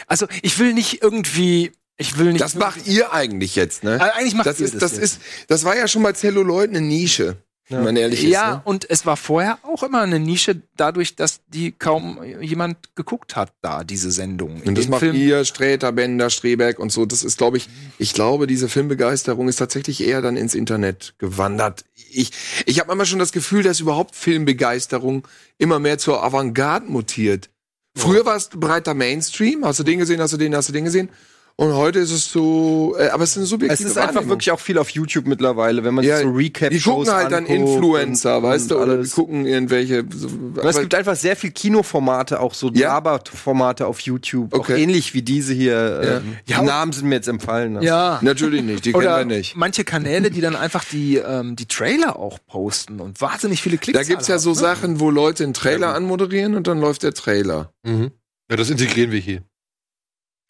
also 0.07 0.27
ich 0.43 0.59
will 0.59 0.75
nicht 0.75 1.03
irgendwie 1.03 1.73
ich 1.97 2.19
will 2.19 2.33
nicht. 2.33 2.41
Das 2.41 2.57
macht 2.57 2.87
ihr 2.87 3.13
eigentlich 3.13 3.55
jetzt, 3.55 3.85
ne? 3.85 4.01
Also 4.01 4.13
eigentlich 4.15 4.35
macht 4.35 4.47
das 4.47 4.59
ihr 4.59 4.67
ist, 4.67 4.75
das, 4.75 4.93
das 4.93 4.99
ist, 4.99 5.21
das 5.47 5.65
war 5.65 5.77
ja 5.77 5.87
schon 5.87 6.03
mal 6.03 6.15
Celluloid 6.15 6.71
eine 6.71 6.81
Nische. 6.81 7.37
Ja. 7.69 7.79
Wenn 7.79 7.85
man 7.85 7.97
ehrlich 7.97 8.25
ist. 8.25 8.31
Ja, 8.31 8.57
ne? 8.57 8.63
und 8.65 8.91
es 8.91 9.07
war 9.07 9.17
vorher 9.17 9.59
auch 9.63 9.83
immer 9.83 10.03
eine 10.03 10.21
Nische, 10.21 10.61
dadurch, 10.77 11.17
dass 11.17 11.41
die 11.47 11.73
kaum 11.73 12.23
jemand 12.43 12.95
geguckt 12.95 13.37
hat, 13.37 13.55
da 13.63 13.85
diese 13.85 14.11
Sendung. 14.11 14.61
Und 14.67 14.77
das 14.77 14.89
macht 14.89 15.01
Film. 15.01 15.17
ihr, 15.17 15.47
Sträter, 15.47 15.91
Bender, 15.93 16.29
Strebeck 16.29 16.79
und 16.79 16.93
so. 16.93 17.07
Das 17.07 17.25
ist, 17.25 17.39
glaube 17.39 17.57
ich, 17.57 17.69
ich 17.99 18.13
glaube, 18.13 18.47
diese 18.47 18.69
Filmbegeisterung 18.69 19.49
ist 19.49 19.57
tatsächlich 19.57 20.07
eher 20.07 20.21
dann 20.21 20.37
ins 20.37 20.55
Internet 20.55 21.15
gewandert. 21.17 21.87
Ich, 22.11 22.33
ich 22.67 22.81
habe 22.81 22.93
immer 22.93 23.07
schon 23.07 23.19
das 23.19 23.33
Gefühl, 23.33 23.63
dass 23.63 23.81
überhaupt 23.81 24.15
Filmbegeisterung 24.15 25.27
immer 25.57 25.79
mehr 25.79 25.97
zur 25.97 26.23
Avantgarde 26.23 26.85
mutiert. 26.91 27.49
Früher 27.97 28.27
war 28.27 28.37
es 28.37 28.49
breiter 28.49 28.95
Mainstream. 28.95 29.65
Hast 29.65 29.79
du 29.79 29.85
den 29.85 29.99
gesehen, 29.99 30.21
hast 30.21 30.33
du 30.33 30.37
den, 30.37 30.55
hast 30.55 30.69
du 30.69 30.73
den 30.73 30.85
gesehen? 30.85 31.09
Und 31.57 31.73
heute 31.75 32.01
ist 32.01 32.11
es 32.11 32.33
so, 32.33 32.97
äh, 32.99 33.11
aber 33.11 33.23
es 33.23 33.31
ist 33.31 33.37
eine 33.37 33.47
subjektive 33.47 33.85
Es 33.85 33.89
ist 33.93 33.97
einfach 33.97 34.27
wirklich 34.27 34.51
auch 34.51 34.59
viel 34.59 34.77
auf 34.77 34.89
YouTube 34.91 35.29
mittlerweile, 35.29 35.85
wenn 35.85 35.95
man 35.95 36.05
ja, 36.05 36.17
sich 36.17 36.27
so 36.27 36.33
recap 36.33 36.71
Die 36.71 36.81
gucken 36.81 37.13
halt 37.13 37.31
dann 37.31 37.47
Influencer, 37.47 38.43
weißt 38.43 38.73
du, 38.73 38.79
oder 38.81 39.01
die 39.01 39.09
gucken 39.09 39.47
irgendwelche. 39.47 40.05
So, 40.13 40.29
Aber 40.57 40.71
es 40.71 40.81
gibt 40.81 40.93
einfach 40.97 41.15
sehr 41.15 41.37
viel 41.37 41.53
Kinoformate, 41.53 42.41
auch 42.41 42.55
so 42.55 42.71
Ja? 42.73 42.95
Laberformate 42.95 43.87
auf 43.87 44.01
YouTube, 44.01 44.53
auch 44.53 44.59
Okay. 44.61 44.83
ähnlich 44.83 45.15
wie 45.15 45.23
diese 45.23 45.55
hier. 45.55 46.01
Ähm, 46.25 46.37
Ja. 46.47 46.59
die 46.59 46.67
Namen 46.67 46.91
sind 46.91 47.09
mir 47.09 47.15
jetzt 47.15 47.29
empfallen. 47.29 47.75
ne? 47.75 47.85
Ja. 47.85 48.19
natürlich 48.23 48.63
nicht, 48.65 48.85
die 48.85 48.91
kennen 48.93 49.05
wir 49.05 49.25
nicht. 49.25 49.55
manche 49.55 49.85
Kanäle, 49.85 50.33
die 50.33 50.41
dann 50.41 50.57
einfach 50.57 50.85
die, 50.85 51.19
ähm, 51.19 51.55
die 51.55 51.67
Trailer 51.67 52.19
auch 52.19 52.41
posten 52.49 52.99
und 52.99 53.21
wahnsinnig 53.21 53.63
viele 53.63 53.79
Klicks 53.79 53.97
Da 53.97 54.03
gibt's 54.03 54.27
ja 54.27 54.35
haben, 54.35 54.41
so 54.43 54.51
ne? 54.51 54.57
Sachen, 54.57 54.99
wo 54.99 55.09
Leute 55.09 55.45
einen 55.45 55.55
Trailer 55.55 55.95
anmoderieren 55.95 56.57
und 56.57 56.67
dann 56.67 56.81
läuft 56.81 57.05
der 57.05 57.15
Trailer. 57.15 57.73
Mhm. 57.85 58.11
Ja, 58.51 58.57
das 58.57 58.71
integrieren 58.71 59.13
wir 59.13 59.21
hier. 59.21 59.43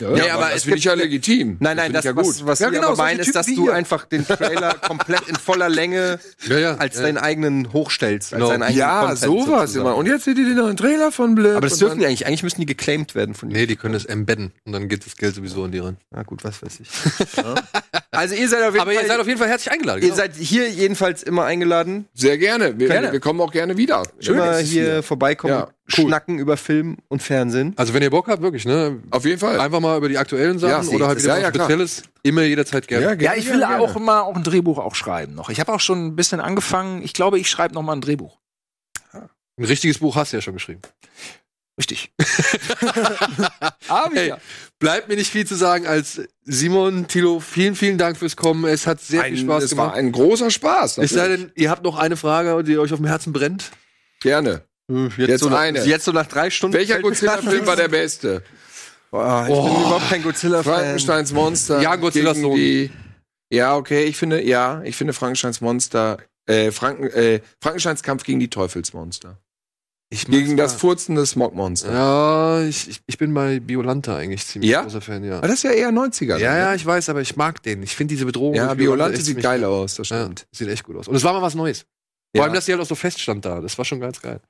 Ja, 0.00 0.08
aber 0.08 0.32
aber 0.34 0.46
es 0.48 0.54
das 0.54 0.62
finde 0.64 0.78
ich 0.78 0.84
ja 0.84 0.94
legitim. 0.94 1.56
Nein, 1.60 1.76
nein, 1.76 1.92
das, 1.92 2.04
ich 2.04 2.10
ja 2.10 2.16
was, 2.16 2.38
gut. 2.38 2.46
was 2.46 2.58
Ja, 2.58 2.66
wir 2.72 2.78
genau, 2.80 2.88
aber 2.88 2.96
meinen, 3.04 3.20
ist, 3.20 3.34
dass 3.34 3.46
du 3.46 3.64
hier. 3.66 3.74
einfach 3.74 4.06
den 4.06 4.26
Trailer 4.26 4.74
komplett 4.86 5.28
in 5.28 5.36
voller 5.36 5.68
Länge 5.68 6.18
Ja, 6.48 6.58
ja. 6.58 6.74
als 6.76 6.96
ja. 6.96 7.02
deinen 7.02 7.18
eigenen 7.18 7.72
hochstellst, 7.72 8.32
als 8.32 8.38
Genau. 8.40 8.50
deinen 8.50 8.62
eigenen 8.64 8.78
Ja, 8.80 9.00
Content 9.02 9.18
sowas 9.20 9.46
sozusagen. 9.70 9.80
immer. 9.86 9.96
Und 9.96 10.06
jetzt 10.06 10.24
seht 10.24 10.36
ihr 10.36 10.46
den 10.46 10.56
neuen 10.56 10.76
Trailer 10.76 11.12
von 11.12 11.36
Blip. 11.36 11.52
Aber 11.56 11.68
das 11.68 11.78
dürfen 11.78 12.00
die 12.00 12.06
eigentlich, 12.06 12.26
eigentlich 12.26 12.42
müssen 12.42 12.60
die 12.60 12.66
geclaimed 12.66 13.14
werden 13.14 13.36
von 13.36 13.48
Nee, 13.50 13.66
die 13.66 13.76
können 13.76 13.94
das 13.94 14.04
embedden 14.04 14.52
und 14.64 14.72
dann 14.72 14.88
geht 14.88 15.06
das 15.06 15.16
Geld 15.16 15.36
sowieso 15.36 15.62
an 15.62 15.70
die 15.70 15.78
ran. 15.78 15.96
Na 16.10 16.24
gut, 16.24 16.42
was 16.42 16.60
weiß 16.62 16.80
ich. 16.80 16.88
Also 18.10 18.36
ihr 18.36 18.48
seid 18.48 18.62
auf 18.62 18.68
jeden 18.74 18.80
Aber 18.80 18.92
ihr 18.92 19.00
Fall, 19.00 19.08
seid 19.08 19.18
auf 19.20 19.26
jeden 19.26 19.38
Fall 19.40 19.48
herzlich 19.48 19.72
eingeladen. 19.72 20.00
ihr 20.02 20.08
genau. 20.10 20.16
seid 20.16 20.36
hier 20.36 20.70
jedenfalls 20.70 21.22
immer 21.24 21.44
eingeladen. 21.44 22.06
Sehr 22.14 22.38
gerne. 22.38 22.78
Wir, 22.78 22.86
Gerne. 22.88 23.10
wir 23.12 23.18
kommen 23.18 23.40
auch 23.40 23.50
gerne 23.50 23.76
wieder. 23.76 24.04
Schön, 24.20 24.34
immer 24.36 24.46
dass 24.46 24.62
es 24.62 24.70
hier 24.70 25.02
vorbeikommen, 25.02 25.52
Ja, 25.54 25.68
cool. 25.98 26.06
schnacken 26.06 26.38
über 26.38 26.56
Film 26.56 26.96
und 27.08 27.22
Fernsehen. 27.22 27.72
Also 27.76 27.94
wenn 27.94 28.02
ihr 28.02 28.10
Bock 28.10 28.28
habt, 28.28 28.42
wirklich, 28.42 28.64
ne? 28.64 29.02
Auf 29.10 29.24
jeden 29.24 29.38
Fall. 29.38 29.60
Einfach 29.60 29.80
mal 29.80 29.96
über 29.98 30.08
die 30.08 30.18
aktuellen 30.18 30.58
Sachen 30.58 30.88
Ja, 30.88 30.94
oder 30.94 31.08
halt 31.08 31.18
ja, 31.18 31.24
wieder 31.24 31.38
ja, 31.40 31.46
was 31.48 31.52
klar. 31.52 31.66
Spezielles. 31.66 32.02
Immer 32.22 32.42
jederzeit 32.42 32.88
gerne. 32.88 33.04
Ja, 33.04 33.10
Ja, 33.10 33.16
gerne, 33.16 33.38
ich 33.38 33.48
will 33.50 33.58
gerne, 33.58 33.80
auch 33.80 33.98
mal 33.98 34.20
auch 34.22 34.34
ein 34.36 34.42
Drehbuch 34.44 34.78
auch 34.78 34.94
schreiben 34.94 35.34
noch. 35.34 35.50
Ich 35.50 35.60
habe 35.60 35.72
auch 35.72 35.80
schon 35.80 36.06
ein 36.06 36.16
bisschen 36.16 36.40
angefangen. 36.40 37.02
Ich 37.02 37.12
glaube, 37.12 37.38
ich 37.38 37.50
schreibe 37.50 37.74
noch 37.74 37.82
mal 37.82 37.92
ein 37.92 38.00
Drehbuch. 38.00 38.38
Ein 39.12 39.64
richtiges 39.66 39.98
Buch 39.98 40.16
hast 40.16 40.32
du 40.32 40.38
ja 40.38 40.40
schon 40.40 40.54
geschrieben. 40.54 40.80
Richtig. 41.78 42.12
Aber 43.88 44.16
Ey, 44.16 44.34
bleibt 44.78 45.08
mir 45.08 45.16
nicht 45.16 45.30
viel 45.30 45.46
zu 45.46 45.54
sagen 45.54 45.86
als 45.86 46.20
Simon, 46.44 47.08
Tilo, 47.08 47.40
vielen, 47.40 47.74
vielen 47.74 47.98
Dank 47.98 48.16
fürs 48.16 48.36
Kommen. 48.36 48.64
Es 48.64 48.86
hat 48.86 49.00
sehr 49.00 49.22
Ein, 49.22 49.34
viel 49.34 49.44
Spaß 49.44 49.64
es 49.64 49.76
war 49.76 49.86
gemacht. 49.86 49.98
ein 49.98 50.12
großer 50.12 50.50
Spaß. 50.50 50.98
Es 50.98 51.10
sei 51.10 51.28
natürlich. 51.28 51.40
denn, 51.46 51.52
ihr 51.56 51.70
habt 51.70 51.82
noch 51.84 51.98
eine 51.98 52.16
Frage, 52.16 52.62
die 52.64 52.78
euch 52.78 52.92
auf 52.92 52.98
dem 52.98 53.06
Herzen 53.06 53.32
brennt. 53.32 53.70
Gerne. 54.20 54.62
Jetzt, 54.88 55.16
Jetzt 55.18 55.40
so 55.42 55.48
nach, 55.48 55.58
eine. 55.60 55.82
jetzt 55.84 56.04
so 56.04 56.12
nach 56.12 56.26
drei 56.26 56.50
Stunden. 56.50 56.76
Welcher 56.76 57.00
Godzilla-Film 57.00 57.66
war 57.66 57.76
der 57.76 57.88
beste? 57.88 58.42
Boah, 59.10 59.42
ich 59.48 59.54
bin 59.54 59.64
überhaupt 59.66 60.08
kein 60.10 60.22
Godzilla-Fan. 60.22 60.74
Frankensteins 60.74 61.32
Monster. 61.32 61.80
Ja, 61.80 61.96
Godzillas 61.96 62.34
gegen 62.36 62.46
Sohn. 62.48 62.56
die. 62.56 62.90
Ja, 63.50 63.76
okay, 63.76 64.04
ich 64.04 64.16
finde, 64.16 64.42
ja, 64.42 64.82
ich 64.82 64.96
finde 64.96 65.12
Frankensteins 65.12 65.60
Monster, 65.60 66.18
äh, 66.46 66.70
Franken, 66.70 67.04
äh, 67.10 67.40
Frankensteins 67.62 68.02
Kampf 68.02 68.24
gegen 68.24 68.40
die 68.40 68.48
Teufelsmonster. 68.50 69.38
Ich 70.10 70.26
Gegen 70.26 70.56
das 70.56 70.74
furzende 70.74 71.24
Smogmonster. 71.26 71.92
Ja, 71.92 72.62
ich, 72.62 72.88
ich, 72.88 73.00
ich 73.06 73.18
bin 73.18 73.32
bei 73.34 73.58
Biolanta 73.58 74.16
eigentlich 74.16 74.46
ziemlich 74.46 74.70
Ja? 74.70 74.82
großer 74.82 75.00
Fan, 75.00 75.24
ja. 75.24 75.38
Aber 75.38 75.48
das 75.48 75.56
ist 75.56 75.62
ja 75.64 75.70
eher 75.72 75.90
90er. 75.90 76.36
Ja, 76.36 76.52
ne? 76.52 76.58
ja, 76.58 76.74
ich 76.74 76.84
weiß, 76.84 77.08
aber 77.08 77.20
ich 77.20 77.36
mag 77.36 77.62
den. 77.62 77.82
Ich 77.82 77.96
finde 77.96 78.14
diese 78.14 78.24
Bedrohung. 78.26 78.54
Ja, 78.54 78.72
echt 78.74 79.24
sieht 79.24 79.40
geil 79.40 79.64
aus, 79.64 79.96
das 79.96 80.10
Ja, 80.10 80.20
stimmt. 80.20 80.46
sieht 80.52 80.68
echt 80.68 80.84
gut 80.84 80.96
aus. 80.96 81.08
Und 81.08 81.16
es 81.16 81.24
war 81.24 81.32
mal 81.32 81.42
was 81.42 81.54
Neues. 81.54 81.80
Vor 81.80 81.86
Ja. 82.36 82.42
allem, 82.44 82.52
dass 82.54 82.66
die 82.66 82.72
halt 82.72 82.82
auch 82.82 82.86
so 82.86 82.94
feststand 82.94 83.44
da. 83.44 83.60
Das 83.60 83.76
war 83.78 83.84
schon 83.84 83.98
ganz 83.98 84.20
geil. 84.20 84.40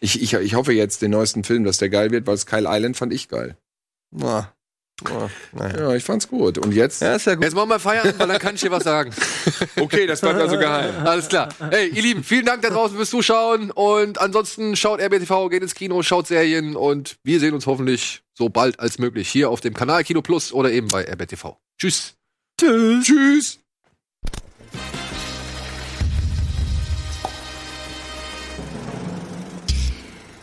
Ich, 0.00 0.22
ich, 0.22 0.32
ich 0.34 0.54
hoffe 0.54 0.72
jetzt 0.72 1.02
den 1.02 1.10
neuesten 1.10 1.44
Film, 1.44 1.64
dass 1.64 1.78
der 1.78 1.90
geil 1.90 2.10
wird, 2.10 2.26
weil 2.26 2.36
Sky 2.36 2.64
Island 2.66 2.96
fand 2.96 3.12
ich 3.12 3.28
geil. 3.28 3.56
Ah. 4.20 4.46
Ah, 5.04 5.28
naja. 5.52 5.78
Ja, 5.78 5.94
ich 5.94 6.02
fand's 6.02 6.26
gut. 6.26 6.58
Und 6.58 6.74
jetzt? 6.74 7.02
Ja, 7.02 7.14
ist 7.14 7.26
ja 7.26 7.36
gut. 7.36 7.44
Jetzt 7.44 7.54
machen 7.54 7.68
wir 7.68 7.78
Feierabend, 7.78 8.18
weil 8.18 8.26
dann 8.26 8.38
kann 8.40 8.56
ich 8.56 8.62
dir 8.62 8.70
was 8.70 8.84
sagen. 8.84 9.12
Okay, 9.76 10.06
das 10.06 10.20
bleibt 10.20 10.40
also 10.40 10.58
geheim. 10.58 11.06
Alles 11.06 11.28
klar. 11.28 11.48
Hey, 11.70 11.88
ihr 11.88 12.02
Lieben, 12.02 12.24
vielen 12.24 12.44
Dank 12.44 12.62
da 12.62 12.70
draußen 12.70 12.96
fürs 12.96 13.10
Zuschauen. 13.10 13.70
Und 13.70 14.20
ansonsten 14.20 14.74
schaut 14.76 15.00
RBTV, 15.00 15.48
geht 15.50 15.62
ins 15.62 15.74
Kino, 15.74 16.02
schaut 16.02 16.26
Serien 16.26 16.74
und 16.74 17.16
wir 17.22 17.38
sehen 17.38 17.54
uns 17.54 17.66
hoffentlich 17.66 18.22
so 18.36 18.48
bald 18.48 18.80
als 18.80 18.98
möglich 18.98 19.28
hier 19.28 19.50
auf 19.50 19.60
dem 19.60 19.74
Kanal 19.74 20.02
Kino 20.02 20.20
Plus 20.20 20.52
oder 20.52 20.70
eben 20.72 20.88
bei 20.88 21.04
RBTV. 21.04 21.56
Tschüss. 21.78 22.14
Tschüss. 22.60 23.04
Tschüss. 23.04 23.58